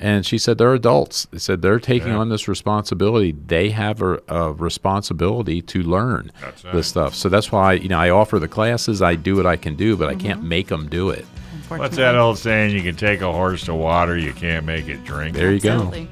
And 0.01 0.25
she 0.27 0.39
said 0.39 0.59
they're 0.59 0.75
adults. 0.75 1.27
They 1.31 1.39
said 1.39 1.63
they're 1.63 1.79
taking 1.81 2.09
Yeah. 2.09 2.19
on 2.19 2.29
this 2.29 2.49
responsibility. 2.49 3.33
They 3.33 3.71
have 3.71 4.03
a, 4.03 4.21
a 4.29 4.53
responsibility 4.53 5.63
to 5.63 5.83
learn 5.83 6.31
That's 6.45 6.63
this 6.63 6.87
stuff. 6.87 7.15
So 7.15 7.29
that's 7.29 7.51
why 7.51 7.75
you 7.75 7.89
know 7.89 7.99
I 7.99 8.11
offer 8.11 8.39
the 8.39 8.49
classes. 8.49 9.03
I 9.03 9.15
do 9.15 9.37
what 9.37 9.47
I 9.47 9.57
can 9.57 9.77
do, 9.77 9.97
but 9.97 10.09
I 10.09 10.15
can't 10.15 10.41
mm-hmm. 10.41 10.49
make 10.49 10.69
them 10.69 10.89
do 10.89 11.11
it. 11.11 11.25
What's 11.69 11.97
that 11.97 12.15
old 12.15 12.39
saying? 12.39 12.75
You 12.75 12.83
can 12.83 12.95
take 12.95 13.21
a 13.21 13.33
horse 13.33 13.65
to 13.65 13.75
water, 13.75 14.17
you 14.19 14.33
can't 14.33 14.67
make 14.67 14.89
it 14.89 15.05
drink. 15.05 15.35
There 15.35 15.53
you 15.53 15.61
go. 15.61 15.81
All 15.81 16.07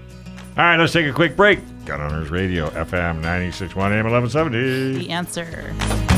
right, 0.56 0.76
let's 0.76 0.92
take 0.92 1.06
a 1.06 1.12
quick 1.12 1.36
break. 1.36 1.60
Gun 1.84 2.00
Owners 2.00 2.30
Radio, 2.30 2.68
FM 2.70 3.16
961 3.16 3.92
AM 3.92 4.04
1170. 4.04 5.06
The 5.06 5.10
answer. 5.10 6.11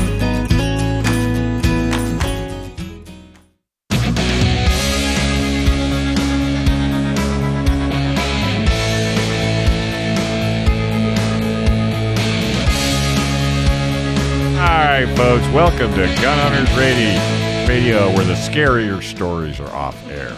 Right, 15.03 15.17
folks, 15.17 15.45
welcome 15.53 15.91
to 15.91 16.05
Gun 16.21 16.39
Owners 16.53 16.69
Radio, 16.77 17.67
radio 17.67 18.07
where 18.15 18.23
the 18.23 18.33
scarier 18.33 19.03
stories 19.03 19.59
are 19.59 19.69
off 19.73 20.01
air. 20.07 20.33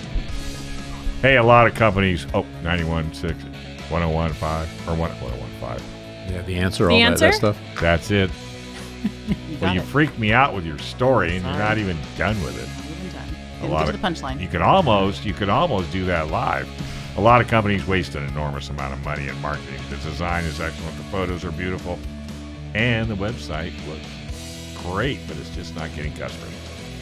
Hey, 1.21 1.37
a 1.37 1.43
lot 1.43 1.67
of 1.67 1.75
companies, 1.75 2.25
oh, 2.33 2.43
91.6, 2.63 3.35
101.5, 3.89 4.87
or 4.87 4.97
101.5. 4.97 5.81
Yeah, 6.31 6.41
the 6.41 6.57
answer, 6.57 6.87
The 6.87 6.93
all 6.93 6.99
that, 7.11 7.19
that 7.19 7.33
stuff. 7.35 7.57
That's 7.79 8.09
it. 8.09 8.31
You 9.27 9.35
Well, 9.61 9.69
got 9.69 9.75
you 9.75 9.81
it. 9.81 9.85
freaked 9.85 10.17
me 10.17 10.33
out 10.33 10.55
with 10.55 10.65
your 10.65 10.79
story, 10.79 11.35
and 11.35 11.45
you're 11.45 11.53
not 11.57 11.77
even 11.77 11.95
done 12.17 12.41
with 12.43 12.57
it. 12.57 12.67
Even 12.99 13.11
done. 13.13 13.29
A 13.29 13.61
Didn't 13.61 13.71
lot 13.71 13.79
get 13.85 13.91
to 13.91 13.95
of 13.95 14.01
the 14.01 14.07
punchline. 14.07 14.41
You 14.41 14.47
could 14.47 14.61
almost, 14.61 15.23
you 15.23 15.33
could 15.33 15.49
almost 15.49 15.91
do 15.91 16.03
that 16.05 16.29
live. 16.29 16.67
A 17.17 17.21
lot 17.21 17.41
of 17.41 17.47
companies 17.47 17.85
waste 17.85 18.15
an 18.15 18.23
enormous 18.27 18.69
amount 18.69 18.93
of 18.93 19.03
money 19.05 19.27
in 19.27 19.39
marketing. 19.39 19.79
The 19.91 19.97
design 19.97 20.45
is 20.45 20.59
excellent, 20.59 20.97
the 20.97 21.03
photos 21.03 21.45
are 21.45 21.51
beautiful, 21.51 21.99
and 22.73 23.07
the 23.09 23.15
website 23.15 23.73
looks 23.87 24.05
great, 24.91 25.19
but 25.27 25.37
it's 25.37 25.53
just 25.55 25.75
not 25.75 25.93
getting 25.95 26.13
customers. 26.13 26.53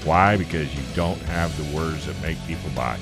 Why? 0.04 0.38
Because 0.38 0.74
you 0.76 0.84
don't 0.96 1.20
have 1.24 1.56
the 1.58 1.76
words 1.76 2.06
that 2.06 2.22
make 2.22 2.38
people 2.46 2.70
buy. 2.76 3.00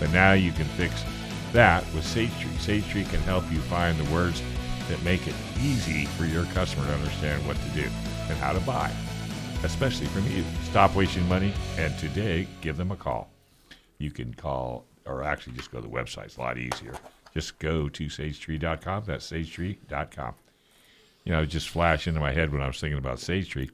But 0.00 0.12
now 0.12 0.32
you 0.32 0.52
can 0.52 0.66
fix 0.66 1.04
that 1.52 1.84
with 1.94 2.04
Sage 2.04 2.30
Tree. 2.40 2.50
Sage 2.58 2.88
Tree 2.88 3.04
can 3.04 3.20
help 3.20 3.44
you 3.52 3.58
find 3.60 3.98
the 3.98 4.12
words 4.12 4.42
that 4.88 5.02
make 5.02 5.26
it 5.26 5.34
easy 5.60 6.06
for 6.06 6.24
your 6.24 6.44
customer 6.46 6.86
to 6.86 6.94
understand 6.94 7.46
what 7.46 7.56
to 7.56 7.68
do 7.70 7.88
and 8.28 8.36
how 8.38 8.52
to 8.52 8.60
buy, 8.60 8.90
especially 9.62 10.06
from 10.06 10.26
you. 10.30 10.44
Stop 10.64 10.94
wasting 10.94 11.26
money 11.28 11.52
and 11.78 11.96
today 11.98 12.46
give 12.60 12.76
them 12.76 12.90
a 12.90 12.96
call. 12.96 13.30
You 13.98 14.10
can 14.10 14.34
call, 14.34 14.86
or 15.06 15.22
actually 15.22 15.54
just 15.54 15.70
go 15.70 15.80
to 15.80 15.86
the 15.86 15.94
website. 15.94 16.24
It's 16.24 16.36
a 16.36 16.40
lot 16.40 16.58
easier. 16.58 16.94
Just 17.32 17.58
go 17.58 17.88
to 17.88 18.06
sagetree.com. 18.06 19.04
That's 19.06 19.30
sagetree.com. 19.30 20.34
You 21.24 21.32
know, 21.32 21.42
it 21.42 21.46
just 21.46 21.68
flashed 21.68 22.06
into 22.06 22.20
my 22.20 22.32
head 22.32 22.52
when 22.52 22.60
I 22.60 22.66
was 22.66 22.78
thinking 22.78 22.98
about 22.98 23.18
Sage 23.20 23.48
Tree. 23.48 23.70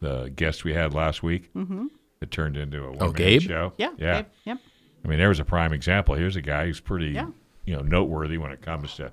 The 0.00 0.32
guest 0.34 0.64
we 0.64 0.72
had 0.72 0.94
last 0.94 1.22
week, 1.22 1.52
mm-hmm. 1.54 1.86
it 2.22 2.30
turned 2.30 2.56
into 2.56 2.84
a 2.84 2.92
one 2.92 3.12
Gabe? 3.12 3.42
show. 3.42 3.72
yeah. 3.76 3.90
yeah. 3.98 4.16
okay, 4.18 4.28
Yep. 4.44 4.58
I 5.04 5.08
mean, 5.08 5.18
there 5.18 5.28
was 5.28 5.40
a 5.40 5.44
prime 5.44 5.72
example. 5.72 6.14
Here's 6.14 6.36
a 6.36 6.42
guy 6.42 6.66
who's 6.66 6.80
pretty, 6.80 7.08
Yeah. 7.08 7.26
you 7.64 7.74
know, 7.76 7.82
noteworthy 7.82 8.38
when 8.38 8.50
it 8.50 8.60
comes 8.62 8.94
to, 8.96 9.12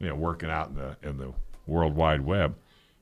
you 0.00 0.08
know, 0.08 0.14
working 0.16 0.50
out 0.50 0.68
in 0.70 0.74
the 0.76 0.96
in 1.02 1.18
the 1.18 1.32
World 1.66 1.94
Wide 1.94 2.20
Web. 2.22 2.56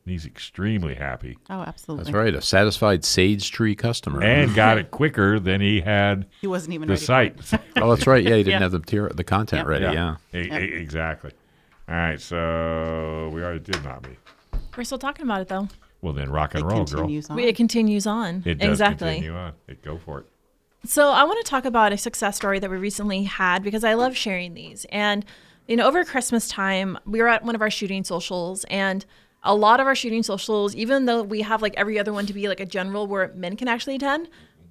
And 0.04 0.12
he's 0.12 0.24
extremely 0.26 0.94
happy 0.94 1.36
Oh, 1.50 1.62
absolutely. 1.62 2.04
That's 2.04 2.14
right. 2.14 2.32
A 2.34 2.40
satisfied 2.40 3.04
Sage 3.04 3.50
Tree 3.50 3.74
customer. 3.74 4.22
and 4.22 4.54
got 4.54 4.78
it 4.78 4.90
quicker 4.92 5.40
than 5.40 5.60
he 5.60 5.80
had 5.80 6.26
He 6.40 6.46
wasn't 6.46 6.74
even 6.74 6.86
the 6.88 6.92
ready. 6.92 7.00
for 7.36 7.42
site. 7.42 7.60
oh, 7.76 7.94
that's 7.94 8.06
right. 8.06 8.22
Yeah, 8.22 8.36
he 8.36 8.42
didn't 8.44 8.52
Yeah. 8.52 8.58
have 8.60 8.72
the 8.72 8.78
material, 8.78 9.14
the 9.16 9.24
content 9.24 9.60
Yep. 9.60 9.66
ready. 9.66 9.84
Yeah. 9.86 10.16
E- 10.32 10.38
exactly. 10.38 11.32
All 11.88 11.94
right, 11.94 12.20
so 12.20 13.30
we 13.34 13.42
already 13.42 13.60
did 13.60 13.82
not 13.84 14.02
me. 14.08 14.16
We're 14.76 14.84
still 14.84 14.98
talking 14.98 15.24
about 15.24 15.40
it 15.40 15.48
though. 15.48 15.68
Well, 16.06 16.14
then 16.14 16.30
rock 16.30 16.54
and 16.54 16.62
It 16.62 16.66
roll, 16.68 16.84
girl. 16.84 17.00
continues 17.00 17.28
on. 17.28 17.38
It 17.40 17.56
continues 17.56 18.06
on. 18.06 18.42
It 18.46 18.58
does 18.58 18.70
exactly. 18.70 19.14
continue 19.14 19.34
on. 19.34 19.54
It, 19.66 19.82
go 19.82 19.98
for 19.98 20.20
it. 20.20 20.26
So 20.84 21.08
I 21.10 21.24
want 21.24 21.44
to 21.44 21.50
talk 21.50 21.64
about 21.64 21.92
a 21.92 21.98
success 21.98 22.36
story 22.36 22.60
that 22.60 22.70
we 22.70 22.76
recently 22.76 23.24
had 23.24 23.64
because 23.64 23.82
I 23.82 23.94
love 23.94 24.16
sharing 24.16 24.54
these. 24.54 24.86
And 24.92 25.24
you 25.66 25.74
know, 25.74 25.84
over 25.88 26.04
Christmas 26.04 26.46
time, 26.46 26.96
we 27.06 27.20
were 27.20 27.26
at 27.26 27.42
one 27.42 27.56
of 27.56 27.60
our 27.60 27.70
shooting 27.72 28.04
socials, 28.04 28.62
and 28.70 29.04
a 29.42 29.52
lot 29.52 29.80
of 29.80 29.88
our 29.88 29.96
shooting 29.96 30.22
socials, 30.22 30.76
even 30.76 31.06
though 31.06 31.24
we 31.24 31.42
have 31.42 31.60
like 31.60 31.74
every 31.76 31.98
other 31.98 32.12
one 32.12 32.24
to 32.26 32.32
be 32.32 32.46
like 32.46 32.60
a 32.60 32.66
general 32.66 33.08
where 33.08 33.32
men 33.34 33.56
can 33.56 33.66
actually 33.66 33.96
attend, 33.96 34.28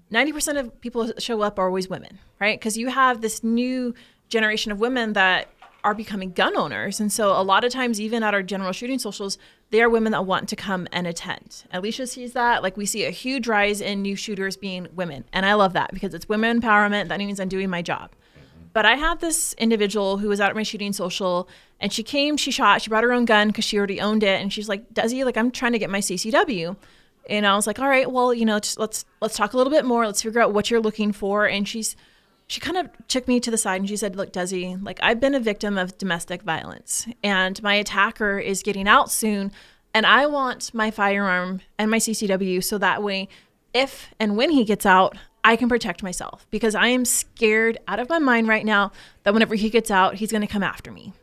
ninety 0.10 0.32
percent 0.32 0.58
of 0.58 0.80
people 0.80 1.12
show 1.20 1.42
up 1.42 1.60
are 1.60 1.68
always 1.68 1.90
women, 1.90 2.20
right? 2.40 2.58
Because 2.58 2.78
you 2.78 2.88
have 2.88 3.20
this 3.20 3.44
new 3.44 3.94
generation 4.30 4.72
of 4.72 4.80
women 4.80 5.12
that 5.12 5.50
are 5.84 5.94
becoming 5.94 6.32
gun 6.32 6.56
owners. 6.56 7.02
And 7.02 7.12
so 7.12 7.40
a 7.40 7.44
lot 7.44 7.66
of 7.66 7.74
times, 7.74 8.00
even 8.00 8.24
at 8.24 8.34
our 8.34 8.42
general 8.42 8.72
shooting 8.72 9.00
socials, 9.00 9.38
they 9.72 9.82
are 9.82 9.90
women 9.90 10.12
that 10.12 10.26
want 10.26 10.48
to 10.50 10.56
come 10.56 10.88
and 10.92 11.08
attend. 11.08 11.64
Alicia 11.72 12.08
sees 12.08 12.34
that. 12.34 12.64
Like 12.64 12.78
we 12.78 12.86
see 12.86 13.06
a 13.06 13.12
huge 13.12 13.48
rise 13.48 13.82
in 13.82 14.02
new 14.02 14.16
shooters 14.16 14.58
being 14.58 14.88
women. 14.94 15.26
And 15.34 15.46
I 15.46 15.54
love 15.56 15.74
that 15.74 15.92
because 15.94 16.14
it's 16.14 16.30
women 16.30 16.62
empowerment. 16.62 17.08
That 17.10 17.20
means 17.20 17.40
I'm 17.40 17.50
doing 17.50 17.70
my 17.70 17.82
job. 17.82 18.12
But 18.74 18.86
I 18.86 18.96
had 18.96 19.22
this 19.22 19.54
individual 19.54 20.18
who 20.18 20.28
was 20.28 20.42
out 20.42 20.50
at 20.50 20.56
my 20.56 20.64
shooting 20.64 20.92
social 20.92 21.48
and 21.80 21.94
she 21.94 22.04
came, 22.04 22.36
she 22.36 22.52
shot, 22.52 22.82
she 22.82 22.90
brought 22.90 23.04
her 23.04 23.14
own 23.14 23.26
gun 23.26 23.48
because 23.48 23.64
she 23.64 23.78
already 23.78 24.02
owned 24.02 24.22
it. 24.22 24.42
And 24.42 24.52
she's 24.52 24.70
like, 24.70 24.94
Desi, 24.94 25.24
like 25.24 25.38
I'm 25.38 25.50
trying 25.50 25.72
to 25.72 25.80
get 25.80 25.90
my 25.90 26.00
CCW. 26.00 26.76
And 27.30 27.48
I 27.48 27.56
was 27.56 27.66
like, 27.68 27.80
all 27.80 27.88
right, 27.88 28.12
well, 28.12 28.34
you 28.34 28.46
know, 28.46 28.60
just 28.60 28.78
let's 28.78 29.06
let's 29.22 29.36
talk 29.36 29.54
a 29.54 29.58
little 29.58 29.72
bit 29.72 29.86
more. 29.86 30.06
Let's 30.06 30.22
figure 30.22 30.42
out 30.42 30.54
what 30.54 30.70
you're 30.70 30.82
looking 30.82 31.12
for. 31.12 31.48
And 31.48 31.68
she's 31.68 31.96
she 32.48 32.60
kind 32.60 32.78
of 32.78 32.90
took 33.08 33.28
me 33.28 33.40
to 33.40 33.50
the 33.50 33.58
side 33.58 33.82
and 33.82 33.90
she 33.90 33.98
said, 33.98 34.16
Look, 34.16 34.32
Desi, 34.32 34.84
like 34.84 35.00
I've 35.02 35.20
been 35.20 35.36
a 35.36 35.40
victim 35.40 35.78
of 35.78 35.98
domestic 35.98 36.44
violence 36.44 37.08
and 37.24 37.62
my 37.64 37.76
attacker 37.76 38.38
is 38.38 38.62
getting 38.64 38.88
out 38.88 39.12
soon. 39.12 39.52
And 39.94 40.06
I 40.06 40.26
want 40.26 40.74
my 40.74 40.92
firearm 40.92 41.62
and 41.80 41.90
my 41.90 41.98
CCW 41.98 42.64
so 42.64 42.78
that 42.78 43.02
way, 43.02 43.30
if 43.74 44.14
and 44.20 44.38
when 44.38 44.52
he 44.52 44.66
gets 44.66 44.86
out, 44.86 45.18
I 45.44 45.56
can 45.56 45.70
protect 45.70 46.04
myself 46.04 46.48
because 46.50 46.76
I 46.76 46.88
am 46.88 47.06
scared 47.06 47.78
out 47.88 48.00
of 48.00 48.10
my 48.10 48.20
mind 48.20 48.48
right 48.48 48.66
now 48.66 48.92
that 49.24 49.34
whenever 49.34 49.56
he 49.56 49.70
gets 49.70 49.92
out, 49.92 50.16
he's 50.16 50.32
going 50.32 50.42
to 50.42 50.48
come 50.48 50.64
after 50.64 50.92
me. 50.92 51.14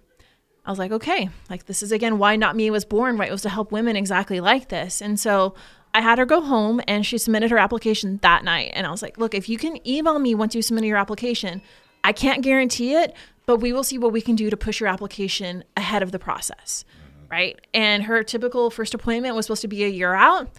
I 0.64 0.70
was 0.70 0.78
like, 0.78 0.92
okay, 0.92 1.28
like 1.50 1.66
this 1.66 1.82
is 1.82 1.92
again 1.92 2.18
why 2.18 2.36
Not 2.36 2.56
Me 2.56 2.70
was 2.70 2.84
born, 2.84 3.18
right? 3.18 3.28
It 3.28 3.32
was 3.32 3.42
to 3.42 3.48
help 3.48 3.72
women 3.72 3.96
exactly 3.96 4.40
like 4.40 4.68
this. 4.68 5.02
And 5.02 5.18
so 5.18 5.54
I 5.94 6.00
had 6.00 6.18
her 6.18 6.24
go 6.24 6.40
home 6.40 6.80
and 6.88 7.04
she 7.04 7.18
submitted 7.18 7.50
her 7.50 7.58
application 7.58 8.18
that 8.22 8.44
night. 8.44 8.72
And 8.74 8.86
I 8.86 8.90
was 8.90 9.02
like, 9.02 9.18
look, 9.18 9.34
if 9.34 9.48
you 9.48 9.58
can 9.58 9.86
email 9.86 10.18
me 10.18 10.34
once 10.34 10.54
you 10.54 10.62
submit 10.62 10.84
your 10.84 10.96
application, 10.96 11.60
I 12.02 12.12
can't 12.12 12.42
guarantee 12.42 12.94
it, 12.94 13.14
but 13.46 13.58
we 13.58 13.72
will 13.72 13.84
see 13.84 13.98
what 13.98 14.12
we 14.12 14.20
can 14.20 14.34
do 14.34 14.50
to 14.50 14.56
push 14.56 14.80
your 14.80 14.88
application 14.88 15.64
ahead 15.76 16.02
of 16.02 16.12
the 16.12 16.18
process. 16.18 16.84
Right. 17.30 17.60
And 17.72 18.04
her 18.04 18.22
typical 18.22 18.70
first 18.70 18.94
appointment 18.94 19.34
was 19.34 19.46
supposed 19.46 19.62
to 19.62 19.68
be 19.68 19.84
a 19.84 19.88
year 19.88 20.14
out. 20.14 20.50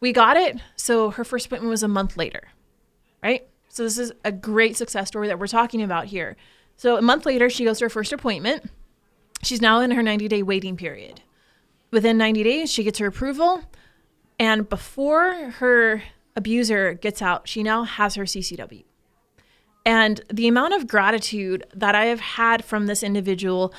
We 0.00 0.12
got 0.12 0.36
it. 0.36 0.58
So 0.76 1.10
her 1.10 1.24
first 1.24 1.46
appointment 1.46 1.70
was 1.70 1.82
a 1.82 1.88
month 1.88 2.16
later. 2.16 2.48
Right. 3.22 3.46
So 3.68 3.84
this 3.84 3.98
is 3.98 4.12
a 4.24 4.32
great 4.32 4.76
success 4.76 5.08
story 5.08 5.28
that 5.28 5.38
we're 5.38 5.46
talking 5.46 5.82
about 5.82 6.06
here. 6.06 6.36
So 6.76 6.96
a 6.96 7.02
month 7.02 7.26
later, 7.26 7.50
she 7.50 7.64
goes 7.64 7.78
to 7.78 7.84
her 7.84 7.90
first 7.90 8.12
appointment. 8.12 8.70
She's 9.42 9.60
now 9.60 9.80
in 9.80 9.90
her 9.92 10.02
90 10.02 10.28
day 10.28 10.42
waiting 10.42 10.76
period. 10.76 11.20
Within 11.90 12.18
90 12.18 12.42
days, 12.42 12.72
she 12.72 12.84
gets 12.84 12.98
her 12.98 13.06
approval. 13.06 13.62
And 14.40 14.66
before 14.66 15.34
her 15.58 16.02
abuser 16.34 16.94
gets 16.94 17.20
out, 17.20 17.46
she 17.46 17.62
now 17.62 17.84
has 17.84 18.14
her 18.14 18.24
CCW. 18.24 18.84
And 19.84 20.22
the 20.32 20.48
amount 20.48 20.72
of 20.72 20.86
gratitude 20.86 21.66
that 21.74 21.94
I 21.94 22.06
have 22.06 22.20
had 22.20 22.64
from 22.64 22.86
this 22.86 23.02
individual 23.02 23.74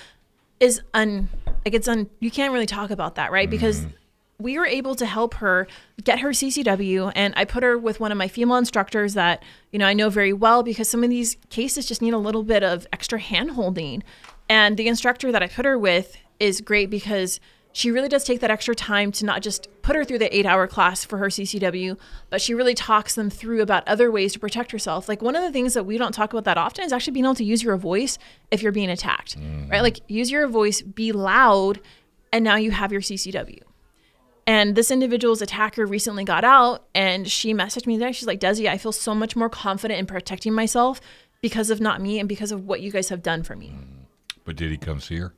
is 0.60 0.82
un 0.94 1.30
like 1.66 1.74
it's 1.74 1.88
un 1.88 2.10
you 2.20 2.30
can't 2.30 2.54
really 2.54 2.68
talk 2.68 2.92
about 2.92 3.16
that, 3.16 3.32
right? 3.32 3.50
Because 3.50 3.82
mm-hmm. 3.82 4.44
we 4.44 4.60
were 4.60 4.68
able 4.68 4.94
to 4.96 5.06
help 5.08 5.34
her 5.36 5.68
get 6.04 6.20
her 6.20 6.30
CCW 6.30 7.12
and 7.16 7.34
I 7.36 7.44
put 7.44 7.64
her 7.64 7.78
with 7.78 8.00
one 8.00 8.12
of 8.12 8.18
my 8.20 8.28
female 8.28 8.58
instructors 8.58 9.16
that, 9.16 9.44
you 9.72 9.80
know, 9.80 9.88
I 9.88 9.94
know 9.94 10.10
very 10.10 10.34
well 10.34 10.62
because 10.62 10.88
some 10.88 11.04
of 11.04 11.10
these 11.10 11.38
cases 11.50 11.88
just 11.88 12.04
need 12.04 12.14
a 12.14 12.20
little 12.20 12.44
bit 12.44 12.62
of 12.62 12.86
extra 12.94 13.20
hand 13.20 13.52
holding. 13.52 14.04
And 14.48 14.78
the 14.78 14.88
instructor 14.88 15.32
that 15.32 15.42
I 15.42 15.48
put 15.48 15.66
her 15.66 15.78
with 15.78 16.18
is 16.40 16.62
great 16.62 16.92
because 16.92 17.40
she 17.74 17.92
really 17.92 18.10
does 18.10 18.24
take 18.24 18.42
that 18.42 18.52
extra 18.52 18.76
time 18.76 19.12
to 19.14 19.26
not 19.26 19.42
just 19.42 19.68
put 19.82 19.96
her 19.96 20.04
through 20.04 20.20
the 20.20 20.36
eight 20.36 20.46
hour 20.46 20.68
class 20.68 21.06
for 21.06 21.18
her 21.18 21.28
CCW, 21.28 21.98
but 22.30 22.42
she 22.42 22.54
really 22.54 22.74
talks 22.74 23.16
them 23.16 23.30
through 23.30 23.62
about 23.62 23.88
other 23.88 24.12
ways 24.12 24.34
to 24.34 24.40
protect 24.40 24.72
herself. 24.72 25.08
Like 25.08 25.22
one 25.22 25.36
of 25.36 25.44
the 25.44 25.52
things 25.52 25.74
that 25.74 25.86
we 25.86 25.98
don't 25.98 26.12
talk 26.14 26.34
about 26.34 26.44
that 26.46 26.58
often 26.58 26.84
is 26.84 26.92
actually 26.92 27.14
being 27.14 27.26
able 27.26 27.36
to 27.36 27.44
use 27.44 27.64
your 27.64 27.78
voice 27.78 28.18
if 28.52 28.62
you're 28.62 28.72
being 28.72 28.90
attacked, 28.90 29.36
right? 29.36 29.80
Mm. 29.80 29.82
Like 29.82 30.00
use 30.08 30.30
your 30.30 30.48
voice, 30.48 30.82
be 30.82 31.12
loud, 31.12 31.80
and 32.34 32.44
now 32.44 32.56
you 32.56 32.72
have 32.72 32.92
your 32.92 33.02
CCW. 33.02 33.62
And 34.48 34.76
this 34.76 34.92
individual's 34.92 35.42
attacker 35.42 35.86
recently 35.86 36.24
got 36.24 36.44
out 36.44 36.84
and 36.94 37.30
she 37.30 37.54
messaged 37.54 37.88
me 37.88 37.98
there. 37.98 38.12
She's 38.12 38.28
like, 38.28 38.40
Desi, 38.40 38.68
I 38.68 38.78
feel 38.78 38.92
so 38.92 39.16
much 39.16 39.36
more 39.36 39.50
confident 39.50 40.00
in 40.00 40.06
protecting 40.06 40.54
myself 40.54 41.00
because 41.42 41.70
of 41.70 41.80
not 41.80 42.02
me 42.02 42.20
and 42.20 42.28
because 42.28 42.52
of 42.52 42.66
what 42.66 42.82
you 42.82 42.92
guys 42.92 43.10
have 43.10 43.24
done 43.24 43.44
for 43.44 43.56
me. 43.56 43.70
Mm. 43.70 44.06
But 44.44 44.56
did 44.56 44.72
he 44.72 44.78
come 44.78 45.00
see 45.00 45.18
her? 45.18 45.34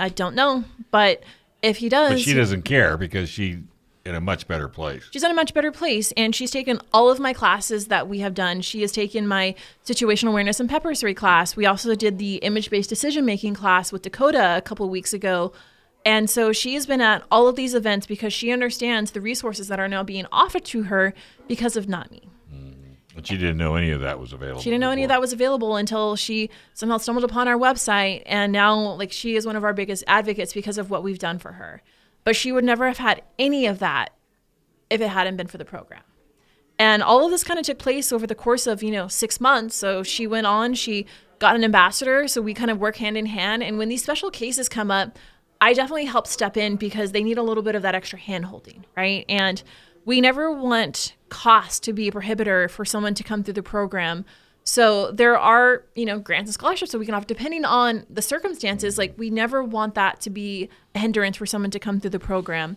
I 0.00 0.08
don't 0.08 0.34
know, 0.34 0.64
but 0.90 1.22
if 1.64 1.78
he 1.78 1.88
does, 1.88 2.12
But 2.12 2.20
she 2.20 2.34
doesn't 2.34 2.62
care 2.62 2.96
because 2.96 3.28
she 3.28 3.64
in 4.04 4.14
a 4.14 4.20
much 4.20 4.46
better 4.46 4.68
place. 4.68 5.08
she's 5.12 5.22
in 5.22 5.30
a 5.30 5.34
much 5.34 5.54
better 5.54 5.72
place 5.72 6.12
and 6.14 6.34
she's 6.34 6.50
taken 6.50 6.78
all 6.92 7.10
of 7.10 7.18
my 7.18 7.32
classes 7.32 7.86
that 7.86 8.06
we 8.06 8.18
have 8.18 8.34
done. 8.34 8.60
She 8.60 8.82
has 8.82 8.92
taken 8.92 9.26
my 9.26 9.54
situational 9.84 10.28
awareness 10.28 10.60
and 10.60 10.68
pepper 10.68 10.94
spray 10.94 11.14
class. 11.14 11.56
We 11.56 11.64
also 11.64 11.94
did 11.94 12.18
the 12.18 12.36
image-based 12.36 12.90
decision 12.90 13.24
making 13.24 13.54
class 13.54 13.92
with 13.92 14.02
dakota 14.02 14.58
a 14.58 14.60
couple 14.60 14.88
weeks 14.90 15.14
ago. 15.14 15.52
And 16.04 16.28
so 16.28 16.52
she 16.52 16.74
has 16.74 16.86
been 16.86 17.00
at 17.00 17.24
all 17.30 17.48
of 17.48 17.56
these 17.56 17.74
events 17.74 18.06
because 18.06 18.34
she 18.34 18.52
understands 18.52 19.12
the 19.12 19.22
resources 19.22 19.68
that 19.68 19.80
are 19.80 19.88
now 19.88 20.02
being 20.02 20.26
offered 20.30 20.66
to 20.66 20.82
her 20.84 21.14
because 21.48 21.74
of 21.74 21.88
not 21.88 22.10
me 22.10 22.28
But 23.14 23.26
she 23.26 23.36
didn't 23.36 23.58
know 23.58 23.76
any 23.76 23.90
of 23.90 24.00
that 24.00 24.18
was 24.18 24.32
available. 24.32 24.60
she 24.60 24.70
didn't 24.70 24.80
know 24.80 24.90
any 24.90 25.04
of 25.04 25.08
that 25.08 25.20
was 25.20 25.32
available 25.32 25.76
until 25.76 26.16
she 26.16 26.50
somehow 26.72 26.98
stumbled 26.98 27.24
upon 27.24 27.46
our 27.46 27.56
website 27.56 28.22
and 28.26 28.52
now 28.52 28.76
like 28.94 29.12
she 29.12 29.36
is 29.36 29.46
one 29.46 29.54
of 29.54 29.62
our 29.62 29.72
biggest 29.72 30.02
advocates 30.06 30.52
because 30.52 30.78
of 30.78 30.90
what 30.90 31.02
we've 31.02 31.18
done 31.18 31.38
for 31.38 31.52
her. 31.52 31.82
But 32.24 32.34
she 32.34 32.50
would 32.50 32.64
never 32.64 32.86
have 32.88 32.98
had 32.98 33.22
any 33.38 33.66
of 33.66 33.78
that 33.78 34.10
if 34.90 35.00
it 35.00 35.08
hadn't 35.08 35.36
been 35.36 35.46
for 35.46 35.58
the 35.58 35.64
program. 35.64 36.02
And 36.78 37.02
all 37.02 37.24
of 37.24 37.30
this 37.30 37.44
kind 37.44 37.60
of 37.60 37.64
took 37.64 37.78
place 37.78 38.12
over 38.12 38.26
the 38.26 38.34
course 38.34 38.66
of, 38.66 38.82
you 38.82 38.90
know, 38.90 39.06
6 39.06 39.40
months. 39.40 39.76
So 39.76 40.02
she 40.02 40.26
went 40.26 40.48
on, 40.48 40.74
she 40.74 41.06
got 41.38 41.54
an 41.54 41.62
ambassador, 41.62 42.26
so 42.26 42.42
we 42.42 42.52
kind 42.52 42.70
of 42.70 42.78
work 42.78 42.96
hand 42.96 43.16
in 43.16 43.26
hand 43.26 43.62
and 43.62 43.78
when 43.78 43.88
these 43.88 44.02
special 44.02 44.30
cases 44.30 44.68
come 44.68 44.90
up, 44.90 45.16
I 45.60 45.72
definitely 45.72 46.06
help 46.06 46.26
step 46.26 46.56
in 46.56 46.76
because 46.76 47.12
they 47.12 47.22
need 47.22 47.38
a 47.38 47.42
little 47.42 47.62
bit 47.62 47.74
of 47.74 47.82
that 47.82 47.94
extra 47.94 48.18
hand 48.18 48.46
holding, 48.46 48.84
right? 48.96 49.24
And 49.28 49.62
we 50.04 50.20
never 50.20 50.52
want 50.52 51.14
cost 51.28 51.82
to 51.84 51.92
be 51.92 52.08
a 52.08 52.12
prohibitor 52.12 52.70
for 52.70 52.84
someone 52.84 53.14
to 53.14 53.24
come 53.24 53.42
through 53.42 53.54
the 53.54 53.62
program. 53.62 54.24
So 54.62 55.10
there 55.10 55.38
are, 55.38 55.84
you 55.94 56.06
know, 56.06 56.18
grants 56.18 56.48
and 56.48 56.54
scholarships 56.54 56.92
that 56.92 56.98
we 56.98 57.06
can 57.06 57.14
offer 57.14 57.26
depending 57.26 57.64
on 57.64 58.06
the 58.08 58.22
circumstances. 58.22 58.96
Like 58.96 59.14
we 59.18 59.30
never 59.30 59.62
want 59.62 59.94
that 59.94 60.20
to 60.22 60.30
be 60.30 60.68
a 60.94 60.98
hindrance 60.98 61.36
for 61.36 61.46
someone 61.46 61.70
to 61.70 61.78
come 61.78 62.00
through 62.00 62.10
the 62.10 62.18
program. 62.18 62.76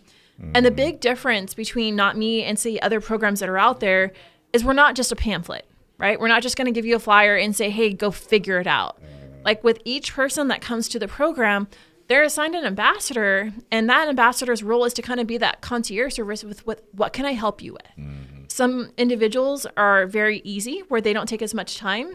And 0.54 0.64
the 0.64 0.70
mm. 0.70 0.76
big 0.76 1.00
difference 1.00 1.54
between 1.54 1.96
not 1.96 2.16
me 2.16 2.44
and 2.44 2.58
say 2.58 2.78
other 2.78 3.00
programs 3.00 3.40
that 3.40 3.48
are 3.48 3.58
out 3.58 3.80
there 3.80 4.12
is 4.52 4.64
we're 4.64 4.72
not 4.72 4.94
just 4.94 5.10
a 5.10 5.16
pamphlet, 5.16 5.66
right? 5.98 6.20
We're 6.20 6.28
not 6.28 6.42
just 6.42 6.56
going 6.56 6.66
to 6.66 6.72
give 6.72 6.84
you 6.84 6.94
a 6.94 7.00
flyer 7.00 7.36
and 7.36 7.56
say, 7.56 7.70
"Hey, 7.70 7.92
go 7.92 8.12
figure 8.12 8.60
it 8.60 8.66
out." 8.68 9.02
Mm. 9.02 9.44
Like 9.44 9.64
with 9.64 9.80
each 9.84 10.14
person 10.14 10.48
that 10.48 10.60
comes 10.60 10.88
to 10.90 10.98
the 10.98 11.08
program, 11.08 11.66
they're 12.08 12.22
assigned 12.22 12.54
an 12.54 12.64
ambassador, 12.64 13.52
and 13.70 13.88
that 13.88 14.08
ambassador's 14.08 14.62
role 14.62 14.84
is 14.84 14.92
to 14.94 15.02
kind 15.02 15.20
of 15.20 15.26
be 15.26 15.38
that 15.38 15.60
concierge 15.60 16.14
service 16.14 16.42
with 16.42 16.66
what 16.66 16.82
what 16.92 17.12
can 17.12 17.24
I 17.26 17.32
help 17.32 17.62
you 17.62 17.74
with. 17.74 18.06
Some 18.50 18.90
individuals 18.96 19.66
are 19.76 20.06
very 20.06 20.40
easy 20.42 20.82
where 20.88 21.00
they 21.00 21.12
don't 21.12 21.28
take 21.28 21.42
as 21.42 21.54
much 21.54 21.76
time. 21.76 22.14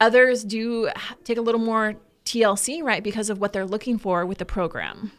Others 0.00 0.44
do 0.44 0.88
take 1.24 1.36
a 1.38 1.42
little 1.42 1.60
more 1.60 1.94
TLC, 2.24 2.82
right, 2.82 3.02
because 3.02 3.28
of 3.30 3.40
what 3.40 3.52
they're 3.52 3.66
looking 3.66 3.98
for 3.98 4.24
with 4.24 4.38
the 4.38 4.44
program. 4.44 5.12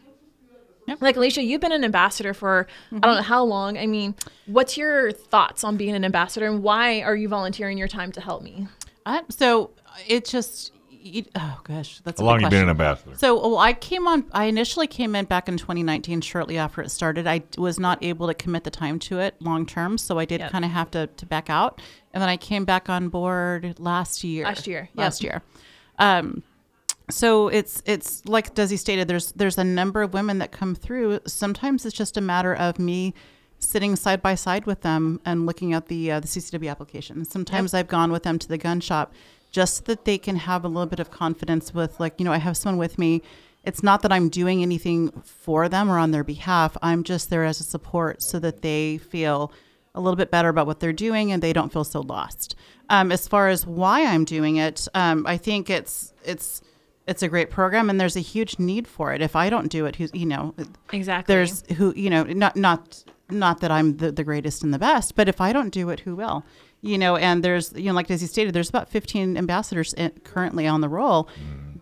Like 1.00 1.16
Alicia, 1.16 1.42
you've 1.42 1.60
been 1.62 1.72
an 1.72 1.84
ambassador 1.84 2.34
for 2.34 2.66
I 2.92 2.98
don't 2.98 3.16
know 3.16 3.22
how 3.22 3.42
long. 3.44 3.78
I 3.78 3.86
mean, 3.86 4.14
what's 4.46 4.76
your 4.76 5.12
thoughts 5.12 5.64
on 5.64 5.76
being 5.76 5.94
an 5.94 6.04
ambassador, 6.04 6.46
and 6.46 6.62
why 6.62 7.00
are 7.02 7.16
you 7.16 7.28
volunteering 7.28 7.78
your 7.78 7.88
time 7.88 8.12
to 8.12 8.20
help 8.20 8.42
me? 8.42 8.68
Uh, 9.06 9.22
so 9.28 9.70
it 10.06 10.24
just, 10.24 10.72
you, 11.04 11.24
oh 11.34 11.60
gosh, 11.64 12.00
that's 12.00 12.20
How 12.20 12.24
a 12.24 12.26
long 12.26 12.38
big 12.38 12.44
you 12.44 12.50
been 12.50 12.68
an 12.68 12.76
question. 12.76 12.88
ambassador? 13.10 13.16
So 13.18 13.34
well, 13.48 13.58
I 13.58 13.72
came 13.72 14.08
on. 14.08 14.24
I 14.32 14.44
initially 14.46 14.86
came 14.86 15.14
in 15.14 15.26
back 15.26 15.48
in 15.48 15.56
2019, 15.56 16.20
shortly 16.22 16.58
after 16.58 16.80
it 16.82 16.90
started. 16.90 17.26
I 17.26 17.42
was 17.58 17.78
not 17.78 18.02
able 18.02 18.26
to 18.26 18.34
commit 18.34 18.64
the 18.64 18.70
time 18.70 18.98
to 19.00 19.18
it 19.20 19.34
long 19.40 19.66
term, 19.66 19.98
so 19.98 20.18
I 20.18 20.24
did 20.24 20.40
Yep. 20.40 20.50
kind 20.50 20.64
of 20.64 20.70
have 20.70 20.90
to 20.92 21.06
to 21.08 21.26
back 21.26 21.50
out. 21.50 21.80
And 22.12 22.22
then 22.22 22.28
I 22.28 22.36
came 22.36 22.64
back 22.64 22.88
on 22.88 23.08
board 23.08 23.76
last 23.78 24.24
year. 24.24 24.44
Last 24.44 24.66
year, 24.66 24.88
yep. 24.94 24.96
Last 24.96 25.22
year. 25.22 25.42
Um, 25.98 26.42
so 27.10 27.48
it's 27.48 27.82
it's 27.84 28.24
like 28.26 28.54
Desi 28.54 28.78
stated. 28.78 29.08
There's 29.08 29.32
there's 29.32 29.58
a 29.58 29.64
number 29.64 30.02
of 30.02 30.14
women 30.14 30.38
that 30.38 30.52
come 30.52 30.74
through. 30.74 31.20
Sometimes 31.26 31.84
it's 31.84 31.94
just 31.96 32.16
a 32.16 32.20
matter 32.22 32.54
of 32.54 32.78
me 32.78 33.12
sitting 33.58 33.96
side 33.96 34.20
by 34.22 34.34
side 34.34 34.66
with 34.66 34.80
them 34.82 35.20
and 35.24 35.46
looking 35.46 35.72
at 35.74 35.86
the 35.88 36.10
uh, 36.12 36.20
the 36.20 36.26
CCW 36.28 36.70
application. 36.70 37.16
And 37.18 37.26
Sometimes 37.26 37.74
I've 37.74 37.88
gone 37.88 38.10
with 38.10 38.22
them 38.22 38.38
to 38.38 38.48
the 38.48 38.58
gun 38.58 38.80
shop 38.80 39.12
just 39.54 39.76
so 39.76 39.82
that 39.86 40.04
they 40.04 40.18
can 40.18 40.36
have 40.36 40.64
a 40.64 40.68
little 40.68 40.86
bit 40.94 40.98
of 41.00 41.10
confidence 41.10 41.72
with 41.72 41.98
like 42.00 42.14
you 42.18 42.24
know 42.24 42.32
I 42.32 42.38
have 42.38 42.56
someone 42.56 42.78
with 42.78 42.98
me. 42.98 43.22
It's 43.64 43.82
not 43.82 44.02
that 44.02 44.12
I'm 44.12 44.28
doing 44.28 44.60
anything 44.62 45.10
for 45.24 45.68
them 45.70 45.90
or 45.90 45.96
on 45.98 46.10
their 46.10 46.24
behalf. 46.24 46.76
I'm 46.82 47.02
just 47.02 47.30
there 47.30 47.44
as 47.44 47.60
a 47.60 47.64
support 47.64 48.20
so 48.22 48.38
that 48.40 48.60
they 48.60 48.98
feel 48.98 49.52
a 49.94 50.00
little 50.00 50.16
bit 50.16 50.30
better 50.30 50.48
about 50.50 50.66
what 50.66 50.80
they're 50.80 50.92
doing 50.92 51.32
and 51.32 51.42
they 51.42 51.52
don't 51.54 51.72
feel 51.72 51.84
so 51.84 52.00
lost. 52.00 52.56
Um, 52.90 53.10
as 53.12 53.26
far 53.28 53.48
as 53.48 53.64
why 53.66 54.04
I'm 54.04 54.24
doing 54.26 54.56
it, 54.56 54.86
um, 54.92 55.24
I 55.26 55.36
think 55.38 55.70
it's 55.70 56.12
it's 56.24 56.60
it's 57.06 57.22
a 57.22 57.28
great 57.28 57.48
program 57.50 57.88
and 57.88 57.98
there's 58.00 58.16
a 58.16 58.20
huge 58.34 58.58
need 58.58 58.86
for 58.88 59.14
it. 59.14 59.22
If 59.22 59.36
I 59.36 59.48
don't 59.50 59.68
do 59.68 59.86
it, 59.86 59.96
who's 59.96 60.10
you 60.12 60.26
know, 60.26 60.54
Exactly. 60.92 61.32
there's 61.32 61.62
who 61.78 61.94
you 61.96 62.10
know 62.10 62.24
not 62.24 62.56
not 62.56 63.04
not 63.30 63.60
that 63.60 63.70
I'm 63.70 63.96
the, 63.96 64.12
the 64.12 64.24
greatest 64.24 64.62
and 64.62 64.74
the 64.74 64.78
best, 64.78 65.14
but 65.16 65.28
if 65.28 65.40
I 65.40 65.52
don't 65.54 65.70
do 65.70 65.88
it, 65.88 66.00
who 66.00 66.14
will? 66.16 66.44
You 66.86 66.98
know, 66.98 67.16
and 67.16 67.42
there's 67.42 67.72
you 67.72 67.84
know 67.86 67.94
like 67.94 68.10
as 68.10 68.20
you 68.20 68.28
stated, 68.28 68.52
there's 68.54 68.68
about 68.68 68.90
15 68.90 69.36
ambassadors 69.38 69.94
in, 69.94 70.10
currently 70.22 70.66
on 70.66 70.80
the 70.82 70.88
roll, 70.88 71.28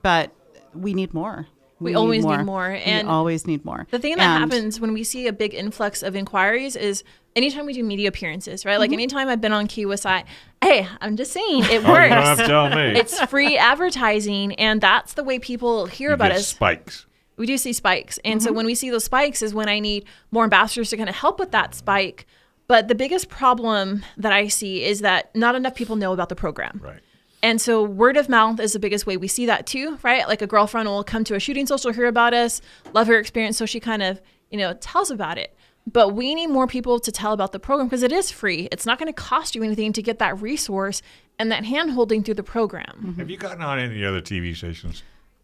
but 0.03 0.31
we 0.75 0.95
need 0.95 1.13
more. 1.13 1.49
We 1.81 1.97
always 1.97 2.25
need 2.25 2.43
more, 2.45 2.69
and 2.69 3.09
we 3.09 3.13
always 3.13 3.45
need 3.45 3.65
more. 3.65 3.89
The 3.91 3.99
thing 3.99 4.15
that 4.17 4.23
And- 4.23 4.51
happens 4.53 4.79
when 4.79 4.93
we 4.93 5.03
see 5.03 5.27
a 5.27 5.33
big 5.33 5.53
influx 5.55 6.05
of 6.05 6.15
inquiries 6.15 6.77
is 6.77 7.03
anytime 7.35 7.67
we 7.67 7.73
do 7.73 7.83
media 7.83 8.09
appearances, 8.09 8.65
right? 8.65 8.79
Like 8.79 8.91
Mm-hmm. 8.91 8.95
anytime 9.01 9.29
I've 9.29 9.41
been 9.41 9.53
on 9.53 9.67
Key 9.67 9.87
West 9.87 10.07
I, 10.07 10.23
hey, 10.63 10.87
I'm 11.01 11.17
just 11.17 11.33
saying 11.33 11.65
it 11.65 11.71
Oh, 11.85 11.93
you 11.95 12.09
don't 12.09 12.11
have 12.13 12.39
works. 12.39 12.43
to 12.43 12.47
tell 12.47 12.69
me. 12.71 12.83
it's 13.01 13.21
free 13.23 13.59
advertising, 13.59 14.55
and 14.55 14.81
that's 14.81 15.15
the 15.15 15.25
way 15.25 15.41
people 15.41 15.87
hear 15.87 16.11
You 16.11 16.15
about 16.15 16.29
get 16.29 16.37
us. 16.39 16.47
spikes. 16.47 17.07
we 17.37 17.47
do 17.47 17.59
see 17.59 17.73
spikes. 17.73 18.19
And 18.25 18.39
Mm-hmm. 18.41 18.47
so 18.47 18.53
when 18.53 18.67
we 18.67 18.77
see 18.77 18.91
those 18.91 19.03
spikes 19.05 19.43
is 19.43 19.53
when 19.53 19.69
I 19.69 19.81
need 19.81 20.05
more 20.31 20.45
ambassadors 20.45 20.91
to 20.91 20.97
kind 20.97 21.09
of 21.09 21.17
help 21.17 21.41
with 21.41 21.51
that 21.51 21.75
spike. 21.75 22.27
But 22.73 22.89
the 22.89 22.95
biggest 22.95 23.29
problem 23.29 24.03
that 24.17 24.33
I 24.33 24.49
see 24.49 24.83
is 24.83 25.01
that 25.01 25.37
not 25.37 25.55
enough 25.55 25.75
people 25.75 25.95
know 25.95 26.15
about 26.15 26.31
the 26.31 26.35
program. 26.35 26.81
Right. 26.83 27.01
And 27.43 27.61
so 27.61 27.83
word 27.83 28.17
of 28.17 28.31
mouth 28.31 28.61
is 28.61 28.73
the 28.73 28.79
biggest 28.79 29.05
way 29.05 29.19
we 29.19 29.29
see 29.29 29.45
that 29.45 29.67
too, 29.67 29.99
right? 30.03 30.27
Like 30.27 30.41
a 30.41 30.47
girlfriend 30.47 30.89
will 30.89 31.05
come 31.05 31.23
to 31.25 31.35
a 31.35 31.39
shooting 31.39 31.67
social, 31.67 31.93
hear 31.93 32.07
about 32.07 32.33
us, 32.33 32.63
love 32.95 33.09
her 33.09 33.19
experience, 33.19 33.59
so 33.59 33.67
she 33.67 33.79
kind 33.79 34.03
of, 34.03 34.23
you 34.51 34.57
know, 34.57 34.73
tells 34.73 35.11
about 35.11 35.37
it. 35.37 35.55
But 35.87 36.15
we 36.15 36.35
need 36.35 36.47
more 36.47 36.67
people 36.67 36.99
to 37.01 37.13
tell 37.13 37.35
about 37.35 37.53
the 37.53 37.61
program 37.61 37.89
because 37.89 38.03
it 38.03 38.11
is 38.11 38.31
free. 38.31 38.71
It's 38.73 38.87
not 38.87 38.99
going 38.99 39.13
to 39.13 39.13
cost 39.13 39.55
you 39.55 39.63
anything 39.63 39.93
to 39.93 40.03
get 40.03 40.19
that 40.21 40.41
resource 40.41 41.03
and 41.39 41.53
that 41.53 41.67
hand 41.67 41.91
holding 41.91 42.23
through 42.23 42.37
the 42.37 42.43
program. 42.43 43.17
Have 43.19 43.29
you 43.29 43.37
gotten 43.37 43.61
on 43.61 43.81
any 43.81 44.03
other 44.03 44.23
TV 44.23 44.57
stations? 44.57 45.03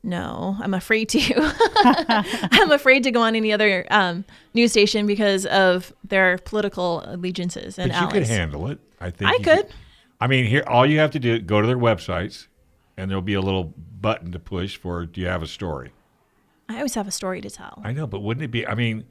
No, 0.08 0.56
I'm 0.58 0.72
afraid 0.72 1.10
to. 1.10 1.20
I'm 2.50 2.70
afraid 2.70 3.04
to 3.04 3.10
go 3.10 3.20
on 3.20 3.36
any 3.36 3.52
other 3.52 3.86
um, 3.90 4.24
news 4.54 4.70
station 4.70 5.06
because 5.06 5.44
of 5.44 5.92
their 6.02 6.38
political 6.38 7.02
allegiances 7.04 7.78
and 7.78 7.92
But 7.92 8.00
you 8.00 8.08
could 8.08 8.26
handle 8.26 8.68
it. 8.68 8.78
I 9.02 9.10
think 9.10 9.30
I 9.30 9.34
you 9.34 9.40
could. 9.40 9.68
I 10.18 10.26
mean, 10.26 10.46
here 10.46 10.64
all 10.66 10.86
you 10.86 10.98
have 10.98 11.10
to 11.10 11.18
do 11.18 11.34
is 11.34 11.42
go 11.42 11.60
to 11.60 11.66
their 11.66 11.76
websites, 11.76 12.46
and 12.96 13.10
there'll 13.10 13.20
be 13.20 13.34
a 13.34 13.40
little 13.42 13.74
button 14.00 14.32
to 14.32 14.38
push 14.38 14.78
for. 14.78 15.04
Do 15.04 15.20
you 15.20 15.26
have 15.26 15.42
a 15.42 15.46
story? 15.46 15.92
I 16.70 16.76
always 16.76 16.94
have 16.94 17.06
a 17.06 17.12
story 17.12 17.42
to 17.42 17.50
tell. 17.50 17.82
I 17.84 17.92
know, 17.92 18.06
but 18.06 18.20
wouldn't 18.20 18.44
it 18.44 18.50
be? 18.50 18.66
I 18.66 18.74
mean, 18.74 19.04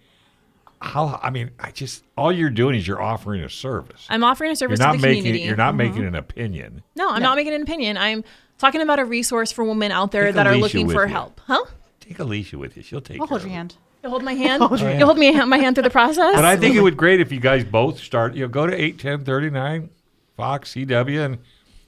how? 0.82 1.19
I 1.22 1.30
mean, 1.30 1.52
I 1.60 1.69
just 1.69 2.03
all 2.18 2.32
you're 2.32 2.49
doing 2.49 2.74
is 2.74 2.88
you're 2.88 3.02
offering 3.02 3.44
a 3.44 3.49
service. 3.49 4.07
I'm 4.10 4.24
offering 4.24 4.49
a 4.52 4.56
service. 4.56 4.80
You're 4.80 4.88
not 4.88 4.94
to 4.94 5.02
the 5.02 5.07
making. 5.07 5.22
community. 5.22 5.44
Mm-hmm. 5.44 5.48
You're 5.48 5.57
not 5.57 5.76
making 5.76 6.06
an 6.06 6.15
opinion. 6.15 6.82
no, 6.95 7.11
I'm 7.11 7.22
not 7.22 7.36
making 7.36 7.53
an 7.53 7.61
opinion. 7.61 7.98
I'm 7.98 8.24
talking 8.57 8.81
about 8.81 8.99
a 8.99 9.05
resource 9.05 9.51
for 9.51 9.63
women 9.63 9.91
out 9.91 10.11
there 10.11 10.25
Take 10.25 10.35
that 10.35 10.47
are 10.47 10.55
looking 10.57 10.89
for 10.89 11.05
you. 11.05 11.13
help. 11.13 11.41
Huh? 11.45 11.65
Take 11.99 12.19
Alicia 12.19 12.57
with 12.57 12.77
you. 12.77 12.84
She'll 12.84 13.01
take. 13.01 13.19
I'll 13.21 13.27
hold 13.27 13.41
your 13.41 13.51
hand. 13.51 13.75
You 14.03 14.09
hold 14.09 14.23
my 14.23 14.34
hand. 14.34 14.61
Hold 14.67 14.79
your 14.79 14.91
you 14.91 15.05
hold 15.05 15.17
me 15.17 15.31
my 15.45 15.57
hand 15.57 15.75
through 15.75 15.84
the 15.84 15.89
process. 15.89 16.35
But 16.35 16.45
I 16.45 16.55
think 16.55 16.75
it 16.75 16.81
would 16.81 16.93
be 16.93 16.97
great 16.97 17.19
if 17.19 17.31
you 17.31 17.39
guys 17.39 17.63
both 17.63 17.99
start. 17.99 18.35
You 18.35 18.43
know, 18.43 18.47
go 18.47 18.67
to 18.67 18.73
eight 18.73 18.99
ten 18.99 19.25
thirty 19.25 19.49
nine, 19.49 19.89
Fox 20.35 20.73
CW, 20.73 21.25
and 21.25 21.38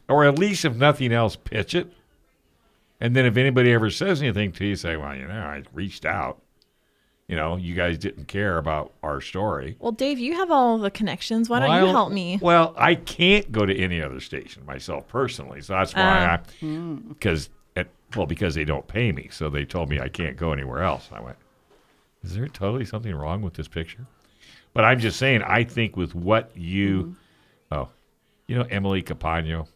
or 0.07 0.25
at 0.25 0.37
least 0.39 0.65
if 0.65 0.75
nothing 0.75 1.13
else, 1.13 1.35
pitch 1.35 1.75
it. 1.75 1.93
And 2.99 3.15
then 3.15 3.25
if 3.25 3.37
anybody 3.37 3.71
ever 3.71 3.89
says 3.89 4.21
anything 4.21 4.51
to 4.53 4.65
you, 4.65 4.75
say, 4.75 4.97
"Well, 4.97 5.15
you 5.15 5.27
know, 5.27 5.33
I 5.33 5.63
reached 5.73 6.03
out. 6.03 6.41
You 7.29 7.35
know, 7.35 7.55
you 7.55 7.75
guys 7.75 7.97
didn't 7.97 8.27
care 8.27 8.57
about 8.57 8.91
our 9.01 9.21
story." 9.21 9.77
well, 9.79 9.93
Dave, 9.93 10.19
you 10.19 10.33
have 10.33 10.51
all 10.51 10.77
the 10.77 10.91
connections. 10.91 11.47
Why 11.47 11.59
don't 11.59 11.85
you 11.85 11.91
help 11.91 12.11
me? 12.11 12.39
Well, 12.41 12.73
I 12.75 12.95
can't 12.95 13.49
go 13.51 13.65
to 13.65 13.77
any 13.77 14.01
other 14.01 14.19
station 14.19 14.65
myself 14.65 15.07
personally, 15.07 15.61
so 15.61 15.73
that's 15.73 15.93
why 15.93 16.01
I 16.01 16.39
because 17.07 17.49
well 18.15 18.25
because 18.25 18.55
they 18.55 18.65
don't 18.65 18.87
pay 18.87 19.11
me, 19.11 19.29
so 19.31 19.49
they 19.49 19.63
told 19.63 19.89
me 19.89 19.99
I 19.99 20.09
can't 20.09 20.35
go 20.35 20.51
anywhere 20.51 20.83
else. 20.83 21.09
I 21.11 21.21
went, 21.21 21.37
is 22.23 22.33
there 22.33 22.47
totally 22.47 22.85
something 22.85 23.13
wrong 23.13 23.41
with 23.41 23.53
this 23.53 23.67
picture? 23.67 24.05
But 24.73 24.83
I'm 24.83 24.99
just 24.99 25.17
saying, 25.17 25.41
I 25.43 25.63
think 25.63 25.97
with 25.97 26.13
what 26.15 26.51
you, 26.55 27.15
oh, 27.71 27.89
you 28.47 28.55
know 28.55 28.65
Emily 28.69 29.01
Capano, 29.01 29.67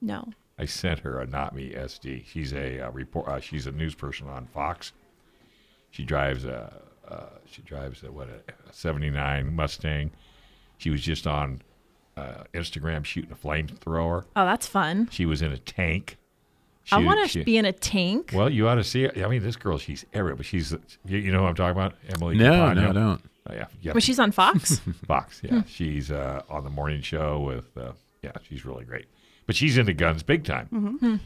No. 0.00 0.28
I 0.58 0.66
sent 0.66 1.00
her 1.00 1.20
a 1.20 1.26
not 1.26 1.54
me 1.54 1.70
SD. 1.70 2.26
She's 2.26 2.52
a 2.52 2.86
uh, 2.86 2.90
report. 2.90 3.26
Uh, 3.26 3.40
she's 3.40 3.66
a 3.66 3.72
news 3.72 3.94
person 3.94 4.28
on 4.28 4.46
Fox. 4.46 4.92
She 5.90 6.04
drives 6.04 6.44
a 6.44 6.80
uh, 7.12 7.26
she 7.46 7.62
drives 7.62 8.02
a 8.02 8.10
what 8.10 8.28
a 8.28 8.40
'79 8.72 9.54
Mustang. 9.54 10.10
She 10.78 10.90
was 10.90 11.00
just 11.00 11.26
on 11.26 11.62
uh, 12.16 12.44
Instagram 12.54 13.04
shooting 13.04 13.32
a 13.32 13.34
flamethrower. 13.34 14.24
Oh, 14.34 14.44
that's 14.44 14.66
fun. 14.66 15.08
She 15.10 15.26
was 15.26 15.42
in 15.42 15.52
a 15.52 15.58
tank. 15.58 16.16
I 16.90 16.98
want 16.98 17.30
to 17.30 17.44
be 17.44 17.56
in 17.56 17.64
a 17.64 17.72
tank. 17.72 18.32
Well, 18.34 18.50
you 18.50 18.66
ought 18.66 18.74
to 18.74 18.84
see 18.84 19.04
it. 19.04 19.16
I 19.22 19.28
mean, 19.28 19.42
this 19.42 19.54
girl, 19.54 19.78
she's 19.78 20.04
everywhere. 20.12 20.36
But 20.36 20.46
she's 20.46 20.72
you, 21.06 21.18
you 21.18 21.32
know 21.32 21.40
who 21.40 21.46
I'm 21.46 21.54
talking 21.54 21.78
about, 21.78 21.94
Emily. 22.08 22.36
No, 22.36 22.50
Capano? 22.50 22.80
no, 22.80 22.88
I 22.88 22.92
don't. 22.92 23.24
Oh, 23.48 23.54
yeah, 23.54 23.66
yeah. 23.80 23.92
But 23.92 24.02
she's 24.02 24.18
on 24.18 24.32
Fox. 24.32 24.78
Fox. 25.06 25.40
Yeah, 25.44 25.62
she's 25.66 26.10
uh, 26.10 26.42
on 26.48 26.64
the 26.64 26.70
morning 26.70 27.02
show 27.02 27.40
with. 27.40 27.76
Uh, 27.76 27.92
yeah, 28.22 28.32
she's 28.48 28.64
really 28.64 28.84
great. 28.84 29.06
But 29.46 29.56
she's 29.56 29.78
into 29.78 29.92
guns 29.92 30.22
big 30.22 30.44
time. 30.44 31.20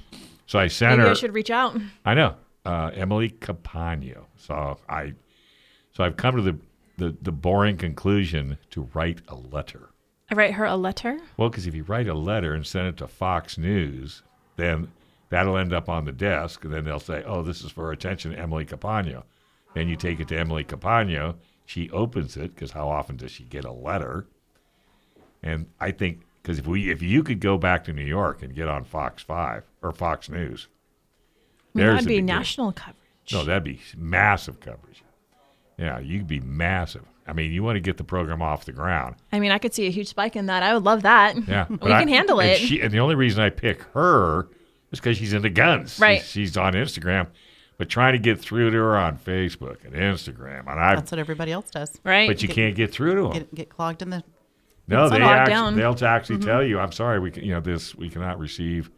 So 0.47 0.59
I 0.59 0.69
sent 0.69 0.99
Maybe 0.99 1.07
her. 1.07 1.11
I 1.11 1.15
should 1.15 1.35
reach 1.35 1.51
out. 1.51 1.77
I 2.05 2.15
know 2.15 2.37
uh, 2.67 2.91
Emily 2.95 3.31
Capano. 3.31 4.27
So 4.37 4.79
I, 4.89 5.15
so 5.97 6.05
I've 6.05 6.19
come 6.19 6.37
to 6.37 6.43
the, 6.43 6.59
the 6.99 7.17
the 7.23 7.33
boring 7.33 7.79
conclusion 7.79 8.59
to 8.73 8.87
write 8.93 9.23
a 9.29 9.35
letter. 9.35 9.89
I 10.31 10.35
write 10.35 10.53
her 10.53 10.67
a 10.67 10.77
letter. 10.77 11.19
Well, 11.39 11.49
because 11.49 11.67
if 11.67 11.75
you 11.75 11.85
write 11.85 12.07
a 12.07 12.13
letter 12.13 12.53
and 12.53 12.67
send 12.67 12.89
it 12.89 12.99
to 12.99 13.09
Fox 13.09 13.57
News, 13.57 14.23
then 14.57 14.89
that'll 15.31 15.57
end 15.57 15.73
up 15.73 15.89
on 15.89 16.05
the 16.05 16.13
desk, 16.13 16.67
and 16.67 16.75
then 16.75 16.85
they'll 16.85 17.01
say, 17.01 17.23
"Oh, 17.25 17.41
this 17.41 17.63
is 17.63 17.73
for 17.73 17.93
attention, 17.93 18.35
Emily 18.35 18.67
Capano." 18.67 19.25
Then 19.73 19.89
you 19.89 19.97
take 19.97 20.21
it 20.21 20.29
to 20.29 20.39
Emily 20.39 20.65
Capano. 20.65 21.37
She 21.65 21.89
opens 21.89 22.37
it 22.37 22.55
because 22.55 22.73
how 22.73 22.91
often 22.91 23.17
does 23.17 23.31
she 23.31 23.45
get 23.45 23.65
a 23.65 23.73
letter? 23.73 24.27
And 25.43 25.65
I 25.81 25.93
think 25.93 26.27
because 26.43 26.59
if 26.59 26.67
we 26.67 26.91
if 26.91 27.01
you 27.01 27.23
could 27.23 27.41
go 27.41 27.57
back 27.57 27.85
to 27.85 27.95
New 27.95 28.05
York 28.05 28.43
and 28.43 28.55
get 28.55 28.69
on 28.69 28.85
Fox 28.85 29.23
Five 29.23 29.65
or 29.81 29.93
Fox 29.93 30.29
News, 30.29 30.69
I 30.69 31.79
mean, 31.79 31.87
there's 31.87 31.95
that'd 31.95 32.09
be 32.09 32.21
national 32.21 32.73
coverage. 32.73 33.33
No, 33.33 33.45
that'd 33.45 33.65
be 33.65 33.81
massive 33.97 34.61
coverage. 34.61 35.03
Yeah, 35.79 35.99
you'd 35.99 36.27
be 36.27 36.41
massive. 36.41 37.05
I 37.27 37.33
mean, 37.33 37.51
you 37.53 37.63
want 37.63 37.77
to 37.77 37.81
get 37.81 37.97
the 37.97 38.05
program 38.05 38.41
off 38.41 38.65
the 38.65 38.73
ground. 38.73 39.17
I 39.33 39.41
mean, 39.41 39.51
I 39.51 39.59
could 39.59 39.75
see 39.75 39.87
a 39.87 39.91
huge 39.91 40.07
spike 40.09 40.37
in 40.37 40.47
that. 40.47 40.63
I 40.63 40.73
would 40.75 40.85
love 40.85 41.03
that. 41.03 41.37
Yeah, 41.49 41.67
we 41.71 41.77
but 41.77 41.93
I- 41.93 42.01
can 42.01 42.09
handle 42.09 42.41
and 42.41 42.51
it. 42.51 42.59
She, 42.59 42.81
and 42.81 42.91
the 42.93 43.01
only 43.01 43.15
reason 43.15 43.43
I 43.43 43.51
pick 43.51 43.83
her 43.95 44.49
is 44.93 45.01
because 45.01 45.17
she's 45.19 45.33
into 45.33 45.51
guns. 45.51 45.99
Right. 45.99 46.21
She's, 46.21 46.29
she's 46.31 46.57
on 46.57 46.73
Instagram, 46.75 47.27
but 47.79 47.89
trying 47.89 48.13
to 48.13 48.19
get 48.19 48.41
through 48.41 48.71
to 48.71 48.77
her 48.77 48.97
on 48.97 49.19
Facebook 49.19 49.85
and 49.85 49.95
Instagram, 49.95 50.61
and 50.71 50.81
I. 50.81 50.95
That's 50.95 51.11
what 51.11 51.19
everybody 51.19 51.53
else 51.53 51.69
does. 51.71 51.99
right. 52.05 52.29
But 52.29 52.43
you 52.43 52.49
can't 52.49 52.75
get 52.77 52.93
through 52.93 53.17
to 53.17 53.23
them. 53.23 53.33
Get, 53.33 53.55
get 53.55 53.69
clogged 53.69 54.03
in 54.03 54.11
the. 54.11 54.23
no, 54.87 55.09
they 55.11 55.21
actually, 55.21 55.75
they'll 55.75 56.05
actually 56.07 56.37
Mm-hmm. 56.37 56.45
tell 56.47 56.63
you, 56.65 56.79
"I'm 56.79 56.93
sorry, 56.93 57.19
we 57.19 57.33
can, 57.33 57.45
you 57.45 57.51
know 57.55 57.61
this 57.61 57.95
we 57.95 58.09
cannot 58.09 58.39
receive." 58.39 58.89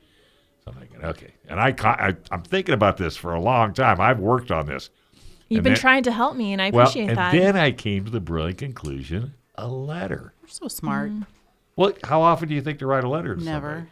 Something 0.64 0.88
okay, 1.02 1.32
and 1.48 1.58
I, 1.58 1.72
ca- 1.72 1.96
I 1.98 2.16
I'm 2.30 2.42
thinking 2.42 2.74
about 2.74 2.98
this 2.98 3.16
for 3.16 3.32
a 3.34 3.40
long 3.40 3.72
time. 3.72 4.00
I've 4.02 4.18
worked 4.20 4.50
on 4.50 4.66
this. 4.66 4.90
You've 5.48 5.58
and 5.58 5.64
been 5.64 5.72
then- 5.74 5.80
trying 5.80 6.02
to 6.04 6.12
help 6.12 6.36
me, 6.36 6.52
and 6.52 6.60
I 6.60 6.66
appreciate 6.66 6.76
Well, 6.76 6.84
appreciate 6.86 7.08
and 7.08 7.18
that. 7.18 7.54
then 7.54 7.56
I 7.62 7.70
came 7.72 8.04
to 8.04 8.10
the 8.10 8.20
brilliant 8.20 8.58
conclusion: 8.58 9.34
a 9.56 9.66
letter. 9.68 10.32
You're 10.42 10.48
so 10.48 10.68
smart. 10.68 11.10
Mm. 11.10 11.26
Well, 11.76 11.92
how 12.04 12.20
often 12.22 12.48
do 12.48 12.54
you 12.54 12.60
think 12.62 12.78
to 12.80 12.86
write 12.86 13.04
a 13.04 13.08
letter? 13.08 13.34
To 13.36 13.42
Never. 13.42 13.68
somebody? 13.68 13.90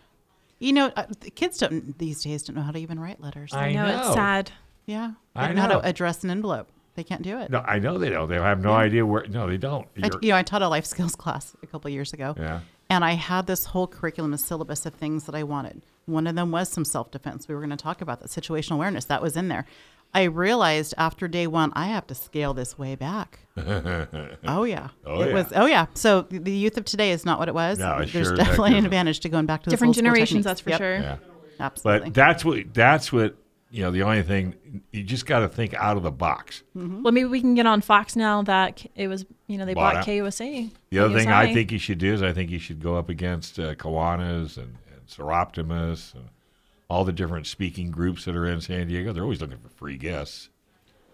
You 0.59 0.73
know, 0.73 0.91
uh, 0.97 1.05
the 1.20 1.31
kids 1.31 1.59
don't 1.59 1.97
these 1.99 2.23
days 2.23 2.43
don't 2.45 2.57
know 2.57 2.62
how 2.62 2.73
to 2.73 2.78
even 2.78 2.99
write 2.99 3.20
letters. 3.20 3.53
I 3.53 3.66
I 3.69 3.73
know, 3.73 3.87
know. 3.87 3.99
it's 3.99 4.15
sad. 4.15 4.51
yeah, 4.87 5.12
they 5.35 5.41
I 5.43 5.47
don't 5.47 5.57
know 5.57 5.62
how 5.62 5.69
to 5.69 5.81
address 5.87 6.24
an 6.24 6.31
envelope. 6.31 6.69
They 6.95 7.05
can't 7.05 7.20
do 7.23 7.39
it. 7.39 7.51
No, 7.51 7.61
I 7.61 7.78
know 7.78 7.99
they 7.99 8.09
don't. 8.09 8.27
They 8.28 8.37
have 8.37 8.62
no 8.62 8.73
idea 8.73 9.05
where. 9.05 9.27
No, 9.27 9.47
they 9.47 9.59
don't. 9.59 9.87
I, 10.03 10.07
You're- 10.07 10.19
you 10.23 10.28
know, 10.31 10.37
I 10.37 10.43
taught 10.43 10.62
a 10.62 10.69
life 10.69 10.87
skills 10.87 11.15
class 11.24 11.55
a 11.62 11.66
couple 11.66 11.91
years 11.91 12.12
ago. 12.15 12.35
Yeah. 12.39 12.61
And 12.89 13.05
I 13.05 13.12
had 13.12 13.47
this 13.47 13.66
whole 13.66 13.87
curriculum, 13.87 14.33
a 14.33 14.39
syllabus 14.39 14.87
of 14.87 14.95
things 14.95 15.24
that 15.24 15.35
I 15.35 15.43
wanted. 15.43 15.83
One 16.07 16.27
of 16.28 16.37
them 16.37 16.53
was 16.53 16.69
some 16.70 16.85
self 16.87 17.11
defense. 17.11 17.49
We 17.49 17.55
were 17.55 17.61
going 17.61 17.70
to 17.70 17.77
talk 17.77 18.01
about 18.01 18.20
that 18.20 18.28
situational 18.31 18.77
awareness. 18.77 19.05
That 19.07 19.20
was 19.20 19.37
in 19.37 19.49
there. 19.49 19.66
I 20.15 20.24
realized 20.24 20.95
after 20.97 21.28
day 21.28 21.47
one, 21.47 21.73
I 21.74 21.87
have 21.89 22.07
to 22.07 22.15
scale 22.15 22.55
this 22.55 22.78
way 22.78 22.95
back. 22.95 23.41
oh 23.57 24.65
yeah, 24.65 24.89
Oh, 25.05 25.20
it 25.23 25.28
yeah. 25.28 25.35
was. 25.35 25.47
Oh 25.55 25.66
yeah. 25.66 25.87
So 25.95 26.23
the- 26.23 26.39
the 26.39 26.53
youth 26.53 26.77
of 26.78 26.85
today 26.85 27.11
is 27.11 27.24
not 27.24 27.39
what 27.39 27.49
it 27.49 27.55
was. 27.55 27.78
No, 27.78 27.99
it 27.99 28.12
There's 28.12 28.27
sure 28.28 28.33
as 28.35 28.39
definitely 28.39 28.78
an 28.78 28.85
advantage 28.85 29.20
to 29.20 29.28
going 29.28 29.47
back 29.47 29.62
to 29.62 29.70
those 29.70 29.74
Different 29.74 29.91
old 29.91 30.05
generations, 30.05 30.45
that's 30.45 30.61
for 30.61 30.70
Yep, 30.70 30.78
sure. 30.78 30.97
Yeah. 30.99 31.16
Absolutely. 31.59 32.11
But 32.11 32.15
that's 32.15 32.45
what 32.45 32.74
that's 32.74 33.12
what 33.12 33.37
you 33.70 33.83
know. 33.83 33.91
The 33.91 34.03
only 34.03 34.23
thing 34.23 34.55
you 34.93 35.03
just 35.03 35.24
got 35.27 35.41
to 35.41 35.49
think 35.49 35.73
out 35.74 35.97
of 35.97 36.03
the 36.03 36.11
box. 36.12 36.62
Well, 36.74 37.12
maybe 37.12 37.24
we 37.24 37.41
can 37.41 37.55
get 37.55 37.66
on 37.66 37.81
Fox 37.81 38.15
now 38.15 38.43
that 38.43 38.85
it 38.95 39.09
was, 39.09 39.24
you 39.47 39.57
know, 39.57 39.65
they 39.65 39.73
Bought 39.74 39.95
bought 39.95 40.03
out. 40.03 40.07
KUSI. 40.07 40.70
The 40.91 40.99
other 40.99 41.19
thing 41.19 41.28
I 41.28 41.53
think 41.55 41.73
you 41.73 41.78
should 41.78 41.99
do 41.99 42.12
is 42.12 42.23
I 42.23 42.33
think 42.35 42.51
you 42.51 42.59
should 42.59 42.81
go 42.83 42.97
up 42.97 43.09
against 43.09 43.59
uh, 43.59 43.74
Kiwanis 43.74 44.59
and, 44.59 44.77
and 44.93 45.07
Soroptimist 45.09 46.15
and 46.15 46.28
all 46.89 47.05
the 47.05 47.13
different 47.13 47.47
speaking 47.47 47.91
groups 47.91 48.25
that 48.25 48.37
are 48.37 48.47
in 48.47 48.61
San 48.61 48.87
Diego. 48.89 49.13
They're 49.13 49.23
always 49.25 49.41
looking 49.41 49.59
for 49.59 49.69
free 49.69 49.97
guests. 49.97 50.51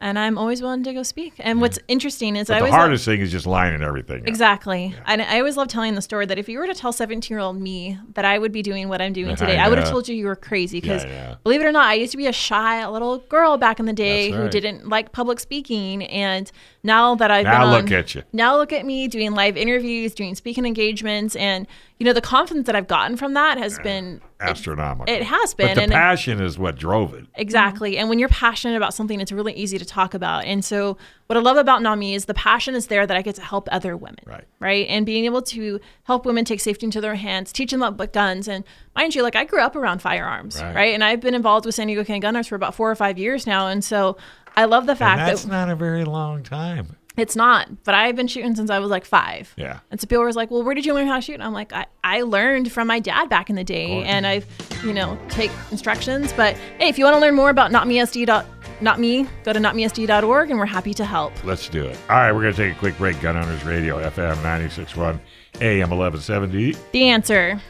and 0.02 0.18
I'm 0.18 0.36
always 0.36 0.60
willing 0.60 0.82
to 0.82 0.92
go 0.92 1.04
speak. 1.04 1.34
And 1.38 1.60
what's 1.60 1.78
interesting 1.86 2.34
is 2.34 2.48
But 2.48 2.60
I 2.60 2.66
the 2.66 2.72
hardest 2.72 3.04
thing 3.04 3.20
is 3.20 3.30
just 3.30 3.46
lining 3.46 3.82
everything. 3.82 4.22
up. 4.22 4.26
Exactly. 4.26 4.92
And 5.06 5.22
I 5.22 5.38
always 5.38 5.56
love 5.56 5.68
telling 5.68 5.94
the 5.94 6.02
story 6.02 6.26
that 6.26 6.38
if 6.40 6.48
you 6.48 6.58
were 6.58 6.66
to 6.66 6.74
tell 6.74 6.92
17 6.92 7.32
year 7.32 7.38
old 7.38 7.60
me 7.60 7.96
that 8.14 8.24
I 8.24 8.36
would 8.36 8.50
be 8.50 8.62
doing 8.62 8.88
what 8.88 9.00
I'm 9.00 9.12
doing 9.12 9.36
today, 9.42 9.58
I, 9.58 9.68
would 9.68 9.78
have 9.78 9.88
told 9.88 10.08
you 10.08 10.16
you 10.16 10.26
were 10.26 10.34
crazy. 10.34 10.80
Because 10.80 11.04
Yeah, 11.04 11.10
yeah. 11.10 11.34
believe 11.44 11.60
it 11.60 11.64
or 11.66 11.70
not, 11.72 11.86
I 11.86 11.94
used 11.94 12.10
to 12.10 12.18
be 12.18 12.26
a 12.26 12.32
shy 12.32 12.84
little 12.88 13.18
girl 13.18 13.56
back 13.58 13.78
in 13.78 13.86
the 13.86 13.92
day 13.92 14.32
That's 14.32 14.42
who 14.42 14.60
didn't 14.60 14.88
like 14.88 15.12
public 15.12 15.38
speaking. 15.38 16.02
And 16.02 16.50
now 16.82 17.14
that 17.14 17.30
I've 17.30 17.44
Now 17.44 17.60
been 17.64 17.70
look 17.70 17.86
on- 17.86 17.92
at 17.92 18.14
you. 18.14 18.22
Now 18.32 18.56
look 18.56 18.72
at 18.72 18.84
me 18.84 19.06
doing 19.08 19.32
live 19.32 19.56
interviews, 19.56 20.14
doing 20.14 20.34
speaking 20.34 20.66
engagements. 20.66 21.36
And, 21.36 21.66
you 21.98 22.04
know, 22.04 22.12
the 22.12 22.20
confidence 22.20 22.66
that 22.66 22.74
I've 22.74 22.88
gotten 22.88 23.16
from 23.16 23.34
that 23.34 23.56
has 23.58 23.78
been 23.80 24.20
Astronomical. 24.40 25.04
It 25.14 25.22
has 25.22 25.54
But 25.54 25.66
been, 25.68 25.76
the 25.76 25.82
and- 25.84 25.92
passion 25.92 26.40
is 26.42 26.58
what 26.58 26.76
drove 26.76 27.14
it. 27.14 27.26
Exactly. 27.36 27.96
And 27.96 28.08
when 28.08 28.18
you're 28.18 28.28
passionate 28.28 28.76
about 28.76 28.92
something, 28.92 29.20
it's 29.20 29.30
really 29.30 29.52
easy 29.52 29.78
to 29.78 29.84
talk 29.84 30.14
about. 30.14 30.44
And 30.44 30.64
so, 30.64 30.96
what 31.28 31.36
I 31.36 31.40
love 31.40 31.56
about 31.56 31.80
Not 31.80 31.96
Me 31.98 32.14
is 32.14 32.24
the 32.24 32.34
passion 32.34 32.74
is 32.74 32.88
there 32.88 33.06
that 33.06 33.16
I 33.16 33.22
get 33.22 33.36
to 33.36 33.40
help 33.40 33.68
other 33.70 33.96
women. 33.96 34.18
Right. 34.26 34.44
Right. 34.58 34.86
And 34.88 35.06
being 35.06 35.24
able 35.26 35.42
to 35.42 35.78
help 36.02 36.26
women 36.26 36.44
take 36.44 36.58
safety 36.58 36.86
into 36.86 37.00
their 37.00 37.14
hands, 37.14 37.52
teach 37.52 37.70
them 37.70 37.82
about 37.82 38.12
guns. 38.12 38.48
And 38.48 38.64
mind 38.96 39.14
you, 39.14 39.22
like 39.22 39.36
I 39.36 39.44
grew 39.44 39.60
up 39.60 39.76
around 39.76 40.02
firearms. 40.02 40.60
Right. 40.60 40.74
Right. 40.74 40.94
And 40.94 41.04
I've 41.04 41.20
been 41.20 41.34
involved 41.34 41.64
with 41.64 41.76
San 41.76 41.86
Diego 41.86 42.02
County 42.02 42.18
Gunners 42.18 42.48
for 42.48 42.56
about 42.56 42.74
four 42.74 42.90
or 42.90 42.96
five 42.96 43.18
years 43.18 43.46
now. 43.46 43.68
And 43.68 43.84
so, 43.84 44.16
I 44.56 44.64
love 44.66 44.86
the 44.86 44.92
And 44.92 44.98
fact 44.98 45.18
that's 45.20 45.44
that 45.44 45.50
not 45.50 45.70
a 45.70 45.76
very 45.76 46.04
long 46.04 46.42
time. 46.42 46.96
It's 47.16 47.36
not, 47.36 47.84
but 47.84 47.94
I've 47.94 48.16
been 48.16 48.26
shooting 48.26 48.54
since 48.54 48.70
I 48.70 48.78
was 48.78 48.90
like 48.90 49.04
five. 49.04 49.52
Yeah. 49.56 49.80
And 49.90 50.00
so 50.00 50.06
people 50.06 50.22
were 50.24 50.32
like, 50.32 50.50
well, 50.50 50.62
where 50.62 50.74
did 50.74 50.86
you 50.86 50.94
learn 50.94 51.06
how 51.06 51.16
to 51.16 51.20
shoot? 51.20 51.34
And 51.34 51.42
I'm 51.42 51.52
like, 51.52 51.72
I, 51.72 51.84
I 52.02 52.22
learned 52.22 52.72
from 52.72 52.88
my 52.88 53.00
dad 53.00 53.28
back 53.28 53.50
in 53.50 53.56
the 53.56 53.64
day 53.64 54.02
and 54.04 54.26
I've, 54.26 54.46
you 54.82 54.94
know, 54.94 55.18
take 55.28 55.50
instructions. 55.70 56.32
But 56.32 56.56
hey, 56.78 56.88
if 56.88 56.98
you 56.98 57.04
want 57.04 57.16
to 57.16 57.20
learn 57.20 57.34
more 57.34 57.50
about 57.50 57.70
notmesd 57.70 58.24
dot 58.26 58.46
not 58.80 58.98
me, 58.98 59.28
go 59.44 59.52
to 59.52 59.60
notmesd.org 59.60 60.50
and 60.50 60.58
we're 60.58 60.66
happy 60.66 60.94
to 60.94 61.04
help. 61.04 61.44
Let's 61.44 61.68
do 61.68 61.84
it. 61.84 61.96
All 62.08 62.16
right, 62.16 62.32
we're 62.32 62.42
going 62.42 62.54
to 62.54 62.66
take 62.68 62.74
a 62.74 62.78
quick 62.78 62.96
break. 62.98 63.20
Gun 63.20 63.36
Owners 63.36 63.62
Radio, 63.64 63.98
FM 64.10 64.36
96.1, 64.36 65.20
AM 65.60 65.90
1170. 65.90 66.76
The 66.92 67.08
answer. 67.08 67.60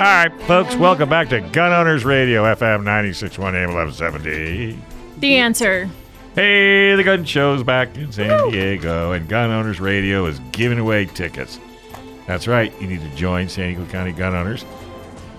All 0.00 0.06
right, 0.06 0.32
folks, 0.44 0.74
welcome 0.76 1.10
back 1.10 1.28
to 1.28 1.42
Gun 1.42 1.74
Owners 1.74 2.06
Radio, 2.06 2.44
FM 2.44 2.84
96.1, 2.84 3.38
AM 3.48 3.74
1170. 3.74 4.78
The 5.18 5.36
answer. 5.36 5.90
Hey, 6.34 6.96
the 6.96 7.04
gun 7.04 7.26
show's 7.26 7.62
back 7.62 7.94
in 7.98 8.10
San 8.10 8.50
Diego, 8.50 9.12
and 9.12 9.28
Gun 9.28 9.50
Owners 9.50 9.78
Radio 9.78 10.24
is 10.24 10.38
giving 10.52 10.78
away 10.78 11.04
tickets. 11.04 11.60
That's 12.26 12.48
right, 12.48 12.72
you 12.80 12.86
need 12.86 13.02
to 13.02 13.14
join 13.14 13.50
San 13.50 13.74
Diego 13.74 13.84
County 13.92 14.12
Gun 14.12 14.34
Owners, 14.34 14.64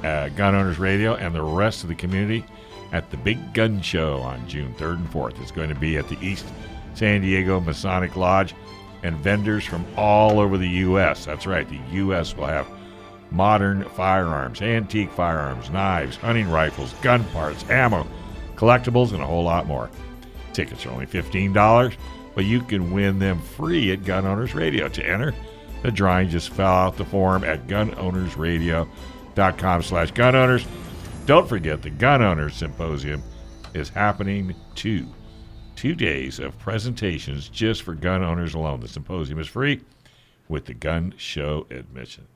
uh, 0.03 0.29
Gun 0.29 0.53
Owners 0.53 0.77
Radio, 0.77 1.15
and 1.15 1.33
the 1.33 1.41
rest 1.41 1.81
of 1.81 1.89
the 1.89 1.95
community 1.95 2.45
at 2.91 3.09
the 3.09 3.17
Big 3.17 3.55
Gun 3.55 3.81
Show 3.81 4.19
on 4.19 4.47
June 4.47 4.75
3rd 4.75 4.97
and 4.97 5.09
4th. 5.11 5.41
It's 5.41 5.49
going 5.49 5.69
to 5.69 5.75
be 5.75 5.97
at 5.97 6.07
the 6.07 6.23
East 6.23 6.45
San 6.93 7.21
Diego 7.21 7.59
Masonic 7.59 8.15
Lodge, 8.15 8.53
and 9.01 9.15
vendors 9.17 9.65
from 9.65 9.88
all 9.97 10.39
over 10.39 10.59
the 10.59 10.69
U.S. 10.69 11.25
That's 11.25 11.47
right, 11.47 11.67
the 11.67 11.79
U.S. 11.93 12.38
will 12.38 12.45
have 12.45 12.67
modern 13.32 13.84
firearms, 13.90 14.62
antique 14.62 15.12
firearms, 15.12 15.70
knives, 15.70 16.18
hunting 16.18 16.49
rifles, 16.49 16.94
gun 17.02 17.24
parts, 17.26 17.64
ammo, 17.70 18.08
collectibles, 18.56 19.14
and 19.14 19.22
a 19.22 19.26
whole 19.26 19.44
lot 19.44 19.66
more. 19.66 19.90
Tickets 20.53 20.86
are 20.86 20.91
only 20.91 21.08
$15, 21.08 21.95
but 22.36 22.45
you 22.45 22.62
can 22.62 22.91
win 22.91 23.20
them 23.20 23.41
free 23.41 23.91
at 23.91 24.03
Gun 24.03 24.26
Owners 24.26 24.53
Radio. 24.53 24.90
To 24.90 25.10
enter, 25.10 25.34
the 25.82 25.91
drawing 25.91 26.30
just 26.30 26.52
fill 26.52 26.66
out 26.66 26.98
the 26.98 27.06
form 27.06 27.44
at 27.44 27.68
gunownersradio.com 27.68 29.84
slash 29.84 30.12
gun 30.12 30.36
owners. 30.36 30.66
Don't 31.26 31.48
forget 31.48 31.82
the 31.82 31.90
Gun 31.90 32.22
Owners 32.22 32.56
Symposium 32.56 33.24
is 33.74 33.90
happening 33.90 34.53
too. 34.76 35.08
Two 35.76 35.95
days 35.95 36.40
of 36.40 36.58
presentations 36.60 37.49
just 37.49 37.84
for 37.84 37.95
gun 37.95 38.24
owners 38.24 38.53
alone. 38.53 38.82
The 38.82 38.88
symposium 38.88 39.40
is 39.40 39.48
free 39.48 39.82
with 40.48 40.66
the 40.66 40.74
gun 40.74 41.14
show 41.18 41.66
admission. 41.72 42.28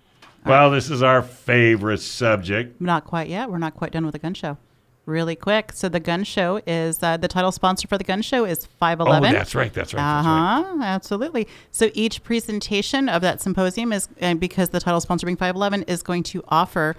Well, 0.46 0.70
this 0.72 0.90
is 0.90 1.02
our 1.02 1.22
favorite 1.22 2.00
subject. 2.02 2.80
Not 2.82 3.06
quite 3.06 3.30
yet. 3.30 3.50
We're 3.50 3.58
not 3.58 3.76
quite 3.76 3.92
done 3.92 4.06
with 4.06 4.14
the 4.14 4.20
gun 4.20 4.34
show. 4.34 4.58
Really 5.06 5.36
quick. 5.36 5.72
So 5.74 5.88
the 5.88 6.00
gun 6.00 6.24
show 6.24 6.62
is 6.66 7.02
uh, 7.04 7.18
the 7.18 7.28
title 7.28 7.52
sponsor 7.52 7.88
for 7.88 7.98
the 7.98 8.04
gun 8.04 8.24
show 8.24 8.44
is 8.46 8.66
Five 8.66 9.00
Oh, 9.00 9.06
Eleven. 9.06 9.34
that's 9.34 9.54
right. 9.54 9.72
That's 9.72 9.94
right. 9.94 10.02
Uh 10.02 10.24
That's 10.24 10.28
right. 10.28 10.78
huh. 10.80 10.84
Absolutely. 10.84 11.48
So 11.72 11.90
each 11.94 12.24
presentation 12.24 13.08
of 13.08 13.22
that 13.22 13.40
symposium 13.42 13.94
is, 13.94 14.08
and 14.20 14.40
because 14.40 14.70
the 14.70 14.80
title 14.80 15.00
sponsor 15.02 15.28
being 15.28 15.38
511, 15.38 15.84
is 15.84 16.02
going 16.02 16.24
to 16.24 16.44
offer 16.48 16.96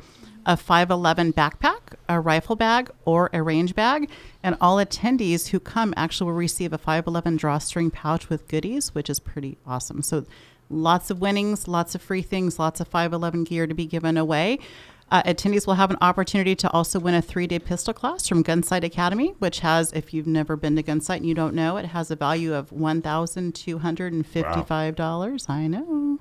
a 0.49 0.57
511 0.57 1.33
backpack, 1.33 1.81
a 2.09 2.21
rifle 2.21 2.55
bag, 2.55 2.89
or 3.05 3.29
a 3.33 3.43
range 3.43 3.75
bag. 3.75 4.09
And 4.45 4.57
all 4.61 4.77
attendees 4.77 5.49
who 5.49 5.59
come 5.59 5.93
actually 5.97 6.27
will 6.31 6.37
receive 6.39 6.73
a 6.73 6.79
511 6.79 7.37
drawstring 7.37 7.91
pouch 7.91 8.29
with 8.29 8.47
goodies, 8.47 8.95
which 8.95 9.11
is 9.11 9.19
pretty 9.19 9.59
awesome. 9.67 10.03
So 10.03 10.25
lots 10.69 11.11
of 11.11 11.21
winnings, 11.21 11.69
lots 11.69 11.95
of 11.95 12.03
free 12.03 12.23
things, 12.23 12.59
lots 12.59 12.81
of 12.81 12.89
511 12.89 13.45
gear 13.45 13.67
to 13.67 13.75
be 13.75 13.87
given 13.87 14.17
away. 14.17 14.59
Uh, 15.09 15.23
attendees 15.23 15.69
will 15.69 15.75
have 15.75 15.93
an 15.93 15.97
opportunity 16.01 16.57
to 16.57 16.69
also 16.73 16.99
win 16.99 17.15
a 17.15 17.23
three 17.23 17.47
day 17.47 17.61
pistol 17.61 17.95
class 17.95 18.27
from 18.27 18.43
Gunsite 18.43 18.83
Academy, 18.83 19.37
which 19.39 19.61
has, 19.61 19.93
if 19.93 20.13
you've 20.13 20.27
never 20.27 20.57
been 20.57 20.75
to 20.75 20.83
Gunsite 20.83 21.19
and 21.19 21.27
you 21.27 21.35
don't 21.35 21.55
know, 21.55 21.77
it 21.77 21.85
has 21.87 22.11
a 22.11 22.17
value 22.17 22.53
of 22.55 22.71
$1,255. 22.71 25.51
I 25.51 25.69
know. 25.69 26.19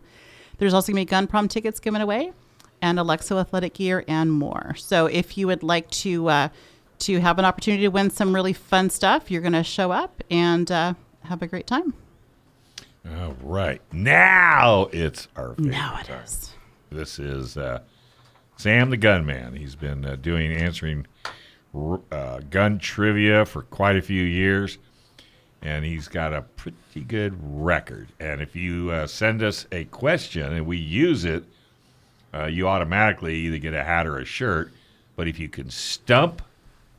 There's 0.58 0.74
also 0.74 0.92
going 0.92 1.04
to 1.04 1.08
be 1.08 1.10
gun 1.10 1.28
prom 1.28 1.48
tickets 1.48 1.80
given 1.80 2.02
away 2.02 2.34
and 2.82 3.00
Alexo 3.00 3.40
athletic 3.40 3.74
gear 3.74 4.04
and 4.08 4.32
more. 4.32 4.76
So 4.78 5.08
if 5.08 5.38
you 5.38 5.48
would 5.48 5.64
like 5.64 5.90
to, 5.92 6.30
uh, 6.30 6.50
to 7.00 7.20
have 7.20 7.40
an 7.40 7.46
opportunity 7.46 7.84
to 7.84 7.90
win 7.90 8.10
some 8.12 8.36
really 8.36 8.54
fun 8.54 8.92
stuff, 8.92 9.32
you're 9.32 9.42
going 9.42 9.54
to 9.54 9.64
show 9.64 9.92
up 9.92 10.24
and 10.30 10.70
uh, 10.72 10.94
have 11.24 11.42
a 11.42 11.48
great 11.48 11.66
time. 11.66 11.96
All 13.07 13.36
right. 13.44 13.82
Now 13.91 14.90
it's 14.91 15.27
our 15.36 15.49
favorite 15.56 15.72
Now 15.72 15.99
it 16.02 16.06
time. 16.07 16.23
is. 16.23 16.53
This 16.90 17.19
is 17.19 17.57
uh, 17.57 17.82
Sam 18.57 18.90
the 18.90 18.98
Gunman. 18.98 19.56
He's 19.56 19.76
been 19.76 20.06
uh, 20.06 20.15
doing 20.15 20.52
answering 20.52 21.06
uh, 22.11 22.40
gun 22.49 22.80
trivia 22.80 23.45
for 23.45 23.64
quite 23.64 23.95
a 23.95 24.02
few 24.02 24.23
years, 24.23 24.77
and 25.61 25.86
he's 25.86 26.07
got 26.07 26.34
a 26.34 26.41
pretty 26.41 27.02
good 27.07 27.36
record. 27.41 28.07
And 28.19 28.41
if 28.41 28.56
you 28.56 28.90
uh, 28.91 29.07
send 29.07 29.44
us 29.44 29.68
a 29.72 29.84
question 29.86 30.53
and 30.53 30.65
we 30.65 30.77
use 30.77 31.26
it, 31.26 31.44
uh, 32.34 32.45
you 32.45 32.68
automatically 32.68 33.36
either 33.36 33.57
get 33.60 33.73
a 33.73 33.84
hat 33.84 34.07
or 34.07 34.18
a 34.18 34.26
shirt. 34.26 34.72
But 35.15 35.27
if 35.27 35.38
you 35.40 35.48
can 35.48 35.69
stump 35.69 36.41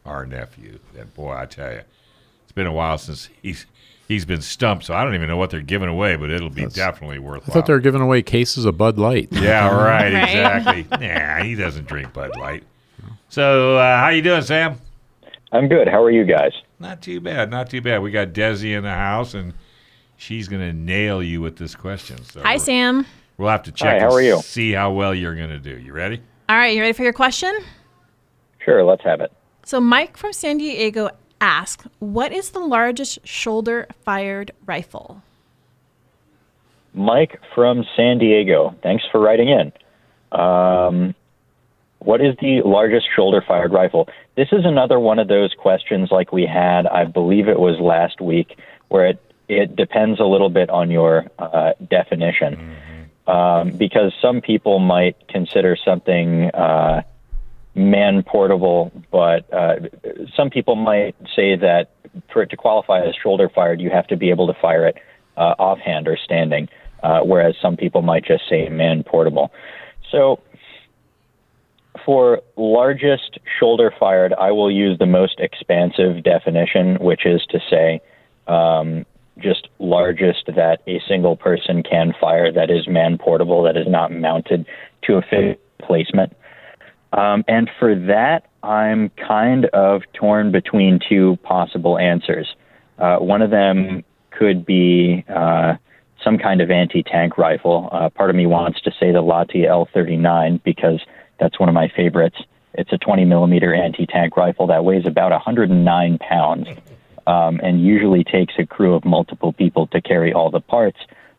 our 0.05 0.25
nephew, 0.25 0.79
then 0.95 1.11
boy, 1.15 1.35
I 1.37 1.47
tell 1.47 1.73
you, 1.73 1.83
it's 2.43 2.53
been 2.53 2.67
a 2.67 2.73
while 2.73 2.97
since 2.99 3.29
he's 3.43 3.67
he's 4.09 4.25
been 4.25 4.41
stumped. 4.43 4.85
So 4.85 4.95
I 4.95 5.05
don't 5.05 5.15
even 5.15 5.29
know 5.29 5.37
what 5.37 5.51
they're 5.51 5.61
giving 5.61 5.89
away, 5.89 6.17
but 6.17 6.31
it'll 6.31 6.51
be 6.51 6.67
definitely 6.67 7.19
worth 7.19 7.43
it. 7.47 7.51
I 7.51 7.53
thought 7.53 7.67
they 7.67 7.73
were 7.73 7.81
giving 7.81 8.01
away 8.01 8.23
cases 8.23 8.65
of 8.65 8.77
Bud 8.79 8.99
Light. 8.99 9.29
Yeah, 9.33 9.69
right, 9.75 10.13
Right. 10.13 10.23
exactly. 10.25 10.87
nah, 11.07 11.43
he 11.45 11.55
doesn't 11.55 11.87
drink 11.87 12.13
Bud 12.13 12.37
Light. 12.37 12.65
So, 13.29 13.77
uh, 13.77 13.99
how 14.01 14.09
you 14.11 14.23
doing, 14.23 14.43
Sam? 14.43 14.77
I'm 15.53 15.69
good. 15.69 15.89
How 15.89 16.03
are 16.03 16.11
you 16.11 16.25
guys? 16.25 16.53
Not 16.79 17.03
too 17.03 17.21
bad, 17.21 17.51
not 17.51 17.71
too 17.71 17.81
bad. 17.81 18.03
We 18.03 18.11
got 18.11 18.29
Desi 18.29 18.77
in 18.77 18.83
the 18.83 18.91
house, 18.93 19.35
and 19.35 19.55
she's 20.17 20.49
gonna 20.49 20.73
nail 20.73 21.23
you 21.23 21.41
with 21.41 21.57
this 21.57 21.75
question. 21.75 22.23
So 22.25 22.43
Hi, 22.43 22.57
Sam. 22.59 23.07
We'll 23.39 23.49
have 23.51 23.63
to 23.65 23.73
check. 23.73 23.95
Hi, 23.95 23.99
how 24.01 24.05
and 24.07 24.15
are 24.15 24.23
you? 24.23 24.41
See 24.41 24.73
how 24.73 24.93
well 24.93 25.15
you're 25.15 25.35
gonna 25.35 25.59
do. 25.59 25.77
You 25.79 25.93
ready? 25.93 26.21
All 26.49 26.57
right, 26.57 26.75
you 26.75 26.81
ready 26.81 26.93
for 26.93 27.03
your 27.03 27.13
question? 27.13 27.53
Sure, 28.65 28.83
let's 28.85 29.03
have 29.05 29.21
it. 29.21 29.33
So 29.65 29.81
Mike 29.81 30.17
from 30.17 30.33
San 30.33 30.59
Diego 30.59 31.11
asks, 31.41 31.87
"What 31.99 32.33
is 32.33 32.51
the 32.51 32.61
largest 32.61 33.27
shoulder-fired 33.27 34.53
rifle?" 34.65 35.23
Mike 36.95 37.41
from 37.55 37.85
San 37.95 38.19
Diego. 38.19 38.75
Thanks 38.83 39.05
for 39.13 39.21
writing 39.21 39.49
in. 39.49 39.73
Um, 40.33 41.15
what 41.99 42.21
is 42.21 42.35
the 42.41 42.63
largest 42.63 43.07
shoulder 43.15 43.43
fired 43.47 43.73
rifle? 43.73 44.09
This 44.37 44.49
is 44.53 44.65
another 44.65 44.99
one 44.99 45.19
of 45.19 45.29
those 45.29 45.55
questions 45.55 46.11
like 46.11 46.33
we 46.33 46.47
had, 46.47 46.87
I 46.87 47.05
believe 47.05 47.49
it 47.49 47.59
was 47.59 47.79
last 47.81 48.21
week, 48.21 48.59
where 48.89 49.07
it, 49.09 49.23
it 49.49 49.77
depends 49.77 50.21
a 50.21 50.25
little 50.25 50.49
bit 50.49 50.71
on 50.71 50.91
your 50.91 51.27
uh, 51.39 51.73
definition. 51.89 52.77
Um, 53.27 53.71
because 53.73 54.13
some 54.23 54.41
people 54.41 54.79
might 54.79 55.17
consider 55.27 55.77
something 55.85 56.45
uh, 56.51 57.03
man 57.77 58.23
portable, 58.23 58.91
but 59.13 59.53
uh, 59.53 59.77
some 60.35 60.51
people 60.51 60.75
might 60.75 61.15
say 61.37 61.57
that 61.57 61.91
for 62.33 62.43
it 62.43 62.51
to 62.51 62.57
qualify 62.57 63.01
as 63.07 63.15
shoulder 63.23 63.51
fired, 63.55 63.81
you 63.81 63.91
have 63.91 64.07
to 64.07 64.17
be 64.17 64.31
able 64.31 64.47
to 64.47 64.55
fire 64.61 64.87
it 64.87 64.97
uh, 65.37 65.55
offhand 65.59 66.09
or 66.09 66.17
standing, 66.17 66.69
uh, 67.03 67.21
whereas 67.21 67.55
some 67.61 67.77
people 67.77 68.01
might 68.01 68.25
just 68.25 68.49
say 68.49 68.69
man 68.71 69.05
portable. 69.05 69.53
So, 70.11 70.41
for 72.05 72.41
largest 72.57 73.39
shoulder 73.59 73.93
fired, 73.99 74.33
I 74.35 74.53
will 74.53 74.71
use 74.71 74.99
the 74.99 75.07
most 75.07 75.41
expansive 75.41 76.23
definition, 76.23 76.97
which 76.97 77.27
is 77.27 77.45
to 77.51 77.59
say, 77.69 78.01
um, 78.47 79.05
just 79.39 79.69
largest 79.79 80.47
that 80.47 80.81
a 80.87 81.01
single 81.07 81.37
person 81.37 81.83
can 81.83 82.15
fire 82.19 82.51
that 82.53 82.71
is 82.71 82.89
man 82.89 83.19
portable, 83.19 83.63
that 83.65 83.77
is 83.77 83.87
not 83.87 84.13
mounted 84.13 84.67
to 85.03 85.17
a 85.17 85.23
fixed 85.23 85.61
placement. 85.83 86.33
Um, 87.17 87.45
and 87.49 87.71
for 87.81 87.95
that, 87.95 88.47
I'm 88.63 89.11
kind 89.11 89.65
of 89.67 90.03
torn 90.13 90.53
between 90.53 91.01
two 91.09 91.39
possible 91.43 91.99
answers. 91.99 92.47
Uh, 92.99 93.17
one 93.17 93.41
of 93.41 93.51
them 93.51 94.05
could 94.31 94.67
be 94.67 95.25
uh, 95.29 95.75
some 96.23 96.37
kind 96.37 96.61
of 96.61 96.71
anti-tank 96.71 97.39
rifle. 97.39 97.89
Uh, 97.91 98.11
part 98.11 98.29
of 98.29 98.37
me 98.37 98.47
wants 98.47 98.83
to 98.83 98.91
say 99.01 99.13
the 99.13 99.23
Lahti 99.23 99.65
L39 99.65 100.63
because 100.63 101.01
that's 101.41 101.59
one 101.59 101.71
of 101.71 101.75
my 101.75 101.89
favorites. 101.89 102.37
It's 102.75 102.93
a 102.93 102.99
20 102.99 103.25
millimeter 103.25 103.75
anti-tank 103.75 104.37
rifle 104.37 104.67
that 104.67 104.85
weighs 104.85 105.07
about 105.07 105.33
109 105.33 106.19
pounds, 106.19 106.69
um, 107.27 107.61
and 107.63 107.83
usually 107.83 108.25
takes 108.25 108.55
a 108.59 108.67
crew 108.67 108.95
of 108.95 109.07
multiple 109.07 109.55
people 109.55 109.87
to 109.89 110.03
carry 110.03 110.35
all 110.35 110.51
the 110.51 110.61
parts. 110.61 110.99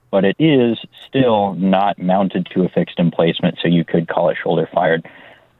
But 0.09 0.25
it 0.25 0.37
is 0.39 0.79
still 1.07 1.53
not 1.53 1.99
mounted 1.99 2.47
to 2.53 2.63
a 2.63 2.69
fixed 2.69 2.97
emplacement, 2.97 3.59
so 3.61 3.67
you 3.67 3.83
could 3.85 4.07
call 4.07 4.29
it 4.29 4.37
shoulder 4.41 4.67
fired. 4.73 5.07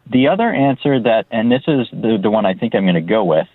The 0.09 0.27
other 0.29 0.51
answer 0.51 0.99
that, 1.01 1.25
and 1.31 1.51
this 1.51 1.63
is 1.67 1.87
the, 1.91 2.17
the 2.21 2.29
one 2.29 2.45
I 2.45 2.53
think 2.53 2.75
I'm 2.75 2.83
going 2.83 2.95
to 2.95 3.01
go 3.01 3.23
with, 3.23 3.47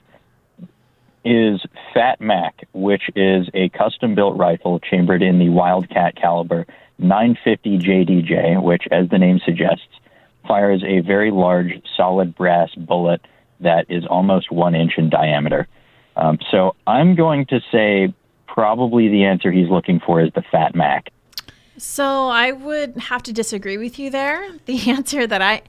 is 1.24 1.60
Fat 1.94 2.20
Mac, 2.20 2.66
which 2.72 3.02
is 3.14 3.48
a 3.54 3.68
custom 3.70 4.14
built 4.14 4.36
rifle 4.36 4.80
chambered 4.80 5.22
in 5.22 5.38
the 5.38 5.48
Wildcat 5.48 6.16
caliber 6.16 6.66
950 6.98 7.78
JDJ, 7.78 8.62
which, 8.62 8.84
as 8.90 9.08
the 9.08 9.18
name 9.18 9.40
suggests, 9.44 9.86
fires 10.46 10.82
a 10.84 11.00
very 11.00 11.30
large 11.30 11.80
solid 11.96 12.34
brass 12.34 12.74
bullet 12.74 13.20
that 13.60 13.86
is 13.88 14.04
almost 14.06 14.50
one 14.50 14.74
inch 14.74 14.94
in 14.98 15.08
diameter. 15.08 15.68
Um, 16.16 16.38
so 16.50 16.74
I'm 16.86 17.14
going 17.14 17.46
to 17.46 17.60
say 17.70 18.12
probably 18.46 19.08
the 19.08 19.24
answer 19.24 19.50
he's 19.50 19.70
looking 19.70 20.00
for 20.00 20.20
is 20.20 20.32
the 20.34 20.42
Fat 20.42 20.74
Mac. 20.74 21.10
So 21.78 22.28
I 22.28 22.52
would 22.52 22.96
have 22.96 23.22
to 23.24 23.32
disagree 23.32 23.78
with 23.78 23.98
you 23.98 24.10
there. 24.10 24.52
The 24.66 24.90
answer 24.90 25.26
that 25.26 25.40
I 25.40 25.62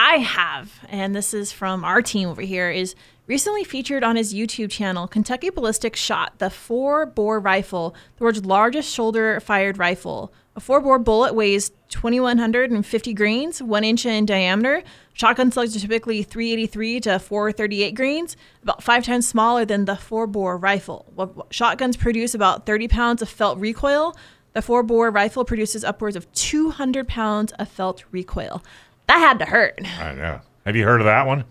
I 0.00 0.18
have, 0.18 0.86
and 0.88 1.12
this 1.12 1.34
is 1.34 1.50
from 1.50 1.82
our 1.82 2.00
team 2.02 2.28
over 2.28 2.40
here, 2.40 2.70
is 2.70 2.94
recently 3.26 3.64
featured 3.64 4.04
on 4.04 4.14
his 4.14 4.32
YouTube 4.32 4.70
channel. 4.70 5.08
Kentucky 5.08 5.50
Ballistics 5.50 5.98
shot 5.98 6.38
the 6.38 6.50
four 6.50 7.04
bore 7.04 7.40
rifle, 7.40 7.96
the 8.16 8.22
world's 8.22 8.44
largest 8.44 8.94
shoulder 8.94 9.40
fired 9.40 9.76
rifle. 9.76 10.32
A 10.54 10.60
four 10.60 10.80
bore 10.80 11.00
bullet 11.00 11.34
weighs 11.34 11.72
2,150 11.88 13.12
grains, 13.12 13.60
one 13.60 13.82
inch 13.82 14.06
in 14.06 14.24
diameter. 14.24 14.84
Shotgun 15.14 15.50
slugs 15.50 15.74
are 15.74 15.80
typically 15.80 16.22
383 16.22 17.00
to 17.00 17.18
438 17.18 17.96
grains, 17.96 18.36
about 18.62 18.84
five 18.84 19.02
times 19.04 19.26
smaller 19.26 19.64
than 19.64 19.86
the 19.86 19.96
four 19.96 20.28
bore 20.28 20.56
rifle. 20.56 21.06
Shotguns 21.50 21.96
produce 21.96 22.36
about 22.36 22.66
30 22.66 22.86
pounds 22.86 23.20
of 23.20 23.28
felt 23.28 23.58
recoil. 23.58 24.16
The 24.52 24.62
four 24.62 24.82
bore 24.84 25.10
rifle 25.10 25.44
produces 25.44 25.84
upwards 25.84 26.16
of 26.16 26.30
200 26.32 27.06
pounds 27.08 27.52
of 27.58 27.68
felt 27.68 28.04
recoil. 28.12 28.62
That 29.08 29.18
had 29.18 29.38
to 29.40 29.44
hurt. 29.46 29.80
I 30.00 30.12
know. 30.14 30.40
Have 30.66 30.76
you 30.76 30.84
heard 30.84 31.00
of 31.00 31.06
that 31.06 31.26
one? 31.26 31.44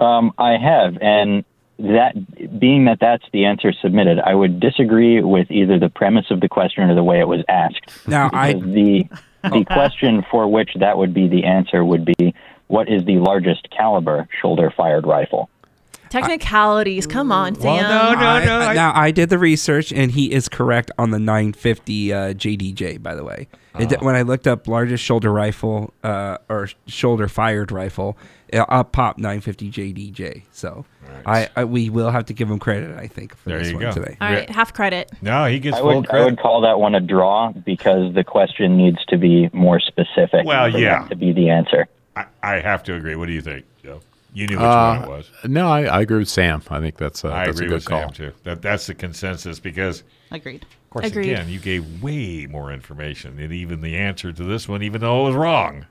Um, 0.00 0.32
I 0.38 0.56
have, 0.56 0.96
and 1.00 1.44
that 1.78 2.58
being 2.58 2.86
that 2.86 2.98
that's 3.00 3.24
the 3.32 3.44
answer 3.44 3.72
submitted, 3.72 4.18
I 4.18 4.34
would 4.34 4.58
disagree 4.58 5.20
with 5.22 5.50
either 5.50 5.78
the 5.78 5.90
premise 5.90 6.26
of 6.30 6.40
the 6.40 6.48
question 6.48 6.88
or 6.90 6.94
the 6.94 7.04
way 7.04 7.20
it 7.20 7.28
was 7.28 7.44
asked. 7.48 8.08
Now, 8.08 8.30
I- 8.32 8.54
the 8.54 9.06
the 9.44 9.64
question 9.64 10.24
for 10.30 10.46
which 10.48 10.70
that 10.76 10.96
would 10.96 11.12
be 11.12 11.28
the 11.28 11.44
answer 11.44 11.84
would 11.84 12.04
be 12.04 12.34
what 12.68 12.88
is 12.88 13.04
the 13.04 13.18
largest 13.18 13.68
caliber 13.70 14.28
shoulder 14.40 14.70
fired 14.74 15.06
rifle? 15.06 15.50
Technicalities, 16.12 17.06
come 17.06 17.32
on, 17.32 17.54
Sam. 17.54 17.64
Well, 17.64 18.12
no, 18.14 18.20
no, 18.20 18.26
I- 18.28 18.44
no. 18.44 18.58
I- 18.58 18.74
now 18.74 18.92
I 18.94 19.10
did 19.10 19.30
the 19.30 19.38
research, 19.38 19.92
and 19.92 20.10
he 20.10 20.32
is 20.32 20.48
correct 20.48 20.90
on 20.98 21.10
the 21.10 21.18
950 21.18 22.12
uh, 22.12 22.16
JDJ. 22.34 23.02
By 23.02 23.14
the 23.14 23.24
way, 23.24 23.48
It 23.78 24.02
when 24.02 24.14
I 24.14 24.22
looked 24.22 24.46
up 24.46 24.68
largest 24.68 25.02
shoulder 25.02 25.32
rifle 25.32 25.94
uh, 26.04 26.38
or 26.48 26.68
shoulder 26.86 27.28
fired 27.28 27.72
rifle, 27.72 28.18
it, 28.48 28.58
up 28.68 28.92
popped 28.92 29.18
950 29.18 29.70
JDJ. 29.70 30.42
So 30.52 30.84
I, 31.24 31.48
I 31.56 31.64
we 31.64 31.88
will 31.88 32.10
have 32.10 32.26
to 32.26 32.34
give 32.34 32.50
him 32.50 32.58
credit. 32.58 32.96
I 32.96 33.06
think 33.06 33.34
for 33.34 33.48
There 33.48 33.58
this 33.58 33.68
you 33.68 33.76
one 33.76 33.84
go. 33.84 33.92
today. 33.92 34.16
All 34.20 34.28
right, 34.30 34.50
half 34.50 34.74
credit. 34.74 35.10
No, 35.22 35.46
he 35.46 35.58
gets 35.58 35.76
I 35.76 35.80
full 35.80 35.96
would 35.96 36.10
I 36.10 36.24
would 36.24 36.38
call 36.38 36.60
that 36.60 36.78
one 36.78 36.94
a 36.94 37.00
draw 37.00 37.52
because 37.52 38.14
the 38.14 38.24
question 38.24 38.76
needs 38.76 39.02
to 39.08 39.16
be 39.16 39.48
more 39.52 39.80
specific. 39.80 40.44
Well, 40.44 40.70
for 40.70 40.78
yeah. 40.78 41.00
that 41.02 41.10
to 41.10 41.16
be 41.16 41.32
the 41.32 41.48
answer. 41.48 41.88
I, 42.14 42.26
I 42.42 42.60
have 42.60 42.82
to 42.84 42.94
agree. 42.94 43.16
What 43.16 43.26
do 43.26 43.32
you 43.32 43.40
think, 43.40 43.64
Joe? 43.64 43.71
You 44.34 44.46
knew 44.46 44.56
which 44.56 44.64
Uh, 44.64 44.96
one 44.98 45.02
it 45.04 45.08
was. 45.10 45.30
No, 45.44 45.68
I, 45.70 45.82
I 45.84 46.00
agree 46.00 46.18
with 46.18 46.28
Sam. 46.28 46.62
I 46.70 46.80
think 46.80 46.96
that's 46.96 47.22
a, 47.24 47.28
I 47.28 47.46
that's 47.46 47.60
a 47.60 47.64
good 47.64 47.72
with 47.72 47.84
call. 47.84 48.00
Sam 48.00 48.10
too. 48.12 48.32
That 48.44 48.62
that's 48.62 48.86
the 48.86 48.94
consensus 48.94 49.60
because, 49.60 50.02
Agreed. 50.30 50.62
of 50.62 50.90
course, 50.90 51.06
Agreed. 51.06 51.32
again, 51.32 51.48
you 51.50 51.58
gave 51.58 52.02
way 52.02 52.46
more 52.46 52.72
information 52.72 53.36
than 53.36 53.52
even 53.52 53.82
the 53.82 53.96
answer 53.96 54.32
to 54.32 54.44
this 54.44 54.66
one, 54.68 54.82
even 54.82 55.00
though 55.02 55.22
it 55.24 55.28
was 55.28 55.36
wrong. 55.36 55.84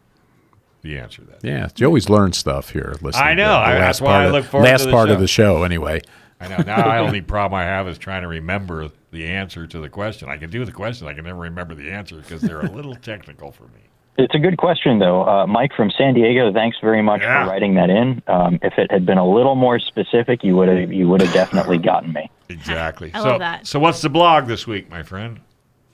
The 0.82 0.98
answer 0.98 1.22
to 1.22 1.28
that. 1.30 1.44
Yeah, 1.44 1.68
Joey's 1.76 2.10
learned 2.10 2.34
stuff 2.34 2.72
here. 2.72 2.96
Listening 3.02 3.24
I 3.28 3.34
know. 3.36 3.44
to 3.44 3.50
the 3.50 3.54
I- 3.54 3.74
last 3.74 3.80
that's 3.80 4.02
why 4.02 4.08
part 4.14 4.22
I 4.22 4.26
of, 4.26 4.32
look 4.34 4.46
forward 4.46 4.66
to 4.66 4.72
last 4.72 4.86
the 4.86 4.92
part 4.92 5.10
of 5.10 5.18
show. 5.18 5.22
the 5.22 5.28
show. 5.28 5.64
Anyway, 5.64 6.02
I 6.40 6.48
know. 6.48 6.58
Now, 6.66 6.82
the 6.82 6.98
only 7.06 7.22
problem 7.22 7.60
I 7.60 7.66
have 7.66 7.88
is 7.88 8.00
trying 8.00 8.24
to 8.24 8.28
remember 8.28 8.90
the 9.12 9.28
answer 9.28 9.68
to 9.68 9.80
the 9.80 9.90
question. 9.90 10.30
I 10.30 10.38
can 10.38 10.50
do 10.50 10.66
the 10.66 10.72
question. 10.72 11.08
I 11.08 11.14
can 11.14 11.26
never 11.26 11.42
remember 11.42 11.76
the 11.76 11.92
answer 11.92 12.16
because 12.16 12.42
they're 12.42 12.62
a 12.62 12.72
little 12.72 12.96
technical 13.04 13.52
for 13.52 13.66
me. 13.66 13.82
It's 14.18 14.36
a 14.36 14.40
good 14.40 14.58
question, 14.58 15.00
though. 15.00 15.24
Uh, 15.28 15.48
Mike 15.48 15.72
from 15.74 15.90
San 15.90 16.14
Diego, 16.14 16.52
thanks 16.52 16.78
very 16.82 17.02
much 17.02 17.22
Yeah. 17.22 17.44
for 17.46 17.50
writing 17.50 17.76
that 17.76 17.90
in. 17.90 18.22
Um, 18.28 18.60
if 18.62 18.78
it 18.78 18.92
had 18.92 19.06
been 19.06 19.18
a 19.18 19.28
little 19.28 19.56
more 19.56 19.80
specific, 19.80 20.44
you 20.44 20.56
would 20.58 20.68
have 20.68 20.92
you 20.92 21.08
would 21.08 21.22
have 21.22 21.34
definitely 21.34 21.78
gotten 21.78 22.12
me. 22.14 22.30
Exactly. 22.50 23.12
I 23.14 23.20
so, 23.20 23.30
love 23.30 23.40
that. 23.40 23.66
So, 23.66 23.80
what's 23.80 24.02
the 24.02 24.10
blog 24.10 24.48
this 24.48 24.68
week, 24.68 24.90
my 24.90 25.04
friend? 25.04 25.40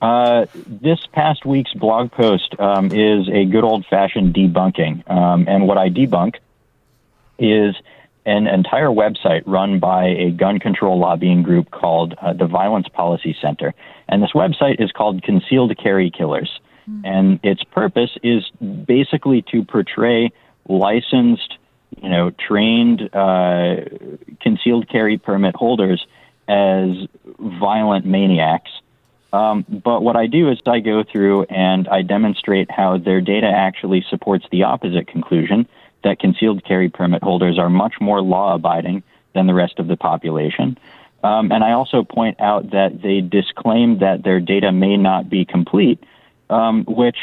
Uh, 0.02 0.46
this 0.54 1.00
past 1.12 1.46
week's 1.46 1.74
blog 1.74 2.12
post 2.12 2.56
um, 2.60 2.92
is 2.92 3.28
a 3.30 3.46
good 3.46 3.64
old 3.64 3.86
fashioned 3.86 4.34
debunking. 4.34 5.10
Um, 5.10 5.46
and 5.48 5.68
what 5.68 5.78
I 5.78 5.90
debunk 5.90 6.36
is 7.40 7.76
an 8.26 8.46
entire 8.46 8.90
website 8.90 9.42
run 9.46 9.80
by 9.80 10.06
a 10.06 10.32
gun 10.32 10.60
control 10.60 11.00
lobbying 11.00 11.44
group 11.44 11.72
called 11.72 12.14
uh, 12.22 12.34
the 12.34 12.46
Violence 12.46 12.88
Policy 12.90 13.36
Center. 13.42 13.74
And 14.10 14.22
this 14.22 14.32
website 14.34 14.82
is 14.82 14.92
called 14.92 15.24
Concealed 15.24 15.76
Carry 15.78 16.12
Killers. 16.12 16.60
And 17.04 17.40
its 17.44 17.64
purpose 17.64 18.12
is 18.24 18.50
basically 18.60 19.42
to 19.52 19.64
portray 19.64 20.32
licensed, 20.68 21.58
you 22.02 22.10
know, 22.10 22.32
trained 22.32 23.14
uh, 23.14 23.76
concealed 24.42 24.90
carry 24.90 25.18
permit 25.18 25.56
holders 25.56 26.06
as 26.48 26.90
violent 27.40 28.06
maniacs. 28.06 28.72
Um, 29.34 29.66
but 29.68 30.02
what 30.02 30.16
I 30.16 30.28
do 30.28 30.50
is 30.50 30.60
I 30.66 30.80
go 30.80 31.04
through 31.04 31.44
and 31.44 31.88
I 31.90 32.02
demonstrate 32.02 32.72
how 32.72 32.98
their 32.98 33.20
data 33.20 33.48
actually 33.48 34.06
supports 34.10 34.46
the 34.52 34.64
opposite 34.64 35.08
conclusion 35.08 35.68
that 36.04 36.20
concealed 36.20 36.64
carry 36.64 36.90
permit 36.90 37.22
holders 37.24 37.60
are 37.60 37.70
much 37.70 37.96
more 38.00 38.22
law 38.22 38.56
abiding 38.56 39.04
than 39.34 39.48
the 39.48 39.54
rest 39.54 39.80
of 39.80 39.88
the 39.88 39.98
population. 39.98 40.78
Um, 41.24 41.52
and 41.52 41.64
I 41.64 41.72
also 41.74 42.04
point 42.04 42.40
out 42.40 42.72
that 42.72 43.02
they 43.02 43.22
disclaim 43.22 44.00
that 44.00 44.24
their 44.24 44.40
data 44.40 44.72
may 44.72 44.96
not 44.98 45.30
be 45.30 45.44
complete, 45.44 46.02
um, 46.50 46.86
which, 46.88 47.18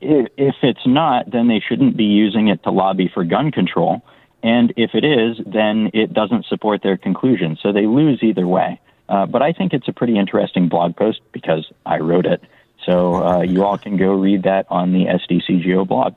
if, 0.00 0.28
if 0.36 0.54
it's 0.62 0.86
not, 0.86 1.30
then 1.30 1.48
they 1.48 1.60
shouldn't 1.66 1.96
be 1.96 2.04
using 2.04 2.48
it 2.48 2.62
to 2.64 2.70
lobby 2.70 3.10
for 3.12 3.24
gun 3.24 3.50
control. 3.50 4.02
And 4.42 4.72
if 4.76 4.90
it 4.94 5.04
is, 5.04 5.38
then 5.46 5.90
it 5.94 6.12
doesn't 6.12 6.46
support 6.46 6.82
their 6.82 6.96
conclusion. 6.96 7.56
So 7.62 7.72
they 7.72 7.86
lose 7.86 8.22
either 8.22 8.46
way. 8.46 8.80
Uh, 9.08 9.26
but 9.26 9.42
I 9.42 9.52
think 9.52 9.72
it's 9.72 9.88
a 9.88 9.92
pretty 9.92 10.18
interesting 10.18 10.68
blog 10.68 10.96
post 10.96 11.20
because 11.32 11.70
I 11.84 11.98
wrote 11.98 12.26
it. 12.26 12.42
So 12.84 13.14
uh, 13.14 13.42
you 13.42 13.64
all 13.64 13.78
can 13.78 13.96
go 13.96 14.12
read 14.12 14.42
that 14.42 14.66
on 14.68 14.92
the 14.92 15.06
SDCGO 15.06 15.86
blog. 15.86 16.14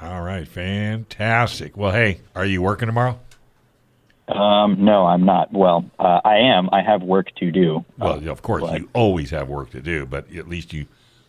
All 0.00 0.22
right, 0.22 0.46
fantastic. 0.46 1.76
Well, 1.76 1.92
hey, 1.92 2.20
are 2.34 2.44
you 2.44 2.62
working 2.62 2.86
tomorrow? 2.86 3.18
Um, 4.28 4.84
no, 4.84 5.06
I'm 5.06 5.24
not. 5.24 5.52
Well, 5.52 5.84
uh, 5.98 6.20
I 6.24 6.36
am. 6.38 6.68
I 6.72 6.82
have 6.82 7.02
work 7.02 7.34
to 7.36 7.50
do. 7.50 7.84
Well, 7.98 8.28
of 8.28 8.42
course, 8.42 8.62
but- 8.62 8.80
you 8.80 8.88
always 8.92 9.30
have 9.30 9.48
work 9.48 9.70
to 9.70 9.80
do, 9.80 10.06
but 10.06 10.34
at 10.34 10.48
least 10.48 10.72
you 10.72 10.86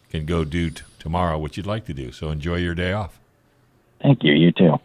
can 0.10 0.26
go 0.26 0.44
do 0.44 0.70
t- 0.70 0.84
tomorrow 1.00 1.38
what 1.38 1.58
you'd 1.58 1.66
like 1.66 1.86
to 1.86 1.94
do. 1.94 2.12
So 2.12 2.30
enjoy 2.30 2.56
your 2.58 2.76
day 2.76 2.94
off. 2.94 3.20
Thank 4.02 4.24
you. 4.24 4.34
You 4.34 4.52
too. 4.52 4.70
All 4.70 4.82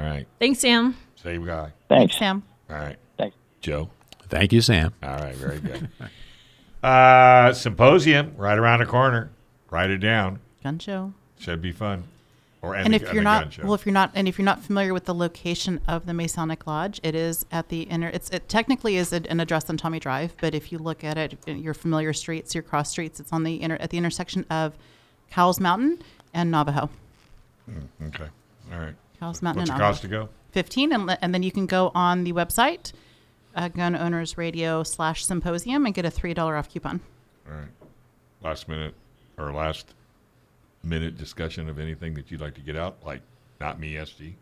right. 0.00 0.26
Thanks, 0.38 0.60
Sam. 0.60 0.96
Same 1.16 1.44
guy. 1.44 1.72
Thanks. 1.88 2.16
Sam. 2.18 2.42
All 2.70 2.76
right. 2.76 2.96
Thanks. 3.16 3.36
Joe. 3.60 3.90
thank 4.28 4.52
you, 4.52 4.60
Sam. 4.60 4.92
All 5.02 5.16
right. 5.16 5.34
Very 5.34 5.60
good. 5.60 5.88
uh, 6.82 7.52
symposium 7.52 8.34
right 8.36 8.58
around 8.58 8.80
the 8.80 8.86
corner. 8.86 9.30
Write 9.70 9.90
it 9.90 9.98
down. 9.98 10.40
Gun 10.62 10.78
show. 10.78 11.12
Should 11.38 11.62
be 11.62 11.72
fun. 11.72 12.04
Or 12.60 12.74
And 12.74 12.92
the- 12.92 12.96
if 12.96 13.02
you're 13.02 13.14
the 13.14 13.20
not 13.22 13.58
well, 13.62 13.74
if 13.74 13.86
you're 13.86 13.92
not, 13.92 14.10
and 14.14 14.26
if 14.26 14.36
you're 14.36 14.44
not 14.44 14.62
familiar 14.64 14.92
with 14.92 15.04
the 15.04 15.14
location 15.14 15.80
of 15.86 16.06
the 16.06 16.14
Masonic 16.14 16.66
Lodge, 16.66 16.98
it 17.04 17.14
is 17.14 17.46
at 17.52 17.68
the 17.68 17.82
inner. 17.82 18.08
It's 18.08 18.28
it 18.30 18.48
technically 18.48 18.96
is 18.96 19.12
an 19.12 19.38
address 19.40 19.70
on 19.70 19.76
Tommy 19.76 20.00
Drive, 20.00 20.34
but 20.40 20.54
if 20.54 20.72
you 20.72 20.78
look 20.78 21.04
at 21.04 21.16
it, 21.16 21.38
your 21.46 21.72
familiar 21.74 22.12
streets, 22.12 22.54
your 22.54 22.62
cross 22.62 22.90
streets, 22.90 23.20
it's 23.20 23.32
on 23.32 23.44
the 23.44 23.56
inner 23.56 23.76
at 23.76 23.90
the 23.90 23.98
intersection 23.98 24.44
of 24.50 24.74
Cowles 25.30 25.60
Mountain 25.60 26.02
and 26.34 26.50
Navajo. 26.50 26.90
okay. 28.06 28.24
All 28.72 28.78
right. 28.80 28.94
Cowles 29.20 29.40
Mountain 29.40 29.60
What's 29.62 29.70
and 29.70 29.78
cost 29.80 30.02
Navajo. 30.02 30.22
to 30.22 30.26
go? 30.26 30.32
Fifteen, 30.50 30.92
and, 30.92 31.16
and 31.22 31.32
then 31.34 31.42
you 31.44 31.52
can 31.52 31.66
go 31.66 31.92
on 31.94 32.24
the 32.24 32.32
website, 32.32 32.92
uh, 33.54 33.68
Gun 33.68 33.94
Owners 33.94 34.36
Radio 34.36 34.82
slash 34.82 35.24
Symposium, 35.24 35.86
and 35.86 35.94
get 35.94 36.04
a 36.04 36.10
three 36.10 36.34
dollar 36.34 36.56
off 36.56 36.68
coupon. 36.72 37.00
All 37.48 37.54
right. 37.56 37.68
Last 38.42 38.68
minute 38.68 38.94
or 39.36 39.52
last 39.52 39.94
minute 40.88 41.16
discussion 41.16 41.68
of 41.68 41.78
anything 41.78 42.14
that 42.14 42.30
you'd 42.30 42.40
like 42.40 42.54
to 42.54 42.60
get 42.60 42.76
out, 42.76 42.96
like 43.04 43.20
not 43.60 43.78
me, 43.78 43.94
SD. 43.94 44.34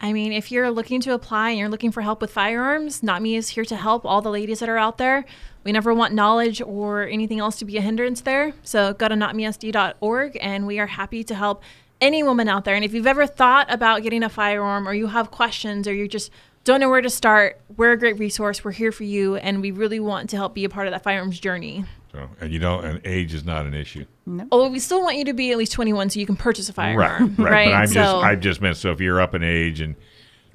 I 0.00 0.12
mean, 0.12 0.32
if 0.32 0.50
you're 0.50 0.70
looking 0.70 1.00
to 1.02 1.14
apply 1.14 1.50
and 1.50 1.58
you're 1.58 1.68
looking 1.68 1.92
for 1.92 2.02
help 2.02 2.20
with 2.20 2.30
firearms, 2.30 3.02
Not 3.02 3.22
Me 3.22 3.36
is 3.36 3.50
here 3.50 3.64
to 3.64 3.76
help 3.76 4.04
all 4.04 4.20
the 4.20 4.30
ladies 4.30 4.58
that 4.58 4.68
are 4.68 4.76
out 4.76 4.98
there. 4.98 5.24
We 5.62 5.72
never 5.72 5.94
want 5.94 6.12
knowledge 6.12 6.60
or 6.60 7.06
anything 7.06 7.38
else 7.38 7.56
to 7.60 7.64
be 7.64 7.78
a 7.78 7.80
hindrance 7.80 8.20
there. 8.20 8.52
So 8.64 8.92
go 8.92 9.08
to 9.08 9.14
notmesd.org 9.14 10.36
and 10.40 10.66
we 10.66 10.78
are 10.78 10.86
happy 10.88 11.24
to 11.24 11.34
help 11.34 11.62
any 12.00 12.22
woman 12.22 12.48
out 12.48 12.64
there. 12.64 12.74
And 12.74 12.84
if 12.84 12.92
you've 12.92 13.06
ever 13.06 13.26
thought 13.26 13.72
about 13.72 14.02
getting 14.02 14.22
a 14.22 14.28
firearm 14.28 14.86
or 14.86 14.92
you 14.92 15.06
have 15.06 15.30
questions 15.30 15.88
or 15.88 15.94
you 15.94 16.06
just 16.06 16.30
don't 16.64 16.80
know 16.80 16.90
where 16.90 17.00
to 17.00 17.10
start, 17.10 17.60
we're 17.76 17.92
a 17.92 17.98
great 17.98 18.18
resource. 18.18 18.64
We're 18.64 18.72
here 18.72 18.92
for 18.92 19.04
you 19.04 19.36
and 19.36 19.62
we 19.62 19.70
really 19.70 20.00
want 20.00 20.28
to 20.30 20.36
help 20.36 20.54
be 20.54 20.64
a 20.64 20.68
part 20.68 20.86
of 20.86 20.92
that 20.92 21.02
firearms 21.02 21.38
journey. 21.40 21.84
So, 22.14 22.28
and 22.40 22.52
you 22.52 22.60
don't, 22.60 22.84
and 22.84 23.00
age 23.04 23.34
is 23.34 23.44
not 23.44 23.66
an 23.66 23.74
issue. 23.74 24.04
Oh, 24.52 24.68
we 24.70 24.78
still 24.78 25.02
want 25.02 25.16
you 25.18 25.24
to 25.24 25.32
be 25.34 25.50
at 25.50 25.58
least 25.58 25.72
21 25.72 26.10
so 26.10 26.20
you 26.20 26.26
can 26.26 26.36
purchase 26.36 26.68
a 26.68 26.72
Right, 26.72 26.94
firearm. 26.96 27.34
right. 27.36 27.66
But 27.66 27.74
I'm 27.74 27.86
so, 27.88 27.94
just, 27.94 28.14
I 28.24 28.36
just 28.36 28.60
meant 28.60 28.76
so 28.76 28.92
if 28.92 29.00
you're 29.00 29.20
up 29.20 29.34
in 29.34 29.42
age 29.42 29.80
and 29.80 29.96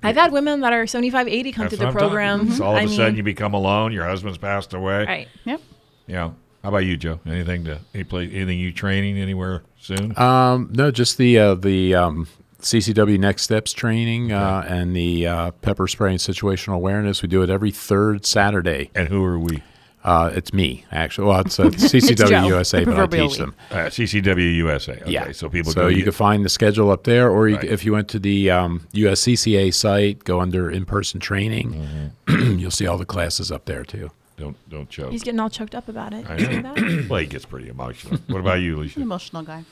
I've 0.01 0.15
had 0.15 0.31
women 0.31 0.61
that 0.61 0.71
are 0.71 0.87
75, 0.87 1.27
80 1.27 1.51
come 1.51 1.63
That's 1.65 1.71
through 1.75 1.79
the 1.79 1.85
what 1.85 1.89
I'm 1.89 1.93
talking 1.93 2.09
program. 2.09 2.51
So 2.51 2.63
all 2.63 2.71
of 2.71 2.77
I 2.77 2.81
a 2.83 2.85
mean, 2.87 2.95
sudden 2.95 3.15
you 3.17 3.23
become 3.23 3.53
alone. 3.53 3.91
Your 3.91 4.05
husband's 4.05 4.37
passed 4.37 4.73
away. 4.73 5.05
right. 5.05 5.27
Yep. 5.43 5.61
You 6.07 6.13
know. 6.15 6.35
How 6.63 6.69
about 6.69 6.79
you, 6.79 6.97
Joe? 6.97 7.19
Anything 7.25 7.63
to 7.65 7.79
any 7.93 8.03
place? 8.05 8.31
Anything 8.33 8.59
you 8.59 8.71
training 8.73 9.17
anywhere 9.17 9.63
soon? 9.79 10.17
Um, 10.17 10.69
no, 10.73 10.91
just 10.91 11.17
the 11.17 11.37
uh, 11.39 11.55
the 11.55 11.95
um, 11.95 12.27
CCW 12.61 13.17
Next 13.17 13.43
Steps 13.43 13.71
training 13.71 14.33
uh, 14.33 14.65
and 14.67 14.93
the 14.93 15.25
uh, 15.27 15.51
pepper 15.51 15.87
spray 15.87 16.11
and 16.11 16.19
situational 16.19 16.75
awareness. 16.75 17.21
We 17.21 17.29
do 17.29 17.41
it 17.43 17.49
every 17.49 17.71
third 17.71 18.25
Saturday. 18.25 18.91
and 18.93 19.07
who 19.07 19.23
are 19.23 19.39
we? 19.39 19.63
Uh, 20.03 20.31
it's 20.33 20.53
me 20.53 20.85
actually. 20.91 21.27
Well, 21.27 21.41
it's 21.41 21.59
uh, 21.59 21.63
CCW 21.69 22.27
Joe, 22.29 22.47
USA, 22.47 22.85
but 22.85 22.93
I 22.93 22.95
proverbial 22.95 23.29
teach 23.29 23.37
them. 23.37 23.53
Uh, 23.69 23.75
CCW 23.87 24.55
USA. 24.57 24.93
Okay, 24.93 25.11
Yeah. 25.11 25.31
So 25.33 25.49
people 25.49 25.71
So 25.73 25.81
go. 25.81 25.87
you 25.87 25.97
get- 25.97 26.03
can 26.05 26.11
find 26.13 26.45
the 26.45 26.49
schedule 26.49 26.89
up 26.89 27.03
there, 27.03 27.29
or 27.29 27.49
you, 27.49 27.55
Right. 27.57 27.65
if 27.65 27.83
you 27.83 27.91
went 27.91 28.07
to 28.09 28.19
the 28.19 28.49
um, 28.49 28.87
USCCA 28.93 29.73
site, 29.73 30.23
go 30.23 30.39
under 30.39 30.71
in-person 30.71 31.19
training. 31.19 32.11
Mm-hmm. 32.27 32.57
You'll 32.59 32.71
see 32.71 32.87
all 32.87 32.97
the 32.97 33.05
classes 33.05 33.51
up 33.51 33.65
there 33.65 33.83
too. 33.83 34.09
don't 34.37 34.55
don't 34.69 34.89
choke. 34.89 35.11
He's 35.11 35.23
getting 35.23 35.39
all 35.41 35.49
choked 35.49 35.75
up 35.75 35.89
about 35.89 36.13
it. 36.13 36.29
I 36.29 36.37
know. 36.37 36.73
that? 36.73 37.07
well, 37.09 37.19
he 37.19 37.27
gets 37.27 37.45
pretty 37.45 37.67
emotional. 37.67 38.19
What 38.27 38.39
about 38.39 38.61
you, 38.61 38.75
An 38.75 38.79
Alicia? 38.79 39.01
emotional 39.09 39.43
guy. 39.43 39.65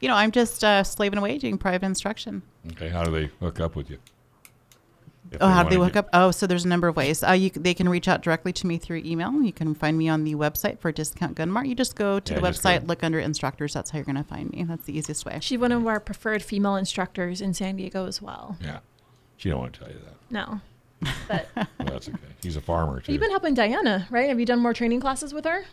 You 0.00 0.08
know, 0.08 0.14
I'm 0.16 0.30
just 0.32 0.62
uh, 0.62 0.84
slaving 0.84 1.18
away 1.18 1.38
doing 1.38 1.56
private 1.56 1.86
instruction. 1.86 2.42
Okay, 2.72 2.90
how 2.90 3.02
do 3.04 3.10
they 3.10 3.30
hook 3.40 3.60
up 3.60 3.76
with 3.76 3.88
you? 3.88 3.96
If 5.30 5.38
Oh, 5.40 5.48
how 5.48 5.62
do 5.64 5.70
they 5.70 5.78
wanna 5.78 5.88
hook 5.88 5.96
up? 5.96 6.08
Oh, 6.12 6.30
so 6.30 6.46
there's 6.46 6.64
a 6.64 6.68
number 6.68 6.86
of 6.86 6.96
ways. 6.96 7.22
Uh, 7.24 7.32
you, 7.32 7.50
they 7.50 7.74
can 7.74 7.88
reach 7.88 8.06
out 8.08 8.22
directly 8.22 8.52
to 8.52 8.66
me 8.66 8.78
through 8.78 9.02
email. 9.04 9.32
You 9.42 9.52
can 9.52 9.74
find 9.74 9.96
me 9.98 10.08
on 10.08 10.24
the 10.24 10.34
website 10.34 10.78
for 10.78 10.92
Discount 10.92 11.34
Gun 11.34 11.50
Mart. 11.50 11.66
You 11.66 11.74
just 11.74 11.96
go 11.96 12.20
to 12.20 12.34
Yeah, 12.34 12.40
the 12.40 12.46
website, 12.46 12.86
look 12.86 13.02
under 13.02 13.18
instructors. 13.18 13.72
That's 13.74 13.90
how 13.90 13.98
you're 13.98 14.04
going 14.04 14.16
to 14.16 14.22
find 14.24 14.50
me. 14.52 14.62
That's 14.64 14.84
the 14.84 14.96
easiest 14.96 15.24
way. 15.24 15.38
She's 15.40 15.58
one 15.58 15.72
of 15.72 15.86
our 15.86 15.98
preferred 15.98 16.42
female 16.42 16.76
instructors 16.76 17.40
in 17.40 17.54
San 17.54 17.76
Diego 17.76 18.06
as 18.06 18.20
well. 18.22 18.56
Yeah, 18.60 18.78
she 19.36 19.48
don't 19.50 19.58
want 19.60 19.72
to 19.74 19.80
tell 19.80 19.88
you 19.88 19.98
that. 20.04 20.14
No. 20.30 20.60
But 21.28 21.48
Well, 21.56 21.66
that's 21.78 22.08
okay. 22.08 22.18
He's 22.42 22.56
a 22.56 22.60
farmer 22.60 23.00
too. 23.00 23.12
you've 23.12 23.20
been 23.20 23.30
helping 23.30 23.54
Diana, 23.54 24.06
right? 24.10 24.28
Have 24.28 24.38
you 24.38 24.46
done 24.46 24.60
more 24.60 24.72
training 24.72 25.00
classes 25.00 25.34
with 25.34 25.44
her? 25.44 25.64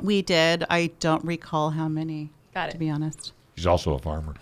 We 0.00 0.22
did. 0.22 0.64
I 0.70 0.92
don't 1.00 1.24
recall 1.24 1.70
how 1.70 1.88
many. 1.88 2.30
Got 2.54 2.70
it. 2.70 2.72
To 2.72 2.78
be 2.78 2.88
honest, 2.90 3.32
He's 3.54 3.66
also 3.66 3.94
a 3.94 3.98
farmer. 3.98 4.34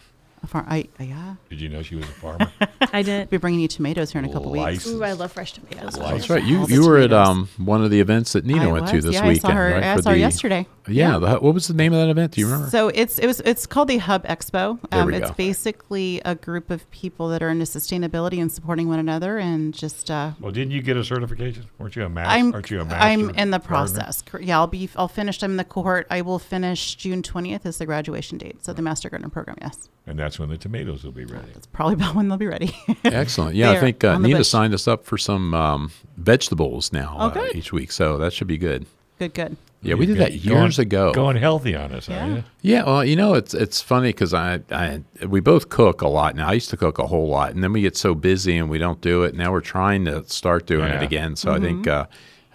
A 0.42 0.46
far, 0.46 0.64
I 0.68 0.86
uh, 1.00 1.04
yeah. 1.04 1.34
Did 1.48 1.60
you 1.60 1.68
know 1.68 1.82
she 1.82 1.96
was 1.96 2.04
a 2.04 2.08
farmer? 2.12 2.52
I 2.92 3.02
did. 3.02 3.30
Be 3.30 3.36
bringing 3.38 3.60
you 3.60 3.68
tomatoes 3.68 4.12
here 4.12 4.18
in 4.22 4.28
a 4.28 4.32
couple 4.32 4.50
weeks. 4.52 4.62
License. 4.64 4.94
Ooh, 4.94 5.02
I 5.02 5.12
love 5.12 5.32
fresh 5.32 5.52
tomatoes. 5.54 5.94
That's 5.94 6.28
right. 6.30 6.44
You 6.44 6.60
All 6.60 6.66
the 6.66 6.74
you 6.74 6.86
were 6.86 6.98
at 6.98 7.08
tomatoes. 7.10 7.28
um, 7.58 7.66
one 7.66 7.82
of 7.82 7.90
the 7.90 8.00
events 8.00 8.34
that 8.34 8.44
Nina 8.44 8.68
I 8.68 8.72
went 8.72 8.86
to 8.88 8.96
was. 8.96 9.04
this 9.06 9.14
yeah, 9.14 9.26
weekend, 9.26 9.44
I 9.46 9.48
saw 9.48 9.54
her. 9.54 9.70
right? 9.72 9.82
I 9.82 9.96
for 9.96 10.02
saw 10.02 10.10
her 10.10 10.14
the- 10.16 10.20
yesterday. 10.20 10.66
Yeah, 10.88 11.18
the, 11.18 11.36
what 11.38 11.54
was 11.54 11.68
the 11.68 11.74
name 11.74 11.92
of 11.92 12.00
that 12.00 12.08
event? 12.10 12.32
Do 12.32 12.40
you 12.40 12.46
remember? 12.46 12.70
So 12.70 12.88
it's 12.88 13.18
it 13.18 13.26
was 13.26 13.40
it's 13.40 13.66
called 13.66 13.88
the 13.88 13.98
Hub 13.98 14.24
Expo. 14.26 14.78
There 14.90 15.00
Um, 15.00 15.06
we 15.08 15.16
it's 15.16 15.30
go. 15.30 15.34
basically 15.36 16.20
a 16.24 16.34
group 16.34 16.70
of 16.70 16.88
people 16.90 17.28
that 17.28 17.42
are 17.42 17.48
into 17.48 17.64
sustainability 17.64 18.40
and 18.40 18.50
supporting 18.52 18.88
one 18.88 18.98
another, 18.98 19.38
and 19.38 19.74
just 19.74 20.10
uh, 20.10 20.32
well, 20.40 20.52
didn't 20.52 20.70
you 20.72 20.82
get 20.82 20.96
a 20.96 21.04
certification? 21.04 21.66
Weren't 21.78 21.96
you 21.96 22.04
a 22.04 22.08
master? 22.08 22.30
I'm 22.38 22.54
Aren't 22.54 22.70
you 22.70 22.80
a 22.80 22.84
master? 22.84 22.96
I'm 23.00 23.30
in 23.30 23.50
the 23.50 23.58
process. 23.58 24.22
Cor- 24.22 24.40
Yeah, 24.40 24.58
I'll 24.58 24.66
be 24.66 24.88
I'll 24.96 25.08
finish. 25.08 25.42
I'm 25.42 25.52
in 25.52 25.56
the 25.56 25.64
cohort. 25.64 26.06
I 26.10 26.22
will 26.22 26.38
finish 26.38 26.94
June 26.96 27.22
20th 27.22 27.66
is 27.66 27.78
the 27.78 27.86
graduation 27.86 28.38
date. 28.38 28.64
So 28.64 28.72
the 28.72 28.82
Master 28.82 29.10
Gardener 29.10 29.28
program. 29.30 29.56
Yes, 29.60 29.88
and 30.06 30.18
that's 30.18 30.38
when 30.38 30.48
the 30.48 30.58
tomatoes 30.58 31.02
will 31.04 31.12
be 31.12 31.24
ready. 31.24 31.48
that's 31.52 31.66
probably 31.66 31.94
about 31.94 32.14
when 32.14 32.28
they'll 32.28 32.38
be 32.38 32.46
ready. 32.46 32.74
Excellent. 33.04 33.56
Yeah, 33.56 33.72
I 33.72 33.80
think 33.80 34.04
uh, 34.04 34.18
Nina 34.18 34.44
signed 34.44 34.72
us 34.74 34.86
up 34.86 35.04
for 35.04 35.18
some 35.18 35.52
um, 35.54 35.90
vegetables 36.16 36.92
now 36.92 37.16
Oh, 37.18 37.28
uh, 37.40 37.48
each 37.54 37.72
week, 37.72 37.90
so 37.92 38.16
that 38.18 38.32
should 38.32 38.46
be 38.48 38.58
good. 38.58 38.86
good, 39.18 39.34
good. 39.34 39.56
Yeah, 39.82 39.94
we 39.94 40.06
did 40.06 40.16
that 40.18 40.30
Going- 40.44 40.62
years 40.62 40.78
ago. 40.78 41.12
Going 41.12 41.36
healthy 41.36 41.76
on 41.76 41.92
us, 41.92 42.08
Yeah. 42.08 42.24
are 42.26 42.30
you? 42.36 42.44
Yeah, 42.62 42.84
well, 42.84 43.04
you 43.04 43.14
know, 43.14 43.34
it's 43.34 43.54
it's 43.54 43.80
funny 43.80 44.08
because 44.08 44.34
I, 44.34 44.60
I 44.72 45.02
we 45.26 45.40
both 45.40 45.68
cook 45.68 46.00
a 46.02 46.08
lot 46.08 46.34
now. 46.34 46.48
I 46.48 46.54
used 46.54 46.70
to 46.70 46.76
cook 46.76 46.98
a 46.98 47.06
whole 47.06 47.28
lot, 47.28 47.54
and 47.54 47.62
then 47.62 47.72
we 47.72 47.82
get 47.82 47.96
so 47.96 48.14
busy 48.14 48.56
and 48.56 48.68
we 48.68 48.78
don't 48.78 49.00
do 49.00 49.22
it. 49.22 49.34
Now 49.34 49.52
we're 49.52 49.60
trying 49.60 50.04
to 50.06 50.24
start 50.28 50.66
doing 50.66 50.88
Yeah. 50.88 51.00
it 51.00 51.02
again. 51.04 51.36
So 51.36 51.52
I 51.52 51.60
think, 51.60 51.86
uh, 51.86 52.06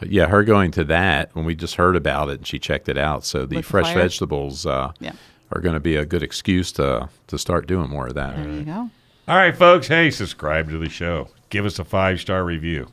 yeah, 0.06 0.26
her 0.28 0.44
going 0.44 0.72
to 0.72 0.84
that 0.86 1.30
when 1.34 1.46
we 1.46 1.56
just 1.56 1.76
heard 1.76 1.96
about 1.96 2.30
it 2.30 2.40
and 2.40 2.48
she 2.48 2.60
checked 2.60 2.90
it 2.90 2.98
out. 2.98 3.24
So 3.24 3.46
the 3.46 3.58
With 3.58 3.66
fresh 3.66 3.86
flyer? 3.94 4.02
vegetables 4.04 4.66
uh, 4.66 4.92
Yeah. 5.00 5.14
are 5.54 5.62
going 5.62 5.76
to 5.76 5.80
be 5.80 5.96
a 5.96 6.06
good 6.06 6.24
excuse 6.24 6.72
to 6.74 7.08
to 7.28 7.38
start 7.38 7.66
doing 7.68 7.90
more 7.90 8.08
of 8.08 8.16
that. 8.16 8.36
There 8.36 8.50
you 8.52 8.64
go. 8.64 8.90
All 9.28 9.38
right, 9.38 9.56
folks. 9.56 9.88
Hey, 9.88 10.10
subscribe 10.12 10.70
to 10.70 10.78
the 10.80 10.90
show. 10.90 11.30
Give 11.50 11.66
us 11.66 11.80
a 11.80 11.86
five 11.86 12.20
star 12.20 12.44
review. 12.44 12.88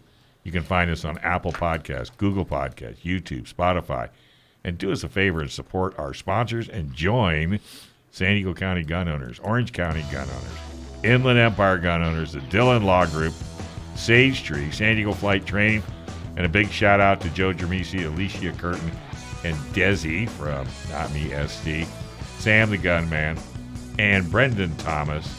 You 0.49 0.53
can 0.53 0.63
find 0.63 0.91
us 0.91 1.05
on 1.05 1.19
Apple 1.19 1.53
Podcasts, 1.53 2.11
Google 2.17 2.47
Podcasts, 2.47 3.03
YouTube, 3.03 3.53
Spotify. 3.53 4.09
And 4.65 4.79
do 4.79 4.91
us 4.91 5.05
a 5.05 5.09
favor 5.11 5.43
and 5.43 5.51
support 5.51 5.99
our 5.99 6.15
sponsors 6.15 6.71
and 6.71 6.95
join 6.95 7.61
San 8.13 8.33
Diego 8.33 8.55
County 8.55 8.83
Gun 8.83 9.11
Owners, 9.11 9.39
Orange 9.41 9.75
County 9.75 10.07
Gun 10.11 10.27
Owners, 10.27 11.05
Inland 11.05 11.39
Empire 11.39 11.77
Gun 11.77 12.03
Owners, 12.03 12.33
the 12.33 12.41
Dillon 12.41 12.85
Law 12.85 13.05
Group, 13.05 13.35
Sage 13.95 14.43
Tree, 14.43 14.71
San 14.71 14.95
Diego 14.95 15.13
Flight 15.13 15.45
Training, 15.45 15.83
and 16.39 16.47
a 16.47 16.49
big 16.49 16.71
shout 16.71 16.99
out 16.99 17.21
to 17.21 17.29
Joe 17.35 17.53
Germisi, 17.53 18.07
Alicia 18.07 18.53
Curtin, 18.53 18.91
and 19.45 19.55
Desi 19.75 20.27
from 20.31 20.67
Not 20.91 21.13
Me 21.13 21.29
SD, 21.29 21.87
Sam 22.39 22.71
the 22.71 22.79
Gunman, 22.79 23.39
and 23.99 24.31
Brendan 24.31 24.75
Thomas, 24.79 25.31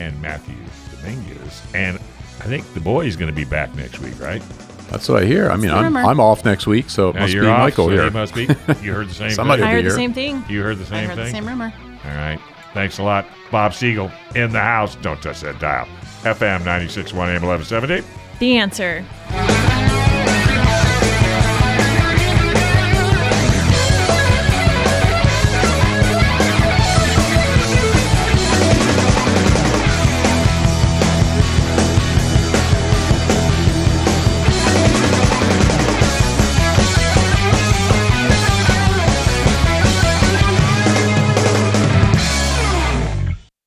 and 0.00 0.20
Matthew 0.20 0.56
Dominguez. 1.04 1.62
And 1.72 2.00
I 2.44 2.48
think 2.48 2.72
the 2.74 2.80
boy 2.80 3.06
is 3.06 3.16
going 3.16 3.30
to 3.30 3.34
be 3.34 3.44
back 3.44 3.74
next 3.74 4.00
week, 4.00 4.18
right? 4.20 4.42
That's 4.90 5.08
what 5.08 5.22
I 5.22 5.26
hear. 5.26 5.50
I 5.50 5.56
mean, 5.56 5.70
I'm. 5.70 5.96
I'm 5.96 6.20
off 6.20 6.44
next 6.44 6.66
week, 6.66 6.90
so 6.90 7.08
it 7.08 7.14
Now 7.14 7.20
must 7.22 7.32
be 7.32 7.38
you're 7.38 7.50
off, 7.50 7.58
Michael 7.60 7.86
so 7.86 7.90
here. 7.92 8.04
he 8.04 8.10
must 8.10 8.34
be. 8.34 8.42
You 8.82 8.92
heard 8.92 9.08
the 9.08 9.14
same 9.22 9.30
Somebody 9.30 9.62
thing. 9.62 9.70
I 9.70 9.72
heard 9.72 9.84
the 9.84 9.88
here. 9.88 9.96
same 9.96 10.12
thing. 10.12 10.44
You 10.48 10.62
heard 10.62 10.78
the 10.78 10.84
I 10.84 10.86
same 11.00 11.08
heard 11.08 11.16
thing? 11.16 11.24
the 11.24 11.30
same 11.30 11.46
rumor. 11.46 11.72
All 12.04 12.10
right. 12.14 12.38
Thanks 12.74 12.98
a 12.98 13.02
lot. 13.02 13.26
Bob 13.50 13.72
Siegel 13.72 14.10
in 14.34 14.52
the 14.52 14.60
house. 14.60 14.94
Don't 14.96 15.20
touch 15.22 15.40
that 15.40 15.58
dial. 15.58 15.86
FM 16.22 16.60
96.1 16.62 17.12
AM 17.34 17.42
1170. 17.46 18.02
The 18.40 18.56
answer. 18.58 19.04